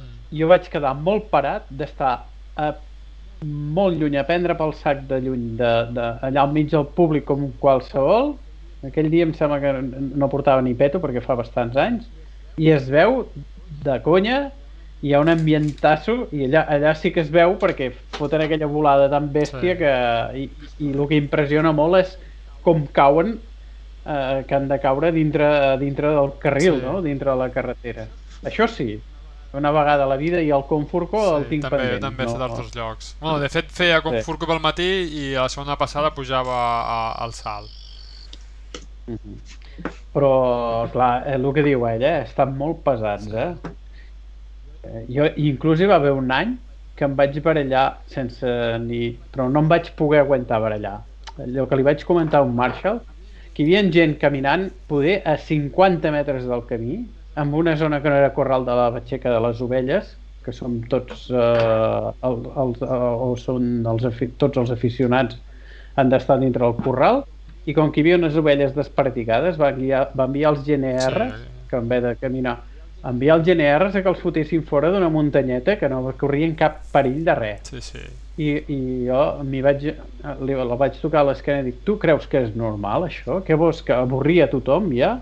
Mm. 0.00 0.38
jo 0.38 0.46
vaig 0.48 0.68
quedar 0.70 0.94
molt 0.96 1.26
parat 1.32 1.66
d'estar 1.68 2.12
a 2.56 2.70
molt 3.44 3.96
lluny, 4.00 4.16
a 4.20 4.24
prendre 4.28 4.54
pel 4.58 4.74
sac 4.76 5.02
de 5.08 5.20
lluny, 5.24 5.56
de, 5.56 5.72
de, 5.96 6.06
allà 6.28 6.42
al 6.44 6.52
mig 6.52 6.70
del 6.72 6.86
públic 6.96 7.24
com 7.28 7.48
qualsevol. 7.62 8.34
Aquell 8.86 9.10
dia 9.12 9.24
em 9.26 9.32
sembla 9.36 9.60
que 9.60 9.72
no 10.20 10.28
portava 10.32 10.62
ni 10.64 10.74
peto 10.76 11.00
perquè 11.00 11.22
fa 11.24 11.36
bastants 11.38 11.76
anys. 11.80 12.08
I 12.60 12.70
es 12.76 12.88
veu 12.92 13.22
de 13.84 13.98
conya, 14.04 14.50
hi 15.00 15.14
ha 15.14 15.20
un 15.22 15.30
ambientasso 15.32 16.26
i 16.36 16.44
allà, 16.48 16.66
allà 16.68 16.94
sí 16.96 17.12
que 17.12 17.22
es 17.24 17.30
veu 17.32 17.54
perquè 17.60 17.90
foten 18.16 18.42
aquella 18.44 18.66
volada 18.68 19.08
tan 19.12 19.30
bèstia 19.32 19.72
Sí. 19.72 19.78
que, 19.80 19.92
i, 20.36 20.48
i 20.84 20.90
el 20.92 21.06
que 21.08 21.16
impressiona 21.20 21.72
molt 21.72 21.96
és 22.02 22.16
com 22.64 22.82
cauen 22.92 23.38
eh, 24.04 24.42
que 24.48 24.54
han 24.54 24.68
de 24.68 24.78
caure 24.80 25.12
dintre, 25.16 25.78
dintre 25.80 26.12
del 26.12 26.34
carril, 26.42 26.76
Sí. 26.80 26.84
no? 26.84 27.00
dintre 27.00 27.30
de 27.30 27.36
la 27.36 27.48
carretera. 27.52 28.06
Això 28.44 28.68
sí, 28.68 28.98
una 29.52 29.70
vegada 29.74 30.04
a 30.04 30.06
la 30.06 30.16
vida 30.16 30.40
i 30.40 30.50
el 30.54 30.62
Confurco 30.68 31.20
el 31.36 31.46
tinc 31.50 31.64
també, 31.66 31.78
pendent. 31.82 32.02
també 32.04 32.24
no, 32.24 32.30
estat 32.30 32.42
a 32.42 32.48
altres 32.52 32.74
llocs. 32.76 33.14
Bueno, 33.20 33.38
de 33.42 33.48
fet, 33.50 33.70
feia 33.74 34.00
com 34.00 34.14
Sí. 34.14 34.36
pel 34.46 34.60
matí 34.62 34.86
i 35.20 35.34
a 35.34 35.42
la 35.42 35.48
segona 35.48 35.76
passada 35.76 36.12
pujava 36.14 36.54
a, 36.54 36.98
al 37.24 37.32
salt. 37.34 37.68
Però, 40.14 40.32
clar, 40.92 41.12
eh, 41.26 41.34
el 41.38 41.46
que 41.54 41.62
diu 41.66 41.86
ell, 41.88 42.02
eh? 42.02 42.22
estan 42.26 42.56
molt 42.58 42.82
pesats, 42.86 43.28
eh? 43.32 43.54
Eh, 44.84 45.04
Jo, 45.12 45.26
inclús 45.36 45.80
hi 45.80 45.86
va 45.90 45.96
haver 46.00 46.12
un 46.16 46.30
any 46.34 46.56
que 46.96 47.04
em 47.06 47.14
vaig 47.16 47.38
barallar 47.42 48.00
sense 48.10 48.46
ni... 48.84 49.16
Però 49.32 49.48
no 49.50 49.62
em 49.64 49.68
vaig 49.70 49.90
poder 49.96 50.20
aguantar 50.20 50.60
barallar. 50.60 50.98
Allò 51.40 51.66
que 51.68 51.76
li 51.78 51.86
vaig 51.86 52.02
comentar 52.04 52.40
a 52.40 52.46
un 52.46 52.54
Marshall, 52.56 53.00
que 53.54 53.62
hi 53.64 53.74
havia 53.76 53.90
gent 53.92 54.18
caminant 54.20 54.68
poder 54.90 55.22
a 55.24 55.36
50 55.38 56.10
metres 56.12 56.44
del 56.46 56.66
camí, 56.68 57.00
en 57.36 57.54
una 57.54 57.76
zona 57.76 58.00
que 58.02 58.08
no 58.10 58.16
era 58.16 58.32
corral 58.34 58.64
de 58.66 58.74
la 58.74 58.90
batxeca 58.90 59.30
de 59.30 59.40
les 59.40 59.60
ovelles, 59.62 60.16
que 60.44 60.52
som 60.56 60.80
tots, 60.88 61.28
eh, 61.30 61.36
el, 61.36 62.38
els, 62.62 62.80
eh, 62.82 62.86
o 63.26 63.34
són 63.38 63.84
els, 63.86 64.06
tots 64.40 64.58
els 64.58 64.70
aficionats 64.72 65.36
han 65.96 66.08
d'estar 66.10 66.38
dintre 66.40 66.64
del 66.64 66.78
corral, 66.82 67.24
i 67.68 67.74
com 67.76 67.90
que 67.92 68.00
hi 68.00 68.04
havia 68.06 68.16
unes 68.16 68.36
ovelles 68.40 68.74
despartigades, 68.74 69.58
va 69.60 69.68
enviar, 69.74 70.08
va 70.16 70.24
enviar 70.30 70.54
els 70.54 70.64
GNR, 70.66 71.28
Sí. 71.30 71.46
que 71.70 71.76
en 71.76 71.88
vez 71.88 72.02
de 72.02 72.16
caminar, 72.16 72.56
enviar 73.04 73.36
els 73.38 73.46
GNRs 73.46 73.94
a 73.96 74.02
que 74.02 74.08
els 74.08 74.18
fotessin 74.20 74.62
fora 74.66 74.90
d'una 74.90 75.08
muntanyeta 75.08 75.76
que 75.78 75.88
no 75.88 76.02
corrien 76.18 76.54
cap 76.56 76.80
perill 76.92 77.22
de 77.24 77.34
res. 77.34 77.60
Sí, 77.68 77.80
sí. 77.80 78.00
I, 78.40 78.48
i 78.72 78.78
jo 79.06 79.20
m'hi 79.44 79.60
vaig, 79.62 79.82
li, 80.40 80.54
la 80.56 80.76
vaig 80.80 80.96
tocar 81.00 81.20
a 81.20 81.28
l'esquena 81.30 81.60
i 81.60 81.68
dic, 81.70 81.82
tu 81.84 81.98
creus 82.00 82.26
que 82.26 82.40
és 82.46 82.54
normal 82.56 83.04
això? 83.04 83.42
Què 83.44 83.56
vols, 83.60 83.82
que 83.84 83.92
avorria 83.92 84.48
tothom 84.50 84.88
ja? 84.96 85.18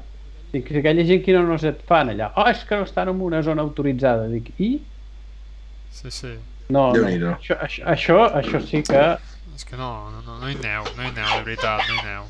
Dic, 0.53 0.69
si 0.73 0.81
aquella 0.81 1.05
gent 1.05 1.25
que 1.25 1.35
no, 1.37 1.43
no 1.45 1.59
se't 1.61 1.83
fan 1.89 2.09
allà, 2.15 2.31
oh, 2.41 2.47
és 2.49 2.63
que 2.65 2.77
no 2.79 2.87
estan 2.89 3.11
en 3.13 3.21
una 3.21 3.43
zona 3.45 3.63
autoritzada. 3.67 4.29
Dic, 4.33 4.49
i? 4.59 4.79
Sí, 5.93 6.11
sí. 6.11 6.33
No, 6.69 6.91
no. 6.93 7.35
Això, 7.35 7.57
això, 7.65 7.85
això, 7.93 8.19
això 8.41 8.61
sí 8.65 8.83
que... 8.87 9.03
És 9.57 9.65
que 9.67 9.77
no, 9.77 9.91
no, 10.13 10.23
no, 10.25 10.39
no 10.41 10.49
hi 10.49 10.57
aneu, 10.57 10.85
no 10.97 11.03
hi 11.05 11.11
aneu, 11.11 11.31
de 11.39 11.45
veritat, 11.49 11.85
no 11.89 11.95
hi 11.97 12.03
aneu. 12.05 12.29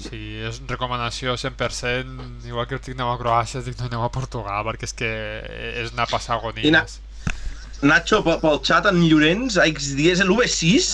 Sí, 0.00 0.20
és 0.44 0.60
recomanació 0.68 1.36
100%, 1.40 2.44
igual 2.48 2.66
que 2.68 2.76
us 2.78 2.84
dic 2.84 2.96
aneu 2.98 3.12
a 3.12 3.18
Croàcia, 3.20 3.62
dic 3.64 3.78
no 3.80 3.88
aneu 3.88 4.04
a 4.04 4.10
Portugal, 4.12 4.64
perquè 4.66 4.88
és 4.88 4.94
que 4.96 5.10
és 5.84 5.92
anar 5.94 6.08
a 6.08 6.12
passar 6.12 6.36
I 6.36 6.70
na- 6.74 6.82
agonies. 6.82 7.00
Nacho, 7.84 8.22
pel, 8.24 8.60
xat 8.64 8.86
en 8.88 9.00
Llorenç, 9.04 9.58
a 9.60 9.66
X10, 9.68 10.22
a 10.22 10.26
l'UV6, 10.28 10.86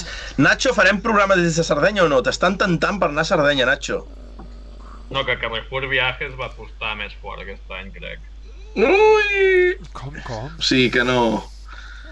Nacho, 0.42 0.72
farem 0.74 0.98
programa 1.02 1.36
des 1.38 1.58
de 1.58 1.64
Sardenya 1.66 2.02
o 2.04 2.08
no? 2.10 2.18
T'estan 2.26 2.56
tentant 2.58 2.98
per 2.98 3.10
anar 3.12 3.22
a 3.22 3.28
Sardenya, 3.30 3.66
Nacho. 3.68 4.00
No, 5.10 5.24
que 5.26 5.38
Carrefour 5.38 5.88
Viajes 5.90 6.34
va 6.38 6.46
apostar 6.50 6.94
més 6.98 7.14
fort 7.22 7.42
aquest 7.42 7.70
any, 7.74 7.90
crec. 7.94 8.20
Ui! 8.76 9.74
Com, 9.92 10.14
com? 10.26 10.50
Sí, 10.62 10.90
que 10.94 11.02
no. 11.04 11.42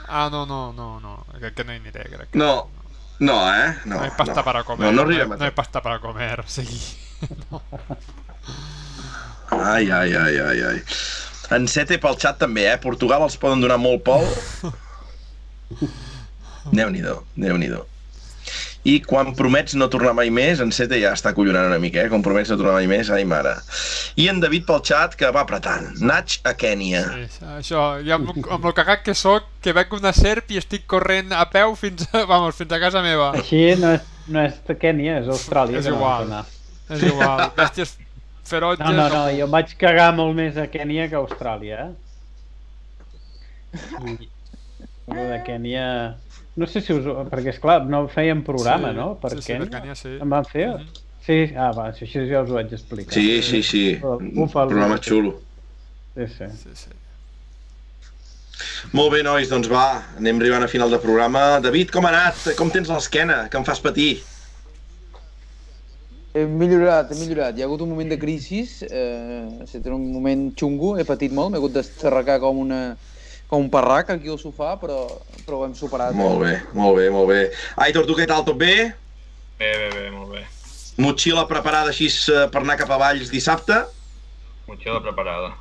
Ah, 0.09 0.29
no, 0.33 0.45
no, 0.47 0.73
no, 0.73 0.99
no, 1.01 1.19
crec 1.39 1.55
que 1.61 1.65
no 1.69 1.73
hi 1.77 1.81
aniré, 1.83 2.09
crec. 2.11 2.31
que 2.33 2.39
No. 2.41 2.71
No, 3.21 3.37
eh? 3.53 3.75
No, 3.85 3.97
No 3.97 4.03
hay 4.03 4.11
pasta 4.17 4.35
no. 4.41 4.45
para 4.45 4.63
comer. 4.65 4.87
No, 4.87 4.93
no 4.93 5.03
arribem 5.03 5.29
no 5.29 5.35
hay 5.35 5.41
tant. 5.51 5.55
pasta 5.57 5.83
para 5.83 5.99
comer, 6.01 6.45
sí. 6.47 6.65
Ai, 9.51 9.91
ai, 9.91 10.13
ai, 10.15 10.37
ai, 10.39 10.61
ai. 10.71 10.83
En 11.57 11.65
Sete 11.73 11.97
pel 11.99 12.19
xat 12.21 12.37
també, 12.39 12.67
eh? 12.69 12.77
Portugal 12.83 13.23
els 13.25 13.37
poden 13.41 13.63
donar 13.65 13.79
molt 13.81 14.03
pol. 14.05 14.27
Déu-n'hi-do, 16.79 17.15
déu 17.37 17.57
nhi 17.57 17.69
déu 17.73 17.87
I 18.89 18.95
quan 19.05 19.35
promets 19.37 19.75
no 19.77 19.89
tornar 19.93 20.15
mai 20.17 20.31
més, 20.33 20.63
en 20.65 20.71
Sete 20.73 20.97
ja 21.01 21.11
està 21.17 21.35
collonant 21.37 21.69
una 21.69 21.81
mica, 21.83 22.01
eh? 22.01 22.09
Quan 22.09 22.23
promets 22.25 22.49
no 22.53 22.57
tornar 22.57 22.79
mai 22.79 22.89
més, 22.89 23.11
ai 23.13 23.27
mare. 23.29 23.55
I 24.17 24.29
en 24.33 24.41
David 24.41 24.65
pel 24.69 24.81
xat 24.89 25.17
que 25.19 25.29
va 25.35 25.43
apretant. 25.45 25.91
Naig 26.01 26.39
a 26.49 26.55
Kènia. 26.57 27.03
sí 27.35 27.45
això, 27.59 27.83
ja 28.07 28.17
amb, 28.17 28.33
amb 28.57 28.69
el 28.71 28.75
cagat 28.77 29.05
que 29.05 29.15
sóc, 29.19 29.51
que 29.65 29.75
veig 29.77 29.93
una 29.99 30.15
serp 30.17 30.53
i 30.55 30.61
estic 30.63 30.87
corrent 30.89 31.35
a 31.37 31.45
peu 31.53 31.75
fins 31.77 32.07
a, 32.13 32.25
vamos, 32.31 32.57
fins 32.57 32.73
a 32.73 32.81
casa 32.81 33.03
meva. 33.05 33.33
Així 33.37 33.63
no 33.81 33.93
és, 33.99 34.07
no 34.29 34.45
és 34.47 34.79
Kènia, 34.81 35.19
és 35.23 35.29
Austràlia. 35.37 35.83
És 35.83 35.91
no 35.91 35.97
igual. 35.99 36.31
anar. 36.31 36.45
És 36.89 37.03
igual, 37.11 37.45
bèsties 37.59 37.99
ferotges... 38.49 38.87
No, 38.87 38.93
no, 38.97 39.09
no, 39.13 39.25
jo 39.37 39.45
em 39.49 39.53
vaig 39.53 39.75
cagar 39.81 40.09
molt 40.17 40.37
més 40.39 40.57
a 40.57 40.65
Kènia 40.73 41.11
que 41.11 41.19
a 41.19 41.21
Austràlia, 41.21 41.91
eh? 41.91 41.93
I, 44.15 44.31
lo 45.13 45.29
de 45.35 45.39
Kènia... 45.45 45.85
No 46.59 46.67
sé 46.67 46.83
si 46.83 46.95
us... 46.97 47.05
Perquè, 47.31 47.53
és 47.55 47.61
clar 47.63 47.81
no 47.87 48.07
feien 48.11 48.41
programa, 48.47 48.91
Sí, 48.93 48.99
no? 48.99 49.09
Per 49.23 49.31
sí, 49.35 49.43
sí, 49.43 49.53
Kènia? 49.53 49.67
per 49.69 49.81
Kènia, 49.81 49.99
sí. 49.99 50.15
En 50.19 50.33
van 50.33 50.49
fer? 50.49 50.71
Mhm. 50.75 51.05
Sí, 51.29 51.37
ah, 51.61 51.73
va, 51.77 51.91
si 51.93 52.07
així 52.07 52.23
ja 52.31 52.41
us 52.41 52.49
ho 52.51 52.57
vaig 52.57 52.73
explicar. 52.73 53.13
Sí, 53.13 53.43
sí, 53.45 53.61
sí. 53.63 53.83
El 54.01 54.49
Programa 54.49 54.97
xulo. 55.05 55.35
Sí, 56.17 56.27
sí. 56.39 56.49
Sí, 56.63 56.73
sí. 56.85 56.97
Molt 58.97 59.13
bé, 59.13 59.21
nois, 59.27 59.51
doncs 59.51 59.69
va, 59.71 59.85
anem 60.19 60.41
arribant 60.41 60.65
a 60.65 60.71
final 60.73 60.91
de 60.91 60.99
programa. 61.03 61.61
David, 61.63 61.93
com 61.95 62.07
ha 62.09 62.13
anat? 62.15 62.49
Com 62.59 62.73
tens 62.75 62.89
l'esquena? 62.91 63.45
Que 63.53 63.61
em 63.61 63.67
fas 63.67 63.83
patir? 63.85 64.23
He 66.35 66.45
millorat, 66.47 67.13
he 67.13 67.19
millorat. 67.19 67.57
Hi 67.57 67.65
ha 67.65 67.69
hagut 67.69 67.85
un 67.85 67.93
moment 67.93 68.11
de 68.13 68.19
crisi, 68.21 68.63
eh, 68.89 69.45
ha 69.61 69.67
estat 69.67 69.87
un 69.93 70.09
moment 70.15 70.49
xungo, 70.59 70.97
he 70.99 71.05
patit 71.09 71.35
molt, 71.35 71.53
m'he 71.53 71.61
hagut 71.61 71.77
d'estarracar 71.77 72.39
com, 72.43 72.59
una, 72.65 72.81
com 73.49 73.65
un 73.65 73.71
parrac 73.73 74.13
aquí 74.13 74.29
al 74.29 74.39
sofà, 74.41 74.75
però, 74.81 75.01
però 75.47 75.63
ho 75.63 75.67
hem 75.67 75.75
superat. 75.77 76.15
Molt 76.17 76.43
bé, 76.45 76.55
molt 76.77 76.99
bé, 77.01 77.09
molt 77.13 77.31
bé. 77.33 77.41
Aitor, 77.85 78.07
tu 78.07 78.17
què 78.19 78.29
tal? 78.29 78.45
Tot 78.47 78.59
bé? 78.61 78.93
Bé, 79.59 79.71
bé, 79.73 79.89
bé, 79.95 80.05
molt 80.13 80.37
bé. 80.37 80.45
Motxilla 81.01 81.47
preparada 81.49 81.93
així 81.95 82.11
eh, 82.11 82.45
per 82.53 82.63
anar 82.63 82.77
cap 82.79 82.93
a 82.93 82.99
Valls 83.01 83.33
dissabte? 83.33 83.81
Motxilla 84.69 85.01
preparada. 85.03 85.55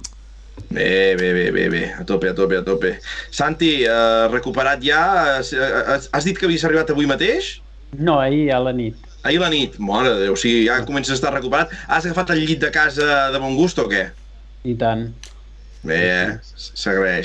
Bé, 0.68 1.16
bé, 1.16 1.32
bé, 1.38 1.46
bé, 1.54 1.68
bé, 1.70 1.84
a 1.96 2.04
tope, 2.04 2.32
a 2.34 2.36
tope, 2.36 2.58
a 2.60 2.66
tope. 2.66 2.96
Santi, 3.32 3.72
eh, 3.86 4.28
recuperat 4.34 4.84
ja? 4.84 5.02
Eh, 5.40 5.70
Has 5.94 6.10
has 6.12 6.28
dit 6.28 6.38
que 6.38 6.50
havies 6.50 6.66
arribat 6.68 6.92
avui 6.92 7.08
mateix? 7.10 7.62
No, 7.96 8.18
ahir 8.20 8.50
a 8.52 8.60
la 8.60 8.74
nit. 8.76 8.98
Ahir 9.24 9.40
a 9.40 9.46
la 9.46 9.52
nit, 9.54 9.78
mare 9.80 10.12
de 10.12 10.26
Déu, 10.26 10.36
o 10.36 10.40
sigui, 10.40 10.66
ja 10.68 10.82
comences 10.86 11.16
a 11.16 11.20
estar 11.22 11.32
recuperat. 11.34 11.72
Has 11.88 12.10
agafat 12.10 12.36
el 12.36 12.44
llit 12.44 12.60
de 12.66 12.74
casa 12.74 13.30
de 13.32 13.40
bon 13.40 13.56
gust 13.56 13.80
o 13.80 13.88
què? 13.88 14.10
I 14.68 14.76
tant. 14.76 15.08
Bé, 15.88 16.02
eh? 16.04 17.22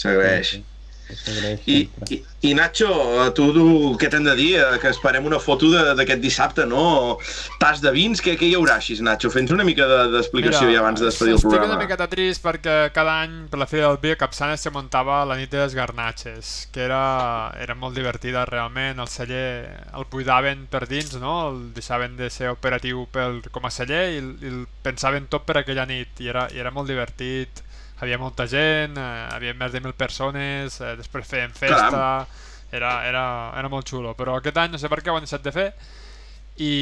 S'agraeix, 0.00 0.50
s'agraeix. 0.56 0.66
S'agraeix 1.10 1.64
I, 1.66 1.78
i, 2.14 2.16
I 2.46 2.50
Nacho, 2.54 2.86
a 3.20 3.24
tu, 3.34 3.48
tu 3.52 3.62
què 3.98 4.06
t'hem 4.12 4.22
de 4.28 4.34
dir? 4.38 4.52
Eh, 4.62 4.76
Que 4.78 4.92
esperem 4.94 5.24
una 5.26 5.40
foto 5.42 5.66
de- 5.72 5.96
d'aquest 5.98 6.20
dissabte, 6.22 6.66
no? 6.70 7.18
Tas 7.58 7.80
de 7.82 7.90
vins, 7.90 8.22
què, 8.22 8.36
què 8.38 8.46
hi 8.46 8.52
haurà 8.54 8.76
així, 8.78 8.94
Nacho? 9.02 9.28
Fes 9.34 9.50
una 9.50 9.64
mica 9.66 9.88
de- 9.90 10.04
d'explicació 10.12 10.70
ja 10.70 10.78
abans 10.84 11.00
de 11.02 11.06
despedir 11.08 11.32
el 11.32 11.40
estic 11.40 11.50
programa. 11.50 11.74
una 11.74 11.82
miqueta 11.82 12.06
trist 12.12 12.44
perquè 12.44 12.76
cada 12.94 13.16
any 13.24 13.34
per 13.50 13.58
la 13.58 13.66
Fira 13.66 13.88
del 13.88 13.98
Vi 14.00 14.12
a 14.14 14.16
Capçanes 14.20 14.60
se 14.62 14.70
muntava 14.70 15.24
la 15.26 15.34
nit 15.36 15.50
de 15.50 15.58
les 15.64 15.74
garnatxes, 15.74 16.68
que 16.70 16.84
era, 16.86 17.02
era 17.58 17.74
molt 17.74 17.96
divertida 17.98 18.44
realment, 18.46 19.00
el 19.02 19.08
celler 19.08 19.82
el 19.92 20.06
buidaven 20.12 20.68
per 20.70 20.86
dins, 20.86 21.16
no? 21.18 21.48
el 21.50 21.74
deixaven 21.74 22.14
de 22.16 22.30
ser 22.30 22.50
operatiu 22.54 23.08
pel, 23.10 23.42
com 23.50 23.66
a 23.66 23.70
celler 23.74 24.12
i, 24.14 24.22
i 24.22 24.46
el 24.54 24.62
pensaven 24.86 25.26
tot 25.26 25.42
per 25.44 25.58
aquella 25.58 25.86
nit 25.90 26.22
i 26.22 26.28
era, 26.30 26.46
i 26.54 26.58
era 26.62 26.70
molt 26.70 26.86
divertit, 26.88 27.64
havia 28.00 28.18
molta 28.18 28.46
gent, 28.48 28.96
eh, 28.98 29.26
havia 29.34 29.54
més 29.54 29.72
de 29.72 29.80
mil 29.84 29.94
persones, 29.96 30.80
eh, 30.80 30.94
després 30.98 31.28
feien 31.28 31.52
festa, 31.56 32.26
era, 32.72 32.92
era, 33.08 33.24
era 33.58 33.70
molt 33.72 33.88
xulo, 33.90 34.14
però 34.18 34.38
aquest 34.38 34.60
any 34.62 34.74
no 34.74 34.80
sé 34.80 34.88
per 34.88 35.00
què 35.02 35.12
ho 35.12 35.18
han 35.18 35.26
deixat 35.26 35.44
de 35.44 35.52
fer 35.54 35.68
i 36.60 36.72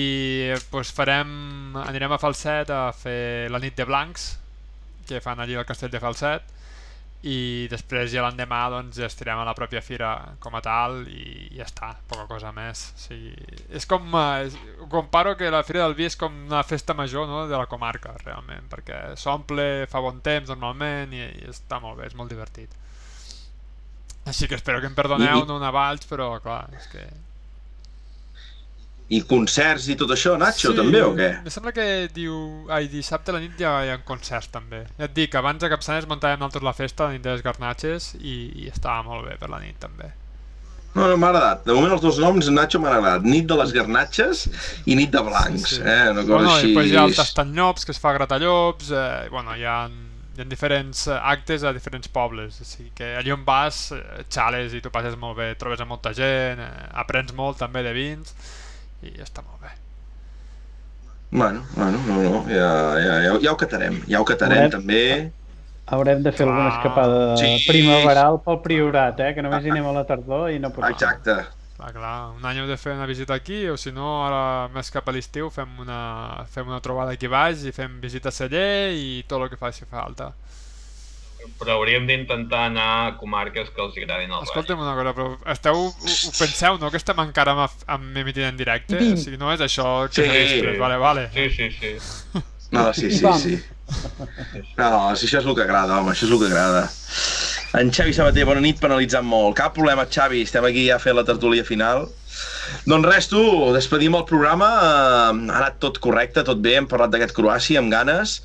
pues, 0.72 0.90
farem, 0.94 1.76
anirem 1.84 2.12
a 2.12 2.18
Falset 2.18 2.70
a 2.74 2.88
fer 2.96 3.48
la 3.52 3.60
nit 3.62 3.76
de 3.78 3.86
blancs 3.88 4.32
que 5.08 5.22
fan 5.24 5.40
allí 5.40 5.56
al 5.56 5.66
castell 5.68 5.92
de 5.92 6.00
Falset 6.02 6.56
i 7.26 7.66
després 7.70 8.12
ja 8.12 8.22
l'endemà 8.22 8.60
doncs, 8.70 9.00
ja 9.00 9.08
estirem 9.10 9.40
a 9.42 9.46
la 9.46 9.54
pròpia 9.58 9.80
fira 9.82 10.12
com 10.38 10.54
a 10.54 10.60
tal 10.62 11.00
i 11.10 11.48
ja 11.56 11.64
està, 11.66 11.90
poca 12.06 12.28
cosa 12.30 12.52
més 12.54 12.84
o 12.94 13.00
sigui, 13.08 13.32
és 13.74 13.88
com 13.90 14.06
eh, 14.14 14.44
és, 14.46 14.58
comparo 14.92 15.34
que 15.36 15.50
la 15.50 15.64
Fira 15.66 15.82
del 15.82 15.96
Vi 15.98 16.06
és 16.06 16.16
com 16.16 16.36
una 16.46 16.62
festa 16.62 16.94
major 16.94 17.26
no? 17.26 17.46
de 17.50 17.58
la 17.58 17.66
comarca 17.66 18.14
realment 18.22 18.70
perquè 18.70 19.16
s'omple, 19.18 19.88
fa 19.90 20.02
bon 20.04 20.22
temps 20.22 20.52
normalment 20.52 21.16
i, 21.16 21.24
i 21.42 21.48
està 21.50 21.80
molt 21.82 21.98
bé, 21.98 22.06
és 22.06 22.14
molt 22.14 22.30
divertit 22.30 22.76
així 24.28 24.46
que 24.46 24.54
espero 24.54 24.78
que 24.78 24.86
em 24.86 24.94
perdoneu, 24.94 25.42
no 25.48 25.56
una 25.56 25.72
Valls, 25.74 26.06
però 26.06 26.36
clar, 26.44 26.68
és 26.76 26.86
que 26.92 27.02
I 29.08 29.22
concerts 29.24 29.86
i 29.88 29.94
tot 29.96 30.10
això, 30.12 30.34
Nacho, 30.36 30.74
també, 30.76 31.00
o 31.00 31.14
què? 31.16 31.28
Em 31.40 31.50
sembla 31.50 31.72
que 31.72 31.84
diu... 32.12 32.34
Ai, 32.68 32.90
dissabte 32.92 33.32
a 33.32 33.38
la 33.38 33.40
nit 33.40 33.54
ja 33.56 33.70
hi 33.86 33.88
ha 33.94 33.98
concerts 34.04 34.50
també. 34.52 34.82
Ja 34.98 35.06
et 35.08 35.14
dic, 35.16 35.32
abans 35.40 35.64
a 35.64 35.70
Capçanes 35.72 36.04
muntàvem 36.10 36.36
nosaltres 36.42 36.66
la 36.66 36.74
festa, 36.76 37.06
la 37.08 37.16
nit 37.16 37.24
de 37.24 37.32
les 37.32 37.44
garnatxes, 37.46 38.10
i, 38.20 38.34
i 38.64 38.66
estava 38.68 39.00
molt 39.06 39.24
bé 39.30 39.38
per 39.40 39.48
la 39.48 39.62
nit 39.62 39.78
també. 39.80 40.10
No, 40.94 41.06
no, 41.06 41.16
m'ha 41.20 41.28
agradat. 41.30 41.64
De 41.68 41.72
moment 41.76 41.92
els 41.94 42.02
dos 42.04 42.18
noms, 42.20 42.48
Nacho, 42.52 42.80
m'han 42.82 42.98
agradat. 42.98 43.24
Nit 43.28 43.48
de 43.48 43.56
les 43.60 43.72
garnatxes 43.76 44.44
i 44.88 44.96
nit 44.98 45.10
de 45.14 45.22
blancs, 45.24 45.78
Sí. 45.78 45.80
eh? 45.80 46.10
Una 46.12 46.22
cosa 46.26 46.34
Bueno, 46.34 46.52
així... 46.58 46.68
i 46.68 46.74
després 46.74 46.92
hi 46.92 46.96
ha 47.00 47.06
el 47.08 47.16
tastanyops, 47.16 47.84
que 47.88 47.96
es 47.96 48.00
fa 48.02 48.10
a 48.12 48.16
gratallops, 48.18 48.90
eh, 48.92 49.28
bueno, 49.32 49.56
hi 49.56 49.64
ha, 49.68 49.78
hi 50.36 50.44
ha 50.44 50.48
diferents 50.52 51.06
eh, 51.08 51.16
actes 51.32 51.64
a 51.64 51.72
diferents 51.76 52.08
pobles, 52.12 52.60
o 52.60 52.68
sigui 52.68 52.90
que 52.98 53.14
allí 53.20 53.32
on 53.32 53.44
vas, 53.48 53.86
eh, 53.96 54.24
xales 54.28 54.74
i 54.76 54.84
tu 54.84 54.92
passes 54.92 55.16
molt 55.16 55.38
bé, 55.40 55.54
trobes 55.60 55.80
a 55.80 55.88
molta 55.88 56.12
gent, 56.16 56.60
eh, 56.60 56.88
aprens 57.04 57.32
molt 57.36 57.60
també 57.64 57.84
de 57.88 57.92
vins, 57.96 58.34
i 59.02 59.12
està 59.22 59.42
molt 59.46 59.60
bé. 59.62 59.70
Bueno, 61.30 61.62
bueno, 61.76 61.98
no, 62.06 62.16
no, 62.22 62.44
ja, 62.48 62.70
ja, 62.98 63.16
ja, 63.26 63.34
ja 63.42 63.52
ho 63.52 63.56
catarem, 63.60 64.00
ja 64.08 64.20
ho 64.20 64.24
catarem 64.24 64.62
Veurem. 64.64 64.70
també. 64.72 65.02
Haurem 65.88 66.22
de 66.24 66.32
fer 66.32 66.44
Clar. 66.46 66.54
alguna 66.54 66.76
escapada 66.76 67.36
Sí. 67.36 67.64
primaveral 67.68 68.40
pel 68.44 68.58
Priorat, 68.64 69.20
eh? 69.20 69.34
que 69.34 69.42
només 69.42 69.64
hi 69.64 69.70
anem 69.70 69.86
a 69.86 69.92
la 69.92 70.04
tardor 70.08 70.50
i 70.50 70.58
no 70.58 70.70
pot 70.70 70.84
ser. 70.84 70.92
Exacte. 70.92 71.36
Clar, 71.78 71.92
clar, 71.94 72.30
un 72.34 72.44
any 72.44 72.58
heu 72.58 72.66
de 72.66 72.76
fer 72.76 72.92
una 72.96 73.06
visita 73.06 73.34
aquí, 73.34 73.68
o 73.70 73.76
si 73.76 73.92
no, 73.92 74.24
ara 74.26 74.68
més 74.74 74.90
cap 74.90 75.06
a 75.08 75.12
l'estiu 75.14 75.48
fem 75.50 75.68
una, 75.78 76.44
fem 76.50 76.66
una 76.66 76.80
trobada 76.80 77.12
aquí 77.12 77.28
baix 77.30 77.62
i 77.64 77.72
fem 77.72 78.00
visita 78.00 78.28
a 78.28 78.32
celler 78.32 78.90
i 78.98 79.22
tot 79.28 79.40
el 79.42 79.48
que 79.52 79.56
faci 79.56 79.84
falta. 79.86 80.32
Però 81.58 81.74
hauríem 81.78 82.04
d'intentar 82.06 82.66
anar 82.68 82.88
a 83.06 83.14
comarques 83.18 83.70
que 83.74 83.82
els 83.82 83.96
agradin 83.98 84.30
al 84.30 84.44
Baix. 84.44 84.50
Escolta'm 84.52 84.82
una 84.84 84.94
cosa, 84.94 85.14
però 85.16 85.52
esteu, 85.54 85.80
ho, 85.88 85.88
ho 85.90 86.32
penseu, 86.38 86.78
no? 86.78 86.90
Que 86.92 87.00
estem 87.00 87.18
encara 87.24 87.54
amb, 87.56 87.80
amb 87.96 88.20
emitint 88.22 88.46
en 88.52 88.60
directe? 88.60 89.00
O 89.14 89.16
sigui, 89.18 89.40
no 89.40 89.50
és 89.54 89.60
això 89.66 89.88
que 90.12 90.22
Sí. 90.22 90.28
després, 90.28 90.78
vale, 90.78 90.98
vale. 91.02 91.26
Sí, 91.34 91.48
sí, 91.56 91.70
sí. 91.80 91.96
No, 92.70 92.92
sí, 92.92 93.08
sí, 93.10 93.24
sí. 93.40 93.54
No, 94.76 95.16
si 95.16 95.24
això 95.24 95.38
és 95.40 95.46
el 95.48 95.54
que 95.56 95.62
agrada, 95.64 95.96
home, 96.02 96.12
això 96.12 96.26
és 96.26 96.32
el 96.34 96.40
que 96.42 96.50
agrada. 96.50 96.82
En 97.80 97.88
Xavi 97.96 98.12
Sabater, 98.12 98.44
bona 98.44 98.60
nit, 98.60 98.76
penalitzant 98.80 99.24
molt. 99.24 99.56
Cap 99.56 99.72
problema, 99.76 100.04
Xavi, 100.04 100.42
estem 100.44 100.66
aquí 100.68 100.82
ja 100.90 100.98
fent 101.00 101.16
la 101.16 101.24
tertúlia 101.24 101.64
final. 101.64 102.06
Doncs 102.84 103.08
res, 103.08 103.28
tu, 103.32 103.40
despedim 103.72 104.14
el 104.20 104.26
programa, 104.28 104.68
eh, 104.68 105.48
ha 105.48 105.62
anat 105.62 105.78
tot 105.80 105.96
correcte, 106.04 106.44
tot 106.44 106.60
bé, 106.64 106.76
hem 106.76 106.86
parlat 106.90 107.14
d'aquest 107.14 107.32
Croàcia 107.36 107.80
amb 107.80 107.90
ganes. 107.92 108.36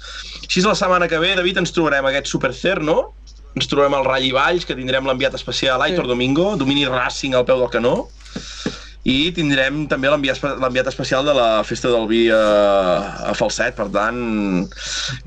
Així 0.43 0.59
és 0.61 0.67
la 0.69 0.75
setmana 0.77 1.07
que 1.09 1.19
ve, 1.21 1.33
David, 1.39 1.57
ens 1.63 1.71
trobarem 1.75 2.05
aquest 2.11 2.27
Supercer, 2.31 2.79
no? 2.83 3.13
Ens 3.55 3.67
trobarem 3.69 3.93
al 3.99 4.05
Rall 4.07 4.25
i 4.27 4.33
Valls, 4.35 4.65
que 4.65 4.75
tindrem 4.77 5.05
l'enviat 5.07 5.35
especial 5.37 5.81
Aitor 5.85 6.05
Sí. 6.07 6.09
Domingo, 6.15 6.55
domini 6.57 6.85
Racing 6.89 7.35
al 7.37 7.45
peu 7.45 7.59
del 7.61 7.69
canó. 7.73 7.95
I 9.03 9.33
tindrem 9.35 9.81
també 9.91 10.07
l'enviat 10.07 10.37
espe- 10.37 10.53
l'enviat 10.61 10.87
especial 10.87 11.25
de 11.27 11.33
la 11.35 11.47
Festa 11.67 11.89
del 11.91 12.05
Vi 12.07 12.21
a, 12.31 12.37
a 13.29 13.33
Falset, 13.35 13.75
per 13.75 13.89
tant, 13.91 14.69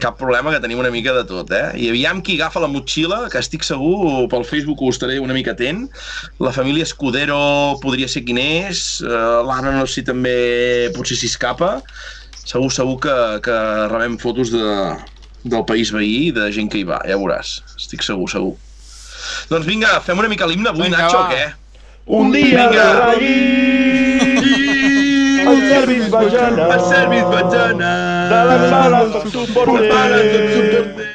cap 0.00 0.16
problema 0.16 0.50
que 0.54 0.62
tenim 0.64 0.80
una 0.80 0.88
mica 0.90 1.12
de 1.12 1.24
tot, 1.28 1.52
eh? 1.52 1.74
I 1.76 1.90
aviam 1.92 2.22
qui 2.24 2.38
agafa 2.40 2.62
la 2.64 2.70
motxilla, 2.72 3.26
que 3.28 3.36
estic 3.38 3.66
segur, 3.68 4.24
pel 4.32 4.46
Facebook 4.48 4.80
ho 4.80 4.88
estaré 4.94 5.18
una 5.20 5.36
mica 5.36 5.52
atent. 5.52 5.90
La 6.40 6.54
família 6.56 6.88
Escudero 6.88 7.76
podria 7.84 8.08
ser 8.08 8.24
quin 8.24 8.40
és, 8.40 9.02
uh, 9.04 9.44
l'Anna 9.44 9.76
no 9.76 9.84
sé 9.86 10.00
si 10.00 10.06
també 10.08 10.88
potser 10.96 11.20
s'hi 11.20 11.28
escapa. 11.28 11.82
Segur, 12.46 12.70
segur 12.70 12.98
que, 13.02 13.14
que 13.42 13.56
rebem 13.90 14.16
fotos 14.22 14.52
de, 14.54 14.62
del 15.44 15.64
país 15.66 15.90
veí 15.94 16.28
i 16.28 16.32
de 16.36 16.46
gent 16.54 16.68
que 16.70 16.78
hi 16.78 16.86
va, 16.86 17.00
ja 17.08 17.16
veuràs. 17.18 17.56
Estic 17.74 18.04
segur, 18.06 18.28
segur. 18.30 18.54
Doncs 19.50 19.66
vinga, 19.66 19.96
fem 20.06 20.18
una 20.22 20.30
mica 20.30 20.46
l'himne 20.46 20.70
avui, 20.70 20.86
Vinga, 20.86 21.02
Nacho, 21.02 21.18
va. 21.18 21.26
o 21.26 21.30
què? 21.34 21.46
Un 22.20 22.30
dia 22.30 22.68
Vinga. 22.68 22.70
de 22.70 22.84
raïm, 23.00 24.36
el 25.50 25.58
servit 25.70 26.06
vaig 26.12 26.36
anar, 26.38 26.68
El 26.76 26.84
anar. 27.64 27.96
de 28.30 28.40
la 28.50 28.56
sala 28.70 29.00
tot 29.10 29.26
La 29.26 29.90
para 29.90 30.22
tot 30.22 30.46
suporter. 30.46 30.54
suporter. 30.54 31.05